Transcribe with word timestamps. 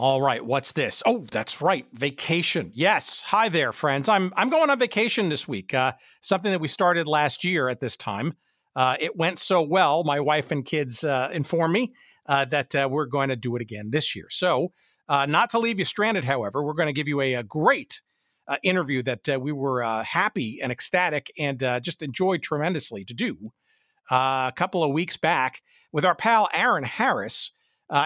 All 0.00 0.22
right, 0.22 0.42
what's 0.42 0.72
this? 0.72 1.02
Oh, 1.04 1.26
that's 1.30 1.60
right, 1.60 1.84
vacation. 1.92 2.70
Yes, 2.72 3.20
hi 3.20 3.50
there, 3.50 3.70
friends. 3.70 4.08
I'm 4.08 4.32
I'm 4.34 4.48
going 4.48 4.70
on 4.70 4.78
vacation 4.78 5.28
this 5.28 5.46
week. 5.46 5.74
Uh, 5.74 5.92
something 6.22 6.50
that 6.50 6.60
we 6.62 6.68
started 6.68 7.06
last 7.06 7.44
year 7.44 7.68
at 7.68 7.80
this 7.80 7.98
time. 7.98 8.32
Uh, 8.74 8.96
it 8.98 9.14
went 9.14 9.38
so 9.38 9.60
well. 9.60 10.02
My 10.02 10.18
wife 10.18 10.52
and 10.52 10.64
kids 10.64 11.04
uh, 11.04 11.28
informed 11.34 11.74
me 11.74 11.92
uh, 12.24 12.46
that 12.46 12.74
uh, 12.74 12.88
we're 12.90 13.04
going 13.04 13.28
to 13.28 13.36
do 13.36 13.54
it 13.56 13.60
again 13.60 13.90
this 13.90 14.16
year. 14.16 14.24
So, 14.30 14.72
uh, 15.06 15.26
not 15.26 15.50
to 15.50 15.58
leave 15.58 15.78
you 15.78 15.84
stranded, 15.84 16.24
however, 16.24 16.64
we're 16.64 16.72
going 16.72 16.88
to 16.88 16.94
give 16.94 17.06
you 17.06 17.20
a, 17.20 17.34
a 17.34 17.42
great 17.42 18.00
interview 18.62 19.02
that 19.02 19.28
we 19.38 19.52
were 19.52 19.82
happy 20.02 20.60
and 20.62 20.72
ecstatic 20.72 21.30
and 21.38 21.60
just 21.82 22.02
enjoyed 22.02 22.42
tremendously 22.42 23.04
to 23.04 23.12
do 23.12 23.52
a 24.10 24.50
couple 24.56 24.82
of 24.82 24.92
weeks 24.92 25.18
back 25.18 25.60
with 25.92 26.06
our 26.06 26.14
pal 26.14 26.48
Aaron 26.54 26.84
Harris. 26.84 27.50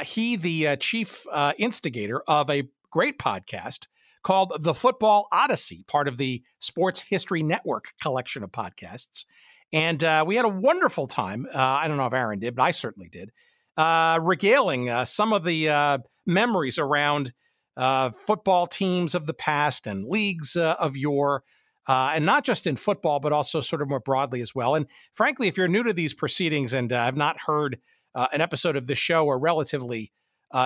He, 0.05 0.37
the 0.37 0.77
chief 0.79 1.27
instigator 1.59 2.23
of 2.27 2.50
a 2.50 2.69
great 2.91 3.19
podcast 3.19 3.86
called 4.25 4.53
The 4.59 4.75
Football 4.75 5.29
Odyssey, 5.31 5.85
part 5.86 6.09
of 6.09 6.17
the 6.17 6.43
Sports 6.59 7.00
History 7.00 7.43
Network 7.43 7.93
collection 8.00 8.43
of 8.43 8.50
podcasts. 8.50 9.26
And 9.73 10.03
uh, 10.03 10.25
we 10.26 10.36
had 10.36 10.45
a 10.45 10.49
wonderful 10.49 11.07
time. 11.07 11.46
Uh, 11.54 11.59
I 11.59 11.89
don't 11.89 11.96
know 11.96 12.07
if 12.07 12.12
Aaron 12.12 12.39
did, 12.39 12.57
but 12.57 12.62
I 12.62 12.71
certainly 12.71 13.09
did, 13.09 13.31
uh, 13.76 14.18
regaling 14.23 14.89
uh, 14.89 15.04
some 15.04 15.32
of 15.32 15.45
the 15.45 15.68
uh, 15.68 15.98
memories 16.26 16.79
around 16.79 17.32
uh, 17.76 18.11
football 18.11 18.67
teams 18.67 19.14
of 19.14 19.26
the 19.26 19.35
past 19.35 19.87
and 19.87 20.07
leagues 20.07 20.57
of 20.57 20.96
yore. 20.96 21.43
and 21.89 22.25
not 22.25 22.45
just 22.45 22.67
in 22.67 22.76
football, 22.76 23.21
but 23.21 23.32
also 23.32 23.61
sort 23.61 23.82
of 23.82 23.89
more 23.89 24.01
broadly 24.01 24.40
as 24.40 24.54
well. 24.54 24.75
And 24.75 24.87
frankly, 25.12 25.48
if 25.48 25.57
you're 25.57 25.68
new 25.68 25.82
to 25.82 25.93
these 25.93 26.14
proceedings 26.14 26.73
and 26.73 26.90
have 26.93 27.17
not 27.17 27.37
heard 27.46 27.79
an 28.14 28.41
episode 28.41 28.77
of 28.77 28.86
this 28.86 28.99
show 28.99 29.29
are 29.29 29.39
relatively 29.39 30.13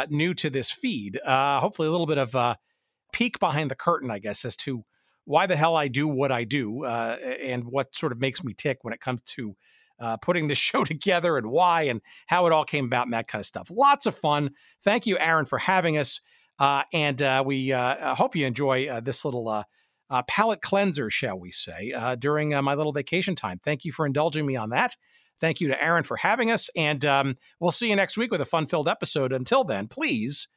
new 0.08 0.34
to 0.34 0.50
this 0.50 0.70
feed, 0.70 1.18
hopefully 1.26 1.88
a 1.88 1.90
little 1.90 2.06
bit 2.06 2.18
of 2.18 2.34
a 2.34 2.58
peek 3.12 3.38
behind 3.38 3.70
the 3.70 3.74
curtain, 3.74 4.10
I 4.10 4.18
guess, 4.18 4.44
as 4.44 4.56
to 4.56 4.84
why 5.28 5.46
the 5.46 5.56
hell 5.56 5.76
I 5.76 5.88
do 5.88 6.08
what 6.08 6.32
I 6.32 6.44
do 6.44 6.84
uh, 6.84 7.16
and 7.42 7.64
what 7.64 7.94
sort 7.94 8.12
of 8.12 8.20
makes 8.20 8.42
me 8.42 8.54
tick 8.54 8.78
when 8.82 8.94
it 8.94 9.00
comes 9.00 9.20
to 9.22 9.54
uh, 10.00 10.16
putting 10.16 10.48
this 10.48 10.58
show 10.70 10.84
together 10.84 11.36
and 11.36 11.50
why 11.50 11.82
and 11.82 12.00
how 12.26 12.46
it 12.46 12.52
all 12.52 12.64
came 12.64 12.86
about 12.86 13.06
and 13.06 13.12
that 13.12 13.28
kind 13.28 13.40
of 13.40 13.46
stuff. 13.46 13.68
Lots 13.70 14.06
of 14.06 14.16
fun. 14.16 14.50
Thank 14.82 15.06
you, 15.06 15.18
Aaron, 15.18 15.44
for 15.44 15.58
having 15.58 15.98
us. 15.98 16.20
Uh, 16.58 16.82
and 16.92 17.22
uh, 17.22 17.42
we 17.46 17.72
uh, 17.72 18.14
hope 18.14 18.34
you 18.34 18.46
enjoy 18.46 18.88
uh, 18.88 19.00
this 19.00 19.24
little 19.24 19.64
palate 20.26 20.62
cleanser, 20.62 21.10
shall 21.10 21.38
we 21.38 21.50
say, 21.50 21.94
during 22.18 22.48
my 22.64 22.74
little 22.74 22.92
vacation 22.92 23.34
time. 23.34 23.60
Thank 23.62 23.84
you 23.84 23.92
for 23.92 24.06
indulging 24.06 24.46
me 24.46 24.56
on 24.56 24.70
that. 24.70 24.96
Thank 25.40 25.60
you 25.60 25.68
to 25.68 25.82
Aaron 25.82 26.04
for 26.04 26.16
having 26.16 26.50
us. 26.50 26.70
And 26.76 27.04
um, 27.04 27.36
we'll 27.60 27.70
see 27.70 27.90
you 27.90 27.96
next 27.96 28.16
week 28.16 28.30
with 28.30 28.40
a 28.40 28.46
fun 28.46 28.66
filled 28.66 28.88
episode. 28.88 29.32
Until 29.32 29.64
then, 29.64 29.88
please 29.88 30.48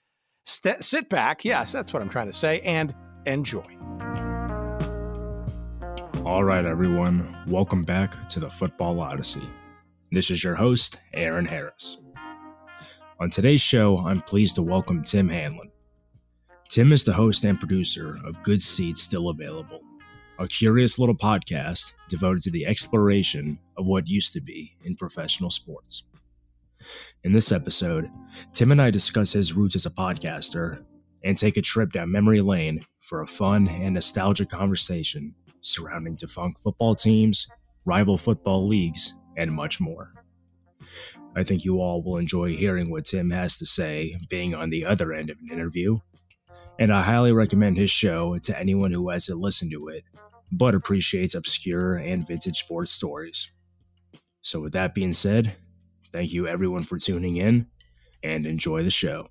st- 0.46 0.84
sit 0.84 1.10
back. 1.10 1.46
Yes, 1.46 1.72
that's 1.72 1.94
what 1.94 2.02
I'm 2.02 2.10
trying 2.10 2.28
to 2.28 2.34
say. 2.34 2.60
And 2.62 2.96
enjoy. 3.26 3.66
All 6.26 6.44
right, 6.44 6.66
everyone, 6.66 7.36
welcome 7.48 7.82
back 7.82 8.28
to 8.30 8.40
the 8.40 8.50
Football 8.50 9.00
Odyssey. 9.00 9.48
This 10.12 10.30
is 10.30 10.44
your 10.44 10.56
host, 10.56 11.00
Aaron 11.14 11.46
Harris. 11.46 11.98
On 13.20 13.30
today's 13.30 13.62
show, 13.62 13.98
I'm 14.06 14.22
pleased 14.22 14.56
to 14.56 14.62
welcome 14.62 15.04
Tim 15.04 15.30
Hanlon. 15.30 15.72
Tim 16.70 16.92
is 16.92 17.04
the 17.04 17.14
host 17.14 17.44
and 17.44 17.60
producer 17.60 18.18
of 18.26 18.42
Good 18.44 18.62
Seats 18.62 19.02
Still 19.02 19.30
Available, 19.30 19.82
a 20.42 20.48
curious 20.48 20.98
little 20.98 21.16
podcast 21.16 21.94
devoted 22.10 22.42
to 22.42 22.50
the 22.50 22.66
exploration 22.66 23.60
of 23.78 23.86
what 23.86 24.10
used 24.10 24.34
to 24.34 24.42
be 24.42 24.76
in 24.84 24.96
professional 24.96 25.52
sports. 25.52 26.04
In 27.24 27.32
this 27.32 27.52
episode, 27.52 28.10
Tim 28.52 28.72
and 28.72 28.82
I 28.82 28.90
discuss 28.90 29.32
his 29.32 29.54
roots 29.54 29.76
as 29.76 29.86
a 29.86 29.92
podcaster 29.92 30.84
and 31.24 31.38
take 31.38 31.58
a 31.58 31.62
trip 31.62 31.92
down 31.92 32.12
memory 32.12 32.42
lane 32.42 32.84
for 33.02 33.22
a 33.22 33.28
fun 33.28 33.68
and 33.68 33.94
nostalgic 33.94 34.50
conversation 34.50 35.36
surrounding 35.62 36.16
defunct 36.16 36.60
football 36.60 36.96
teams, 36.96 37.48
rival 37.86 38.18
football 38.18 38.68
leagues, 38.68 39.14
and 39.38 39.54
much 39.54 39.80
more. 39.80 40.10
I 41.36 41.44
think 41.44 41.64
you 41.64 41.82
all 41.82 42.02
will 42.02 42.18
enjoy 42.18 42.56
hearing 42.56 42.90
what 42.90 43.06
Tim 43.06 43.30
has 43.30 43.58
to 43.60 43.68
say 43.68 44.18
being 44.28 44.56
on 44.56 44.72
the 44.72 44.86
other 44.86 45.14
end 45.14 45.30
of 45.30 45.38
an 45.38 45.54
interview, 45.54 46.00
and 46.80 46.92
I 46.92 47.04
highly 47.04 47.32
recommend 47.32 47.78
his 47.78 47.92
show 47.92 48.40
to 48.40 48.60
anyone 48.60 48.92
who 48.92 49.10
hasn't 49.10 49.40
listened 49.40 49.70
to 49.74 49.90
it 49.90 50.04
but 50.52 50.76
appreciates 50.76 51.36
obscure 51.36 51.96
and 51.96 52.28
vintage 52.28 52.58
sports 52.58 52.92
stories. 52.92 53.52
So, 54.42 54.60
with 54.60 54.74
that 54.74 54.94
being 54.94 55.14
said, 55.14 55.56
thank 56.12 56.34
you 56.34 56.48
everyone 56.48 56.84
for 56.84 56.98
tuning 56.98 57.38
in 57.38 57.68
and 58.24 58.46
enjoy 58.46 58.84
the 58.84 58.90
show. 58.90 59.28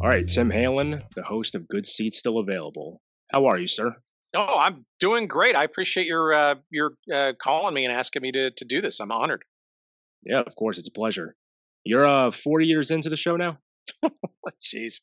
All 0.00 0.08
right, 0.08 0.26
Tim 0.26 0.50
Hanlon, 0.50 1.02
the 1.14 1.22
host 1.22 1.54
of 1.54 1.66
Good 1.68 1.86
Seats 1.86 2.18
Still 2.18 2.38
Available. 2.38 3.00
How 3.32 3.46
are 3.46 3.58
you, 3.58 3.66
sir? 3.66 3.94
Oh, 4.34 4.58
I'm 4.58 4.82
doing 5.00 5.26
great. 5.26 5.56
I 5.56 5.64
appreciate 5.64 6.06
your 6.06 6.32
uh, 6.32 6.56
your 6.70 6.92
uh, 7.12 7.32
calling 7.38 7.74
me 7.74 7.84
and 7.84 7.92
asking 7.92 8.22
me 8.22 8.32
to 8.32 8.50
to 8.50 8.64
do 8.64 8.82
this. 8.82 9.00
I'm 9.00 9.10
honored. 9.10 9.44
Yeah, 10.22 10.40
of 10.40 10.54
course, 10.56 10.78
it's 10.78 10.88
a 10.88 10.92
pleasure. 10.92 11.34
You're 11.84 12.06
uh 12.06 12.30
40 12.30 12.66
years 12.66 12.90
into 12.90 13.08
the 13.08 13.16
show 13.16 13.36
now. 13.36 13.58
Jeez, 14.60 15.00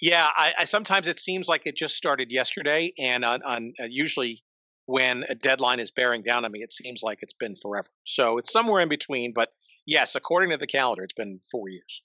yeah. 0.00 0.28
I, 0.36 0.52
I, 0.60 0.64
sometimes 0.64 1.08
it 1.08 1.18
seems 1.18 1.48
like 1.48 1.62
it 1.64 1.76
just 1.76 1.96
started 1.96 2.30
yesterday, 2.30 2.92
and 2.98 3.24
on, 3.24 3.42
on 3.42 3.72
uh, 3.80 3.84
usually 3.88 4.42
when 4.86 5.24
a 5.28 5.34
deadline 5.34 5.80
is 5.80 5.90
bearing 5.90 6.22
down 6.22 6.44
on 6.44 6.52
me, 6.52 6.62
it 6.62 6.72
seems 6.72 7.02
like 7.02 7.18
it's 7.22 7.34
been 7.34 7.56
forever. 7.56 7.88
So 8.04 8.38
it's 8.38 8.52
somewhere 8.52 8.80
in 8.80 8.88
between. 8.88 9.32
But 9.34 9.50
yes, 9.86 10.14
according 10.14 10.50
to 10.50 10.56
the 10.56 10.66
calendar, 10.66 11.02
it's 11.02 11.12
been 11.12 11.40
four 11.50 11.68
years 11.68 12.02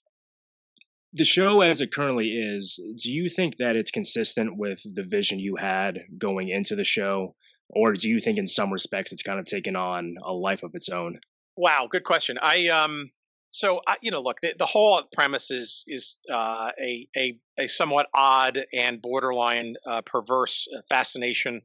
the 1.14 1.24
show 1.24 1.60
as 1.60 1.80
it 1.80 1.92
currently 1.92 2.30
is, 2.30 2.78
do 3.00 3.10
you 3.10 3.28
think 3.28 3.56
that 3.58 3.76
it's 3.76 3.92
consistent 3.92 4.56
with 4.56 4.82
the 4.94 5.04
vision 5.04 5.38
you 5.38 5.54
had 5.54 6.00
going 6.18 6.48
into 6.48 6.74
the 6.74 6.84
show? 6.84 7.36
Or 7.70 7.94
do 7.94 8.10
you 8.10 8.20
think 8.20 8.36
in 8.36 8.48
some 8.48 8.72
respects 8.72 9.12
it's 9.12 9.22
kind 9.22 9.38
of 9.38 9.46
taken 9.46 9.76
on 9.76 10.16
a 10.22 10.34
life 10.34 10.64
of 10.64 10.74
its 10.74 10.88
own? 10.88 11.20
Wow, 11.56 11.86
good 11.90 12.04
question. 12.04 12.36
I 12.42 12.68
um 12.68 13.10
so 13.54 13.80
you 14.02 14.10
know, 14.10 14.20
look, 14.20 14.40
the, 14.40 14.52
the 14.58 14.66
whole 14.66 15.00
premise 15.12 15.50
is 15.50 15.84
is 15.86 16.18
uh, 16.30 16.72
a 16.80 17.08
a 17.16 17.38
a 17.56 17.68
somewhat 17.68 18.08
odd 18.12 18.64
and 18.72 19.00
borderline 19.00 19.76
uh, 19.86 20.02
perverse 20.02 20.66
uh, 20.76 20.80
fascination, 20.88 21.62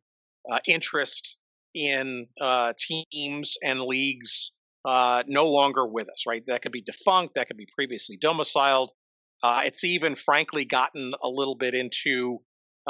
uh, 0.51 0.59
interest 0.67 1.37
in 1.73 2.27
uh, 2.39 2.73
teams 2.77 3.57
and 3.63 3.81
leagues 3.81 4.51
uh, 4.85 5.23
no 5.27 5.47
longer 5.47 5.87
with 5.87 6.07
us. 6.09 6.25
Right, 6.27 6.43
that 6.45 6.61
could 6.61 6.71
be 6.71 6.81
defunct, 6.83 7.33
that 7.33 7.47
could 7.47 7.57
be 7.57 7.67
previously 7.75 8.17
domiciled, 8.17 8.91
it's 9.43 9.83
even, 9.83 10.13
frankly, 10.13 10.65
gotten 10.65 11.13
a 11.23 11.27
little 11.27 11.55
bit 11.55 11.73
into 11.73 12.39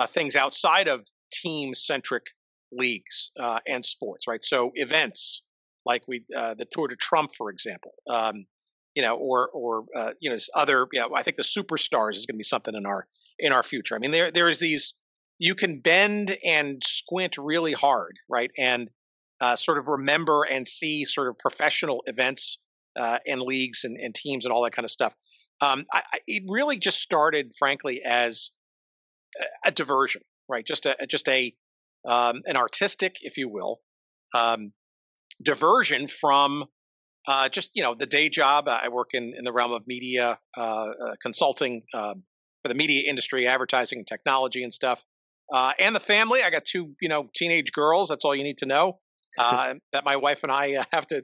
things 0.10 0.36
outside 0.36 0.90
of 0.90 1.08
team 1.32 1.74
centric 1.74 2.26
leagues 2.74 3.32
and 3.66 3.86
sports, 3.86 4.28
right? 4.28 4.44
So 4.44 4.72
events 4.76 5.42
like 5.86 6.04
we 6.06 6.26
the 6.30 6.68
Tour 6.70 6.90
de 6.90 6.98
Trump, 6.98 7.32
for 7.38 7.50
example, 7.50 7.94
um, 8.10 8.46
you 9.00 9.06
know, 9.06 9.16
or 9.16 9.50
or 9.50 9.86
uh, 9.96 10.12
you 10.20 10.30
know, 10.30 10.38
other. 10.56 10.88
Yeah, 10.94 11.06
I 11.16 11.24
think 11.24 11.38
the 11.38 11.44
superstars 11.44 12.16
is 12.16 12.26
going 12.26 12.36
to 12.36 12.38
be 12.38 12.44
something 12.44 12.76
in 12.76 12.86
our 12.86 13.08
in 13.40 13.52
our 13.52 13.64
future. 13.64 13.96
I 13.96 14.00
mean, 14.00 14.12
there 14.12 14.32
there 14.32 14.50
is 14.50 14.60
these 14.60 14.96
you 15.38 15.56
can 15.56 15.80
bend 15.80 16.38
and 16.46 16.82
squint 16.86 17.36
really 17.38 17.74
hard, 17.74 18.18
right, 18.30 18.52
and 18.58 18.90
uh, 19.42 19.56
sort 19.56 19.78
of 19.78 19.88
remember 19.88 20.44
and 20.44 20.68
see 20.68 21.06
sort 21.06 21.30
of 21.30 21.38
professional 21.40 22.02
events 22.06 22.58
and 23.26 23.42
leagues 23.42 23.86
and, 23.86 23.96
and 23.96 24.14
teams 24.14 24.44
and 24.44 24.52
all 24.52 24.62
that 24.62 24.74
kind 24.74 24.84
of 24.84 24.92
stuff 24.92 25.14
um, 25.62 25.86
I, 25.92 26.04
I, 26.14 26.20
it 26.28 26.44
really 26.48 26.78
just 26.78 27.00
started, 27.00 27.54
frankly, 27.58 28.02
as 28.04 28.52
a, 29.40 29.70
a 29.70 29.72
diversion, 29.72 30.22
right? 30.48 30.66
Just 30.66 30.86
a 30.86 30.96
just 31.08 31.28
a 31.28 31.54
um, 32.08 32.42
an 32.46 32.56
artistic, 32.56 33.18
if 33.22 33.38
you 33.38 33.50
will, 33.50 33.82
um, 34.34 34.72
diversion 35.44 36.08
from 36.08 36.66
uh, 37.28 37.50
just 37.50 37.72
you 37.74 37.84
know 37.84 37.96
the 37.96 38.06
day 38.06 38.30
job. 38.30 38.68
I 38.68 38.90
work 38.90 39.10
in 39.14 39.34
in 39.38 39.44
the 39.44 39.52
realm 39.52 39.72
of 39.72 39.86
media 39.88 40.40
uh, 40.58 40.62
uh, 40.62 41.16
consulting 41.22 41.84
um, 41.94 42.24
for 42.64 42.70
the 42.70 42.76
media 42.76 43.10
industry, 43.10 43.48
advertising 43.48 44.00
and 44.00 44.08
technology 44.08 44.64
and 44.64 44.74
stuff. 44.74 45.04
Uh, 45.54 45.74
and 45.80 45.96
the 45.96 46.00
family. 46.00 46.44
I 46.44 46.50
got 46.50 46.66
two 46.66 46.96
you 47.02 47.10
know 47.10 47.30
teenage 47.36 47.72
girls. 47.72 48.10
That's 48.10 48.26
all 48.26 48.36
you 48.36 48.44
need 48.44 48.60
to 48.60 48.66
know. 48.66 49.00
Uh, 49.38 49.76
that 49.94 50.04
my 50.04 50.18
wife 50.18 50.42
and 50.44 50.52
I 50.52 50.76
uh, 50.76 50.84
have 50.92 51.08
to 51.08 51.24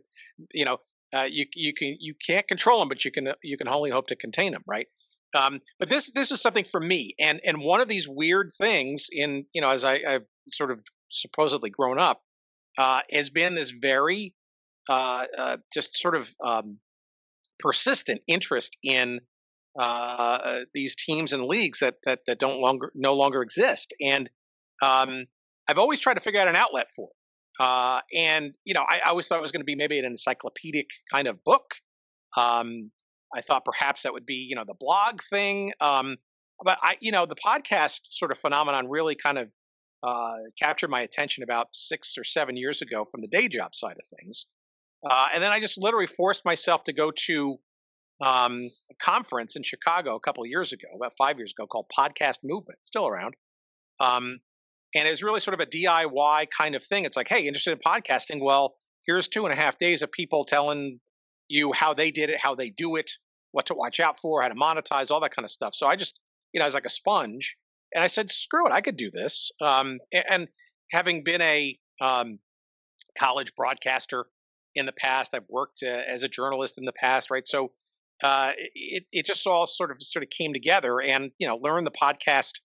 you 0.53 0.63
know 0.63 0.77
uh, 1.13 1.27
you 1.29 1.45
you 1.53 1.73
can 1.73 1.97
you 1.99 2.13
can't 2.25 2.47
control 2.47 2.79
them, 2.79 2.87
but 2.87 3.03
you 3.03 3.11
can 3.11 3.33
you 3.43 3.57
can 3.57 3.67
only 3.67 3.89
hope 3.89 4.07
to 4.07 4.15
contain 4.15 4.53
them, 4.53 4.63
right? 4.67 4.87
Um, 5.35 5.59
but 5.79 5.89
this 5.89 6.11
this 6.11 6.31
is 6.31 6.39
something 6.39 6.65
for 6.65 6.79
me, 6.79 7.13
and 7.19 7.41
and 7.43 7.59
one 7.59 7.81
of 7.81 7.87
these 7.87 8.07
weird 8.07 8.51
things 8.57 9.07
in 9.11 9.45
you 9.53 9.59
know 9.59 9.69
as 9.69 9.83
I, 9.83 10.01
I've 10.07 10.25
sort 10.49 10.71
of 10.71 10.79
supposedly 11.09 11.69
grown 11.69 11.99
up 11.99 12.21
uh, 12.77 13.01
has 13.11 13.29
been 13.29 13.55
this 13.55 13.71
very 13.71 14.33
uh, 14.89 15.25
uh, 15.37 15.57
just 15.73 15.99
sort 15.99 16.15
of 16.15 16.29
um, 16.43 16.79
persistent 17.59 18.21
interest 18.27 18.77
in 18.83 19.19
uh, 19.79 20.61
these 20.73 20.95
teams 20.95 21.33
and 21.33 21.45
leagues 21.45 21.79
that 21.79 21.95
that 22.05 22.19
that 22.27 22.39
don't 22.39 22.59
longer 22.59 22.91
no 22.95 23.13
longer 23.13 23.41
exist, 23.41 23.93
and 24.01 24.29
um, 24.81 25.25
I've 25.67 25.77
always 25.77 25.99
tried 25.99 26.15
to 26.15 26.19
figure 26.19 26.39
out 26.39 26.47
an 26.47 26.55
outlet 26.55 26.87
for 26.95 27.09
it. 27.09 27.63
Uh, 27.63 28.01
and 28.13 28.57
you 28.65 28.73
know, 28.73 28.83
I, 28.87 28.99
I, 29.05 29.09
always 29.09 29.27
thought 29.27 29.37
it 29.37 29.41
was 29.41 29.53
going 29.53 29.61
to 29.61 29.65
be 29.65 29.75
maybe 29.75 29.97
an 29.97 30.05
encyclopedic 30.05 30.87
kind 31.11 31.27
of 31.27 31.41
book. 31.45 31.75
Um, 32.35 32.91
I 33.33 33.41
thought 33.41 33.63
perhaps 33.63 34.03
that 34.03 34.11
would 34.11 34.25
be, 34.25 34.35
you 34.35 34.55
know, 34.55 34.65
the 34.65 34.75
blog 34.77 35.21
thing. 35.29 35.71
Um, 35.79 36.17
but 36.63 36.77
I, 36.81 36.97
you 36.99 37.11
know, 37.11 37.25
the 37.25 37.35
podcast 37.35 38.01
sort 38.09 38.31
of 38.31 38.37
phenomenon 38.37 38.89
really 38.89 39.15
kind 39.15 39.37
of 39.37 39.49
uh, 40.03 40.35
captured 40.59 40.89
my 40.89 41.01
attention 41.01 41.43
about 41.43 41.67
six 41.73 42.17
or 42.17 42.23
seven 42.23 42.57
years 42.57 42.81
ago 42.81 43.05
from 43.05 43.21
the 43.21 43.27
day 43.27 43.47
job 43.47 43.73
side 43.73 43.95
of 43.97 44.19
things. 44.19 44.45
Uh, 45.09 45.27
and 45.33 45.43
then 45.43 45.51
I 45.51 45.59
just 45.59 45.81
literally 45.81 46.07
forced 46.07 46.43
myself 46.45 46.83
to 46.85 46.93
go 46.93 47.11
to 47.11 47.57
um, 48.21 48.57
a 48.91 48.95
conference 49.03 49.55
in 49.55 49.63
Chicago 49.63 50.15
a 50.15 50.19
couple 50.19 50.45
years 50.45 50.73
ago, 50.73 50.87
about 50.95 51.13
five 51.17 51.37
years 51.37 51.53
ago, 51.57 51.67
called 51.67 51.85
Podcast 51.95 52.37
Movement, 52.43 52.79
still 52.83 53.07
around. 53.07 53.35
Um, 53.99 54.39
and 54.95 55.07
it's 55.07 55.21
really 55.21 55.41
sort 55.41 55.53
of 55.53 55.59
a 55.59 55.65
DIY 55.65 56.47
kind 56.57 56.75
of 56.75 56.83
thing. 56.83 57.05
It's 57.05 57.17
like, 57.17 57.27
hey, 57.27 57.45
interested 57.47 57.73
in 57.73 57.79
podcasting? 57.79 58.41
Well, 58.41 58.75
here's 59.05 59.27
two 59.27 59.45
and 59.45 59.53
a 59.53 59.55
half 59.55 59.77
days 59.77 60.01
of 60.01 60.11
people 60.11 60.43
telling 60.43 60.99
you 61.49 61.73
how 61.73 61.93
they 61.93 62.09
did 62.11 62.29
it, 62.29 62.39
how 62.39 62.55
they 62.55 62.69
do 62.69 62.95
it, 62.95 63.11
what 63.51 63.65
to 63.67 63.73
watch 63.75 63.99
out 63.99 64.19
for, 64.19 64.41
how 64.41 64.47
to 64.47 64.55
monetize, 64.55 65.11
all 65.11 65.19
that 65.19 65.35
kind 65.35 65.45
of 65.45 65.51
stuff. 65.51 65.75
So 65.75 65.85
I 65.85 65.95
just, 65.95 66.19
you 66.53 66.59
know, 66.59 66.65
I 66.65 66.67
was 66.67 66.73
like 66.73 66.85
a 66.85 66.89
sponge, 66.89 67.57
and 67.93 68.03
I 68.03 68.07
said, 68.07 68.29
screw 68.31 68.65
it, 68.65 68.73
I 68.73 68.81
could 68.81 68.97
do 68.97 69.11
this. 69.11 69.51
Um, 69.61 69.99
and 70.29 70.47
having 70.91 71.23
been 71.23 71.41
a 71.41 71.77
um, 72.01 72.39
college 73.17 73.53
broadcaster 73.55 74.25
in 74.75 74.85
the 74.85 74.93
past, 74.93 75.33
I've 75.33 75.47
worked 75.49 75.83
uh, 75.83 76.01
as 76.07 76.23
a 76.23 76.29
journalist 76.29 76.77
in 76.77 76.85
the 76.85 76.93
past, 76.93 77.29
right? 77.31 77.47
So 77.47 77.71
uh, 78.23 78.51
it 78.57 79.03
it 79.11 79.25
just 79.25 79.45
all 79.47 79.67
sort 79.67 79.91
of 79.91 79.97
sort 80.01 80.23
of 80.23 80.29
came 80.29 80.53
together, 80.53 81.01
and 81.01 81.31
you 81.37 81.47
know, 81.47 81.57
learn 81.57 81.83
the 81.83 81.91
podcast 81.91 82.59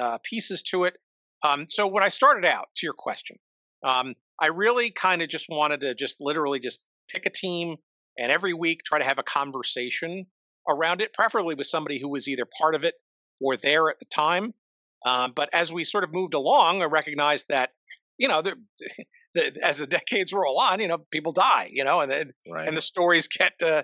uh, 0.00 0.18
pieces 0.22 0.62
to 0.62 0.84
it. 0.84 0.96
Um, 1.44 1.66
so 1.68 1.86
when 1.86 2.04
I 2.04 2.08
started 2.08 2.44
out, 2.44 2.68
to 2.76 2.86
your 2.86 2.94
question, 2.96 3.36
um, 3.84 4.14
I 4.40 4.46
really 4.46 4.90
kind 4.90 5.22
of 5.22 5.28
just 5.28 5.46
wanted 5.48 5.80
to 5.80 5.94
just 5.94 6.16
literally 6.20 6.60
just 6.60 6.78
pick 7.08 7.26
a 7.26 7.30
team 7.30 7.76
and 8.18 8.30
every 8.30 8.54
week 8.54 8.82
try 8.84 8.98
to 8.98 9.04
have 9.04 9.18
a 9.18 9.22
conversation 9.22 10.26
around 10.68 11.00
it, 11.00 11.12
preferably 11.14 11.54
with 11.54 11.66
somebody 11.66 11.98
who 11.98 12.08
was 12.08 12.28
either 12.28 12.46
part 12.58 12.74
of 12.74 12.84
it 12.84 12.94
or 13.40 13.56
there 13.56 13.90
at 13.90 13.98
the 13.98 14.04
time. 14.06 14.54
Um, 15.04 15.32
but 15.34 15.48
as 15.52 15.72
we 15.72 15.82
sort 15.82 16.04
of 16.04 16.12
moved 16.12 16.34
along, 16.34 16.82
I 16.82 16.84
recognized 16.84 17.46
that 17.48 17.70
you 18.18 18.28
know 18.28 18.42
the, 18.42 18.54
the, 19.34 19.56
as 19.62 19.78
the 19.78 19.86
decades 19.86 20.32
roll 20.32 20.58
on, 20.58 20.80
you 20.80 20.88
know 20.88 20.98
people 21.10 21.32
die, 21.32 21.70
you 21.72 21.84
know, 21.84 22.00
and 22.00 22.10
then, 22.10 22.32
right. 22.50 22.66
and 22.66 22.76
the 22.76 22.80
stories 22.80 23.28
get 23.28 23.52
uh, 23.62 23.82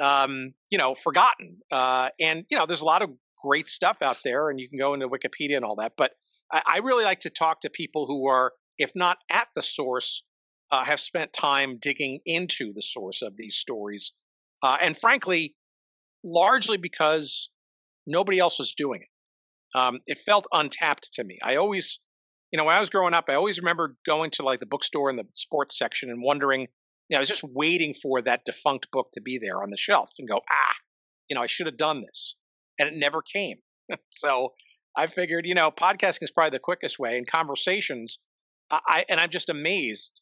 um, 0.00 0.52
you 0.70 0.78
know 0.78 0.94
forgotten. 0.94 1.58
Uh, 1.70 2.10
and 2.20 2.44
you 2.50 2.58
know 2.58 2.66
there's 2.66 2.82
a 2.82 2.86
lot 2.86 3.02
of 3.02 3.10
great 3.42 3.68
stuff 3.68 3.98
out 4.02 4.20
there, 4.24 4.50
and 4.50 4.60
you 4.60 4.68
can 4.68 4.78
go 4.78 4.94
into 4.94 5.08
Wikipedia 5.08 5.56
and 5.56 5.64
all 5.64 5.76
that. 5.76 5.92
But 5.96 6.12
I, 6.52 6.62
I 6.66 6.78
really 6.78 7.04
like 7.04 7.20
to 7.20 7.30
talk 7.30 7.60
to 7.60 7.70
people 7.70 8.06
who 8.06 8.28
are, 8.28 8.52
if 8.78 8.92
not 8.94 9.18
at 9.30 9.48
the 9.54 9.62
source, 9.62 10.22
uh, 10.70 10.84
have 10.84 11.00
spent 11.00 11.32
time 11.32 11.78
digging 11.80 12.20
into 12.24 12.72
the 12.72 12.82
source 12.82 13.22
of 13.22 13.36
these 13.36 13.56
stories. 13.56 14.12
Uh, 14.62 14.78
and 14.80 14.96
frankly, 14.96 15.54
largely 16.24 16.76
because 16.76 17.50
nobody 18.06 18.38
else 18.38 18.58
was 18.58 18.74
doing 18.74 19.02
it. 19.02 19.78
Um, 19.78 20.00
it 20.06 20.18
felt 20.18 20.46
untapped 20.52 21.12
to 21.14 21.24
me. 21.24 21.38
I 21.42 21.56
always, 21.56 22.00
you 22.52 22.58
know, 22.58 22.64
when 22.64 22.76
I 22.76 22.80
was 22.80 22.90
growing 22.90 23.14
up, 23.14 23.24
I 23.28 23.34
always 23.34 23.58
remember 23.58 23.96
going 24.04 24.30
to 24.32 24.42
like 24.42 24.60
the 24.60 24.66
bookstore 24.66 25.08
in 25.08 25.16
the 25.16 25.26
sports 25.32 25.78
section 25.78 26.10
and 26.10 26.22
wondering, 26.22 26.60
you 26.60 26.68
know, 27.10 27.16
I 27.16 27.20
was 27.20 27.28
just 27.28 27.44
waiting 27.44 27.94
for 27.94 28.20
that 28.22 28.44
defunct 28.44 28.90
book 28.92 29.08
to 29.14 29.22
be 29.22 29.38
there 29.38 29.62
on 29.62 29.70
the 29.70 29.76
shelf 29.76 30.10
and 30.18 30.28
go, 30.28 30.36
ah, 30.36 30.74
you 31.28 31.34
know, 31.34 31.40
I 31.40 31.46
should 31.46 31.66
have 31.66 31.78
done 31.78 32.02
this. 32.02 32.36
And 32.78 32.88
it 32.88 32.94
never 32.94 33.22
came. 33.22 33.56
so 34.10 34.52
I 34.96 35.06
figured, 35.06 35.46
you 35.46 35.54
know, 35.54 35.70
podcasting 35.70 36.22
is 36.22 36.30
probably 36.30 36.50
the 36.50 36.58
quickest 36.58 36.98
way. 36.98 37.16
And 37.16 37.26
conversations, 37.26 38.18
I 38.70 39.04
and 39.08 39.18
I'm 39.18 39.30
just 39.30 39.48
amazed 39.48 40.20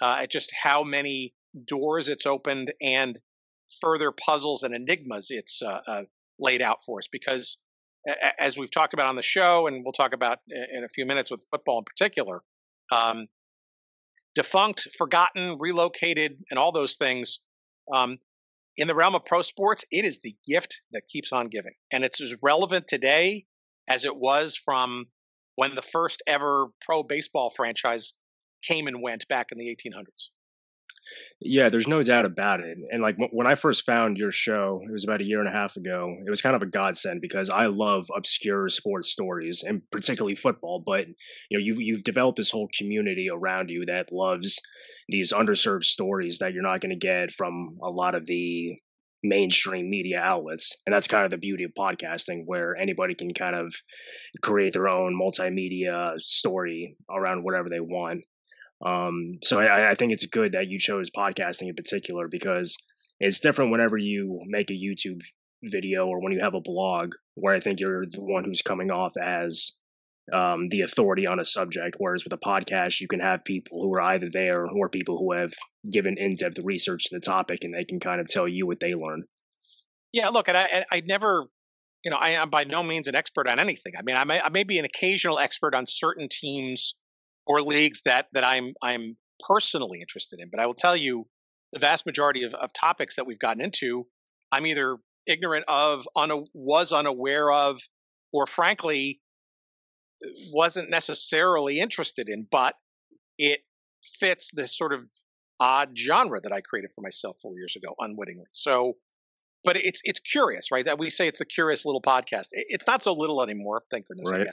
uh, 0.00 0.18
at 0.20 0.30
just 0.30 0.52
how 0.52 0.84
many 0.84 1.34
doors 1.66 2.08
it's 2.08 2.26
opened 2.26 2.72
and 2.80 3.20
further 3.80 4.12
puzzles 4.12 4.62
and 4.62 4.74
enigmas 4.74 5.28
it's 5.30 5.62
uh, 5.62 5.80
uh, 5.86 6.02
laid 6.38 6.62
out 6.62 6.78
for 6.84 6.98
us. 6.98 7.08
Because 7.10 7.58
as 8.38 8.56
we've 8.56 8.70
talked 8.70 8.94
about 8.94 9.06
on 9.06 9.16
the 9.16 9.22
show, 9.22 9.66
and 9.66 9.84
we'll 9.84 9.92
talk 9.92 10.12
about 10.12 10.38
in 10.48 10.84
a 10.84 10.88
few 10.88 11.06
minutes 11.06 11.30
with 11.30 11.44
football 11.50 11.78
in 11.78 11.84
particular, 11.84 12.42
um, 12.90 13.26
defunct, 14.34 14.88
forgotten, 14.96 15.56
relocated, 15.58 16.38
and 16.50 16.58
all 16.58 16.72
those 16.72 16.96
things. 16.96 17.40
Um, 17.92 18.18
in 18.76 18.88
the 18.88 18.94
realm 18.94 19.14
of 19.14 19.24
pro 19.24 19.42
sports, 19.42 19.84
it 19.90 20.04
is 20.04 20.20
the 20.20 20.34
gift 20.46 20.82
that 20.92 21.06
keeps 21.06 21.32
on 21.32 21.48
giving. 21.48 21.74
And 21.90 22.04
it's 22.04 22.20
as 22.20 22.34
relevant 22.42 22.86
today 22.88 23.44
as 23.88 24.04
it 24.04 24.16
was 24.16 24.56
from 24.56 25.06
when 25.56 25.74
the 25.74 25.82
first 25.82 26.22
ever 26.26 26.68
pro 26.80 27.02
baseball 27.02 27.50
franchise 27.50 28.14
came 28.62 28.86
and 28.86 29.02
went 29.02 29.28
back 29.28 29.52
in 29.52 29.58
the 29.58 29.66
1800s. 29.66 30.28
Yeah, 31.40 31.68
there's 31.68 31.88
no 31.88 32.02
doubt 32.02 32.24
about 32.24 32.60
it. 32.60 32.78
And 32.90 33.02
like 33.02 33.16
when 33.32 33.46
I 33.46 33.54
first 33.54 33.84
found 33.84 34.16
your 34.16 34.30
show, 34.30 34.80
it 34.84 34.92
was 34.92 35.04
about 35.04 35.20
a 35.20 35.24
year 35.24 35.40
and 35.40 35.48
a 35.48 35.52
half 35.52 35.76
ago. 35.76 36.14
It 36.24 36.30
was 36.30 36.42
kind 36.42 36.54
of 36.54 36.62
a 36.62 36.66
godsend 36.66 37.20
because 37.20 37.50
I 37.50 37.66
love 37.66 38.06
obscure 38.16 38.68
sports 38.68 39.10
stories 39.10 39.64
and 39.66 39.82
particularly 39.90 40.36
football. 40.36 40.82
But 40.84 41.08
you 41.50 41.58
know, 41.58 41.64
you've 41.64 41.80
you've 41.80 42.04
developed 42.04 42.36
this 42.36 42.50
whole 42.50 42.68
community 42.78 43.28
around 43.30 43.70
you 43.70 43.84
that 43.86 44.12
loves 44.12 44.60
these 45.08 45.32
underserved 45.32 45.84
stories 45.84 46.38
that 46.38 46.52
you're 46.52 46.62
not 46.62 46.80
going 46.80 46.90
to 46.90 47.06
get 47.06 47.32
from 47.32 47.76
a 47.82 47.90
lot 47.90 48.14
of 48.14 48.26
the 48.26 48.76
mainstream 49.24 49.88
media 49.90 50.20
outlets. 50.20 50.76
And 50.86 50.94
that's 50.94 51.08
kind 51.08 51.24
of 51.24 51.30
the 51.30 51.38
beauty 51.38 51.64
of 51.64 51.72
podcasting, 51.74 52.42
where 52.46 52.76
anybody 52.76 53.14
can 53.14 53.32
kind 53.34 53.56
of 53.56 53.74
create 54.42 54.72
their 54.72 54.88
own 54.88 55.18
multimedia 55.20 56.18
story 56.20 56.96
around 57.10 57.44
whatever 57.44 57.68
they 57.68 57.80
want. 57.80 58.24
Um, 58.84 59.38
so 59.42 59.60
I, 59.60 59.92
I 59.92 59.94
think 59.94 60.12
it's 60.12 60.26
good 60.26 60.52
that 60.52 60.68
you 60.68 60.78
chose 60.78 61.10
podcasting 61.10 61.68
in 61.68 61.74
particular 61.74 62.28
because 62.28 62.76
it's 63.20 63.40
different 63.40 63.70
whenever 63.70 63.96
you 63.96 64.40
make 64.46 64.70
a 64.70 64.74
YouTube 64.74 65.22
video 65.62 66.06
or 66.06 66.20
when 66.20 66.32
you 66.32 66.40
have 66.40 66.54
a 66.54 66.60
blog, 66.60 67.14
where 67.34 67.54
I 67.54 67.60
think 67.60 67.78
you're 67.78 68.04
the 68.04 68.20
one 68.20 68.44
who's 68.44 68.62
coming 68.62 68.90
off 68.90 69.16
as 69.16 69.72
um, 70.32 70.68
the 70.68 70.80
authority 70.80 71.26
on 71.26 71.38
a 71.38 71.44
subject. 71.44 71.96
Whereas 71.98 72.24
with 72.24 72.32
a 72.32 72.38
podcast, 72.38 73.00
you 73.00 73.08
can 73.08 73.20
have 73.20 73.44
people 73.44 73.80
who 73.82 73.94
are 73.94 74.00
either 74.00 74.28
there 74.28 74.66
or 74.66 74.88
people 74.88 75.18
who 75.18 75.32
have 75.32 75.52
given 75.90 76.16
in 76.18 76.34
depth 76.34 76.58
research 76.64 77.04
to 77.04 77.16
the 77.16 77.20
topic 77.20 77.62
and 77.62 77.72
they 77.72 77.84
can 77.84 78.00
kind 78.00 78.20
of 78.20 78.26
tell 78.26 78.48
you 78.48 78.66
what 78.66 78.80
they 78.80 78.94
learned. 78.94 79.24
Yeah, 80.12 80.28
look, 80.28 80.48
and 80.48 80.56
I, 80.56 80.84
I 80.90 81.02
never, 81.06 81.44
you 82.04 82.10
know, 82.10 82.18
I 82.18 82.30
am 82.30 82.50
by 82.50 82.64
no 82.64 82.82
means 82.82 83.08
an 83.08 83.14
expert 83.14 83.48
on 83.48 83.58
anything. 83.58 83.94
I 83.96 84.02
mean, 84.02 84.16
I 84.16 84.24
may, 84.24 84.40
I 84.40 84.48
may 84.50 84.64
be 84.64 84.78
an 84.78 84.84
occasional 84.84 85.38
expert 85.38 85.74
on 85.74 85.86
certain 85.86 86.28
teams 86.30 86.94
or 87.46 87.62
leagues 87.62 88.02
that 88.04 88.26
that 88.32 88.44
I'm 88.44 88.74
I'm 88.82 89.16
personally 89.46 90.00
interested 90.00 90.40
in, 90.40 90.48
but 90.50 90.60
I 90.60 90.66
will 90.66 90.74
tell 90.74 90.96
you, 90.96 91.26
the 91.72 91.78
vast 91.78 92.06
majority 92.06 92.44
of, 92.44 92.54
of 92.54 92.72
topics 92.72 93.16
that 93.16 93.26
we've 93.26 93.38
gotten 93.38 93.62
into, 93.62 94.06
I'm 94.52 94.66
either 94.66 94.98
ignorant 95.26 95.64
of, 95.68 96.06
una, 96.18 96.42
was 96.54 96.92
unaware 96.92 97.50
of, 97.50 97.80
or 98.32 98.46
frankly, 98.46 99.20
wasn't 100.52 100.90
necessarily 100.90 101.80
interested 101.80 102.28
in, 102.28 102.46
but 102.50 102.74
it 103.38 103.60
fits 104.18 104.50
this 104.54 104.76
sort 104.76 104.92
of 104.92 105.00
odd 105.60 105.96
genre 105.96 106.40
that 106.40 106.52
I 106.52 106.60
created 106.60 106.90
for 106.94 107.02
myself 107.02 107.36
four 107.40 107.56
years 107.56 107.76
ago, 107.76 107.94
unwittingly. 108.00 108.46
So, 108.52 108.96
but 109.64 109.76
it's 109.76 110.00
it's 110.04 110.20
curious, 110.20 110.70
right? 110.70 110.84
That 110.84 110.98
we 110.98 111.08
say 111.08 111.28
it's 111.28 111.40
a 111.40 111.44
curious 111.44 111.86
little 111.86 112.02
podcast. 112.02 112.48
It's 112.52 112.86
not 112.86 113.02
so 113.02 113.12
little 113.12 113.42
anymore, 113.42 113.82
thank 113.90 114.06
goodness. 114.06 114.30
Right. 114.30 114.48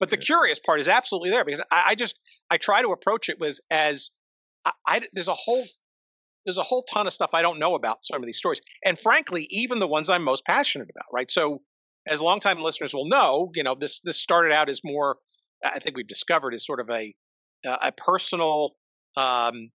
But 0.00 0.10
the 0.10 0.16
curious 0.16 0.58
part 0.58 0.80
is 0.80 0.88
absolutely 0.88 1.30
there 1.30 1.44
because 1.44 1.62
I, 1.70 1.82
I 1.88 1.94
just 1.94 2.18
I 2.50 2.58
try 2.58 2.82
to 2.82 2.88
approach 2.88 3.28
it 3.28 3.38
with 3.38 3.60
as 3.70 4.10
I, 4.64 4.72
I, 4.86 5.00
there's 5.12 5.28
a 5.28 5.34
whole 5.34 5.64
there's 6.44 6.58
a 6.58 6.62
whole 6.62 6.82
ton 6.82 7.06
of 7.06 7.12
stuff 7.12 7.30
I 7.32 7.42
don't 7.42 7.58
know 7.58 7.74
about 7.74 8.04
some 8.04 8.20
of 8.20 8.26
these 8.26 8.38
stories, 8.38 8.60
and 8.84 8.98
frankly, 8.98 9.46
even 9.50 9.78
the 9.78 9.86
ones 9.86 10.10
I'm 10.10 10.24
most 10.24 10.44
passionate 10.44 10.88
about. 10.90 11.06
Right, 11.12 11.30
so 11.30 11.62
as 12.08 12.20
longtime 12.20 12.60
listeners 12.60 12.94
will 12.94 13.08
know, 13.08 13.50
you 13.54 13.62
know 13.62 13.74
this 13.78 14.00
this 14.00 14.20
started 14.20 14.52
out 14.52 14.68
as 14.68 14.80
more. 14.84 15.16
I 15.64 15.78
think 15.78 15.96
we've 15.96 16.06
discovered 16.06 16.54
is 16.54 16.66
sort 16.66 16.80
of 16.80 16.90
a 16.90 17.14
a 17.64 17.92
personal, 17.92 18.74
um, 19.16 19.70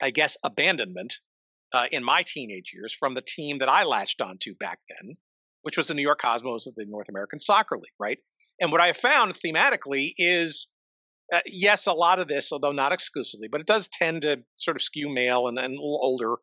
I 0.00 0.10
guess, 0.12 0.36
abandonment 0.44 1.18
uh, 1.72 1.86
in 1.90 2.04
my 2.04 2.22
teenage 2.22 2.72
years 2.72 2.92
from 2.92 3.14
the 3.14 3.22
team 3.22 3.58
that 3.58 3.68
I 3.68 3.82
latched 3.82 4.20
onto 4.20 4.54
back 4.54 4.78
then, 4.88 5.16
which 5.62 5.76
was 5.76 5.88
the 5.88 5.94
New 5.94 6.02
York 6.02 6.20
Cosmos 6.20 6.68
of 6.68 6.74
the 6.76 6.86
North 6.86 7.08
American 7.08 7.40
Soccer 7.40 7.76
League. 7.76 7.92
Right, 7.98 8.18
and 8.60 8.72
what 8.72 8.80
I 8.80 8.92
found 8.92 9.34
thematically 9.34 10.12
is. 10.18 10.68
Uh, 11.32 11.40
yes, 11.44 11.88
a 11.88 11.92
lot 11.92 12.20
of 12.20 12.28
this, 12.28 12.52
although 12.52 12.70
not 12.70 12.92
exclusively, 12.92 13.48
but 13.48 13.60
it 13.60 13.66
does 13.66 13.88
tend 13.88 14.22
to 14.22 14.40
sort 14.54 14.76
of 14.76 14.80
skew 14.80 15.08
male 15.08 15.48
and, 15.48 15.58
and 15.58 15.76
a 15.76 15.80
little 15.80 15.98
older 16.00 16.36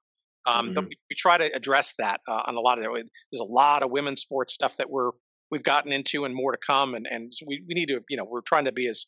um, 0.45 0.65
mm-hmm. 0.65 0.73
But 0.73 0.83
we, 0.85 0.97
we, 1.09 1.15
try 1.15 1.37
to 1.37 1.45
address 1.55 1.93
that 1.97 2.21
uh, 2.27 2.41
on 2.45 2.55
a 2.55 2.59
lot 2.59 2.77
of 2.77 2.83
it. 2.83 3.09
There's 3.31 3.41
a 3.41 3.43
lot 3.43 3.83
of 3.83 3.91
women's 3.91 4.21
sports 4.21 4.53
stuff 4.53 4.75
that 4.77 4.89
we're 4.89 5.11
we've 5.51 5.63
gotten 5.63 5.91
into 5.91 6.25
and 6.25 6.35
more 6.35 6.51
to 6.51 6.57
come, 6.57 6.95
and 6.95 7.07
and 7.09 7.33
so 7.33 7.45
we 7.47 7.63
we 7.67 7.73
need 7.73 7.87
to 7.87 8.01
you 8.09 8.17
know 8.17 8.25
we're 8.25 8.41
trying 8.41 8.65
to 8.65 8.71
be 8.71 8.87
as 8.87 9.05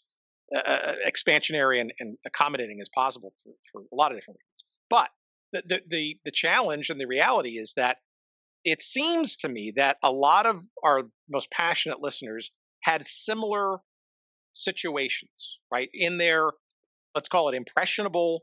uh, 0.55 0.59
uh 0.59 0.95
expansionary 1.05 1.81
and, 1.81 1.93
and, 1.99 2.17
accommodating 2.25 2.79
as 2.79 2.89
possible 2.89 3.33
for, 3.43 3.51
for 3.71 3.81
a 3.81 3.95
lot 3.95 4.11
of 4.11 4.17
different 4.17 4.39
reasons. 4.39 4.65
But 4.89 5.09
the, 5.51 5.63
the 5.65 5.81
the 5.87 6.19
the 6.25 6.31
challenge 6.31 6.89
and 6.89 6.99
the 7.01 7.07
reality 7.07 7.57
is 7.57 7.73
that 7.75 7.97
it 8.63 8.81
seems 8.81 9.35
to 9.37 9.49
me 9.49 9.73
that 9.75 9.97
a 10.03 10.11
lot 10.11 10.45
of 10.45 10.63
our 10.83 11.03
most 11.29 11.51
passionate 11.51 12.01
listeners 12.01 12.51
had 12.85 13.05
similar 13.05 13.79
situations, 14.53 15.57
right? 15.71 15.89
In 15.93 16.19
their, 16.19 16.51
let's 17.15 17.27
call 17.27 17.49
it 17.49 17.55
impressionable 17.55 18.41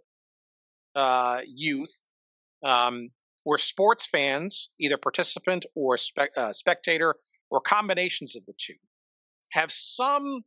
uh, 0.96 1.40
youth, 1.46 1.94
um, 2.64 3.08
where 3.44 3.58
sports 3.58 4.06
fans, 4.06 4.70
either 4.80 4.96
participant 4.96 5.64
or 5.76 5.96
spe- 5.96 6.36
uh, 6.36 6.52
spectator 6.52 7.14
or 7.50 7.60
combinations 7.60 8.34
of 8.34 8.44
the 8.44 8.54
two, 8.58 8.74
have 9.52 9.70
some 9.70 10.40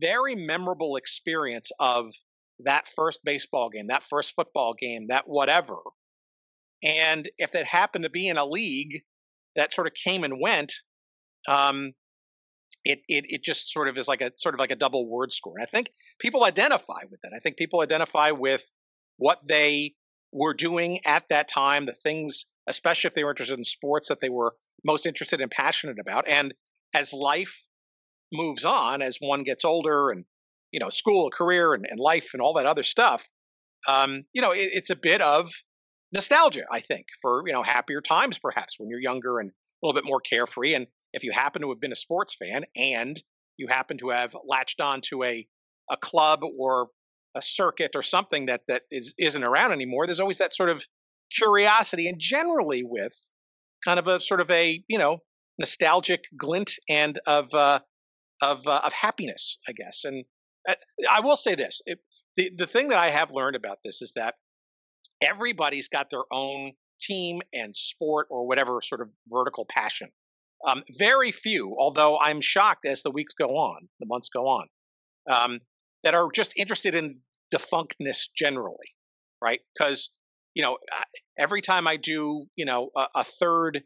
very 0.00 0.34
memorable 0.34 0.96
experience 0.96 1.70
of 1.78 2.12
that 2.58 2.88
first 2.96 3.20
baseball 3.24 3.70
game, 3.70 3.86
that 3.86 4.02
first 4.02 4.34
football 4.34 4.74
game, 4.74 5.06
that 5.08 5.28
whatever. 5.28 5.76
And 6.82 7.30
if 7.38 7.54
it 7.54 7.66
happened 7.66 8.04
to 8.04 8.10
be 8.10 8.28
in 8.28 8.36
a 8.36 8.44
league 8.44 9.02
that 9.54 9.72
sort 9.72 9.86
of 9.86 9.94
came 9.94 10.24
and 10.24 10.40
went, 10.40 10.72
um, 11.48 11.92
it, 12.86 13.00
it 13.08 13.24
it 13.28 13.44
just 13.44 13.72
sort 13.72 13.88
of 13.88 13.98
is 13.98 14.08
like 14.08 14.20
a 14.20 14.30
sort 14.36 14.54
of 14.54 14.60
like 14.60 14.70
a 14.70 14.76
double 14.76 15.08
word 15.08 15.32
score. 15.32 15.54
I 15.60 15.66
think 15.66 15.90
people 16.18 16.44
identify 16.44 17.00
with 17.10 17.20
that. 17.22 17.32
I 17.34 17.40
think 17.40 17.56
people 17.56 17.80
identify 17.80 18.30
with 18.30 18.64
what 19.18 19.40
they 19.46 19.94
were 20.32 20.54
doing 20.54 21.00
at 21.04 21.28
that 21.28 21.48
time, 21.48 21.86
the 21.86 21.92
things, 21.92 22.46
especially 22.68 23.08
if 23.08 23.14
they 23.14 23.24
were 23.24 23.30
interested 23.30 23.58
in 23.58 23.64
sports 23.64 24.08
that 24.08 24.20
they 24.20 24.28
were 24.28 24.54
most 24.84 25.06
interested 25.06 25.40
and 25.40 25.50
passionate 25.50 25.98
about. 25.98 26.28
And 26.28 26.54
as 26.94 27.12
life 27.12 27.66
moves 28.32 28.64
on, 28.64 29.02
as 29.02 29.18
one 29.18 29.42
gets 29.42 29.64
older 29.64 30.10
and 30.10 30.24
you 30.70 30.80
know 30.80 30.90
school, 30.90 31.30
career, 31.30 31.74
and, 31.74 31.86
and 31.90 31.98
life, 31.98 32.30
and 32.32 32.40
all 32.40 32.54
that 32.54 32.66
other 32.66 32.84
stuff, 32.84 33.26
um, 33.88 34.24
you 34.32 34.42
know, 34.42 34.52
it, 34.52 34.70
it's 34.72 34.90
a 34.90 34.96
bit 34.96 35.20
of 35.20 35.50
nostalgia, 36.12 36.64
I 36.70 36.80
think, 36.80 37.06
for 37.20 37.42
you 37.46 37.52
know 37.52 37.62
happier 37.62 38.00
times, 38.00 38.38
perhaps 38.38 38.76
when 38.78 38.88
you're 38.88 39.00
younger 39.00 39.40
and 39.40 39.50
a 39.50 39.86
little 39.86 40.00
bit 40.00 40.08
more 40.08 40.20
carefree. 40.20 40.74
And 40.74 40.86
if 41.16 41.24
you 41.24 41.32
happen 41.32 41.62
to 41.62 41.70
have 41.70 41.80
been 41.80 41.92
a 41.92 41.96
sports 41.96 42.36
fan 42.36 42.64
and 42.76 43.20
you 43.56 43.66
happen 43.66 43.96
to 43.98 44.10
have 44.10 44.36
latched 44.46 44.80
on 44.80 45.00
to 45.00 45.24
a 45.24 45.46
a 45.90 45.96
club 45.96 46.40
or 46.58 46.88
a 47.36 47.42
circuit 47.42 47.92
or 47.94 48.02
something 48.02 48.46
that 48.46 48.60
that 48.68 48.82
is 48.90 49.14
isn't 49.18 49.42
around 49.42 49.72
anymore, 49.72 50.06
there's 50.06 50.20
always 50.20 50.38
that 50.38 50.54
sort 50.54 50.68
of 50.68 50.84
curiosity, 51.32 52.06
and 52.06 52.20
generally 52.20 52.84
with 52.84 53.16
kind 53.84 53.98
of 53.98 54.06
a 54.06 54.20
sort 54.20 54.40
of 54.40 54.50
a 54.50 54.82
you 54.88 54.98
know 54.98 55.18
nostalgic 55.58 56.24
glint 56.38 56.72
and 56.88 57.18
of 57.26 57.52
uh, 57.54 57.80
of 58.42 58.66
uh, 58.66 58.82
of 58.84 58.92
happiness, 58.92 59.58
I 59.66 59.72
guess. 59.72 60.04
And 60.04 60.24
uh, 60.68 60.74
I 61.10 61.20
will 61.20 61.36
say 61.36 61.54
this: 61.54 61.80
it, 61.86 61.98
the 62.36 62.50
the 62.56 62.66
thing 62.66 62.88
that 62.88 62.98
I 62.98 63.10
have 63.10 63.32
learned 63.32 63.56
about 63.56 63.78
this 63.84 64.02
is 64.02 64.12
that 64.16 64.34
everybody's 65.22 65.88
got 65.88 66.10
their 66.10 66.24
own 66.30 66.72
team 67.00 67.40
and 67.54 67.74
sport 67.74 68.26
or 68.30 68.46
whatever 68.46 68.80
sort 68.82 69.00
of 69.00 69.08
vertical 69.30 69.66
passion. 69.70 70.10
Um, 70.66 70.82
very 70.98 71.32
few, 71.32 71.76
although 71.78 72.18
I'm 72.18 72.40
shocked 72.40 72.84
as 72.84 73.02
the 73.02 73.10
weeks 73.10 73.34
go 73.34 73.56
on, 73.56 73.88
the 74.00 74.06
months 74.06 74.28
go 74.28 74.48
on, 74.48 74.66
um, 75.30 75.60
that 76.02 76.14
are 76.14 76.28
just 76.34 76.52
interested 76.56 76.94
in 76.94 77.14
defunctness 77.54 78.28
generally, 78.36 78.94
right? 79.40 79.60
Because 79.74 80.10
you 80.56 80.62
know, 80.62 80.78
every 81.38 81.60
time 81.60 81.86
I 81.86 81.96
do, 81.96 82.46
you 82.56 82.64
know, 82.64 82.88
a, 82.96 83.06
a 83.16 83.24
third, 83.24 83.82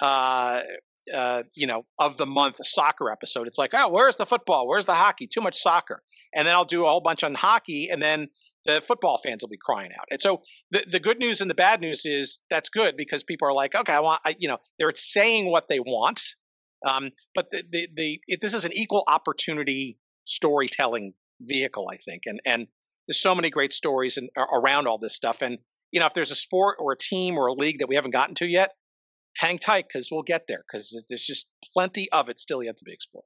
uh, 0.00 0.60
uh, 1.12 1.42
you 1.56 1.66
know, 1.66 1.86
of 1.98 2.18
the 2.18 2.26
month 2.26 2.58
soccer 2.66 3.10
episode, 3.10 3.46
it's 3.46 3.56
like, 3.56 3.70
oh, 3.72 3.88
where's 3.88 4.18
the 4.18 4.26
football? 4.26 4.68
Where's 4.68 4.84
the 4.84 4.94
hockey? 4.94 5.26
Too 5.26 5.40
much 5.40 5.58
soccer. 5.58 6.02
And 6.34 6.46
then 6.46 6.54
I'll 6.54 6.66
do 6.66 6.84
a 6.84 6.88
whole 6.88 7.00
bunch 7.00 7.24
on 7.24 7.34
hockey, 7.34 7.88
and 7.90 8.00
then 8.02 8.28
the 8.64 8.80
football 8.80 9.18
fans 9.18 9.42
will 9.42 9.48
be 9.48 9.58
crying 9.60 9.90
out. 9.98 10.06
And 10.10 10.20
so 10.20 10.42
the, 10.70 10.84
the 10.88 11.00
good 11.00 11.18
news 11.18 11.40
and 11.40 11.50
the 11.50 11.54
bad 11.54 11.80
news 11.80 12.04
is 12.04 12.38
that's 12.50 12.68
good 12.68 12.96
because 12.96 13.24
people 13.24 13.48
are 13.48 13.52
like, 13.52 13.74
okay, 13.74 13.92
I 13.92 14.00
want, 14.00 14.20
I, 14.24 14.36
you 14.38 14.48
know, 14.48 14.58
they're 14.78 14.92
saying 14.94 15.50
what 15.50 15.68
they 15.68 15.80
want. 15.80 16.20
Um, 16.86 17.10
but 17.34 17.50
the, 17.50 17.62
the, 17.70 17.88
the 17.94 18.20
it, 18.26 18.40
this 18.40 18.54
is 18.54 18.64
an 18.64 18.72
equal 18.72 19.04
opportunity 19.08 19.98
storytelling 20.24 21.14
vehicle, 21.40 21.88
I 21.92 21.96
think. 21.96 22.22
And, 22.26 22.40
and 22.44 22.66
there's 23.06 23.20
so 23.20 23.34
many 23.34 23.50
great 23.50 23.72
stories 23.72 24.16
and 24.16 24.28
around 24.36 24.86
all 24.86 24.98
this 24.98 25.14
stuff. 25.14 25.42
And, 25.42 25.58
you 25.90 26.00
know, 26.00 26.06
if 26.06 26.14
there's 26.14 26.30
a 26.30 26.36
sport 26.36 26.76
or 26.78 26.92
a 26.92 26.96
team 26.98 27.36
or 27.36 27.46
a 27.46 27.52
league 27.52 27.80
that 27.80 27.88
we 27.88 27.96
haven't 27.96 28.12
gotten 28.12 28.34
to 28.36 28.46
yet, 28.46 28.70
hang 29.36 29.58
tight 29.58 29.86
because 29.88 30.08
we'll 30.10 30.22
get 30.22 30.46
there 30.46 30.62
because 30.66 31.04
there's 31.08 31.24
just 31.24 31.46
plenty 31.72 32.10
of 32.12 32.28
it 32.28 32.38
still 32.38 32.62
yet 32.62 32.76
to 32.76 32.84
be 32.84 32.92
explored. 32.92 33.24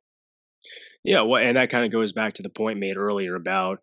Yeah, 1.04 1.22
well, 1.22 1.42
and 1.42 1.56
that 1.56 1.70
kind 1.70 1.84
of 1.84 1.90
goes 1.90 2.12
back 2.12 2.34
to 2.34 2.42
the 2.42 2.48
point 2.48 2.78
made 2.78 2.96
earlier 2.96 3.34
about 3.34 3.80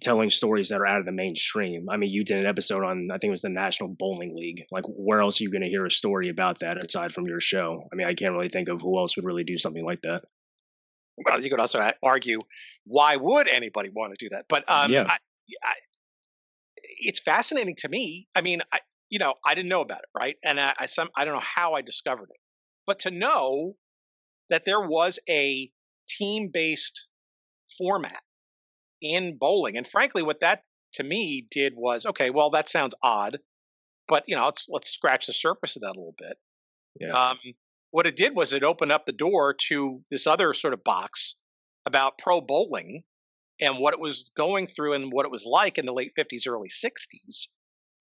telling 0.00 0.30
stories 0.30 0.70
that 0.70 0.80
are 0.80 0.86
out 0.86 1.00
of 1.00 1.06
the 1.06 1.12
mainstream. 1.12 1.88
I 1.90 1.96
mean, 1.96 2.10
you 2.10 2.24
did 2.24 2.38
an 2.38 2.46
episode 2.46 2.84
on 2.84 3.08
I 3.10 3.18
think 3.18 3.28
it 3.28 3.32
was 3.32 3.42
the 3.42 3.50
National 3.50 3.88
Bowling 3.88 4.34
League. 4.34 4.64
Like, 4.70 4.84
where 4.86 5.20
else 5.20 5.40
are 5.40 5.44
you 5.44 5.50
going 5.50 5.62
to 5.62 5.68
hear 5.68 5.84
a 5.84 5.90
story 5.90 6.28
about 6.28 6.60
that 6.60 6.78
aside 6.78 7.12
from 7.12 7.26
your 7.26 7.40
show? 7.40 7.86
I 7.92 7.96
mean, 7.96 8.06
I 8.06 8.14
can't 8.14 8.32
really 8.32 8.48
think 8.48 8.68
of 8.68 8.80
who 8.80 8.98
else 8.98 9.16
would 9.16 9.24
really 9.24 9.44
do 9.44 9.58
something 9.58 9.84
like 9.84 10.00
that. 10.02 10.22
Well, 11.24 11.40
you 11.40 11.50
could 11.50 11.60
also 11.60 11.80
argue 12.02 12.40
why 12.86 13.16
would 13.16 13.46
anybody 13.48 13.90
want 13.90 14.12
to 14.12 14.24
do 14.24 14.28
that? 14.30 14.46
But 14.48 14.68
um, 14.68 14.90
yeah. 14.90 15.06
I, 15.08 15.18
I, 15.62 15.74
it's 16.98 17.20
fascinating 17.20 17.76
to 17.76 17.88
me. 17.88 18.26
I 18.34 18.40
mean, 18.40 18.62
I, 18.72 18.80
you 19.10 19.18
know, 19.18 19.34
I 19.46 19.54
didn't 19.54 19.68
know 19.68 19.80
about 19.80 19.98
it, 20.00 20.18
right? 20.18 20.36
And 20.44 20.58
I, 20.58 20.74
I 20.78 20.86
some 20.86 21.08
I 21.16 21.24
don't 21.24 21.34
know 21.34 21.40
how 21.40 21.74
I 21.74 21.82
discovered 21.82 22.30
it, 22.30 22.40
but 22.86 22.98
to 23.00 23.10
know 23.10 23.74
that 24.50 24.64
there 24.64 24.80
was 24.80 25.18
a 25.28 25.70
team-based 26.08 27.08
format 27.78 28.22
in 29.04 29.36
bowling. 29.36 29.76
And 29.76 29.86
frankly, 29.86 30.22
what 30.22 30.40
that 30.40 30.62
to 30.94 31.04
me 31.04 31.46
did 31.50 31.74
was 31.76 32.06
okay. 32.06 32.30
Well, 32.30 32.50
that 32.50 32.68
sounds 32.68 32.94
odd, 33.02 33.38
but 34.08 34.24
you 34.26 34.34
know, 34.34 34.46
let's 34.46 34.66
let's 34.68 34.90
scratch 34.90 35.26
the 35.26 35.32
surface 35.32 35.76
of 35.76 35.82
that 35.82 35.94
a 35.94 35.98
little 35.98 36.14
bit. 36.18 36.36
Yeah. 36.98 37.10
Um, 37.10 37.38
what 37.90 38.06
it 38.06 38.16
did 38.16 38.34
was 38.34 38.52
it 38.52 38.64
opened 38.64 38.90
up 38.90 39.06
the 39.06 39.12
door 39.12 39.54
to 39.68 40.02
this 40.10 40.26
other 40.26 40.54
sort 40.54 40.74
of 40.74 40.82
box 40.82 41.36
about 41.86 42.18
pro 42.18 42.40
bowling 42.40 43.04
and 43.60 43.78
what 43.78 43.94
it 43.94 44.00
was 44.00 44.32
going 44.36 44.66
through 44.66 44.94
and 44.94 45.12
what 45.12 45.26
it 45.26 45.30
was 45.30 45.44
like 45.46 45.78
in 45.78 45.86
the 45.86 45.92
late 45.92 46.12
50s, 46.18 46.48
early 46.48 46.68
60s. 46.68 47.46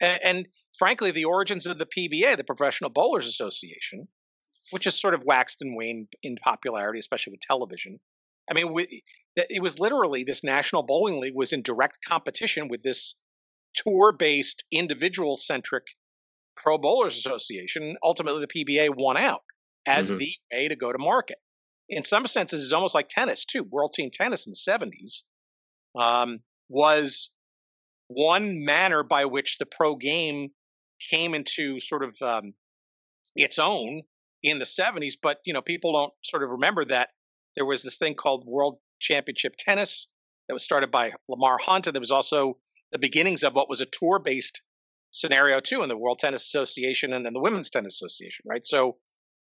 And, 0.02 0.20
and 0.24 0.48
frankly, 0.80 1.12
the 1.12 1.26
origins 1.26 1.66
of 1.66 1.78
the 1.78 1.86
PBA, 1.86 2.38
the 2.38 2.44
Professional 2.44 2.90
Bowlers 2.90 3.28
Association, 3.28 4.08
which 4.72 4.86
has 4.86 5.00
sort 5.00 5.14
of 5.14 5.24
waxed 5.26 5.62
and 5.62 5.76
waned 5.76 6.08
in 6.24 6.38
popularity, 6.38 7.00
especially 7.00 7.32
with 7.32 7.42
television. 7.42 8.00
I 8.50 8.54
mean, 8.56 8.74
we, 8.74 9.04
it 9.36 9.62
was 9.62 9.80
literally 9.80 10.24
this 10.24 10.44
National 10.44 10.84
Bowling 10.84 11.20
League 11.20 11.36
was 11.36 11.54
in 11.54 11.62
direct 11.62 11.98
competition 12.08 12.68
with 12.68 12.84
this 12.84 13.16
tour-based, 13.75 14.63
individual-centric 14.72 15.84
Pro 16.56 16.78
Bowlers 16.78 17.18
Association. 17.18 17.98
Ultimately, 18.04 18.46
the 18.46 18.66
PBA 18.66 18.96
won 18.96 19.18
out 19.18 19.42
as 19.88 20.10
mm-hmm. 20.10 20.20
the 20.20 20.34
way 20.52 20.68
to 20.68 20.75
go 20.75 20.92
to 20.92 21.00
market. 21.00 21.38
In 21.90 22.04
some 22.04 22.28
senses, 22.28 22.63
it's 22.63 22.74
almost 22.74 22.96
like 22.96 23.08
tennis 23.10 23.46
too. 23.46 23.63
World 23.63 23.94
Team 23.94 24.10
Tennis 24.12 24.48
in 24.48 24.52
the 24.52 24.90
'70s 24.92 25.24
um, 26.00 26.40
was 26.70 27.30
one 28.08 28.63
manner 28.63 29.04
by 29.04 29.25
which 29.25 29.58
the 29.58 29.66
pro 29.66 29.96
game 29.96 30.52
came 31.10 31.34
into 31.34 31.80
sort 31.80 32.04
of 32.04 32.16
um, 32.22 32.54
its 33.36 33.60
own 33.60 34.04
in 34.44 34.60
the 34.60 34.66
70s. 34.66 35.13
But 35.22 35.40
you 35.46 35.54
know, 35.54 35.62
people 35.62 35.94
don't 35.94 36.13
sort 36.24 36.44
of 36.44 36.50
remember 36.50 36.86
that 36.86 37.10
there 37.56 37.66
was 37.66 37.84
this 37.84 37.98
thing 37.98 38.16
called 38.16 38.46
World 38.46 38.78
Championship 39.04 39.54
Tennis 39.60 40.08
that 40.48 40.54
was 40.54 40.64
started 40.64 40.90
by 40.90 41.14
Lamar 41.30 41.58
Hunt, 41.60 41.86
and 41.86 41.96
there 41.96 42.02
was 42.02 42.12
also 42.12 42.58
the 42.92 43.00
beginnings 43.00 43.44
of 43.44 43.54
what 43.54 43.70
was 43.70 43.82
a 43.82 43.86
tour-based 43.86 44.62
scenario 45.12 45.60
too 45.60 45.84
in 45.84 45.90
the 45.90 45.98
World 45.98 46.20
Tennis 46.20 46.44
Association 46.46 47.14
and 47.14 47.26
then 47.26 47.34
the 47.34 47.40
Women's 47.40 47.70
Tennis 47.70 48.02
Association, 48.02 48.44
right? 48.48 48.66
So 48.66 48.98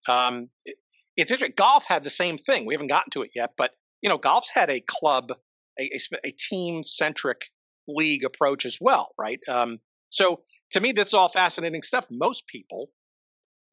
um, 0.08 0.48
it, 0.64 0.76
it's 1.16 1.30
interesting. 1.30 1.54
Golf 1.56 1.84
had 1.86 2.04
the 2.04 2.10
same 2.10 2.38
thing. 2.38 2.64
We 2.64 2.74
haven't 2.74 2.88
gotten 2.88 3.10
to 3.10 3.22
it 3.22 3.30
yet, 3.34 3.52
but 3.58 3.72
you 4.00 4.08
know, 4.08 4.16
golf's 4.16 4.50
had 4.50 4.70
a 4.70 4.80
club, 4.80 5.32
a, 5.78 5.90
a, 5.92 6.28
a 6.28 6.30
team-centric 6.30 7.50
league 7.88 8.24
approach 8.24 8.64
as 8.64 8.78
well, 8.80 9.14
right? 9.18 9.40
Um, 9.48 9.78
so 10.08 10.40
to 10.72 10.80
me, 10.80 10.92
this 10.92 11.08
is 11.08 11.14
all 11.14 11.28
fascinating 11.28 11.82
stuff. 11.82 12.06
Most 12.10 12.46
people, 12.46 12.90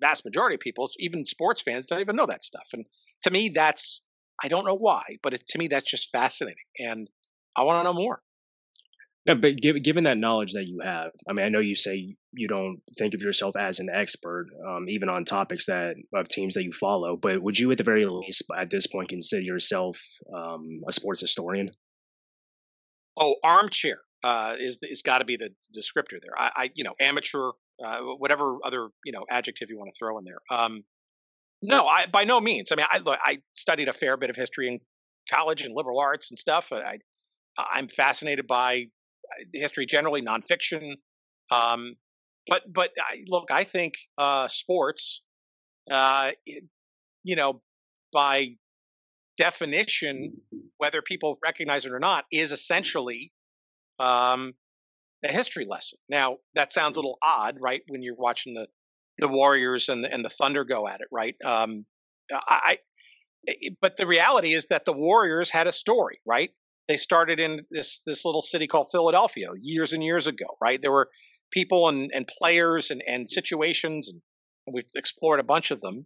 vast 0.01 0.25
majority 0.25 0.55
of 0.55 0.61
people, 0.61 0.89
even 0.97 1.25
sports 1.25 1.61
fans, 1.61 1.85
don't 1.85 2.01
even 2.01 2.15
know 2.15 2.25
that 2.25 2.43
stuff. 2.43 2.67
And 2.73 2.85
to 3.23 3.31
me, 3.31 3.49
that's 3.49 4.01
I 4.43 4.47
don't 4.47 4.65
know 4.65 4.75
why, 4.75 5.03
but 5.23 5.33
it, 5.33 5.47
to 5.47 5.57
me, 5.57 5.67
that's 5.67 5.89
just 5.89 6.11
fascinating, 6.11 6.65
and 6.79 7.09
I 7.55 7.63
want 7.63 7.79
to 7.79 7.83
know 7.83 7.93
more. 7.93 8.21
Yeah, 9.25 9.33
but 9.33 9.55
given, 9.57 9.81
given 9.81 10.03
that 10.03 10.19
knowledge 10.19 10.53
that 10.53 10.67
you 10.67 10.79
have, 10.81 11.11
I 11.27 11.33
mean, 11.33 11.45
I 11.45 11.49
know 11.49 11.59
you 11.59 11.73
say 11.73 12.15
you 12.33 12.47
don't 12.47 12.79
think 12.95 13.15
of 13.15 13.23
yourself 13.23 13.55
as 13.55 13.79
an 13.79 13.89
expert, 13.91 14.47
um, 14.67 14.87
even 14.87 15.09
on 15.09 15.25
topics 15.25 15.65
that 15.65 15.95
of 16.13 16.27
teams 16.27 16.53
that 16.53 16.63
you 16.63 16.71
follow. 16.71 17.17
But 17.17 17.41
would 17.41 17.57
you, 17.57 17.71
at 17.71 17.79
the 17.79 17.83
very 17.83 18.05
least, 18.05 18.43
at 18.55 18.69
this 18.69 18.85
point, 18.85 19.09
consider 19.09 19.41
yourself 19.41 19.99
um, 20.35 20.81
a 20.87 20.93
sports 20.93 21.21
historian? 21.21 21.71
Oh, 23.17 23.35
armchair 23.43 24.01
uh, 24.23 24.55
is 24.59 24.77
is 24.83 25.01
got 25.01 25.19
to 25.19 25.25
be 25.25 25.37
the 25.37 25.49
descriptor 25.75 26.19
there. 26.21 26.37
I, 26.37 26.51
I 26.55 26.71
you 26.75 26.83
know, 26.83 26.93
amateur, 26.99 27.51
uh, 27.83 27.97
whatever 28.19 28.57
other 28.63 28.89
you 29.05 29.11
know 29.11 29.25
adjective 29.31 29.71
you 29.71 29.79
want 29.79 29.89
to 29.91 29.97
throw 29.97 30.19
in 30.19 30.25
there. 30.25 30.39
Um, 30.51 30.83
no, 31.67 31.87
I 31.87 32.05
by 32.07 32.23
no 32.23 32.39
means. 32.39 32.71
I 32.71 32.75
mean, 32.75 32.85
I 32.91 33.01
I 33.23 33.37
studied 33.53 33.89
a 33.89 33.93
fair 33.93 34.17
bit 34.17 34.29
of 34.29 34.35
history 34.35 34.67
in 34.67 34.79
college 35.29 35.63
and 35.63 35.75
liberal 35.75 35.99
arts 35.99 36.31
and 36.31 36.37
stuff. 36.37 36.71
I 36.71 36.99
I'm 37.57 37.87
fascinated 37.87 38.47
by 38.47 38.87
uh, 39.39 39.43
history 39.53 39.85
generally, 39.85 40.21
nonfiction. 40.21 40.93
Um, 41.51 41.95
but 42.47 42.61
but 42.71 42.91
I, 42.99 43.23
look, 43.27 43.51
I 43.51 43.63
think 43.63 43.95
uh, 44.17 44.47
sports, 44.47 45.23
uh, 45.89 46.31
you 47.23 47.35
know, 47.35 47.61
by 48.13 48.55
definition, 49.37 50.33
whether 50.77 51.01
people 51.01 51.37
recognize 51.43 51.85
it 51.85 51.91
or 51.91 51.99
not, 51.99 52.25
is 52.31 52.51
essentially 52.51 53.31
um, 53.99 54.53
a 55.23 55.31
history 55.31 55.65
lesson. 55.67 55.99
Now 56.09 56.37
that 56.53 56.71
sounds 56.71 56.97
a 56.97 56.99
little 56.99 57.17
odd, 57.23 57.57
right? 57.61 57.81
When 57.87 58.01
you're 58.01 58.15
watching 58.15 58.53
the 58.53 58.67
the 59.17 59.27
Warriors 59.27 59.89
and 59.89 60.03
the, 60.03 60.13
and 60.13 60.23
the 60.23 60.29
Thunder 60.29 60.63
go 60.63 60.87
at 60.87 61.01
it, 61.01 61.07
right? 61.11 61.35
Um, 61.43 61.85
I, 62.31 62.79
but 63.81 63.97
the 63.97 64.07
reality 64.07 64.53
is 64.53 64.67
that 64.67 64.85
the 64.85 64.93
Warriors 64.93 65.49
had 65.49 65.67
a 65.67 65.71
story, 65.71 66.19
right? 66.25 66.49
They 66.87 66.97
started 66.97 67.39
in 67.39 67.61
this 67.71 68.01
this 68.05 68.25
little 68.25 68.41
city 68.41 68.67
called 68.67 68.87
Philadelphia 68.91 69.49
years 69.61 69.93
and 69.93 70.03
years 70.03 70.27
ago, 70.27 70.45
right? 70.61 70.81
There 70.81 70.91
were 70.91 71.09
people 71.51 71.87
and, 71.87 72.11
and 72.13 72.27
players 72.27 72.91
and, 72.91 73.03
and 73.07 73.29
situations, 73.29 74.11
and 74.65 74.73
we've 74.73 74.85
explored 74.95 75.39
a 75.39 75.43
bunch 75.43 75.71
of 75.71 75.81
them. 75.81 76.05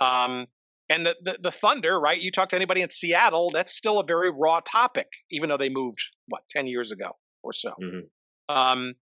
Um, 0.00 0.46
and 0.90 1.06
the, 1.06 1.16
the, 1.22 1.38
the 1.42 1.50
Thunder, 1.50 1.98
right? 1.98 2.20
You 2.20 2.30
talk 2.30 2.50
to 2.50 2.56
anybody 2.56 2.82
in 2.82 2.90
Seattle, 2.90 3.50
that's 3.50 3.74
still 3.74 3.98
a 4.00 4.04
very 4.04 4.30
raw 4.30 4.60
topic, 4.60 5.08
even 5.30 5.48
though 5.48 5.56
they 5.56 5.70
moved 5.70 6.00
what 6.28 6.42
ten 6.48 6.66
years 6.66 6.92
ago 6.92 7.12
or 7.42 7.52
so. 7.52 7.70
Mm-hmm. 7.82 8.54
Um, 8.54 8.94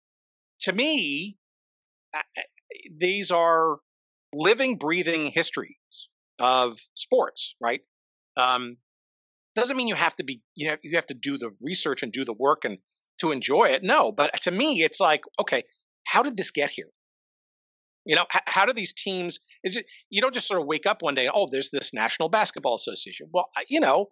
to 0.60 0.72
me, 0.72 1.36
these 2.96 3.30
are 3.30 3.78
living, 4.32 4.76
breathing 4.76 5.26
histories 5.26 6.08
of 6.38 6.78
sports, 6.94 7.54
right? 7.60 7.80
Um, 8.36 8.78
doesn't 9.54 9.76
mean 9.76 9.88
you 9.88 9.94
have 9.94 10.16
to 10.16 10.24
be, 10.24 10.42
you 10.54 10.68
know, 10.68 10.76
you 10.82 10.96
have 10.96 11.06
to 11.06 11.14
do 11.14 11.36
the 11.36 11.50
research 11.60 12.02
and 12.02 12.12
do 12.12 12.24
the 12.24 12.32
work 12.32 12.64
and 12.64 12.78
to 13.20 13.30
enjoy 13.30 13.66
it. 13.66 13.82
No, 13.82 14.12
but 14.12 14.32
to 14.42 14.50
me, 14.50 14.82
it's 14.82 15.00
like, 15.00 15.22
okay, 15.40 15.62
how 16.06 16.22
did 16.22 16.36
this 16.36 16.50
get 16.50 16.70
here? 16.70 16.88
You 18.04 18.16
know, 18.16 18.24
how, 18.46 18.66
do 18.66 18.72
these 18.72 18.92
teams? 18.92 19.38
Is 19.62 19.76
it 19.76 19.86
you 20.10 20.20
don't 20.20 20.34
just 20.34 20.48
sort 20.48 20.60
of 20.60 20.66
wake 20.66 20.86
up 20.86 21.02
one 21.02 21.14
day? 21.14 21.28
Oh, 21.32 21.46
there's 21.48 21.70
this 21.70 21.94
National 21.94 22.28
Basketball 22.28 22.74
Association. 22.74 23.28
Well, 23.32 23.48
you 23.68 23.78
know, 23.78 24.08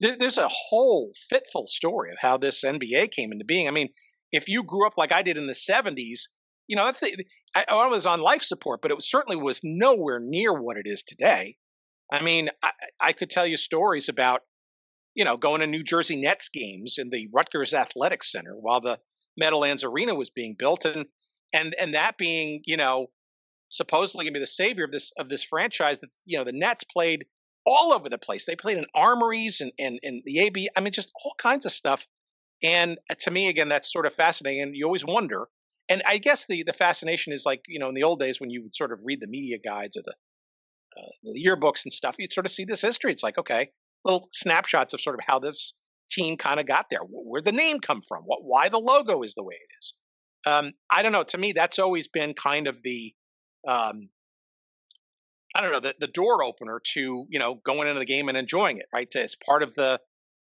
there, 0.00 0.16
there's 0.16 0.38
a 0.38 0.48
whole 0.48 1.12
fitful 1.28 1.66
story 1.66 2.10
of 2.10 2.16
how 2.18 2.38
this 2.38 2.64
NBA 2.64 3.10
came 3.10 3.32
into 3.32 3.44
being. 3.44 3.68
I 3.68 3.72
mean, 3.72 3.90
if 4.32 4.48
you 4.48 4.62
grew 4.62 4.86
up 4.86 4.94
like 4.96 5.12
I 5.12 5.20
did 5.20 5.36
in 5.36 5.46
the 5.48 5.52
'70s, 5.52 6.20
you 6.68 6.76
know, 6.76 6.84
that's 6.84 7.00
the, 7.00 7.24
I, 7.54 7.64
I 7.68 7.86
was 7.86 8.06
on 8.06 8.20
life 8.20 8.42
support, 8.42 8.82
but 8.82 8.90
it 8.90 9.02
certainly 9.02 9.36
was 9.36 9.60
nowhere 9.62 10.20
near 10.20 10.52
what 10.52 10.76
it 10.76 10.86
is 10.86 11.02
today. 11.02 11.56
I 12.12 12.22
mean, 12.22 12.50
I, 12.62 12.70
I 13.00 13.12
could 13.12 13.30
tell 13.30 13.46
you 13.46 13.56
stories 13.56 14.08
about, 14.08 14.42
you 15.14 15.24
know, 15.24 15.36
going 15.36 15.60
to 15.60 15.66
New 15.66 15.82
Jersey 15.82 16.16
Nets 16.16 16.48
games 16.48 16.98
in 16.98 17.10
the 17.10 17.28
Rutgers 17.32 17.74
Athletic 17.74 18.22
Center 18.22 18.54
while 18.54 18.80
the 18.80 18.98
Meadowlands 19.36 19.84
Arena 19.84 20.14
was 20.14 20.30
being 20.30 20.54
built, 20.58 20.84
and 20.84 21.06
and 21.52 21.74
and 21.80 21.94
that 21.94 22.18
being, 22.18 22.62
you 22.64 22.76
know, 22.76 23.08
supposedly 23.68 24.24
going 24.24 24.34
to 24.34 24.38
be 24.38 24.42
the 24.42 24.46
savior 24.46 24.84
of 24.84 24.92
this 24.92 25.12
of 25.18 25.28
this 25.28 25.42
franchise. 25.42 26.00
That 26.00 26.10
you 26.24 26.38
know, 26.38 26.44
the 26.44 26.52
Nets 26.52 26.84
played 26.84 27.26
all 27.64 27.92
over 27.92 28.08
the 28.08 28.18
place. 28.18 28.46
They 28.46 28.56
played 28.56 28.78
in 28.78 28.86
armories 28.94 29.60
and 29.60 29.72
and, 29.78 29.98
and 30.02 30.22
the 30.24 30.40
AB. 30.40 30.68
I 30.76 30.80
mean, 30.80 30.92
just 30.92 31.12
all 31.24 31.34
kinds 31.38 31.66
of 31.66 31.72
stuff. 31.72 32.06
And 32.62 32.98
uh, 33.10 33.14
to 33.20 33.30
me, 33.30 33.48
again, 33.48 33.68
that's 33.68 33.92
sort 33.92 34.06
of 34.06 34.14
fascinating. 34.14 34.62
And 34.62 34.76
you 34.76 34.86
always 34.86 35.04
wonder, 35.04 35.48
and 35.88 36.02
I 36.06 36.18
guess 36.18 36.46
the 36.46 36.62
the 36.62 36.72
fascination 36.72 37.32
is 37.32 37.44
like 37.46 37.62
you 37.68 37.78
know 37.78 37.88
in 37.88 37.94
the 37.94 38.02
old 38.02 38.20
days 38.20 38.40
when 38.40 38.50
you 38.50 38.62
would 38.62 38.74
sort 38.74 38.92
of 38.92 39.00
read 39.04 39.20
the 39.20 39.28
media 39.28 39.58
guides 39.58 39.96
or 39.96 40.02
the, 40.04 40.14
uh, 40.98 41.10
the 41.22 41.44
yearbooks 41.44 41.84
and 41.84 41.92
stuff, 41.92 42.16
you'd 42.18 42.32
sort 42.32 42.46
of 42.46 42.52
see 42.52 42.64
this 42.64 42.82
history. 42.82 43.12
It's 43.12 43.22
like 43.22 43.38
okay, 43.38 43.70
little 44.04 44.26
snapshots 44.30 44.92
of 44.92 45.00
sort 45.00 45.16
of 45.16 45.24
how 45.26 45.38
this 45.38 45.72
team 46.10 46.36
kind 46.36 46.60
of 46.60 46.66
got 46.66 46.86
there, 46.90 47.00
where 47.00 47.42
the 47.42 47.52
name 47.52 47.80
come 47.80 48.02
from, 48.06 48.22
what 48.24 48.40
why 48.42 48.68
the 48.68 48.78
logo 48.78 49.22
is 49.22 49.34
the 49.34 49.44
way 49.44 49.54
it 49.54 49.74
is. 49.78 49.94
Um, 50.46 50.72
I 50.90 51.02
don't 51.02 51.12
know. 51.12 51.24
To 51.24 51.38
me, 51.38 51.52
that's 51.52 51.78
always 51.78 52.08
been 52.08 52.34
kind 52.34 52.68
of 52.68 52.82
the 52.82 53.12
um, 53.66 54.08
I 55.54 55.60
don't 55.60 55.72
know 55.72 55.80
the 55.80 55.94
the 55.98 56.06
door 56.06 56.44
opener 56.44 56.80
to 56.94 57.26
you 57.28 57.38
know 57.38 57.60
going 57.64 57.88
into 57.88 57.98
the 57.98 58.06
game 58.06 58.28
and 58.28 58.36
enjoying 58.36 58.78
it. 58.78 58.86
Right, 58.92 59.08
it's 59.14 59.36
part 59.36 59.62
of 59.62 59.74
the 59.74 60.00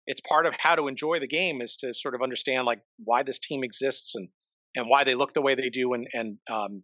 it's 0.07 0.21
part 0.21 0.45
of 0.45 0.55
how 0.57 0.75
to 0.75 0.87
enjoy 0.87 1.19
the 1.19 1.27
game 1.27 1.61
is 1.61 1.77
to 1.77 1.93
sort 1.93 2.15
of 2.15 2.21
understand 2.21 2.65
like 2.65 2.81
why 3.03 3.21
this 3.21 3.37
team 3.39 3.63
exists 3.63 4.15
and 4.15 4.29
and 4.75 4.87
why 4.87 5.03
they 5.03 5.15
look 5.15 5.33
the 5.33 5.41
way 5.41 5.55
they 5.55 5.69
do. 5.69 5.93
And 5.93 6.07
and 6.13 6.37
um, 6.49 6.83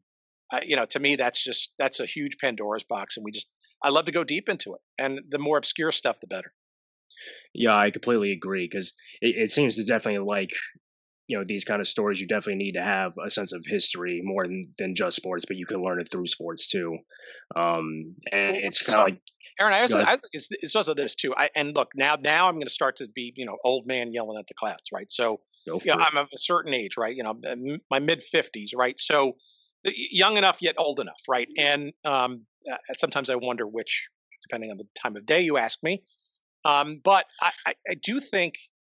uh, 0.53 0.61
you 0.63 0.75
know, 0.75 0.85
to 0.85 0.99
me, 0.99 1.15
that's 1.15 1.43
just 1.43 1.71
that's 1.79 1.99
a 1.99 2.05
huge 2.05 2.37
Pandora's 2.39 2.83
box, 2.83 3.17
and 3.17 3.23
we 3.23 3.31
just 3.31 3.47
I 3.83 3.89
love 3.89 4.05
to 4.05 4.11
go 4.11 4.23
deep 4.23 4.49
into 4.49 4.73
it. 4.73 4.81
And 4.97 5.21
the 5.29 5.39
more 5.39 5.57
obscure 5.57 5.91
stuff, 5.91 6.19
the 6.19 6.27
better. 6.27 6.53
Yeah, 7.53 7.75
I 7.75 7.91
completely 7.91 8.31
agree 8.31 8.65
because 8.65 8.93
it, 9.21 9.35
it 9.35 9.51
seems 9.51 9.75
to 9.75 9.85
definitely 9.85 10.25
like 10.25 10.51
you 11.27 11.37
know 11.37 11.43
these 11.43 11.63
kind 11.63 11.81
of 11.81 11.87
stories 11.87 12.19
you 12.19 12.27
definitely 12.27 12.63
need 12.63 12.74
to 12.74 12.83
have 12.83 13.13
a 13.24 13.29
sense 13.29 13.53
of 13.53 13.65
history 13.65 14.21
more 14.24 14.45
than, 14.45 14.61
than 14.77 14.95
just 14.95 15.15
sports 15.15 15.45
but 15.48 15.57
you 15.57 15.65
can 15.65 15.81
learn 15.81 16.00
it 16.00 16.09
through 16.11 16.27
sports 16.27 16.69
too 16.69 16.98
um 17.55 18.15
and 18.31 18.55
it's 18.57 18.81
kind 18.81 19.00
of 19.00 19.05
like 19.05 19.19
Aaron, 19.59 19.74
I, 19.74 19.81
also, 19.81 20.01
I 20.01 20.18
think 20.18 20.29
it's, 20.33 20.50
it's 20.51 20.75
also 20.75 20.94
this 20.94 21.15
too. 21.15 21.33
I, 21.37 21.50
and 21.55 21.75
look, 21.75 21.91
now 21.96 22.18
now 22.20 22.48
I'm 22.48 22.55
going 22.55 22.68
to 22.68 22.70
start 22.70 22.98
to 22.98 23.07
be, 23.07 23.33
you 23.35 23.46
know, 23.46 23.57
old 23.63 23.87
man 23.87 24.11
yelling 24.11 24.37
at 24.37 24.48
the 24.48 24.53
clouds, 24.53 24.89
right? 24.91 25.09
So 25.09 25.39
you 25.65 25.79
know, 25.85 25.94
I'm 25.94 26.18
of 26.18 26.27
a 26.33 26.37
certain 26.37 26.74
age, 26.74 26.98
right? 26.98 27.15
You 27.15 27.24
know, 27.24 27.39
my 27.89 28.00
mid 28.00 28.22
50s, 28.33 28.75
right? 28.75 29.00
So 29.00 29.37
young 29.85 30.37
enough 30.37 30.57
yet 30.61 30.75
old 30.77 31.00
enough, 31.00 31.22
right? 31.27 31.48
And 31.57 31.94
um, 32.03 32.46
uh, 32.72 32.77
sometimes 32.98 33.29
I 33.29 33.35
wonder 33.35 33.68
which, 33.68 34.07
depending 34.44 34.72
on 34.72 34.77
the 34.77 34.87
time 35.01 35.15
of 35.15 35.25
day 35.25 35.41
you 35.41 35.57
ask 35.57 35.81
me. 35.83 36.03
Um, 36.63 37.01
but 37.03 37.25
I, 37.41 37.51
I, 37.68 37.74
I, 37.91 37.94
do 38.03 38.20
think 38.20 38.55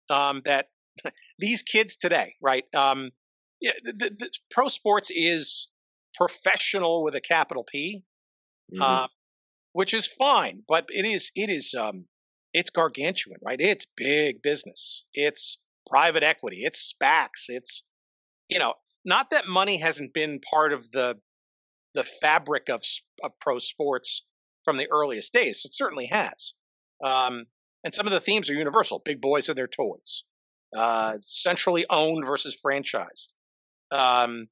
um, 0.09 0.41
that 0.45 0.67
these 1.39 1.63
kids 1.63 1.97
today, 1.97 2.35
right? 2.41 2.63
Um, 2.73 3.11
yeah, 3.59 3.73
the, 3.83 3.91
the, 3.91 4.09
the, 4.17 4.29
pro 4.49 4.69
sports 4.69 5.11
is 5.13 5.67
professional 6.15 7.03
with 7.03 7.15
a 7.15 7.21
capital 7.21 7.65
P, 7.65 8.03
mm-hmm. 8.73 8.81
uh, 8.81 9.07
which 9.77 9.93
is 9.93 10.07
fine, 10.07 10.63
but 10.67 10.87
it 10.89 11.05
is 11.05 11.29
it 11.35 11.51
is 11.51 11.75
um, 11.75 12.05
it's 12.51 12.71
gargantuan, 12.71 13.37
right? 13.45 13.61
It's 13.61 13.85
big 13.95 14.41
business. 14.41 15.05
It's 15.13 15.59
private 15.87 16.23
equity, 16.23 16.63
it's 16.63 16.95
SPACs, 16.95 17.45
it's 17.47 17.83
you 18.49 18.57
know, 18.57 18.73
not 19.05 19.29
that 19.29 19.47
money 19.47 19.77
hasn't 19.77 20.15
been 20.15 20.39
part 20.39 20.73
of 20.73 20.89
the 20.89 21.19
the 21.93 22.03
fabric 22.03 22.69
of, 22.69 22.81
of 23.23 23.31
pro 23.39 23.59
sports 23.59 24.25
from 24.65 24.77
the 24.77 24.89
earliest 24.89 25.31
days. 25.31 25.61
It 25.63 25.75
certainly 25.75 26.07
has. 26.07 26.53
Um, 27.03 27.45
and 27.83 27.93
some 27.93 28.07
of 28.07 28.13
the 28.13 28.19
themes 28.19 28.49
are 28.49 28.55
universal: 28.55 29.03
big 29.05 29.21
boys 29.21 29.47
and 29.47 29.55
their 29.55 29.67
toys, 29.67 30.23
uh, 30.75 31.17
centrally 31.19 31.85
owned 31.91 32.25
versus 32.25 32.57
franchised. 32.65 33.35
Um, 33.91 34.47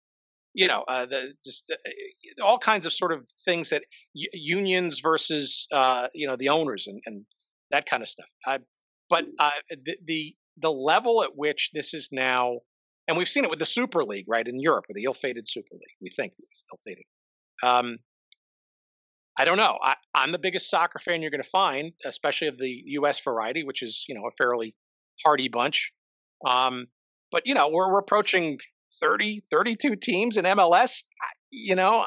you 0.56 0.68
know, 0.68 0.84
uh, 0.88 1.06
the, 1.06 1.34
just, 1.44 1.70
uh, 1.72 2.44
all 2.44 2.58
kinds 2.58 2.86
of 2.86 2.94
sort 2.94 3.12
of 3.12 3.28
things 3.44 3.70
that 3.70 3.84
unions 4.14 5.02
versus 5.02 5.68
uh, 5.72 6.08
you 6.14 6.26
know 6.26 6.38
the 6.38 6.50
owners 6.50 6.88
and, 6.88 7.02
and 7.06 7.26
that 7.72 7.86
kind 7.86 8.02
of 8.02 8.08
stuff. 8.10 8.30
but 9.10 9.26
uh, 9.40 9.52
the, 9.70 9.98
the 10.06 10.36
the 10.58 10.72
level 10.72 11.22
at 11.24 11.36
which 11.36 11.72
this 11.74 11.94
is 11.94 12.10
now, 12.12 12.60
and 13.08 13.18
we've 13.18 13.28
seen 13.28 13.44
it 13.44 13.50
with 13.50 13.60
the 13.60 13.66
Super 13.66 14.04
League, 14.04 14.26
right, 14.30 14.48
in 14.48 14.60
Europe, 14.60 14.86
with 14.88 14.96
the 14.96 15.04
ill-fated 15.04 15.48
Super 15.48 15.74
League. 15.74 15.98
We 16.02 16.10
think 16.10 16.32
ill-fated. 16.72 17.04
Um, 17.62 17.98
I 19.38 19.44
don't 19.44 19.58
know. 19.58 19.78
I, 19.84 19.96
am 20.16 20.32
the 20.32 20.40
biggest 20.40 20.70
soccer 20.70 21.00
fan 21.00 21.22
you're 21.22 21.32
going 21.32 21.44
to 21.44 21.50
find, 21.50 21.92
especially 22.06 22.48
of 22.48 22.58
the 22.58 22.82
U.S. 22.86 23.20
variety, 23.20 23.66
which 23.66 23.84
is 23.84 24.06
you 24.08 24.16
know 24.16 24.26
a 24.26 24.32
fairly 24.38 24.74
hardy 25.24 25.50
bunch. 25.50 25.92
Um, 26.46 26.88
but 27.30 27.44
you 27.46 27.54
know 27.54 27.68
we're, 27.68 27.92
we're 27.92 28.00
approaching 28.00 28.60
30, 29.02 29.44
32 29.52 29.96
teams 29.96 30.38
in 30.38 30.46
MLS. 30.46 31.04
You 31.52 31.76
know, 31.76 32.06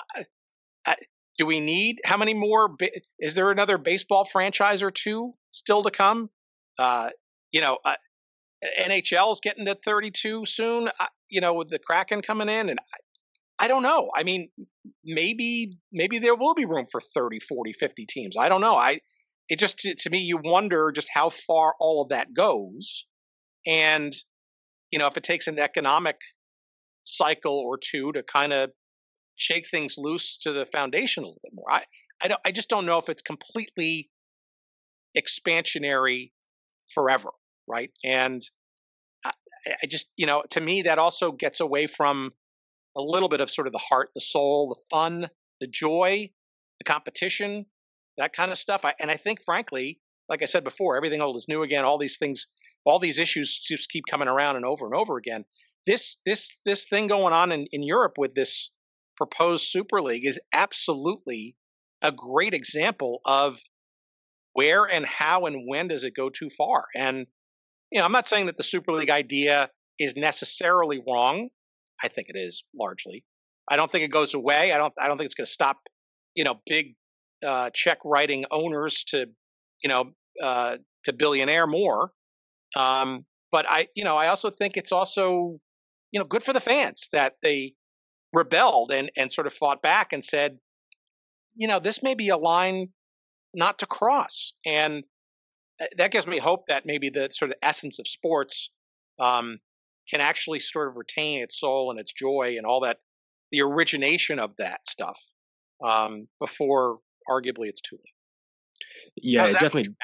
do 1.36 1.46
we 1.46 1.60
need 1.60 2.00
how 2.04 2.16
many 2.16 2.34
more? 2.34 2.76
Is 3.18 3.34
there 3.34 3.50
another 3.50 3.78
baseball 3.78 4.24
franchise 4.24 4.82
or 4.82 4.90
two 4.90 5.34
still 5.52 5.82
to 5.82 5.90
come? 5.90 6.30
Uh, 6.78 7.10
you 7.52 7.60
know, 7.60 7.78
uh, 7.84 7.94
NHL 8.80 9.32
is 9.32 9.40
getting 9.40 9.66
to 9.66 9.74
32 9.74 10.46
soon, 10.46 10.90
you 11.28 11.40
know, 11.40 11.54
with 11.54 11.70
the 11.70 11.78
Kraken 11.78 12.22
coming 12.22 12.48
in. 12.48 12.68
And 12.68 12.78
I, 12.80 13.64
I, 13.64 13.68
don't 13.68 13.82
know. 13.82 14.10
I 14.16 14.22
mean, 14.22 14.48
maybe, 15.04 15.78
maybe 15.92 16.18
there 16.18 16.34
will 16.34 16.54
be 16.54 16.64
room 16.64 16.86
for 16.90 17.00
30, 17.00 17.40
40, 17.40 17.72
50 17.72 18.06
teams. 18.06 18.36
I 18.36 18.48
don't 18.48 18.60
know. 18.60 18.76
I, 18.76 19.00
it 19.48 19.58
just, 19.58 19.78
to, 19.80 19.94
to 19.94 20.10
me, 20.10 20.18
you 20.18 20.38
wonder 20.42 20.92
just 20.92 21.08
how 21.12 21.30
far 21.30 21.74
all 21.80 22.02
of 22.02 22.10
that 22.10 22.34
goes. 22.34 23.06
And, 23.66 24.14
you 24.90 24.98
know, 24.98 25.06
if 25.06 25.16
it 25.16 25.22
takes 25.22 25.46
an 25.46 25.58
economic 25.58 26.16
cycle 27.08 27.58
or 27.58 27.78
two 27.78 28.12
to 28.12 28.22
kind 28.22 28.52
of 28.52 28.70
shake 29.36 29.68
things 29.68 29.96
loose 29.98 30.36
to 30.38 30.52
the 30.52 30.66
foundation 30.66 31.22
a 31.22 31.26
little 31.26 31.40
bit 31.42 31.52
more. 31.54 31.70
I, 31.70 31.84
I, 32.22 32.28
don't, 32.28 32.40
I 32.44 32.50
just 32.50 32.68
don't 32.68 32.86
know 32.86 32.98
if 32.98 33.08
it's 33.08 33.22
completely 33.22 34.10
expansionary 35.16 36.32
forever 36.92 37.30
right? 37.68 37.90
And 38.04 38.42
I, 39.24 39.32
I 39.82 39.86
just, 39.86 40.08
you 40.16 40.26
know, 40.26 40.42
to 40.50 40.60
me, 40.60 40.82
that 40.82 40.98
also 40.98 41.30
gets 41.30 41.60
away 41.60 41.86
from 41.86 42.32
a 42.96 43.02
little 43.02 43.28
bit 43.28 43.40
of 43.40 43.50
sort 43.50 43.66
of 43.66 43.72
the 43.72 43.78
heart, 43.78 44.10
the 44.14 44.20
soul, 44.20 44.68
the 44.70 44.80
fun, 44.90 45.28
the 45.60 45.68
joy, 45.68 46.30
the 46.78 46.84
competition, 46.84 47.66
that 48.16 48.32
kind 48.32 48.50
of 48.50 48.58
stuff. 48.58 48.84
I, 48.84 48.94
and 48.98 49.10
I 49.10 49.16
think, 49.16 49.42
frankly, 49.44 50.00
like 50.28 50.42
I 50.42 50.46
said 50.46 50.64
before, 50.64 50.96
everything 50.96 51.20
old 51.20 51.36
is 51.36 51.46
new 51.48 51.62
again. 51.62 51.84
All 51.84 51.98
these 51.98 52.16
things, 52.16 52.46
all 52.84 52.98
these 52.98 53.18
issues 53.18 53.56
just 53.56 53.90
keep 53.90 54.04
coming 54.10 54.28
around 54.28 54.56
and 54.56 54.64
over 54.64 54.86
and 54.86 54.94
over 54.94 55.16
again. 55.16 55.44
This 55.88 56.18
this 56.26 56.56
this 56.66 56.86
thing 56.86 57.06
going 57.08 57.32
on 57.32 57.50
in, 57.50 57.66
in 57.72 57.82
Europe 57.82 58.18
with 58.18 58.34
this 58.34 58.70
proposed 59.16 59.64
Super 59.64 60.00
League 60.02 60.26
is 60.26 60.38
absolutely 60.52 61.56
a 62.02 62.12
great 62.12 62.54
example 62.54 63.20
of 63.24 63.58
where 64.52 64.84
and 64.84 65.06
how 65.06 65.46
and 65.46 65.64
when 65.66 65.88
does 65.88 66.04
it 66.04 66.14
go 66.14 66.28
too 66.28 66.50
far. 66.56 66.84
And 66.94 67.26
you 67.90 67.98
know, 67.98 68.04
I'm 68.04 68.12
not 68.12 68.28
saying 68.28 68.46
that 68.46 68.58
the 68.58 68.62
Super 68.74 68.92
League 68.92 69.10
idea 69.10 69.70
is 69.98 70.14
necessarily 70.14 71.02
wrong. 71.08 71.48
I 72.04 72.08
think 72.08 72.28
it 72.28 72.36
is 72.36 72.62
largely. 72.78 73.24
I 73.70 73.76
don't 73.76 73.90
think 73.90 74.04
it 74.04 74.12
goes 74.12 74.34
away. 74.34 74.72
I 74.72 74.78
don't. 74.78 74.94
I 75.00 75.08
don't 75.08 75.16
think 75.16 75.26
it's 75.26 75.34
going 75.34 75.46
to 75.46 75.52
stop. 75.52 75.78
You 76.34 76.44
know, 76.44 76.60
big 76.66 76.94
uh, 77.44 77.70
check 77.74 77.98
writing 78.04 78.44
owners 78.50 79.04
to, 79.04 79.26
you 79.82 79.88
know, 79.88 80.12
uh, 80.42 80.76
to 81.04 81.12
billionaire 81.12 81.66
more. 81.66 82.12
Um, 82.76 83.24
but 83.50 83.64
I, 83.68 83.88
you 83.94 84.04
know, 84.04 84.16
I 84.16 84.28
also 84.28 84.50
think 84.50 84.76
it's 84.76 84.92
also, 84.92 85.58
you 86.12 86.18
know, 86.18 86.26
good 86.26 86.42
for 86.42 86.52
the 86.52 86.60
fans 86.60 87.08
that 87.12 87.34
they 87.42 87.74
rebelled 88.32 88.92
and 88.92 89.10
and 89.16 89.32
sort 89.32 89.46
of 89.46 89.52
fought 89.52 89.82
back 89.82 90.12
and 90.12 90.24
said, 90.24 90.58
you 91.54 91.66
know, 91.66 91.78
this 91.78 92.02
may 92.02 92.14
be 92.14 92.28
a 92.28 92.36
line 92.36 92.88
not 93.54 93.78
to 93.78 93.86
cross, 93.86 94.52
and 94.66 95.04
uh, 95.80 95.86
that 95.96 96.10
gives 96.10 96.26
me 96.26 96.38
hope 96.38 96.66
that 96.68 96.86
maybe 96.86 97.08
the 97.08 97.28
sort 97.30 97.50
of 97.50 97.56
essence 97.62 97.98
of 97.98 98.06
sports 98.06 98.70
um, 99.18 99.58
can 100.10 100.20
actually 100.20 100.60
sort 100.60 100.88
of 100.88 100.96
retain 100.96 101.40
its 101.40 101.60
soul 101.60 101.90
and 101.90 102.00
its 102.00 102.12
joy 102.12 102.54
and 102.56 102.66
all 102.66 102.80
that, 102.80 102.98
the 103.52 103.60
origination 103.60 104.38
of 104.38 104.54
that 104.56 104.86
stuff 104.86 105.18
um, 105.86 106.26
before 106.40 106.98
arguably 107.28 107.68
it's 107.68 107.80
too 107.80 107.96
late. 107.96 108.84
Yeah, 109.16 109.46
it 109.46 109.52
definitely. 109.52 109.94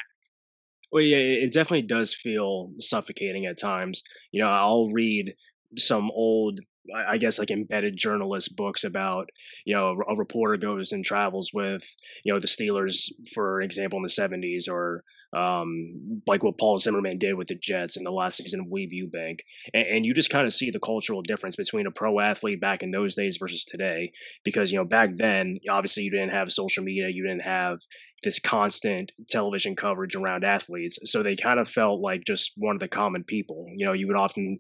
Well, 0.93 1.03
yeah, 1.03 1.17
it 1.17 1.53
definitely 1.53 1.87
does 1.87 2.15
feel 2.15 2.71
suffocating 2.79 3.47
at 3.47 3.59
times. 3.59 4.03
You 4.31 4.43
know, 4.43 4.49
I'll 4.49 4.91
read 4.93 5.35
some 5.77 6.11
old 6.13 6.61
I 6.95 7.17
guess 7.17 7.39
like 7.39 7.51
embedded 7.51 7.97
journalist 7.97 8.57
books 8.57 8.85
about 8.85 9.31
you 9.65 9.75
know 9.75 9.97
a 10.07 10.17
reporter 10.17 10.57
goes 10.57 10.93
and 10.93 11.05
travels 11.05 11.51
with 11.55 11.85
you 12.25 12.33
know 12.33 12.39
the 12.39 12.47
Steelers 12.47 13.11
for 13.33 13.63
example 13.63 13.99
in 13.99 14.03
the 14.03 14.09
70s 14.09 14.69
or 14.69 15.03
um, 15.35 16.23
like 16.27 16.43
what 16.43 16.59
Paul 16.59 16.79
Zimmerman 16.79 17.19
did 17.19 17.35
with 17.35 17.49
the 17.49 17.55
Jets 17.55 17.97
in 17.97 18.05
the 18.05 18.11
last 18.11 18.37
season 18.37 18.61
of 18.61 18.69
Weeb 18.69 18.91
Ewbank. 18.93 19.41
And, 19.73 19.87
and 19.87 20.07
you 20.07 20.15
just 20.15 20.31
kind 20.31 20.47
of 20.47 20.53
see 20.53 20.71
the 20.71 20.81
cultural 20.81 21.23
difference 21.23 21.57
between 21.57 21.87
a 21.87 21.91
pro 21.91 22.21
athlete 22.21 22.61
back 22.61 22.83
in 22.83 22.91
those 22.91 23.15
days 23.15 23.37
versus 23.37 23.65
today. 23.65 24.13
Because, 24.45 24.71
you 24.71 24.79
know, 24.79 24.85
back 24.85 25.17
then, 25.17 25.59
obviously, 25.69 26.05
you 26.05 26.11
didn't 26.11 26.31
have 26.31 26.53
social 26.53 26.85
media, 26.85 27.09
you 27.09 27.27
didn't 27.27 27.43
have 27.43 27.79
this 28.23 28.39
constant 28.39 29.13
television 29.29 29.77
coverage 29.77 30.15
around 30.15 30.45
athletes. 30.45 30.99
So 31.05 31.23
they 31.23 31.37
kind 31.37 31.61
of 31.61 31.69
felt 31.69 32.01
like 32.01 32.25
just 32.25 32.53
one 32.57 32.75
of 32.75 32.81
the 32.81 32.89
common 32.89 33.23
people. 33.25 33.67
You 33.77 33.87
know, 33.87 33.93
you 33.93 34.07
would 34.07 34.17
often, 34.17 34.57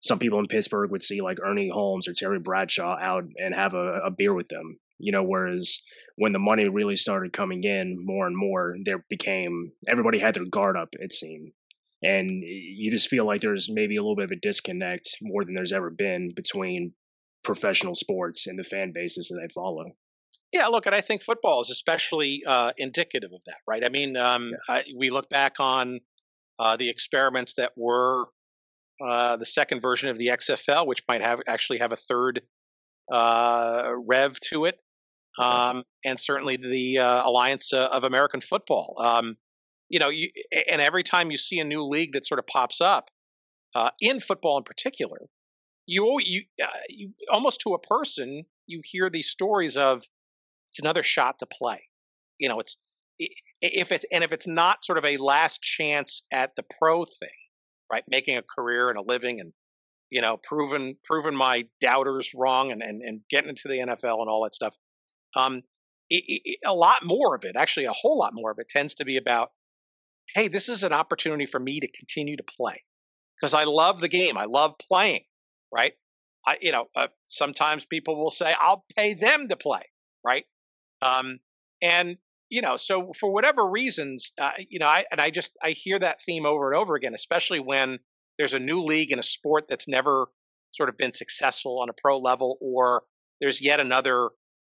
some 0.00 0.18
people 0.18 0.38
in 0.38 0.46
Pittsburgh 0.46 0.90
would 0.90 1.02
see 1.02 1.20
like 1.20 1.38
Ernie 1.42 1.70
Holmes 1.72 2.06
or 2.06 2.12
Terry 2.12 2.38
Bradshaw 2.38 2.96
out 3.00 3.24
and 3.36 3.54
have 3.54 3.74
a, 3.74 4.00
a 4.04 4.10
beer 4.10 4.34
with 4.34 4.48
them. 4.48 4.78
You 5.00 5.12
know, 5.12 5.22
whereas 5.22 5.80
when 6.18 6.32
the 6.32 6.38
money 6.38 6.68
really 6.68 6.96
started 6.96 7.32
coming 7.32 7.62
in 7.62 8.04
more 8.04 8.26
and 8.26 8.36
more, 8.36 8.74
there 8.84 9.04
became 9.08 9.70
everybody 9.86 10.18
had 10.18 10.34
their 10.34 10.44
guard 10.44 10.76
up. 10.76 10.88
It 10.98 11.12
seemed, 11.12 11.52
and 12.02 12.42
you 12.42 12.90
just 12.90 13.08
feel 13.08 13.24
like 13.24 13.40
there's 13.40 13.70
maybe 13.70 13.96
a 13.96 14.02
little 14.02 14.16
bit 14.16 14.24
of 14.24 14.32
a 14.32 14.36
disconnect 14.36 15.16
more 15.22 15.44
than 15.44 15.54
there's 15.54 15.72
ever 15.72 15.90
been 15.90 16.30
between 16.34 16.92
professional 17.44 17.94
sports 17.94 18.48
and 18.48 18.58
the 18.58 18.64
fan 18.64 18.92
bases 18.92 19.28
that 19.28 19.40
they 19.40 19.48
follow. 19.54 19.92
Yeah, 20.52 20.66
look, 20.66 20.86
and 20.86 20.94
I 20.94 21.02
think 21.02 21.22
football 21.22 21.60
is 21.60 21.70
especially 21.70 22.42
uh, 22.46 22.72
indicative 22.78 23.30
of 23.32 23.40
that, 23.46 23.58
right? 23.66 23.84
I 23.84 23.88
mean, 23.88 24.16
um, 24.16 24.50
yeah. 24.50 24.74
I, 24.76 24.84
we 24.96 25.10
look 25.10 25.28
back 25.28 25.60
on 25.60 26.00
uh, 26.58 26.76
the 26.76 26.88
experiments 26.88 27.54
that 27.54 27.72
were 27.76 28.24
uh, 29.00 29.36
the 29.36 29.46
second 29.46 29.82
version 29.82 30.08
of 30.08 30.18
the 30.18 30.28
XFL, 30.28 30.86
which 30.86 31.04
might 31.06 31.20
have 31.20 31.40
actually 31.46 31.78
have 31.78 31.92
a 31.92 31.96
third 31.96 32.42
uh, 33.12 33.92
rev 34.04 34.40
to 34.50 34.64
it 34.64 34.80
um, 35.38 35.84
and 36.04 36.18
certainly 36.18 36.56
the 36.56 36.98
uh, 36.98 37.28
Alliance 37.28 37.72
uh, 37.72 37.86
of 37.86 38.04
American 38.04 38.40
Football. 38.40 38.94
Um, 38.98 39.36
you 39.88 39.98
know, 39.98 40.08
you, 40.08 40.28
and 40.70 40.80
every 40.80 41.02
time 41.02 41.30
you 41.30 41.38
see 41.38 41.60
a 41.60 41.64
new 41.64 41.82
league 41.82 42.12
that 42.12 42.26
sort 42.26 42.38
of 42.38 42.46
pops 42.46 42.80
up 42.80 43.08
uh, 43.74 43.90
in 44.00 44.20
football 44.20 44.58
in 44.58 44.64
particular, 44.64 45.18
you 45.86 46.18
you, 46.20 46.42
uh, 46.62 46.68
you 46.90 47.12
almost 47.30 47.60
to 47.60 47.74
a 47.74 47.78
person 47.78 48.44
you 48.66 48.80
hear 48.84 49.08
these 49.08 49.28
stories 49.28 49.76
of 49.76 50.02
it's 50.68 50.78
another 50.78 51.02
shot 51.02 51.38
to 51.38 51.46
play. 51.46 51.82
You 52.38 52.48
know, 52.48 52.60
it's 52.60 52.76
if 53.18 53.90
it's 53.90 54.04
and 54.12 54.22
if 54.22 54.32
it's 54.32 54.46
not 54.46 54.84
sort 54.84 54.98
of 54.98 55.04
a 55.04 55.16
last 55.16 55.62
chance 55.62 56.22
at 56.32 56.54
the 56.56 56.64
pro 56.78 57.04
thing, 57.04 57.28
right? 57.90 58.04
Making 58.08 58.36
a 58.36 58.42
career 58.42 58.90
and 58.90 58.98
a 58.98 59.02
living 59.02 59.40
and 59.40 59.52
you 60.10 60.20
know, 60.20 60.38
proven 60.42 60.96
proven 61.04 61.34
my 61.34 61.66
doubters 61.80 62.32
wrong 62.34 62.72
and, 62.72 62.82
and 62.82 63.02
and 63.02 63.20
getting 63.30 63.50
into 63.50 63.68
the 63.68 63.78
NFL 63.78 64.20
and 64.20 64.28
all 64.28 64.42
that 64.44 64.54
stuff. 64.54 64.76
Um, 65.36 65.62
it, 66.10 66.24
it, 66.26 66.58
a 66.66 66.74
lot 66.74 67.04
more 67.04 67.34
of 67.34 67.44
it, 67.44 67.56
actually, 67.56 67.86
a 67.86 67.92
whole 67.92 68.18
lot 68.18 68.32
more 68.34 68.50
of 68.50 68.58
it, 68.58 68.68
tends 68.68 68.94
to 68.96 69.04
be 69.04 69.16
about, 69.16 69.50
hey, 70.34 70.48
this 70.48 70.68
is 70.68 70.84
an 70.84 70.92
opportunity 70.92 71.46
for 71.46 71.60
me 71.60 71.80
to 71.80 71.88
continue 71.88 72.36
to 72.36 72.42
play 72.42 72.82
because 73.38 73.54
I 73.54 73.64
love 73.64 74.00
the 74.00 74.08
game. 74.08 74.38
I 74.38 74.44
love 74.44 74.74
playing, 74.78 75.24
right? 75.72 75.92
I, 76.46 76.56
you 76.60 76.72
know, 76.72 76.86
uh, 76.96 77.08
sometimes 77.26 77.84
people 77.84 78.18
will 78.18 78.30
say, 78.30 78.54
I'll 78.60 78.84
pay 78.96 79.14
them 79.14 79.48
to 79.48 79.56
play, 79.56 79.82
right? 80.24 80.44
Um, 81.02 81.40
and 81.82 82.16
you 82.50 82.62
know, 82.62 82.76
so 82.76 83.12
for 83.12 83.30
whatever 83.30 83.68
reasons, 83.68 84.32
uh, 84.40 84.52
you 84.70 84.78
know, 84.78 84.86
I 84.86 85.04
and 85.12 85.20
I 85.20 85.30
just 85.30 85.52
I 85.62 85.70
hear 85.72 85.98
that 85.98 86.22
theme 86.22 86.46
over 86.46 86.72
and 86.72 86.80
over 86.80 86.94
again, 86.94 87.14
especially 87.14 87.60
when 87.60 87.98
there's 88.38 88.54
a 88.54 88.58
new 88.58 88.82
league 88.82 89.12
in 89.12 89.18
a 89.18 89.22
sport 89.22 89.66
that's 89.68 89.86
never 89.86 90.28
sort 90.70 90.88
of 90.88 90.96
been 90.96 91.12
successful 91.12 91.80
on 91.80 91.90
a 91.90 91.92
pro 91.92 92.18
level, 92.18 92.56
or 92.60 93.02
there's 93.40 93.60
yet 93.60 93.80
another 93.80 94.30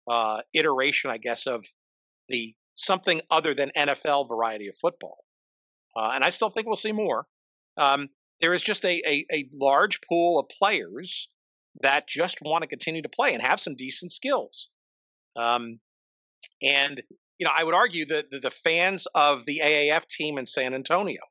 uh, 0.09 0.41
iteration, 0.53 1.11
I 1.11 1.17
guess, 1.17 1.45
of 1.47 1.65
the 2.27 2.53
something 2.75 3.21
other 3.29 3.53
than 3.53 3.71
NFL 3.75 4.27
variety 4.29 4.67
of 4.67 4.75
football. 4.77 5.17
Uh, 5.95 6.11
and 6.13 6.23
I 6.23 6.29
still 6.29 6.49
think 6.49 6.65
we'll 6.65 6.75
see 6.75 6.91
more. 6.91 7.25
Um, 7.77 8.09
there 8.41 8.53
is 8.53 8.61
just 8.61 8.85
a, 8.85 9.01
a, 9.05 9.25
a 9.31 9.49
large 9.53 9.99
pool 10.01 10.39
of 10.39 10.47
players 10.49 11.29
that 11.81 12.07
just 12.07 12.39
want 12.41 12.61
to 12.61 12.67
continue 12.67 13.01
to 13.01 13.09
play 13.09 13.33
and 13.33 13.41
have 13.41 13.59
some 13.59 13.75
decent 13.75 14.11
skills. 14.11 14.69
Um, 15.35 15.79
and 16.61 17.01
you 17.37 17.45
know, 17.45 17.51
I 17.55 17.63
would 17.63 17.75
argue 17.75 18.05
that 18.07 18.29
the, 18.29 18.39
the, 18.39 18.51
fans 18.51 19.07
of 19.15 19.45
the 19.45 19.61
AAF 19.63 20.07
team 20.07 20.37
in 20.37 20.45
San 20.45 20.73
Antonio 20.73 21.21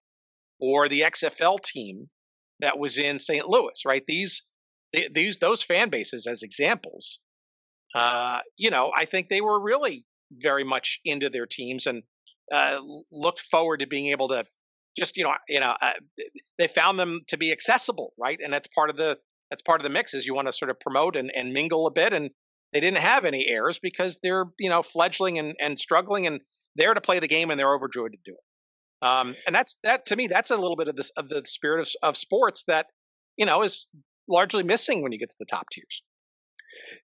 or 0.58 0.88
the 0.88 1.02
XFL 1.02 1.62
team 1.62 2.08
that 2.60 2.78
was 2.78 2.98
in 2.98 3.18
St. 3.18 3.46
Louis, 3.46 3.82
right? 3.86 4.02
These 4.06 4.42
these 5.12 5.36
those 5.36 5.62
fan 5.62 5.90
bases 5.90 6.26
as 6.26 6.42
examples 6.42 7.20
uh, 7.94 8.40
you 8.56 8.70
know, 8.70 8.92
I 8.96 9.04
think 9.04 9.28
they 9.28 9.40
were 9.40 9.60
really 9.60 10.04
very 10.32 10.64
much 10.64 11.00
into 11.04 11.30
their 11.30 11.46
teams 11.46 11.86
and 11.86 12.02
uh, 12.52 12.80
looked 13.10 13.40
forward 13.40 13.80
to 13.80 13.86
being 13.86 14.06
able 14.06 14.28
to 14.28 14.44
just, 14.96 15.16
you 15.16 15.24
know, 15.24 15.34
you 15.48 15.60
know, 15.60 15.74
uh, 15.80 15.92
they 16.58 16.68
found 16.68 16.98
them 16.98 17.20
to 17.28 17.36
be 17.36 17.52
accessible, 17.52 18.12
right? 18.18 18.38
And 18.42 18.52
that's 18.52 18.68
part 18.68 18.90
of 18.90 18.96
the 18.96 19.18
that's 19.50 19.62
part 19.62 19.80
of 19.80 19.84
the 19.84 19.90
mix 19.90 20.12
is 20.12 20.26
you 20.26 20.34
want 20.34 20.48
to 20.48 20.52
sort 20.52 20.70
of 20.70 20.78
promote 20.78 21.16
and, 21.16 21.32
and 21.34 21.52
mingle 21.52 21.86
a 21.86 21.90
bit. 21.90 22.12
And 22.12 22.30
they 22.72 22.80
didn't 22.80 22.98
have 22.98 23.24
any 23.24 23.46
heirs 23.46 23.78
because 23.78 24.18
they're 24.22 24.46
you 24.58 24.68
know 24.68 24.82
fledgling 24.82 25.38
and, 25.38 25.54
and 25.60 25.78
struggling 25.78 26.26
and 26.26 26.40
there 26.76 26.94
to 26.94 27.00
play 27.00 27.18
the 27.18 27.28
game 27.28 27.50
and 27.50 27.58
they're 27.58 27.74
overjoyed 27.74 28.12
to 28.12 28.18
do 28.24 28.32
it. 28.32 29.06
Um, 29.06 29.36
and 29.46 29.54
that's 29.54 29.76
that 29.84 30.06
to 30.06 30.16
me 30.16 30.26
that's 30.26 30.50
a 30.50 30.56
little 30.56 30.76
bit 30.76 30.88
of 30.88 30.96
this 30.96 31.10
of 31.16 31.28
the 31.28 31.42
spirit 31.46 31.80
of, 31.80 32.08
of 32.10 32.16
sports 32.16 32.64
that 32.66 32.86
you 33.36 33.46
know 33.46 33.62
is 33.62 33.88
largely 34.28 34.62
missing 34.62 35.02
when 35.02 35.12
you 35.12 35.18
get 35.18 35.30
to 35.30 35.36
the 35.38 35.46
top 35.46 35.66
tiers. 35.72 36.02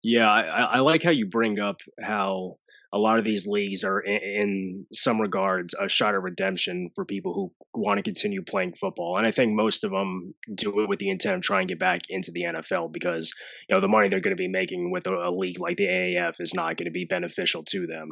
Yeah, 0.03 0.31
I, 0.31 0.63
I 0.63 0.79
like 0.81 1.03
how 1.03 1.11
you 1.11 1.27
bring 1.27 1.61
up 1.61 1.81
how 2.01 2.57
a 2.93 2.99
lot 2.99 3.19
of 3.19 3.25
these 3.25 3.47
leagues 3.47 3.85
are 3.85 4.01
in, 4.01 4.21
in, 4.23 4.87
some 4.93 5.21
regards 5.21 5.75
a 5.79 5.89
shot 5.89 6.15
of 6.15 6.25
redemption 6.25 6.91
for 6.95 7.05
people 7.05 7.33
who 7.33 7.53
want 7.81 7.99
to 7.99 8.03
continue 8.03 8.43
playing 8.43 8.73
football 8.75 9.17
and 9.17 9.27
i 9.27 9.31
think 9.31 9.53
most 9.53 9.85
of 9.85 9.93
them 9.93 10.35
do 10.55 10.81
it 10.81 10.89
with 10.89 10.99
the 10.99 11.09
intent 11.09 11.37
of 11.37 11.43
trying 11.43 11.69
to 11.69 11.75
get 11.75 11.79
back 11.79 12.03
into 12.09 12.33
the 12.33 12.43
nfl 12.43 12.91
because 12.91 13.33
you 13.69 13.75
know 13.75 13.81
the 13.81 13.89
money 13.89 14.09
they're 14.09 14.21
going 14.21 14.37
to 14.37 14.43
be 14.43 14.49
making 14.49 14.91
with 14.91 15.07
a, 15.07 15.15
a 15.15 15.31
league 15.31 15.61
like 15.61 15.77
the 15.77 15.87
aaf 15.87 16.41
is 16.41 16.53
not 16.53 16.77
going 16.77 16.87
to 16.87 16.91
be 16.91 17.05
beneficial 17.05 17.63
to 17.63 17.87
them. 17.87 18.11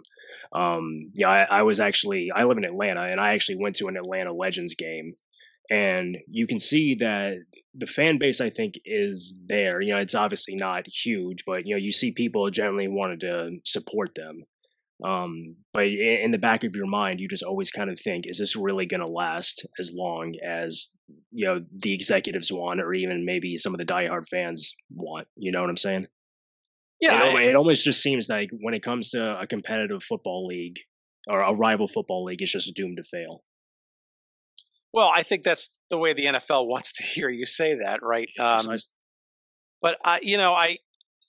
Um, 0.53 1.11
yeah 1.15 1.29
I, 1.29 1.59
I 1.59 1.63
was 1.63 1.81
actually 1.81 2.31
i 2.31 2.45
live 2.45 2.59
in 2.59 2.65
atlanta 2.65 3.03
and 3.03 3.21
i 3.21 3.35
actually 3.35 3.59
went 3.61 3.77
to 3.77 3.87
an 3.87 3.97
atlanta 3.97 4.33
legends 4.33 4.75
game 4.77 5.15
and 5.71 6.17
you 6.29 6.47
can 6.47 6.59
see 6.59 6.95
that 6.97 7.39
the 7.79 7.87
fan 7.87 8.19
base 8.19 8.41
i 8.41 8.51
think 8.51 8.75
is 8.85 9.41
there. 9.47 9.81
You 9.81 9.93
know 9.93 9.99
it's 9.99 10.15
obviously 10.15 10.57
not 10.57 10.87
huge 10.87 11.45
but 11.47 11.67
you 11.67 11.75
know 11.75 11.79
you 11.79 11.93
see 11.93 12.11
people 12.13 12.51
generally 12.51 12.89
wanted 12.89 13.21
to 13.21 13.59
support 13.65 14.15
them. 14.15 14.43
Um, 15.05 15.55
but 15.73 15.87
in 15.87 16.33
the 16.33 16.39
back 16.39 16.65
of 16.65 16.75
your 16.75 16.87
mind 16.87 17.21
you 17.21 17.29
just 17.29 17.45
always 17.45 17.71
kind 17.71 17.89
of 17.89 18.01
think 18.01 18.27
is 18.27 18.39
this 18.39 18.57
really 18.57 18.85
going 18.85 19.01
to 19.01 19.07
last 19.07 19.65
as 19.79 19.93
long 19.95 20.35
as 20.45 20.93
you 21.31 21.47
know 21.47 21.65
the 21.85 21.95
executives 21.95 22.53
want 22.53 22.81
or 22.81 22.93
even 22.93 23.25
maybe 23.25 23.57
some 23.57 23.75
of 23.75 23.79
the 23.79 23.87
diehard 23.87 24.27
fans 24.29 24.75
want? 24.93 25.29
You 25.37 25.53
know 25.53 25.61
what 25.61 25.71
i'm 25.71 25.77
saying? 25.77 26.07
Yeah 27.01 27.27
it, 27.27 27.51
it 27.51 27.57
almost 27.57 27.85
just 27.85 28.03
seems 28.03 28.29
like 28.29 28.51
when 28.61 28.75
it 28.75 28.83
comes 28.83 29.11
to 29.11 29.41
a 29.41 29.47
competitive 29.47 30.03
football 30.03 30.47
league 30.47 30.79
or 31.29 31.43
a 31.43 31.55
rival 31.55 31.87
football 31.87 32.25
league 32.25 32.43
it's 32.43 32.51
just 32.51 32.75
doomed 32.75 32.97
to 32.97 33.05
fail 33.05 33.41
well, 34.93 35.11
I 35.15 35.23
think 35.23 35.43
that's 35.43 35.79
the 35.91 35.99
way 35.99 36.13
the 36.13 36.25
NFL 36.25 36.67
wants 36.67 36.93
to 36.95 37.03
hear 37.05 37.29
you 37.29 37.45
say 37.45 37.75
that, 37.77 38.01
right? 38.03 38.29
Um, 38.39 38.77
but 39.81 39.97
I, 40.05 40.21
you 40.23 40.37
know, 40.37 40.53
I 40.55 40.79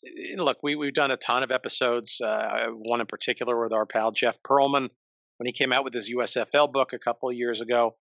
eh, 0.05 0.35
look. 0.37 0.57
We 0.63 0.75
we've 0.75 0.93
done 0.93 1.11
a 1.11 1.17
ton 1.17 1.43
of 1.43 1.51
episodes. 1.51 2.19
Uh, 2.21 2.67
one 2.71 3.01
in 3.01 3.07
particular 3.07 3.61
with 3.61 3.73
our 3.73 3.85
pal 3.85 4.11
Jeff 4.11 4.41
Pearlman 4.43 4.89
when 5.37 5.45
he 5.45 5.51
came 5.51 5.71
out 5.71 5.83
with 5.83 5.93
his 5.93 6.11
USFL 6.11 6.71
book 6.71 6.93
a 6.93 6.99
couple 6.99 7.29
of 7.29 7.35
years 7.35 7.61
ago. 7.61 7.95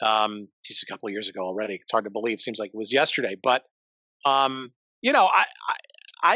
Um, 0.00 0.48
just 0.64 0.82
a 0.82 0.86
couple 0.86 1.08
of 1.08 1.12
years 1.12 1.28
ago 1.28 1.42
already. 1.42 1.74
It's 1.74 1.92
hard 1.92 2.04
to 2.04 2.10
believe. 2.10 2.40
Seems 2.40 2.58
like 2.58 2.70
it 2.74 2.78
was 2.78 2.92
yesterday. 2.92 3.36
But 3.40 3.64
um, 4.24 4.72
you 5.00 5.12
know, 5.12 5.24
I, 5.24 5.44
I 5.68 5.76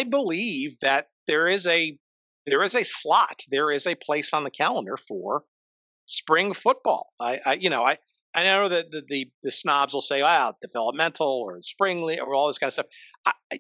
I 0.00 0.05
believe 0.05 0.79
that 0.81 1.09
there 1.26 1.46
is 1.46 1.66
a 1.66 1.98
there 2.46 2.62
is 2.62 2.74
a 2.74 2.85
slot, 2.85 3.42
there 3.50 3.70
is 3.70 3.87
a 3.87 3.94
place 3.94 4.33
on 4.33 4.44
the 4.44 4.50
calendar 4.50 4.96
for 4.96 5.44
spring 6.07 6.52
football. 6.52 7.12
I, 7.20 7.40
I 7.44 7.52
you 7.55 7.70
know, 7.70 7.85
I 7.85 7.98
I 8.37 8.44
know 8.44 8.68
that 8.68 8.90
the, 8.90 9.03
the, 9.09 9.31
the 9.42 9.51
snobs 9.51 9.94
will 9.94 10.03
say, 10.03 10.22
"Wow, 10.22 10.53
oh, 10.53 10.57
developmental 10.61 11.27
or 11.27 11.61
spring 11.62 12.03
or 12.20 12.35
all 12.35 12.46
this 12.46 12.59
kind 12.59 12.68
of 12.68 12.75
stuff." 12.75 12.87
I, 13.25 13.33
I 13.53 13.59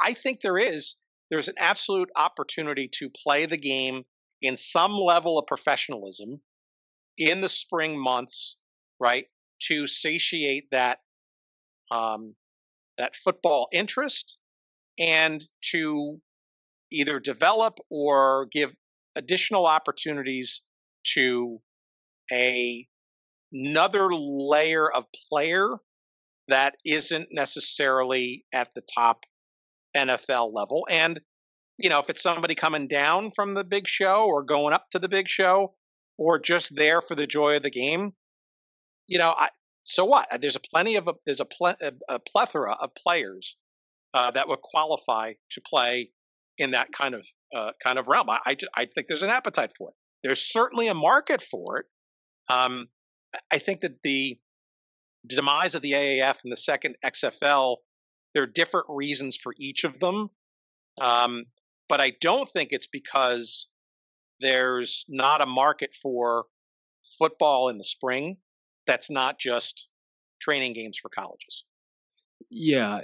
I 0.00 0.12
think 0.12 0.40
there 0.40 0.58
is 0.58 0.96
there's 1.30 1.48
an 1.48 1.54
absolute 1.58 2.10
opportunity 2.14 2.88
to 2.98 3.10
play 3.10 3.46
the 3.46 3.56
game 3.56 4.04
in 4.42 4.56
some 4.56 4.92
level 4.92 5.38
of 5.38 5.46
professionalism 5.46 6.40
in 7.16 7.40
the 7.40 7.48
spring 7.48 7.98
months, 7.98 8.56
right? 9.00 9.26
To 9.62 9.86
satiate 9.86 10.70
that 10.72 10.98
um, 11.90 12.34
that 12.98 13.16
football 13.16 13.68
interest 13.72 14.36
and 14.98 15.48
to 15.70 16.20
either 16.90 17.18
develop 17.18 17.78
or 17.90 18.46
give 18.52 18.74
additional 19.16 19.66
opportunities 19.66 20.60
to 21.14 21.60
a 22.30 22.86
another 23.52 24.12
layer 24.12 24.90
of 24.90 25.06
player 25.28 25.76
that 26.48 26.74
isn't 26.84 27.28
necessarily 27.30 28.44
at 28.52 28.68
the 28.74 28.82
top 28.94 29.24
NFL 29.96 30.52
level. 30.54 30.86
And, 30.90 31.20
you 31.76 31.88
know, 31.88 31.98
if 31.98 32.10
it's 32.10 32.22
somebody 32.22 32.54
coming 32.54 32.88
down 32.88 33.30
from 33.30 33.54
the 33.54 33.64
big 33.64 33.86
show 33.86 34.26
or 34.26 34.42
going 34.42 34.72
up 34.72 34.86
to 34.90 34.98
the 34.98 35.08
big 35.08 35.28
show 35.28 35.74
or 36.16 36.38
just 36.38 36.74
there 36.74 37.00
for 37.00 37.14
the 37.14 37.26
joy 37.26 37.56
of 37.56 37.62
the 37.62 37.70
game, 37.70 38.12
you 39.06 39.18
know, 39.18 39.34
I, 39.36 39.48
so 39.82 40.04
what? 40.04 40.26
There's 40.40 40.56
a 40.56 40.60
plenty 40.60 40.96
of 40.96 41.08
a, 41.08 41.14
there's 41.24 41.40
a, 41.40 41.46
ple- 41.46 41.76
a 42.08 42.18
plethora 42.18 42.72
of 42.72 42.94
players 42.94 43.56
uh, 44.14 44.30
that 44.32 44.48
would 44.48 44.60
qualify 44.60 45.34
to 45.52 45.60
play 45.60 46.10
in 46.58 46.72
that 46.72 46.92
kind 46.92 47.14
of 47.14 47.26
uh, 47.54 47.72
kind 47.82 47.98
of 47.98 48.06
realm. 48.08 48.28
I, 48.28 48.40
I, 48.46 48.56
I 48.74 48.84
think 48.86 49.06
there's 49.08 49.22
an 49.22 49.30
appetite 49.30 49.70
for 49.76 49.90
it. 49.90 49.94
There's 50.22 50.40
certainly 50.40 50.88
a 50.88 50.94
market 50.94 51.42
for 51.42 51.78
it. 51.78 51.86
Um, 52.50 52.88
I 53.50 53.58
think 53.58 53.80
that 53.80 54.02
the 54.02 54.38
demise 55.26 55.74
of 55.74 55.82
the 55.82 55.92
AAF 55.92 56.36
and 56.42 56.52
the 56.52 56.56
second 56.56 56.96
XFL, 57.04 57.76
there 58.34 58.42
are 58.42 58.46
different 58.46 58.86
reasons 58.88 59.36
for 59.36 59.54
each 59.58 59.84
of 59.84 59.98
them. 60.00 60.30
Um, 61.00 61.44
but 61.88 62.00
I 62.00 62.12
don't 62.20 62.50
think 62.50 62.70
it's 62.72 62.86
because 62.86 63.68
there's 64.40 65.04
not 65.08 65.40
a 65.40 65.46
market 65.46 65.94
for 66.00 66.44
football 67.18 67.68
in 67.68 67.78
the 67.78 67.84
spring 67.84 68.36
that's 68.86 69.10
not 69.10 69.38
just 69.38 69.88
training 70.40 70.72
games 70.72 70.98
for 71.00 71.08
colleges. 71.08 71.64
Yeah, 72.50 73.00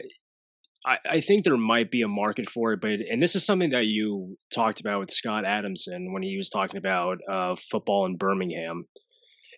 I, 0.87 0.99
I 1.09 1.21
think 1.21 1.45
there 1.45 1.57
might 1.57 1.91
be 1.91 2.03
a 2.03 2.09
market 2.09 2.49
for 2.49 2.73
it, 2.73 2.81
but 2.81 3.01
and 3.01 3.23
this 3.23 3.35
is 3.35 3.45
something 3.45 3.71
that 3.71 3.87
you 3.87 4.37
talked 4.53 4.81
about 4.81 5.01
with 5.01 5.11
Scott 5.11 5.45
Adamson 5.45 6.13
when 6.13 6.23
he 6.23 6.37
was 6.37 6.51
talking 6.51 6.77
about 6.77 7.19
uh, 7.29 7.57
football 7.57 8.07
in 8.07 8.17
Birmingham, 8.17 8.87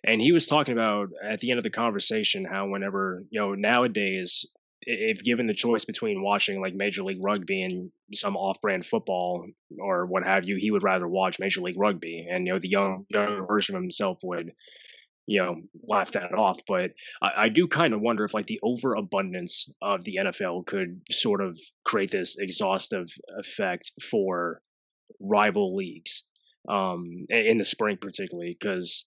and 0.03 0.21
he 0.21 0.31
was 0.31 0.47
talking 0.47 0.73
about 0.73 1.09
at 1.23 1.39
the 1.39 1.51
end 1.51 1.57
of 1.57 1.63
the 1.63 1.69
conversation 1.69 2.45
how 2.45 2.67
whenever 2.67 3.23
you 3.29 3.39
know 3.39 3.53
nowadays 3.53 4.45
if 4.89 5.21
given 5.23 5.47
the 5.47 5.53
choice 5.53 5.83
between 5.83 6.21
watching 6.21 6.61
like 6.61 6.73
Major 6.73 7.03
League 7.03 7.21
Rugby 7.21 7.61
and 7.61 7.91
some 8.13 8.37
off-brand 8.37 8.85
football 8.85 9.45
or 9.79 10.05
what 10.05 10.23
have 10.23 10.47
you, 10.47 10.55
he 10.55 10.71
would 10.71 10.83
rather 10.83 11.09
watch 11.09 11.39
Major 11.39 11.59
League 11.59 11.77
Rugby, 11.77 12.25
and 12.29 12.47
you 12.47 12.53
know 12.53 12.59
the 12.59 12.69
young 12.69 13.05
younger 13.09 13.43
version 13.45 13.75
of 13.75 13.81
himself 13.81 14.19
would 14.23 14.53
you 15.27 15.41
know, 15.41 15.61
laugh 15.89 16.11
that 16.11 16.33
off. 16.33 16.59
But 16.67 16.93
I, 17.21 17.31
I 17.35 17.49
do 17.49 17.67
kind 17.67 17.93
of 17.93 18.01
wonder 18.01 18.23
if 18.23 18.33
like 18.33 18.47
the 18.47 18.59
overabundance 18.63 19.69
of 19.81 20.03
the 20.05 20.19
NFL 20.23 20.65
could 20.65 21.01
sort 21.11 21.41
of 21.41 21.59
create 21.83 22.11
this 22.11 22.37
exhaustive 22.37 23.07
effect 23.37 23.91
for 24.01 24.61
rival 25.19 25.75
leagues 25.75 26.23
um, 26.69 27.25
in 27.29 27.57
the 27.57 27.65
spring, 27.65 27.97
particularly 27.97 28.57
because 28.59 29.05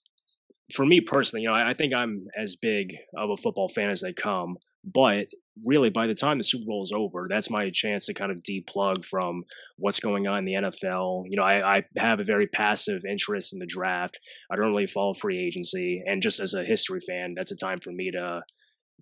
for 0.72 0.87
me 0.87 1.00
personally, 1.00 1.42
you 1.42 1.48
know, 1.48 1.54
I, 1.54 1.70
I 1.70 1.74
think 1.74 1.94
I'm 1.94 2.26
as 2.37 2.56
big 2.56 2.96
of 3.16 3.30
a 3.30 3.37
football 3.37 3.68
fan 3.68 3.90
as 3.90 4.00
they 4.00 4.12
come, 4.12 4.56
but 4.92 5.26
really 5.66 5.90
by 5.90 6.06
the 6.06 6.14
time 6.14 6.38
the 6.38 6.44
Super 6.44 6.64
Bowl 6.66 6.83
is 6.83 6.92
over, 6.94 7.26
that's 7.28 7.50
my 7.50 7.70
chance 7.70 8.06
to 8.06 8.14
kind 8.14 8.33
of 8.33 8.42
deplug 8.42 9.04
from 9.04 9.44
what's 9.76 10.00
going 10.00 10.26
on 10.26 10.38
in 10.38 10.44
the 10.44 10.54
NFL. 10.54 11.24
You 11.28 11.37
know, 11.37 11.42
I, 11.42 11.78
I, 11.78 11.85
have 11.96 12.20
a 12.20 12.24
very 12.24 12.46
passive 12.46 13.04
interest 13.04 13.52
in 13.52 13.59
the 13.59 13.66
draft. 13.66 14.18
I 14.50 14.56
don't 14.56 14.70
really 14.70 14.87
follow 14.87 15.14
free 15.14 15.38
agency. 15.38 16.02
And 16.06 16.22
just 16.22 16.40
as 16.40 16.54
a 16.54 16.64
history 16.64 17.00
fan, 17.00 17.35
that's 17.35 17.52
a 17.52 17.56
time 17.56 17.78
for 17.80 17.90
me 17.90 18.11
to 18.12 18.42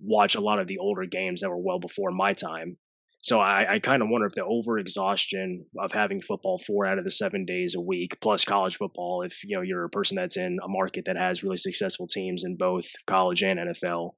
watch 0.00 0.34
a 0.34 0.40
lot 0.40 0.58
of 0.58 0.66
the 0.66 0.78
older 0.78 1.04
games 1.04 1.40
that 1.40 1.50
were 1.50 1.58
well 1.58 1.78
before 1.78 2.10
my 2.10 2.32
time. 2.32 2.76
So 3.20 3.40
I, 3.40 3.74
I 3.74 3.78
kind 3.80 4.00
of 4.00 4.08
wonder 4.08 4.26
if 4.26 4.34
the 4.34 4.42
overexhaustion 4.42 5.64
of 5.78 5.90
having 5.90 6.22
football 6.22 6.58
four 6.58 6.86
out 6.86 6.98
of 6.98 7.04
the 7.04 7.10
seven 7.10 7.44
days 7.44 7.74
a 7.74 7.80
week, 7.80 8.20
plus 8.20 8.44
college 8.44 8.76
football, 8.76 9.22
if 9.22 9.42
you 9.42 9.56
know 9.56 9.62
you're 9.62 9.84
a 9.84 9.90
person 9.90 10.16
that's 10.16 10.36
in 10.36 10.58
a 10.62 10.68
market 10.68 11.04
that 11.06 11.16
has 11.16 11.42
really 11.42 11.56
successful 11.56 12.06
teams 12.06 12.44
in 12.44 12.56
both 12.56 12.86
college 13.06 13.42
and 13.42 13.58
NFL, 13.58 14.12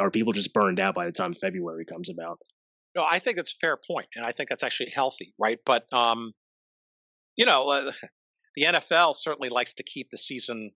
are 0.00 0.10
people 0.10 0.32
just 0.32 0.54
burned 0.54 0.80
out 0.80 0.94
by 0.94 1.04
the 1.04 1.12
time 1.12 1.34
February 1.34 1.84
comes 1.84 2.08
about? 2.08 2.38
No, 2.96 3.06
I 3.08 3.18
think 3.18 3.36
that's 3.36 3.52
a 3.52 3.60
fair 3.60 3.76
point, 3.76 4.06
and 4.16 4.24
I 4.24 4.32
think 4.32 4.48
that's 4.48 4.62
actually 4.62 4.90
healthy, 4.90 5.34
right? 5.38 5.58
But 5.66 5.92
um, 5.92 6.32
you 7.36 7.44
know, 7.44 7.68
uh, 7.68 7.92
the 8.56 8.62
NFL 8.62 9.14
certainly 9.14 9.50
likes 9.50 9.74
to 9.74 9.82
keep 9.82 10.10
the 10.10 10.18
season 10.18 10.70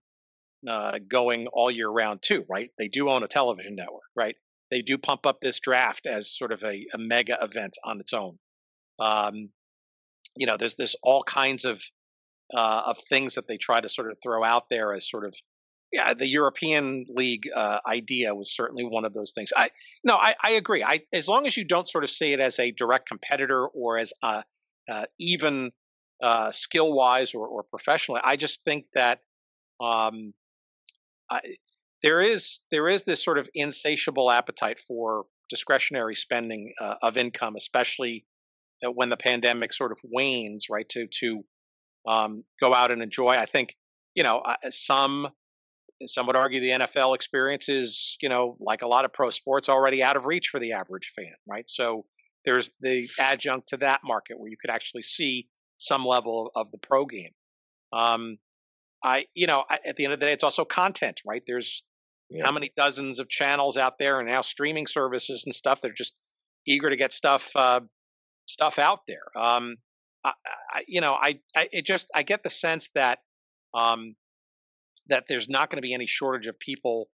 uh, 0.67 0.99
going 1.07 1.47
all 1.47 1.71
year 1.71 1.89
round 1.89 2.21
too, 2.21 2.45
right? 2.49 2.69
They 2.77 2.87
do 2.87 3.09
own 3.09 3.23
a 3.23 3.27
television 3.27 3.75
network, 3.75 4.03
right? 4.15 4.35
They 4.69 4.81
do 4.81 4.97
pump 4.97 5.25
up 5.25 5.39
this 5.41 5.59
draft 5.59 6.07
as 6.07 6.35
sort 6.35 6.51
of 6.51 6.63
a, 6.63 6.85
a 6.93 6.97
mega 6.97 7.37
event 7.41 7.75
on 7.83 7.99
its 7.99 8.13
own. 8.13 8.37
Um, 8.99 9.49
you 10.35 10.45
know, 10.45 10.57
there's 10.57 10.75
there's 10.75 10.95
all 11.03 11.23
kinds 11.23 11.65
of 11.65 11.81
uh, 12.53 12.83
of 12.85 12.97
things 13.09 13.35
that 13.35 13.47
they 13.47 13.57
try 13.57 13.81
to 13.81 13.89
sort 13.89 14.11
of 14.11 14.17
throw 14.23 14.43
out 14.43 14.69
there 14.69 14.93
as 14.93 15.09
sort 15.09 15.25
of 15.25 15.33
yeah, 15.93 16.13
the 16.13 16.27
European 16.27 17.05
League 17.09 17.47
uh, 17.55 17.79
idea 17.87 18.35
was 18.35 18.53
certainly 18.53 18.83
one 18.83 19.05
of 19.05 19.13
those 19.13 19.31
things. 19.31 19.53
I 19.55 19.69
no, 20.03 20.15
I, 20.15 20.35
I, 20.43 20.51
agree. 20.51 20.83
I 20.83 21.01
as 21.13 21.29
long 21.29 21.47
as 21.47 21.55
you 21.55 21.63
don't 21.63 21.87
sort 21.87 22.03
of 22.03 22.09
see 22.09 22.33
it 22.33 22.39
as 22.39 22.59
a 22.59 22.71
direct 22.71 23.07
competitor 23.07 23.67
or 23.67 23.97
as 23.97 24.11
uh, 24.21 24.41
uh, 24.89 25.05
even 25.17 25.71
uh, 26.21 26.51
skill 26.51 26.93
wise 26.93 27.33
or, 27.33 27.47
or 27.47 27.63
professionally, 27.63 28.21
I 28.23 28.35
just 28.35 28.63
think 28.65 28.85
that 28.95 29.19
um, 29.79 30.33
there 32.03 32.21
is 32.21 32.61
there 32.71 32.87
is 32.87 33.03
this 33.03 33.23
sort 33.23 33.37
of 33.37 33.49
insatiable 33.53 34.31
appetite 34.31 34.79
for 34.87 35.25
discretionary 35.49 36.15
spending 36.15 36.73
uh, 36.81 36.95
of 37.01 37.17
income, 37.17 37.55
especially 37.55 38.25
when 38.93 39.09
the 39.09 39.17
pandemic 39.17 39.73
sort 39.73 39.91
of 39.91 39.99
wanes, 40.03 40.67
right? 40.69 40.87
To 40.89 41.07
to 41.19 41.43
um, 42.07 42.43
go 42.61 42.73
out 42.73 42.91
and 42.91 43.01
enjoy. 43.01 43.31
I 43.31 43.45
think 43.45 43.75
you 44.15 44.23
know 44.23 44.39
uh, 44.39 44.55
some 44.69 45.29
some 46.05 46.27
would 46.27 46.35
argue 46.35 46.59
the 46.59 46.69
NFL 46.69 47.15
experience 47.15 47.69
is, 47.69 48.17
you 48.21 48.29
know, 48.29 48.55
like 48.59 48.81
a 48.83 48.87
lot 48.87 49.05
of 49.05 49.13
pro 49.13 49.29
sports, 49.31 49.67
already 49.67 50.03
out 50.03 50.15
of 50.15 50.25
reach 50.25 50.49
for 50.49 50.59
the 50.59 50.73
average 50.73 51.11
fan, 51.15 51.33
right? 51.49 51.67
So 51.67 52.05
there's 52.45 52.71
the 52.81 53.07
adjunct 53.19 53.69
to 53.69 53.77
that 53.77 54.01
market 54.03 54.39
where 54.39 54.49
you 54.49 54.57
could 54.61 54.69
actually 54.69 55.01
see 55.01 55.47
some 55.77 56.05
level 56.05 56.51
of, 56.55 56.67
of 56.67 56.71
the 56.71 56.77
pro 56.77 57.05
game. 57.05 57.31
Um, 57.93 58.37
I, 59.03 59.25
you 59.35 59.47
know, 59.47 59.63
I, 59.69 59.79
at 59.85 59.95
the 59.95 60.05
end 60.05 60.13
of 60.13 60.19
the 60.19 60.25
day, 60.25 60.31
it's 60.31 60.43
also 60.43 60.65
content, 60.65 61.21
right? 61.25 61.43
There's 61.45 61.83
yeah. 62.29 62.45
how 62.45 62.51
many 62.51 62.71
dozens 62.75 63.19
of 63.19 63.29
channels 63.29 63.77
out 63.77 63.99
there, 63.99 64.19
and 64.19 64.29
now 64.29 64.41
streaming 64.41 64.87
services 64.87 65.43
and 65.45 65.53
stuff. 65.53 65.81
They're 65.81 65.91
just 65.91 66.15
eager 66.65 66.89
to 66.89 66.95
get 66.95 67.11
stuff, 67.11 67.49
uh, 67.55 67.81
stuff 68.47 68.79
out 68.79 69.01
there. 69.07 69.23
Um, 69.35 69.75
I, 70.23 70.31
I, 70.71 70.83
you 70.87 71.01
know, 71.01 71.13
I, 71.13 71.39
I, 71.55 71.69
it 71.71 71.85
just, 71.85 72.07
I 72.13 72.23
get 72.23 72.43
the 72.43 72.49
sense 72.49 72.89
that 72.95 73.19
um, 73.73 74.15
that 75.09 75.25
there's 75.27 75.49
not 75.49 75.69
going 75.69 75.77
to 75.77 75.81
be 75.81 75.93
any 75.93 76.05
shortage 76.05 76.47
of 76.47 76.59
people 76.59 77.09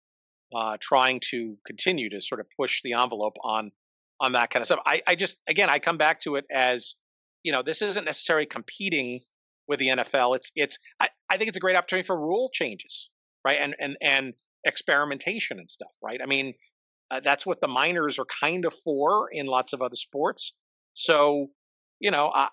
uh, 0.54 0.76
trying 0.80 1.20
to 1.30 1.56
continue 1.66 2.10
to 2.10 2.20
sort 2.20 2.40
of 2.40 2.46
push 2.58 2.82
the 2.82 2.94
envelope 2.94 3.36
on 3.42 3.70
on 4.20 4.32
that 4.32 4.50
kind 4.50 4.60
of 4.60 4.66
stuff. 4.66 4.80
I, 4.84 5.02
I 5.06 5.14
just 5.14 5.40
again 5.46 5.70
I 5.70 5.78
come 5.78 5.96
back 5.96 6.20
to 6.20 6.36
it 6.36 6.44
as 6.50 6.96
you 7.42 7.52
know 7.52 7.62
this 7.62 7.82
isn't 7.82 8.04
necessarily 8.04 8.46
competing 8.46 9.20
with 9.68 9.78
the 9.78 9.88
NFL. 9.88 10.36
It's 10.36 10.50
it's 10.56 10.78
I, 11.00 11.08
I 11.28 11.36
think 11.36 11.48
it's 11.48 11.56
a 11.56 11.60
great 11.60 11.76
opportunity 11.76 12.06
for 12.06 12.18
rule 12.18 12.50
changes, 12.52 13.10
right? 13.44 13.58
And 13.60 13.76
and 13.78 13.96
and 14.00 14.34
experimentation 14.64 15.58
and 15.58 15.70
stuff, 15.70 15.92
right? 16.02 16.20
I 16.22 16.26
mean, 16.26 16.54
uh, 17.10 17.20
that's 17.20 17.46
what 17.46 17.60
the 17.60 17.68
minors 17.68 18.18
are 18.18 18.26
kind 18.40 18.64
of 18.64 18.74
for 18.84 19.28
in 19.32 19.46
lots 19.46 19.72
of 19.72 19.80
other 19.82 19.96
sports. 19.96 20.54
So, 20.92 21.48
you 22.00 22.10
know, 22.10 22.30
I, 22.34 22.48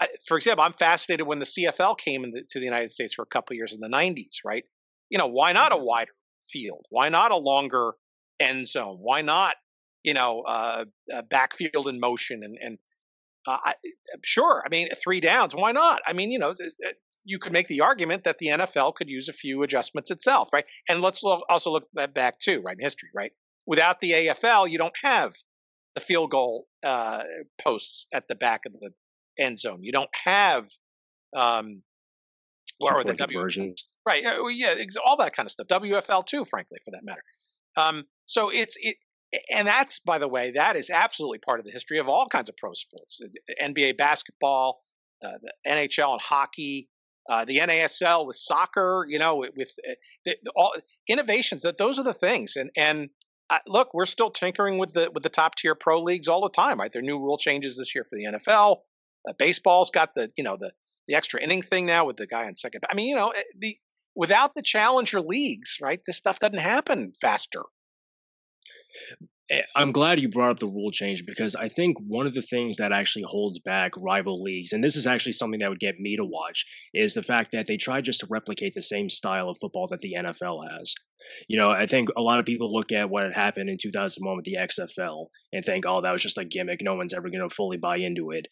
I, 0.00 0.08
for 0.26 0.36
example, 0.36 0.64
I'm 0.64 0.72
fascinated 0.72 1.26
when 1.26 1.38
the 1.38 1.44
CFL 1.44 1.98
came 1.98 2.24
into 2.24 2.44
the 2.54 2.64
United 2.64 2.92
States 2.92 3.14
for 3.14 3.22
a 3.22 3.26
couple 3.26 3.56
years 3.56 3.72
in 3.72 3.80
the 3.80 3.88
90s, 3.88 4.36
right? 4.44 4.64
You 5.10 5.18
know, 5.18 5.26
why 5.26 5.52
not 5.52 5.72
a 5.72 5.76
mm-hmm. 5.76 5.84
wider 5.84 6.12
field? 6.50 6.86
Why 6.90 7.08
not 7.08 7.32
a 7.32 7.36
longer 7.36 7.92
end 8.40 8.68
zone? 8.68 8.98
Why 9.00 9.22
not, 9.22 9.56
you 10.04 10.14
know, 10.14 10.42
uh, 10.42 10.84
backfield 11.28 11.88
in 11.88 12.00
motion? 12.00 12.42
And, 12.44 12.56
and 12.62 12.78
uh, 13.48 13.56
I, 13.64 13.74
sure, 14.22 14.62
I 14.64 14.68
mean, 14.68 14.88
three 15.02 15.20
downs, 15.20 15.54
why 15.54 15.72
not? 15.72 16.02
I 16.06 16.12
mean, 16.12 16.30
you 16.30 16.38
know, 16.38 16.52
you 17.24 17.38
could 17.38 17.52
make 17.52 17.66
the 17.68 17.80
argument 17.80 18.24
that 18.24 18.36
the 18.38 18.48
NFL 18.48 18.94
could 18.94 19.08
use 19.08 19.28
a 19.28 19.32
few 19.32 19.62
adjustments 19.62 20.10
itself, 20.10 20.50
right? 20.52 20.66
And 20.86 21.00
let's 21.00 21.22
look, 21.22 21.44
also 21.48 21.70
look 21.70 21.84
back 22.12 22.38
too, 22.40 22.60
right, 22.60 22.76
in 22.78 22.84
history, 22.84 23.08
right? 23.14 23.32
Without 23.66 24.00
the 24.00 24.10
AFL, 24.10 24.68
you 24.70 24.76
don't 24.76 24.96
have 25.02 25.32
the 25.94 26.00
field 26.00 26.30
goal 26.30 26.66
uh, 26.84 27.22
posts 27.58 28.06
at 28.12 28.28
the 28.28 28.34
back 28.34 28.60
of 28.66 28.72
the 28.72 28.90
end 29.38 29.58
zone. 29.58 29.78
You 29.82 29.92
don't 29.92 30.10
have 30.24 30.66
um, 31.34 31.82
or 32.80 33.02
the 33.02 33.14
W 33.14 33.40
versions, 33.40 33.88
right? 34.06 34.24
Uh, 34.24 34.46
yeah, 34.48 34.74
all 35.04 35.16
that 35.16 35.34
kind 35.34 35.46
of 35.46 35.52
stuff. 35.52 35.68
WFL 35.68 36.26
too, 36.26 36.44
frankly, 36.44 36.78
for 36.84 36.90
that 36.90 37.02
matter. 37.02 37.22
Um, 37.78 38.04
so 38.26 38.50
it's 38.50 38.76
it, 38.80 38.96
and 39.50 39.68
that's 39.68 40.00
by 40.00 40.18
the 40.18 40.28
way, 40.28 40.52
that 40.52 40.76
is 40.76 40.90
absolutely 40.90 41.38
part 41.38 41.60
of 41.60 41.66
the 41.66 41.72
history 41.72 41.98
of 41.98 42.08
all 42.08 42.26
kinds 42.26 42.48
of 42.48 42.56
pro 42.56 42.72
sports: 42.72 43.20
NBA 43.62 43.96
basketball, 43.96 44.80
uh, 45.24 45.38
the 45.42 45.52
NHL 45.66 46.12
and 46.12 46.20
hockey, 46.20 46.88
uh, 47.28 47.44
the 47.44 47.58
NASL 47.58 48.26
with 48.26 48.36
soccer. 48.36 49.04
You 49.08 49.18
know, 49.18 49.36
with, 49.36 49.50
with 49.56 49.70
uh, 49.88 49.94
the, 50.24 50.36
all 50.56 50.72
innovations. 51.08 51.62
That 51.62 51.76
those 51.76 51.98
are 51.98 52.04
the 52.04 52.14
things. 52.14 52.56
And 52.56 52.70
and 52.76 53.10
uh, 53.50 53.58
look, 53.66 53.92
we're 53.94 54.06
still 54.06 54.30
tinkering 54.30 54.78
with 54.78 54.92
the 54.92 55.10
with 55.12 55.22
the 55.22 55.28
top 55.28 55.56
tier 55.56 55.74
pro 55.74 56.02
leagues 56.02 56.28
all 56.28 56.42
the 56.42 56.50
time. 56.50 56.80
Right? 56.80 56.92
There 56.92 57.00
are 57.00 57.04
new 57.04 57.18
rule 57.18 57.38
changes 57.38 57.76
this 57.76 57.94
year 57.94 58.04
for 58.04 58.16
the 58.16 58.38
NFL. 58.38 58.78
Uh, 59.28 59.32
baseball's 59.38 59.90
got 59.90 60.14
the 60.14 60.30
you 60.36 60.44
know 60.44 60.56
the 60.58 60.72
the 61.06 61.14
extra 61.14 61.40
inning 61.40 61.62
thing 61.62 61.86
now 61.86 62.04
with 62.04 62.16
the 62.16 62.26
guy 62.26 62.46
on 62.46 62.56
second. 62.56 62.84
I 62.90 62.94
mean, 62.94 63.08
you 63.08 63.16
know, 63.16 63.28
eh, 63.30 63.42
the 63.58 63.76
without 64.14 64.54
the 64.54 64.62
challenger 64.62 65.20
leagues, 65.20 65.78
right? 65.82 66.00
This 66.06 66.16
stuff 66.16 66.40
doesn't 66.40 66.60
happen 66.60 67.12
faster. 67.20 67.62
Eh, 69.50 69.62
I'm 69.74 69.92
glad 69.92 70.20
you 70.20 70.28
brought 70.28 70.50
up 70.50 70.58
the 70.58 70.66
rule 70.66 70.90
change 70.90 71.24
because 71.24 71.54
I 71.54 71.68
think 71.68 71.96
one 72.06 72.26
of 72.26 72.34
the 72.34 72.42
things 72.42 72.76
that 72.76 72.92
actually 72.92 73.24
holds 73.26 73.58
back 73.58 73.92
rival 73.96 74.42
leagues, 74.42 74.72
and 74.72 74.84
this 74.84 74.96
is 74.96 75.06
actually 75.06 75.32
something 75.32 75.60
that 75.60 75.70
would 75.70 75.80
get 75.80 75.98
me 75.98 76.16
to 76.16 76.24
watch, 76.24 76.66
is 76.92 77.14
the 77.14 77.22
fact 77.22 77.52
that 77.52 77.66
they 77.66 77.78
try 77.78 78.00
just 78.00 78.20
to 78.20 78.26
replicate 78.30 78.74
the 78.74 78.82
same 78.82 79.08
style 79.08 79.48
of 79.48 79.56
football 79.58 79.86
that 79.90 80.00
the 80.00 80.16
NFL 80.18 80.70
has. 80.70 80.94
You 81.48 81.58
know, 81.58 81.70
I 81.70 81.86
think 81.86 82.08
a 82.16 82.22
lot 82.22 82.38
of 82.38 82.46
people 82.46 82.72
look 82.72 82.92
at 82.92 83.10
what 83.10 83.24
had 83.24 83.32
happened 83.32 83.70
in 83.70 83.78
2001 83.80 84.36
with 84.36 84.44
the 84.44 84.56
XFL 84.58 85.26
and 85.52 85.64
think, 85.64 85.84
"Oh, 85.86 86.00
that 86.00 86.12
was 86.12 86.22
just 86.22 86.38
a 86.38 86.44
gimmick. 86.44 86.82
No 86.82 86.94
one's 86.94 87.14
ever 87.14 87.28
going 87.28 87.46
to 87.46 87.54
fully 87.54 87.76
buy 87.76 87.98
into 87.98 88.30
it." 88.30 88.48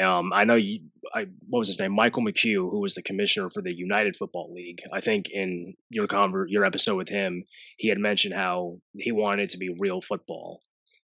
Um, 0.00 0.32
I 0.32 0.44
know 0.44 0.56
you. 0.56 0.80
I, 1.14 1.26
what 1.48 1.60
was 1.60 1.68
his 1.68 1.80
name? 1.80 1.92
Michael 1.92 2.22
McHugh, 2.22 2.70
who 2.70 2.80
was 2.80 2.94
the 2.94 3.02
commissioner 3.02 3.48
for 3.50 3.62
the 3.62 3.74
United 3.74 4.16
Football 4.16 4.52
League. 4.52 4.80
I 4.92 5.00
think 5.00 5.30
in 5.30 5.74
your 5.90 6.06
conver- 6.06 6.48
your 6.48 6.64
episode 6.64 6.96
with 6.96 7.08
him, 7.08 7.44
he 7.76 7.88
had 7.88 7.98
mentioned 7.98 8.34
how 8.34 8.78
he 8.96 9.12
wanted 9.12 9.44
it 9.44 9.50
to 9.50 9.58
be 9.58 9.74
real 9.80 10.00
football. 10.00 10.60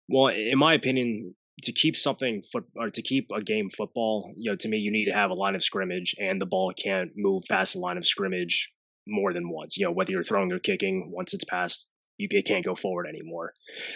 Well, 0.09 0.29
in 0.29 0.59
my 0.59 0.75
opinion, 0.75 1.35
to 1.63 1.73
keep 1.73 1.97
something 1.97 2.43
foot 2.53 2.65
or 2.77 2.91
to 2.91 3.03
keep 3.03 3.31
a 3.35 3.43
game 3.43 3.71
football, 3.71 4.33
you 4.37 4.51
know, 4.51 4.57
to 4.57 4.69
me, 4.69 4.79
you 4.79 4.91
need 4.91 5.07
to 5.07 5.13
have 5.13 5.31
a 5.31 5.35
line 5.35 5.55
of 5.55 5.63
scrimmage, 5.63 6.15
and 6.19 6.41
the 6.41 6.47
ball 6.47 6.73
can't 6.73 7.11
move 7.17 7.45
past 7.49 7.75
the 7.75 7.81
line 7.81 7.97
of 7.97 8.07
scrimmage 8.07 8.73
more 9.07 9.33
than 9.33 9.49
once. 9.49 9.77
You 9.77 9.87
know, 9.87 9.93
whether 9.93 10.13
you're 10.13 10.23
throwing 10.23 10.53
or 10.53 10.59
kicking, 10.59 11.11
once 11.13 11.35
it's 11.35 11.45
past, 11.45 11.89
you 12.19 12.29
it 12.31 12.47
can't 12.47 12.65
go 12.65 12.75
forward 12.75 13.07
anymore. 13.07 13.53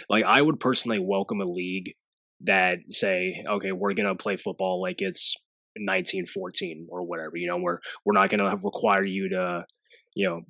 Like 0.08 0.24
I 0.24 0.40
would 0.40 0.60
personally 0.60 0.98
welcome 0.98 1.40
a 1.40 1.44
league 1.44 1.94
that 2.40 2.78
say, 2.88 3.42
okay, 3.46 3.72
we're 3.72 3.94
gonna 3.94 4.14
play 4.14 4.36
football 4.36 4.80
like 4.80 5.00
it's 5.00 5.36
1914 5.76 6.88
or 6.90 7.04
whatever. 7.04 7.36
You 7.36 7.48
know, 7.48 7.58
we're 7.58 7.78
we're 8.04 8.14
not 8.14 8.30
gonna 8.30 8.56
require 8.62 9.04
you 9.04 9.30
to, 9.30 9.64
you 10.14 10.28
know, 10.28 10.40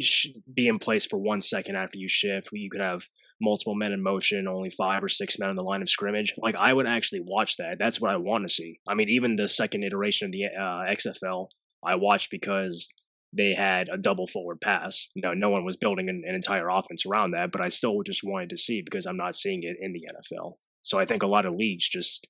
sh- 0.00 0.28
be 0.52 0.68
in 0.68 0.78
place 0.78 1.06
for 1.06 1.18
one 1.18 1.40
second 1.40 1.76
after 1.76 1.98
you 1.98 2.08
shift. 2.08 2.48
You 2.52 2.70
could 2.70 2.80
have 2.80 3.02
multiple 3.40 3.74
men 3.74 3.92
in 3.92 4.02
motion, 4.02 4.48
only 4.48 4.70
five 4.70 5.02
or 5.02 5.08
six 5.08 5.38
men 5.38 5.50
on 5.50 5.56
the 5.56 5.64
line 5.64 5.82
of 5.82 5.88
scrimmage. 5.88 6.34
Like 6.38 6.56
I 6.56 6.72
would 6.72 6.86
actually 6.86 7.22
watch 7.24 7.56
that. 7.56 7.78
That's 7.78 8.00
what 8.00 8.10
I 8.10 8.16
want 8.16 8.48
to 8.48 8.54
see. 8.54 8.80
I 8.86 8.94
mean, 8.94 9.08
even 9.08 9.36
the 9.36 9.48
second 9.48 9.84
iteration 9.84 10.26
of 10.26 10.32
the 10.32 10.46
uh, 10.46 10.84
XFL, 10.84 11.48
I 11.84 11.94
watched 11.96 12.30
because 12.30 12.88
they 13.32 13.54
had 13.54 13.88
a 13.90 13.98
double 13.98 14.26
forward 14.26 14.60
pass. 14.60 15.08
You 15.14 15.22
know, 15.22 15.34
no 15.34 15.50
one 15.50 15.64
was 15.64 15.76
building 15.76 16.08
an, 16.08 16.22
an, 16.26 16.34
entire 16.34 16.68
offense 16.68 17.04
around 17.06 17.32
that, 17.32 17.52
but 17.52 17.60
I 17.60 17.68
still 17.68 18.02
just 18.02 18.24
wanted 18.24 18.50
to 18.50 18.56
see 18.56 18.82
because 18.82 19.06
I'm 19.06 19.16
not 19.16 19.36
seeing 19.36 19.62
it 19.62 19.76
in 19.80 19.92
the 19.92 20.08
NFL. 20.14 20.54
So 20.82 20.98
I 20.98 21.04
think 21.04 21.22
a 21.22 21.26
lot 21.26 21.44
of 21.44 21.54
leagues 21.54 21.88
just 21.88 22.26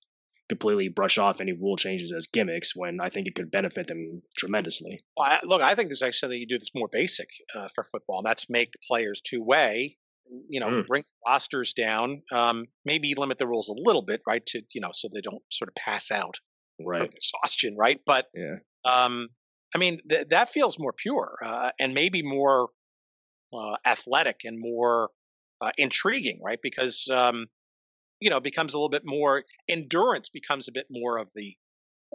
completely 0.48 0.88
brush 0.88 1.18
off 1.18 1.40
any 1.40 1.52
rule 1.52 1.76
changes 1.76 2.12
as 2.12 2.26
gimmicks 2.26 2.74
when 2.74 3.00
I 3.00 3.11
think 3.11 3.28
it 3.28 3.34
could 3.34 3.50
benefit 3.50 3.87
them 3.87 4.22
tremendously. 4.37 4.98
Well, 5.16 5.28
I, 5.28 5.40
look, 5.44 5.62
I 5.62 5.74
think 5.74 5.88
there's 5.88 6.02
actually 6.02 6.18
something 6.18 6.40
you 6.40 6.46
do 6.46 6.58
this 6.58 6.70
more 6.74 6.88
basic 6.90 7.28
uh, 7.54 7.68
for 7.74 7.84
football, 7.84 8.18
and 8.18 8.26
that's 8.26 8.48
make 8.48 8.72
players 8.87 9.20
two 9.20 9.42
way. 9.42 9.96
You 10.48 10.61
know, 10.61 10.68
mm. 10.68 10.87
bring 10.87 11.04
rosters 11.26 11.72
down, 11.72 12.22
um, 12.32 12.66
maybe 12.84 13.14
limit 13.14 13.38
the 13.38 13.46
rules 13.46 13.70
a 13.70 13.74
little 13.74 14.02
bit, 14.02 14.20
right? 14.26 14.44
To 14.46 14.61
you 14.74 14.80
know, 14.80 14.90
so 14.92 15.08
they 15.12 15.22
don't 15.22 15.42
sort 15.50 15.68
of 15.68 15.74
pass 15.74 16.11
out, 16.11 16.34
right? 16.84 17.11
Exhaustion, 17.14 17.76
right? 17.78 18.00
But 18.04 18.26
yeah, 18.34 18.56
um, 18.84 19.28
I 19.74 19.78
mean, 19.78 20.00
th- 20.09 20.28
that 20.28 20.50
feels 20.50 20.78
more 20.78 20.92
pure 20.92 21.37
uh, 21.44 21.70
and 21.78 21.94
maybe 21.94 22.22
more 22.22 22.68
uh, 23.52 23.76
athletic 23.87 24.40
and 24.44 24.59
more 24.59 25.11
uh, 25.61 25.70
intriguing, 25.76 26.40
right? 26.42 26.59
Because 26.62 27.07
um, 27.11 27.46
you 28.20 28.31
know, 28.31 28.40
becomes 28.40 28.74
a 28.74 28.78
little 28.78 28.88
bit 28.88 29.04
more 29.04 29.44
endurance 29.68 30.28
becomes 30.28 30.68
a 30.68 30.72
bit 30.72 30.87
more 30.90 31.18
of 31.18 31.28
the 31.35 31.57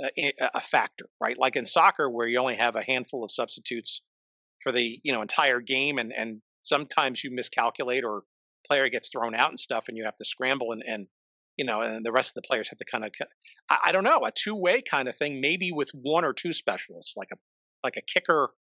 uh, 0.02 0.50
a 0.56 0.62
factor, 0.62 1.06
right? 1.22 1.38
Like 1.38 1.56
in 1.56 1.66
soccer, 1.66 2.10
where 2.10 2.28
you 2.28 2.40
only 2.40 2.56
have 2.56 2.76
a 2.76 2.84
handful 2.84 3.24
of 3.24 3.32
substitutes 3.32 4.02
for 4.62 4.72
the 4.72 5.00
you 5.04 5.14
know 5.14 5.22
entire 5.22 5.62
game, 5.62 5.98
and 6.00 6.12
and 6.14 6.42
sometimes 6.62 7.24
you 7.24 7.32
miscalculate 7.32 8.04
or 8.04 8.24
player 8.66 8.90
gets 8.90 9.10
thrown 9.10 9.36
out 9.36 9.50
and 9.50 9.60
stuff, 9.60 9.86
and 9.88 9.98
you 9.98 10.04
have 10.06 10.18
to 10.18 10.26
scramble 10.26 10.72
and 10.72 10.84
and 10.88 11.08
you 11.58 11.66
know, 11.66 11.82
and 11.82 12.06
the 12.06 12.12
rest 12.12 12.32
of 12.32 12.36
the 12.36 12.48
players 12.48 12.68
have 12.70 12.80
to 12.80 12.86
kind 12.86 13.06
of, 13.06 13.12
I, 13.70 13.78
I 13.86 13.92
don't 13.92 14.04
know, 14.04 14.22
a 14.26 14.32
two 14.32 14.56
way 14.56 14.82
kind 14.82 15.08
of 15.08 15.16
thing, 15.16 15.40
maybe 15.40 15.72
with 15.72 15.92
one 15.94 16.26
or 16.26 16.34
two 16.34 16.54
specialists, 16.54 17.14
like 17.16 17.30
a 17.32 17.38
like 17.84 17.98
a 17.98 18.02
kicker 18.02 18.52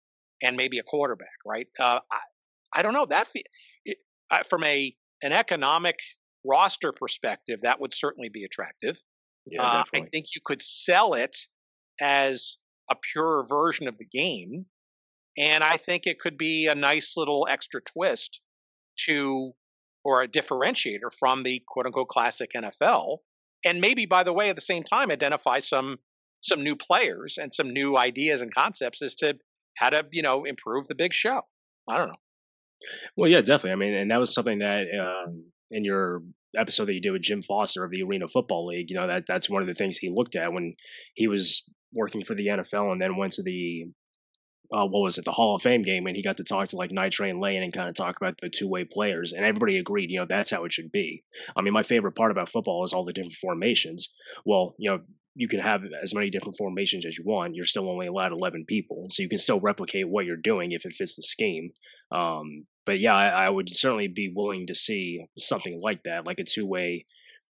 and 0.42 0.57
maybe 0.57 0.78
a 0.78 0.83
quarterback, 0.83 1.28
right? 1.46 1.68
Uh, 1.78 2.00
I, 2.11 2.18
I 2.74 2.83
don't 2.83 2.92
know 2.92 3.07
that 3.07 3.28
it, 3.85 3.98
uh, 4.31 4.42
from 4.42 4.64
a 4.64 4.94
an 5.22 5.33
economic 5.33 5.98
roster 6.44 6.92
perspective, 6.92 7.61
that 7.62 7.81
would 7.81 7.94
certainly 7.94 8.28
be 8.28 8.44
attractive. 8.44 9.00
Yeah, 9.46 9.62
uh, 9.62 9.85
I 9.94 10.02
think 10.02 10.26
you 10.35 10.40
could 10.44 10.62
sell 10.62 11.14
it 11.14 11.37
as 12.00 12.59
a 12.90 12.96
pure 13.12 13.44
version 13.48 13.88
of 13.88 13.98
the 13.98 14.05
game, 14.05 14.66
and 15.38 15.64
I 15.64 15.76
think 15.76 16.07
it 16.07 16.18
could 16.18 16.37
be 16.37 16.66
a 16.66 16.74
nice 16.74 17.16
little 17.16 17.46
extra 17.48 17.81
twist 17.81 18.42
to 19.07 19.52
or 20.04 20.22
a 20.22 20.28
differentiator 20.28 21.12
from 21.18 21.42
the 21.42 21.62
quote 21.66 21.86
unquote 21.86 22.08
classic 22.08 22.50
NFL. 22.56 23.18
And 23.64 23.80
maybe, 23.80 24.06
by 24.06 24.24
the 24.24 24.32
way, 24.32 24.48
at 24.48 24.56
the 24.56 24.62
same 24.62 24.82
time, 24.82 25.10
identify 25.10 25.58
some 25.60 25.98
some 26.40 26.62
new 26.62 26.74
players 26.74 27.38
and 27.38 27.54
some 27.54 27.72
new 27.72 27.96
ideas 27.96 28.40
and 28.40 28.52
concepts 28.52 29.00
as 29.00 29.14
to 29.16 29.38
how 29.76 29.90
to 29.90 30.04
you 30.10 30.22
know 30.22 30.44
improve 30.44 30.88
the 30.88 30.94
big 30.94 31.12
show. 31.12 31.42
I 31.88 31.98
don't 31.98 32.08
know. 32.08 32.16
Well, 33.16 33.30
yeah, 33.30 33.40
definitely. 33.40 33.72
I 33.72 33.76
mean, 33.76 33.94
and 33.94 34.10
that 34.10 34.18
was 34.18 34.34
something 34.34 34.58
that 34.58 34.86
um, 34.98 35.44
in 35.70 35.84
your 35.84 36.22
episode 36.56 36.86
that 36.86 36.94
you 36.94 37.00
did 37.00 37.12
with 37.12 37.22
Jim 37.22 37.42
Foster 37.42 37.84
of 37.84 37.90
the 37.90 38.02
Arena 38.02 38.26
Football 38.26 38.66
League, 38.66 38.90
you 38.90 38.96
know 38.96 39.06
that 39.06 39.24
that's 39.26 39.48
one 39.48 39.62
of 39.62 39.68
the 39.68 39.74
things 39.74 39.98
he 39.98 40.10
looked 40.10 40.36
at 40.36 40.52
when 40.52 40.72
he 41.14 41.28
was 41.28 41.62
working 41.92 42.24
for 42.24 42.34
the 42.34 42.46
NFL 42.46 42.90
and 42.90 43.00
then 43.00 43.16
went 43.16 43.34
to 43.34 43.42
the 43.42 43.86
uh, 44.72 44.87
what 44.87 45.02
was 45.02 45.18
it, 45.18 45.24
the 45.24 45.30
Hall 45.30 45.54
of 45.54 45.62
Fame 45.62 45.82
game, 45.82 46.06
and 46.06 46.16
he 46.16 46.22
got 46.22 46.38
to 46.38 46.44
talk 46.44 46.68
to 46.68 46.76
like 46.76 46.90
Night 46.90 47.12
Train 47.12 47.40
Lane 47.40 47.62
and 47.62 47.72
kind 47.72 47.88
of 47.88 47.94
talk 47.94 48.16
about 48.20 48.38
the 48.40 48.48
two 48.48 48.68
way 48.68 48.85
players, 48.85 49.32
and 49.32 49.44
everybody 49.44 49.78
agreed, 49.78 50.11
you 50.11 50.18
know, 50.18 50.26
that's 50.26 50.50
how 50.50 50.64
it 50.64 50.72
should 50.72 50.90
be. 50.90 51.22
I 51.56 51.62
mean, 51.62 51.74
my 51.74 51.82
favorite 51.82 52.12
part 52.12 52.30
about 52.30 52.48
football 52.48 52.82
is 52.85 52.92
all 52.92 53.04
the 53.04 53.12
different 53.12 53.35
formations. 53.35 54.12
Well, 54.44 54.74
you 54.78 54.90
know, 54.90 55.00
you 55.35 55.48
can 55.48 55.61
have 55.61 55.82
as 56.02 56.14
many 56.14 56.30
different 56.30 56.56
formations 56.58 57.06
as 57.06 57.16
you 57.16 57.24
want. 57.24 57.54
You're 57.54 57.66
still 57.66 57.90
only 57.90 58.06
allowed 58.06 58.32
11 58.32 58.64
people, 58.66 59.08
so 59.11 59.22
you 59.22 59.28
can 59.28 59.38
still 59.38 59.61
replicate 59.61 60.08
what 60.08 60.24
you're 60.24 60.37
doing 60.37 60.72
if 60.72 60.87
it 60.87 60.92
fits 60.92 61.16
the 61.16 61.22
scheme. 61.22 61.70
Um, 62.11 62.66
but 62.85 62.98
yeah, 62.98 63.14
I, 63.14 63.46
I 63.46 63.50
would 63.50 63.68
certainly 63.72 64.08
be 64.08 64.32
willing 64.35 64.66
to 64.66 64.74
see 64.74 65.24
something 65.38 65.78
like 65.82 66.02
that, 66.04 66.26
like 66.26 66.40
a 66.40 66.44
two 66.44 66.66
way, 66.66 67.04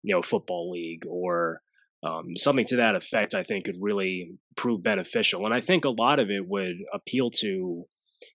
you 0.03 0.15
know, 0.15 0.23
football 0.23 0.71
league 0.71 1.05
or 1.07 1.61
um, 2.03 2.37
something 2.37 2.65
to 2.67 2.77
that 2.77 2.97
effect, 2.97 3.35
I 3.35 3.43
think 3.43 3.65
could 3.65 3.77
really 3.81 4.33
prove 4.57 4.83
beneficial. 4.83 5.45
And 5.45 5.55
I 5.55 5.61
think 5.61 5.85
a 5.85 5.91
lot 5.91 6.19
of 6.19 6.31
it 6.31 6.47
would 6.49 6.77
appeal 6.93 7.31
to 7.39 7.85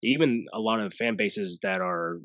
even 0.03 0.45
a 0.53 0.59
lot 0.59 0.79
of 0.79 0.93
fan 0.93 1.15
bases 1.15 1.59
that 1.63 1.81
are 1.81 2.19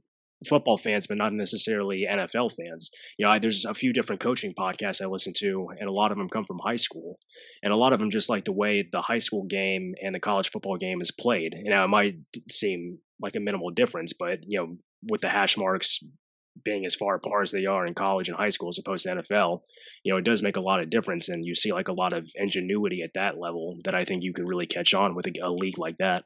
football 0.48 0.76
fans, 0.76 1.06
but 1.06 1.16
not 1.16 1.32
necessarily 1.32 2.06
NFL 2.10 2.52
fans. 2.52 2.90
You 3.18 3.26
know, 3.26 3.32
I, 3.32 3.38
there's 3.38 3.64
a 3.64 3.74
few 3.74 3.92
different 3.92 4.20
coaching 4.20 4.54
podcasts 4.54 5.02
I 5.02 5.06
listen 5.06 5.32
to, 5.38 5.68
and 5.78 5.88
a 5.88 5.92
lot 5.92 6.10
of 6.10 6.18
them 6.18 6.28
come 6.28 6.44
from 6.44 6.58
high 6.64 6.76
school, 6.76 7.16
and 7.62 7.72
a 7.72 7.76
lot 7.76 7.92
of 7.92 7.98
them 7.98 8.10
just 8.10 8.28
like 8.28 8.44
the 8.44 8.52
way 8.52 8.86
the 8.90 9.00
high 9.00 9.18
school 9.18 9.44
game 9.44 9.94
and 10.02 10.14
the 10.14 10.20
college 10.20 10.50
football 10.50 10.76
game 10.76 11.00
is 11.00 11.10
played. 11.10 11.54
You 11.62 11.70
know, 11.70 11.84
it 11.84 11.88
might 11.88 12.14
seem 12.50 12.98
like 13.20 13.36
a 13.36 13.40
minimal 13.40 13.70
difference, 13.70 14.12
but 14.12 14.40
you 14.46 14.58
know, 14.58 14.74
with 15.08 15.20
the 15.20 15.28
hash 15.28 15.56
marks 15.56 16.00
being 16.64 16.84
as 16.84 16.94
far 16.94 17.14
apart 17.14 17.44
as 17.44 17.50
they 17.50 17.66
are 17.66 17.86
in 17.86 17.94
college 17.94 18.28
and 18.28 18.36
high 18.36 18.50
school 18.50 18.68
as 18.68 18.78
opposed 18.78 19.04
to 19.04 19.16
NFL, 19.16 19.62
you 20.04 20.12
know, 20.12 20.18
it 20.18 20.24
does 20.24 20.42
make 20.42 20.56
a 20.56 20.60
lot 20.60 20.80
of 20.80 20.90
difference. 20.90 21.28
And 21.28 21.44
you 21.44 21.54
see 21.54 21.72
like 21.72 21.88
a 21.88 21.92
lot 21.92 22.12
of 22.12 22.30
ingenuity 22.34 23.02
at 23.02 23.14
that 23.14 23.38
level 23.38 23.78
that 23.84 23.94
I 23.94 24.04
think 24.04 24.22
you 24.22 24.32
can 24.32 24.46
really 24.46 24.66
catch 24.66 24.94
on 24.94 25.14
with 25.14 25.26
a, 25.26 25.32
a 25.42 25.50
league 25.50 25.78
like 25.78 25.98
that. 25.98 26.24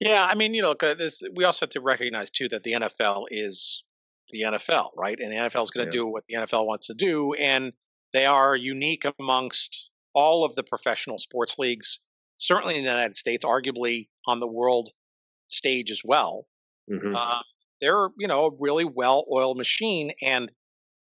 Yeah, 0.00 0.24
I 0.24 0.34
mean, 0.34 0.52
you 0.52 0.62
know, 0.62 0.74
this, 0.74 1.22
we 1.34 1.44
also 1.44 1.64
have 1.64 1.70
to 1.70 1.80
recognize 1.80 2.30
too 2.30 2.48
that 2.48 2.64
the 2.64 2.72
NFL 2.72 3.26
is 3.30 3.84
the 4.30 4.42
NFL, 4.42 4.90
right? 4.96 5.18
And 5.20 5.30
the 5.30 5.36
NFL 5.36 5.62
is 5.62 5.70
going 5.70 5.88
to 5.88 5.96
yeah. 5.96 6.02
do 6.02 6.06
what 6.08 6.24
the 6.26 6.34
NFL 6.34 6.66
wants 6.66 6.88
to 6.88 6.94
do, 6.94 7.34
and 7.34 7.72
they 8.12 8.26
are 8.26 8.56
unique 8.56 9.04
amongst 9.20 9.90
all 10.14 10.44
of 10.44 10.54
the 10.56 10.62
professional 10.62 11.18
sports 11.18 11.56
leagues, 11.58 12.00
certainly 12.36 12.76
in 12.76 12.82
the 12.82 12.90
United 12.90 13.16
States, 13.16 13.44
arguably 13.44 14.08
on 14.26 14.40
the 14.40 14.46
world 14.46 14.90
stage 15.48 15.90
as 15.90 16.02
well. 16.04 16.46
Mm-hmm. 16.90 17.14
Uh, 17.14 17.42
they're 17.82 18.08
you 18.18 18.26
know 18.28 18.46
a 18.46 18.50
really 18.58 18.86
well 18.86 19.26
oiled 19.30 19.58
machine 19.58 20.12
and 20.22 20.50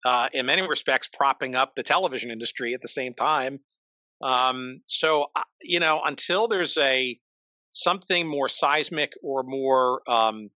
uh, 0.05 0.29
in 0.33 0.45
many 0.45 0.61
respects, 0.61 1.09
propping 1.11 1.55
up 1.55 1.73
the 1.75 1.81
television 1.81 2.29
industry 2.29 2.75
at 2.75 2.81
the 2.81 2.87
same 2.87 3.13
time. 3.13 3.59
Um, 4.23 4.81
so, 4.85 5.27
uh, 5.35 5.41
you 5.63 5.79
know, 5.79 5.99
until 6.05 6.47
there's 6.47 6.77
a 6.77 7.19
something 7.71 8.27
more 8.27 8.47
seismic 8.47 9.13
or 9.23 9.43
more, 9.43 10.01
um, 10.07 10.49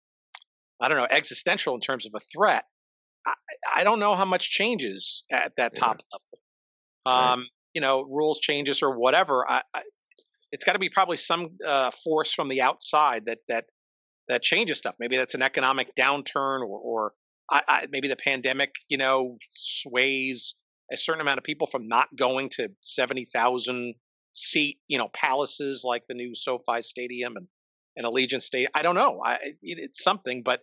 I 0.79 0.87
don't 0.87 0.97
know, 0.97 1.07
existential 1.09 1.73
in 1.73 1.81
terms 1.81 2.05
of 2.05 2.13
a 2.15 2.19
threat, 2.19 2.63
I, 3.25 3.33
I 3.77 3.83
don't 3.83 3.99
know 3.99 4.13
how 4.13 4.23
much 4.23 4.51
changes 4.51 5.23
at 5.31 5.53
that 5.57 5.75
top 5.75 5.97
yeah. 5.99 6.17
level. 7.15 7.33
Um, 7.33 7.39
right. 7.39 7.49
You 7.73 7.81
know, 7.81 8.03
rules 8.03 8.39
changes 8.39 8.83
or 8.83 8.97
whatever. 8.97 9.49
I, 9.49 9.63
I, 9.73 9.81
it's 10.51 10.63
got 10.63 10.73
to 10.73 10.79
be 10.79 10.89
probably 10.89 11.17
some 11.17 11.49
uh, 11.65 11.91
force 12.03 12.31
from 12.31 12.49
the 12.49 12.61
outside 12.61 13.25
that 13.25 13.39
that 13.47 13.65
that 14.29 14.41
changes 14.43 14.77
stuff. 14.77 14.95
Maybe 14.99 15.17
that's 15.17 15.35
an 15.35 15.41
economic 15.41 15.95
downturn, 15.95 16.61
or, 16.61 16.79
or 16.79 17.13
I, 17.51 17.63
I, 17.67 17.87
maybe 17.91 18.07
the 18.07 18.15
pandemic, 18.15 18.75
you 18.87 18.97
know, 18.97 19.37
sways 19.49 20.55
a 20.91 20.97
certain 20.97 21.21
amount 21.21 21.39
of 21.39 21.43
people 21.43 21.67
from 21.67 21.87
not 21.87 22.07
going 22.15 22.49
to 22.49 22.69
seventy 22.81 23.25
thousand 23.25 23.95
seat, 24.33 24.77
you 24.87 24.97
know, 24.97 25.09
palaces 25.13 25.81
like 25.83 26.03
the 26.07 26.13
new 26.13 26.33
SoFi 26.33 26.81
Stadium 26.81 27.35
and 27.35 27.47
and 27.97 28.05
Allegiant 28.05 28.41
Stadium. 28.41 28.71
I 28.73 28.81
don't 28.81 28.95
know. 28.95 29.21
I, 29.25 29.35
it, 29.43 29.57
it's 29.61 30.03
something, 30.03 30.43
but 30.43 30.61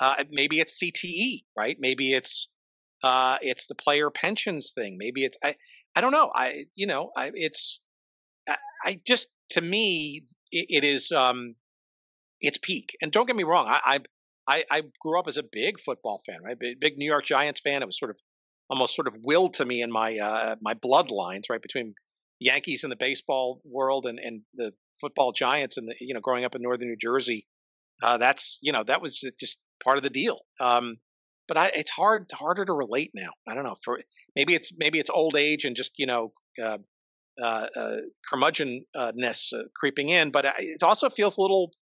uh, 0.00 0.24
maybe 0.30 0.60
it's 0.60 0.82
CTE, 0.82 1.42
right? 1.56 1.76
Maybe 1.78 2.14
it's 2.14 2.48
uh, 3.02 3.36
it's 3.40 3.66
the 3.66 3.74
player 3.74 4.10
pensions 4.10 4.72
thing. 4.74 4.96
Maybe 4.98 5.24
it's 5.24 5.36
I 5.44 5.54
I 5.96 6.00
don't 6.00 6.12
know. 6.12 6.30
I 6.34 6.64
you 6.74 6.86
know 6.86 7.10
I, 7.16 7.32
it's 7.34 7.80
I, 8.48 8.56
I 8.84 9.00
just 9.06 9.28
to 9.50 9.60
me 9.60 10.24
it, 10.52 10.66
it 10.68 10.84
is 10.84 11.12
um 11.12 11.54
it's 12.40 12.58
peak. 12.58 12.96
And 13.02 13.12
don't 13.12 13.26
get 13.26 13.36
me 13.36 13.44
wrong, 13.44 13.66
I, 13.68 14.00
I 14.48 14.64
I 14.70 14.82
grew 15.00 15.18
up 15.18 15.28
as 15.28 15.36
a 15.36 15.44
big 15.52 15.78
football 15.80 16.20
fan, 16.26 16.38
right? 16.42 16.58
Big, 16.58 16.80
big 16.80 16.98
New 16.98 17.06
York 17.06 17.24
Giants 17.24 17.60
fan. 17.60 17.82
It 17.82 17.86
was 17.86 17.98
sort 17.98 18.10
of 18.10 18.18
almost 18.68 18.94
sort 18.94 19.08
of 19.08 19.14
willed 19.24 19.54
to 19.54 19.64
me 19.64 19.82
in 19.82 19.90
my 19.90 20.18
uh, 20.18 20.56
my 20.60 20.74
bloodlines, 20.74 21.44
right, 21.50 21.62
between 21.62 21.94
Yankees 22.40 22.84
in 22.84 22.90
the 22.90 22.96
baseball 22.96 23.60
world 23.64 24.06
and 24.06 24.18
and 24.18 24.42
the 24.54 24.72
football 25.00 25.32
Giants 25.32 25.76
and 25.76 25.88
the 25.88 25.94
you 26.00 26.14
know 26.14 26.20
growing 26.20 26.44
up 26.44 26.54
in 26.54 26.62
northern 26.62 26.88
New 26.88 26.96
Jersey. 26.96 27.46
Uh, 28.02 28.16
that's 28.16 28.58
you 28.62 28.72
know 28.72 28.82
that 28.84 29.02
was 29.02 29.14
just 29.38 29.58
part 29.82 29.96
of 29.96 30.02
the 30.02 30.10
deal. 30.10 30.40
Um, 30.60 30.96
but 31.46 31.58
I, 31.58 31.70
it's 31.74 31.90
hard 31.90 32.28
harder 32.32 32.64
to 32.64 32.72
relate 32.72 33.10
now. 33.14 33.30
I 33.48 33.54
don't 33.54 33.64
know 33.64 33.76
for 33.84 34.00
maybe 34.36 34.54
it's 34.54 34.72
maybe 34.78 34.98
it's 34.98 35.10
old 35.10 35.36
age 35.36 35.64
and 35.64 35.76
just 35.76 35.92
you 35.98 36.06
know 36.06 36.32
uh, 36.62 36.78
uh, 37.42 37.66
uh, 37.76 37.96
curmudgeonness 38.32 39.52
uh, 39.52 39.62
creeping 39.74 40.10
in, 40.10 40.30
but 40.30 40.44
it 40.58 40.82
also 40.82 41.10
feels 41.10 41.38
a 41.38 41.40
little 41.40 41.72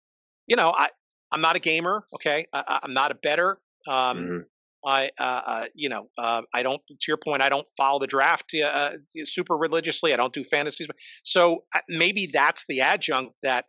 you 0.49 0.57
know, 0.57 0.73
I 0.77 0.89
I'm 1.31 1.41
not 1.41 1.57
a 1.57 1.61
gamer. 1.61 2.05
Okay, 2.15 2.47
I, 2.53 2.81
am 2.83 2.95
not 2.95 3.11
a 3.11 3.15
better. 3.15 3.61
Um, 3.87 4.19
mm-hmm. 4.19 4.39
I, 4.85 5.11
uh, 5.19 5.43
uh, 5.45 5.65
you 5.75 5.89
know, 5.89 6.09
uh, 6.17 6.43
I 6.55 6.63
don't. 6.63 6.81
To 6.89 6.97
your 7.07 7.17
point, 7.17 7.43
I 7.43 7.49
don't 7.49 7.67
follow 7.77 7.99
the 7.99 8.07
draft 8.07 8.55
uh, 8.55 8.67
uh, 8.67 8.91
super 9.25 9.57
religiously. 9.57 10.15
I 10.15 10.17
don't 10.17 10.33
do 10.33 10.45
fantasies. 10.45 10.89
So 11.25 11.65
uh, 11.75 11.81
maybe 11.89 12.29
that's 12.33 12.65
the 12.69 12.81
adjunct 12.81 13.35
that, 13.43 13.67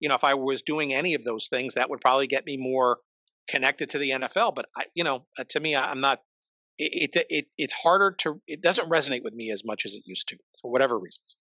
you 0.00 0.08
know, 0.08 0.14
if 0.14 0.24
I 0.24 0.34
was 0.34 0.62
doing 0.62 0.94
any 0.94 1.14
of 1.14 1.24
those 1.24 1.48
things, 1.48 1.74
that 1.74 1.90
would 1.90 2.00
probably 2.00 2.26
get 2.26 2.46
me 2.46 2.56
more 2.56 2.98
connected 3.48 3.90
to 3.90 3.98
the 3.98 4.10
NFL. 4.10 4.54
But 4.54 4.66
I, 4.76 4.84
you 4.94 5.04
know, 5.04 5.26
to 5.48 5.60
me, 5.60 5.74
I, 5.74 5.90
am 5.90 6.00
not. 6.00 6.20
It, 6.78 7.10
it, 7.14 7.26
it 7.28 7.46
it's 7.58 7.74
harder 7.74 8.12
to. 8.20 8.40
It 8.46 8.62
doesn't 8.62 8.88
resonate 8.88 9.24
with 9.24 9.34
me 9.34 9.50
as 9.50 9.64
much 9.64 9.84
as 9.84 9.94
it 9.94 10.02
used 10.06 10.28
to 10.28 10.36
for 10.60 10.70
whatever 10.70 10.98
reasons. 10.98 11.36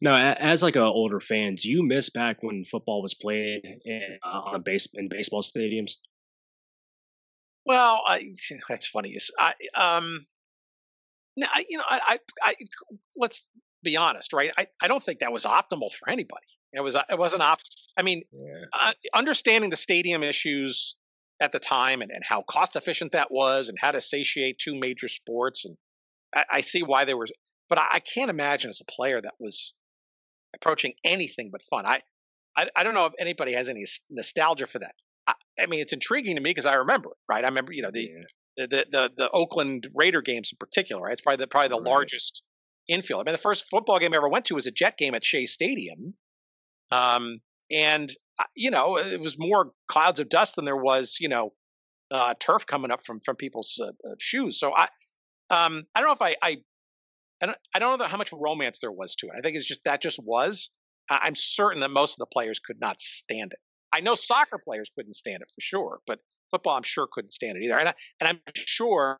No, 0.00 0.14
as 0.14 0.62
like 0.62 0.76
an 0.76 0.82
older 0.82 1.18
fan, 1.18 1.56
do 1.56 1.68
you 1.68 1.82
miss 1.82 2.08
back 2.08 2.42
when 2.42 2.64
football 2.64 3.02
was 3.02 3.14
played 3.14 3.66
in, 3.84 4.18
uh, 4.22 4.42
on 4.44 4.54
a 4.54 4.58
base 4.60 4.86
in 4.94 5.08
baseball 5.08 5.42
stadiums? 5.42 5.92
Well, 7.66 8.02
I, 8.06 8.32
that's 8.68 8.86
funny. 8.86 9.16
I 9.38 9.52
um, 9.74 10.24
now 11.36 11.48
you 11.68 11.78
know, 11.78 11.84
I, 11.88 12.18
I, 12.42 12.50
I, 12.50 12.54
let's 13.16 13.44
be 13.82 13.96
honest, 13.96 14.32
right? 14.32 14.52
I, 14.56 14.68
I 14.80 14.88
don't 14.88 15.02
think 15.02 15.18
that 15.18 15.32
was 15.32 15.44
optimal 15.44 15.92
for 15.92 16.08
anybody. 16.08 16.46
It 16.72 16.80
was, 16.80 16.94
it 16.94 17.18
wasn't 17.18 17.42
op. 17.42 17.58
I 17.96 18.02
mean, 18.02 18.22
yeah. 18.32 18.64
uh, 18.72 18.92
understanding 19.14 19.70
the 19.70 19.76
stadium 19.76 20.22
issues 20.22 20.96
at 21.40 21.52
the 21.52 21.58
time 21.58 22.02
and, 22.02 22.10
and 22.10 22.22
how 22.24 22.42
cost 22.42 22.76
efficient 22.76 23.12
that 23.12 23.30
was, 23.30 23.68
and 23.68 23.78
how 23.80 23.90
to 23.90 24.00
satiate 24.00 24.58
two 24.58 24.74
major 24.74 25.08
sports, 25.08 25.64
and 25.64 25.76
I, 26.34 26.44
I 26.52 26.60
see 26.60 26.82
why 26.82 27.04
they 27.04 27.14
were. 27.14 27.26
But 27.68 27.78
I, 27.78 27.86
I 27.94 28.00
can't 28.00 28.30
imagine 28.30 28.70
as 28.70 28.80
a 28.80 28.90
player 28.90 29.20
that 29.20 29.34
was 29.38 29.74
approaching 30.54 30.94
anything 31.04 31.50
but 31.50 31.62
fun. 31.62 31.86
I, 31.86 32.00
I, 32.56 32.68
I 32.76 32.82
don't 32.82 32.94
know 32.94 33.06
if 33.06 33.12
anybody 33.18 33.52
has 33.52 33.68
any 33.68 33.84
nostalgia 34.10 34.66
for 34.66 34.78
that. 34.80 34.94
I, 35.26 35.34
I 35.60 35.66
mean, 35.66 35.80
it's 35.80 35.92
intriguing 35.92 36.36
to 36.36 36.42
me 36.42 36.50
because 36.50 36.66
I 36.66 36.74
remember 36.74 37.10
it, 37.10 37.16
right? 37.28 37.44
I 37.44 37.48
remember, 37.48 37.72
you 37.72 37.82
know, 37.82 37.90
the, 37.90 38.10
yeah. 38.56 38.66
the, 38.66 38.86
the, 38.90 39.10
the 39.16 39.30
Oakland 39.30 39.88
Raider 39.94 40.22
games 40.22 40.50
in 40.52 40.58
particular, 40.58 41.02
right? 41.02 41.12
It's 41.12 41.20
probably 41.20 41.44
the, 41.44 41.46
probably 41.46 41.68
the 41.68 41.76
right. 41.76 41.90
largest 41.90 42.42
infield. 42.88 43.20
I 43.20 43.24
mean, 43.30 43.32
the 43.32 43.38
first 43.38 43.68
football 43.68 43.98
game 43.98 44.12
I 44.12 44.16
ever 44.16 44.28
went 44.28 44.46
to 44.46 44.54
was 44.54 44.66
a 44.66 44.70
Jet 44.70 44.96
game 44.96 45.14
at 45.14 45.24
Shea 45.24 45.46
Stadium. 45.46 46.14
Um, 46.90 47.40
and, 47.70 48.10
uh, 48.38 48.44
you 48.56 48.70
know, 48.70 48.96
it 48.96 49.20
was 49.20 49.38
more 49.38 49.72
clouds 49.88 50.20
of 50.20 50.28
dust 50.28 50.56
than 50.56 50.64
there 50.64 50.76
was, 50.76 51.18
you 51.20 51.28
know, 51.28 51.52
uh, 52.10 52.32
turf 52.40 52.66
coming 52.66 52.90
up 52.90 53.04
from, 53.04 53.20
from 53.20 53.36
people's 53.36 53.78
uh, 53.82 53.88
uh 53.88 54.14
shoes. 54.18 54.58
So 54.58 54.72
I, 54.74 54.88
um, 55.50 55.84
I 55.94 56.00
don't 56.00 56.08
know 56.08 56.12
if 56.14 56.22
I, 56.22 56.36
I 56.42 56.56
I 57.40 57.46
don't, 57.46 57.58
I 57.74 57.78
don't 57.78 57.98
know 57.98 58.06
how 58.06 58.16
much 58.16 58.32
romance 58.32 58.78
there 58.80 58.92
was 58.92 59.14
to 59.16 59.26
it. 59.26 59.32
I 59.36 59.40
think 59.40 59.56
it's 59.56 59.66
just 59.66 59.84
that 59.84 60.02
just 60.02 60.18
was. 60.22 60.70
I'm 61.10 61.34
certain 61.34 61.80
that 61.80 61.90
most 61.90 62.12
of 62.12 62.18
the 62.18 62.26
players 62.32 62.58
could 62.58 62.80
not 62.80 63.00
stand 63.00 63.52
it. 63.52 63.58
I 63.92 64.00
know 64.00 64.14
soccer 64.14 64.58
players 64.58 64.90
couldn't 64.94 65.14
stand 65.14 65.42
it 65.42 65.48
for 65.48 65.60
sure, 65.60 66.00
but 66.06 66.18
football 66.50 66.76
I'm 66.76 66.82
sure 66.82 67.08
couldn't 67.10 67.32
stand 67.32 67.56
it 67.56 67.64
either. 67.64 67.78
And, 67.78 67.88
I, 67.88 67.94
and 68.20 68.28
I'm 68.28 68.40
sure 68.54 69.18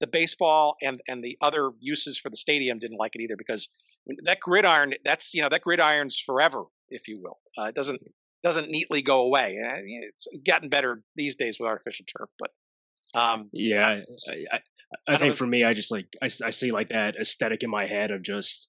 the 0.00 0.06
baseball 0.06 0.76
and 0.82 1.00
and 1.08 1.22
the 1.22 1.36
other 1.40 1.70
uses 1.80 2.18
for 2.18 2.30
the 2.30 2.36
stadium 2.36 2.78
didn't 2.78 2.98
like 2.98 3.14
it 3.14 3.22
either 3.22 3.36
because 3.36 3.68
that 4.24 4.40
gridiron 4.40 4.94
that's 5.04 5.32
you 5.32 5.40
know 5.40 5.48
that 5.48 5.62
gridiron's 5.62 6.18
forever 6.18 6.64
if 6.90 7.08
you 7.08 7.20
will. 7.22 7.38
Uh, 7.56 7.68
it 7.68 7.74
doesn't 7.74 8.00
doesn't 8.42 8.70
neatly 8.70 9.00
go 9.00 9.20
away. 9.20 9.56
It's 9.58 10.26
gotten 10.46 10.68
better 10.68 11.02
these 11.16 11.36
days 11.36 11.58
with 11.58 11.68
artificial 11.68 12.04
turf, 12.06 12.28
but 12.38 12.50
um, 13.14 13.48
yeah, 13.52 14.00
I, 14.28 14.44
I, 14.52 14.60
I 15.06 15.16
think 15.16 15.34
for 15.34 15.46
me, 15.46 15.64
I 15.64 15.74
just 15.74 15.90
like 15.90 16.06
I, 16.22 16.26
I 16.26 16.50
see 16.50 16.72
like 16.72 16.88
that 16.88 17.16
aesthetic 17.16 17.62
in 17.62 17.70
my 17.70 17.86
head 17.86 18.10
of 18.10 18.22
just 18.22 18.68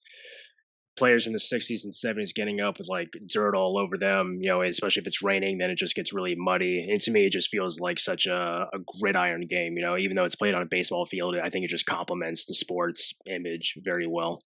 players 0.96 1.26
in 1.26 1.32
the 1.32 1.38
60s 1.38 1.84
and 1.84 1.92
70s 1.92 2.34
getting 2.34 2.60
up 2.60 2.78
with 2.78 2.88
like 2.88 3.10
dirt 3.28 3.54
all 3.54 3.78
over 3.78 3.98
them 3.98 4.38
you 4.40 4.48
know 4.48 4.62
especially 4.62 5.00
if 5.00 5.06
it's 5.06 5.22
raining 5.22 5.58
then 5.58 5.70
it 5.70 5.76
just 5.76 5.94
gets 5.94 6.12
really 6.12 6.34
muddy 6.34 6.88
and 6.90 7.00
to 7.00 7.10
me 7.10 7.26
it 7.26 7.32
just 7.32 7.50
feels 7.50 7.78
like 7.80 7.98
such 7.98 8.26
a, 8.26 8.66
a 8.72 8.78
gridiron 8.98 9.46
game 9.46 9.76
you 9.76 9.82
know 9.82 9.96
even 9.96 10.16
though 10.16 10.24
it's 10.24 10.34
played 10.34 10.54
on 10.54 10.62
a 10.62 10.66
baseball 10.66 11.04
field 11.04 11.36
i 11.36 11.50
think 11.50 11.64
it 11.64 11.68
just 11.68 11.86
complements 11.86 12.46
the 12.46 12.54
sports 12.54 13.14
image 13.26 13.74
very 13.84 14.06
well. 14.06 14.40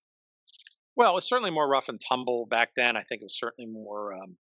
Well 0.97 1.17
it's 1.17 1.29
certainly 1.29 1.51
more 1.51 1.69
rough 1.69 1.89
and 1.89 2.01
tumble 2.01 2.47
back 2.47 2.71
then 2.77 2.97
i 2.97 3.03
think 3.03 3.23
it 3.23 3.27
was 3.27 3.39
certainly 3.39 3.71
more 3.71 4.13
um, 4.15 4.37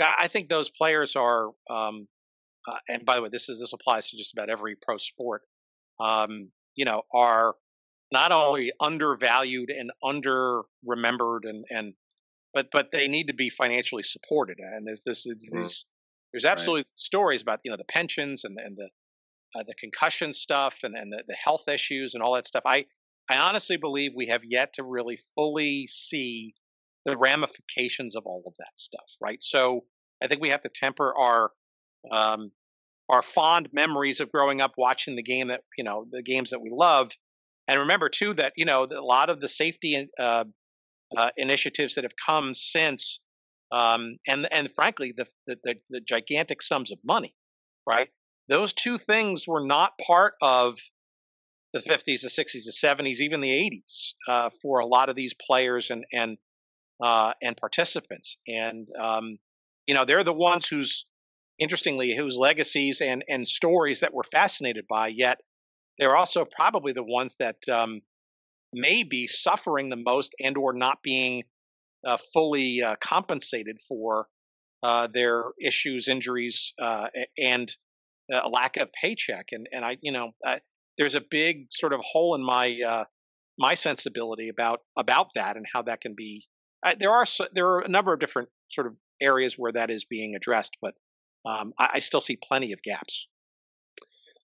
i 0.00 0.28
think 0.28 0.48
those 0.48 0.70
players 0.70 1.16
are 1.16 1.48
um, 1.70 2.08
uh, 2.66 2.78
and 2.88 3.04
by 3.04 3.16
the 3.16 3.22
way 3.22 3.28
this 3.30 3.48
is 3.48 3.60
this 3.60 3.74
applies 3.74 4.08
to 4.08 4.16
just 4.16 4.32
about 4.32 4.48
every 4.48 4.74
pro 4.82 4.96
sport 4.96 5.42
um, 6.00 6.48
you 6.74 6.84
know, 6.84 7.02
are 7.12 7.54
not 8.12 8.30
only 8.30 8.70
undervalued 8.80 9.70
and 9.70 9.90
under 10.04 10.62
remembered 10.84 11.44
and 11.44 11.64
and 11.70 11.94
but 12.54 12.68
but 12.70 12.92
they 12.92 13.08
need 13.08 13.26
to 13.26 13.34
be 13.34 13.48
financially 13.48 14.02
supported 14.02 14.58
and 14.58 14.86
there's 14.86 15.02
this 15.04 15.26
mm-hmm. 15.26 15.60
there's 16.32 16.44
absolutely 16.44 16.80
right. 16.80 16.98
stories 16.98 17.42
about 17.42 17.60
you 17.64 17.70
know 17.70 17.76
the 17.76 17.84
pensions 17.84 18.44
and 18.44 18.58
and 18.62 18.76
the 18.76 18.88
uh, 19.58 19.62
the 19.66 19.74
concussion 19.74 20.32
stuff 20.32 20.78
and 20.82 20.94
and 20.94 21.12
the, 21.12 21.22
the 21.26 21.34
health 21.34 21.68
issues 21.68 22.14
and 22.14 22.22
all 22.22 22.34
that 22.34 22.46
stuff 22.46 22.62
i 22.66 22.84
i 23.30 23.36
honestly 23.36 23.78
believe 23.78 24.12
we 24.14 24.26
have 24.26 24.42
yet 24.44 24.72
to 24.74 24.84
really 24.84 25.18
fully 25.34 25.86
see 25.86 26.54
the 27.06 27.16
ramifications 27.16 28.14
of 28.14 28.24
all 28.26 28.42
of 28.46 28.52
that 28.58 28.72
stuff 28.76 29.10
right 29.20 29.42
so 29.42 29.84
i 30.22 30.26
think 30.26 30.40
we 30.40 30.50
have 30.50 30.60
to 30.60 30.68
temper 30.68 31.14
our 31.18 31.50
um, 32.10 32.50
our 33.08 33.22
fond 33.22 33.68
memories 33.72 34.20
of 34.20 34.32
growing 34.32 34.60
up 34.60 34.72
watching 34.76 35.16
the 35.16 35.22
game 35.22 35.48
that 35.48 35.62
you 35.78 35.84
know 35.84 36.06
the 36.10 36.22
games 36.22 36.50
that 36.50 36.60
we 36.60 36.70
loved. 36.72 37.16
And 37.68 37.80
remember 37.80 38.08
too 38.08 38.34
that 38.34 38.52
you 38.56 38.64
know 38.64 38.84
a 38.84 39.02
lot 39.02 39.30
of 39.30 39.40
the 39.40 39.48
safety 39.48 40.08
uh, 40.18 40.44
uh, 41.16 41.30
initiatives 41.36 41.94
that 41.94 42.04
have 42.04 42.16
come 42.24 42.54
since 42.54 43.20
um, 43.72 44.16
and 44.26 44.48
and 44.52 44.70
frankly 44.74 45.12
the, 45.16 45.26
the 45.46 45.76
the 45.90 46.00
gigantic 46.00 46.62
sums 46.62 46.92
of 46.92 46.98
money 47.04 47.34
right? 47.86 48.08
Those 48.48 48.72
two 48.72 48.98
things 48.98 49.46
were 49.46 49.64
not 49.64 49.92
part 50.06 50.34
of 50.42 50.78
the 51.72 51.80
50s 51.80 52.20
the 52.20 52.28
60s 52.28 52.64
the 52.64 52.72
70s 52.72 53.20
even 53.20 53.40
the 53.40 53.48
80s 53.48 54.14
uh, 54.28 54.50
for 54.60 54.80
a 54.80 54.86
lot 54.86 55.08
of 55.08 55.16
these 55.16 55.34
players 55.34 55.90
and 55.90 56.04
and 56.12 56.36
uh, 57.02 57.32
and 57.42 57.56
participants. 57.56 58.36
And 58.46 58.86
um, 59.00 59.38
you 59.86 59.94
know 59.94 60.04
they're 60.04 60.24
the 60.24 60.32
ones 60.32 60.68
whose 60.68 61.06
interestingly, 61.58 62.14
whose 62.16 62.36
legacies 62.36 63.00
and, 63.00 63.24
and 63.28 63.46
stories 63.46 64.00
that 64.00 64.14
we're 64.14 64.22
fascinated 64.24 64.84
by, 64.88 65.08
yet 65.08 65.40
they're 65.98 66.16
also 66.16 66.44
probably 66.44 66.92
the 66.92 67.04
ones 67.04 67.36
that 67.38 67.56
um, 67.68 68.00
may 68.72 69.02
be 69.02 69.26
suffering 69.26 69.88
the 69.88 69.96
most 69.96 70.34
and 70.40 70.56
or 70.56 70.72
not 70.72 71.02
being 71.02 71.44
uh, 72.06 72.16
fully 72.32 72.82
uh, 72.82 72.96
compensated 73.00 73.78
for 73.88 74.26
uh, 74.82 75.06
their 75.06 75.44
issues, 75.60 76.08
injuries, 76.08 76.72
uh, 76.80 77.06
and 77.38 77.72
a 78.32 78.48
lack 78.48 78.76
of 78.76 78.88
paycheck. 78.92 79.46
And 79.52 79.68
and 79.72 79.84
I, 79.84 79.98
you 80.00 80.10
know, 80.10 80.32
there's 80.98 81.14
a 81.14 81.20
big 81.20 81.66
sort 81.70 81.92
of 81.92 82.00
hole 82.00 82.34
in 82.34 82.42
my 82.42 82.78
uh, 82.86 83.04
my 83.58 83.74
sensibility 83.74 84.48
about 84.48 84.80
about 84.96 85.28
that 85.34 85.56
and 85.56 85.66
how 85.72 85.82
that 85.82 86.00
can 86.00 86.14
be. 86.16 86.46
I, 86.82 86.94
there 86.94 87.12
are 87.12 87.26
there 87.52 87.68
are 87.68 87.80
a 87.80 87.88
number 87.88 88.12
of 88.12 88.20
different 88.20 88.48
sort 88.70 88.86
of 88.86 88.94
areas 89.20 89.54
where 89.56 89.72
that 89.72 89.90
is 89.90 90.04
being 90.04 90.34
addressed, 90.34 90.76
but 90.82 90.94
um, 91.44 91.72
I, 91.78 91.90
I 91.94 91.98
still 91.98 92.20
see 92.20 92.36
plenty 92.36 92.72
of 92.72 92.82
gaps. 92.82 93.26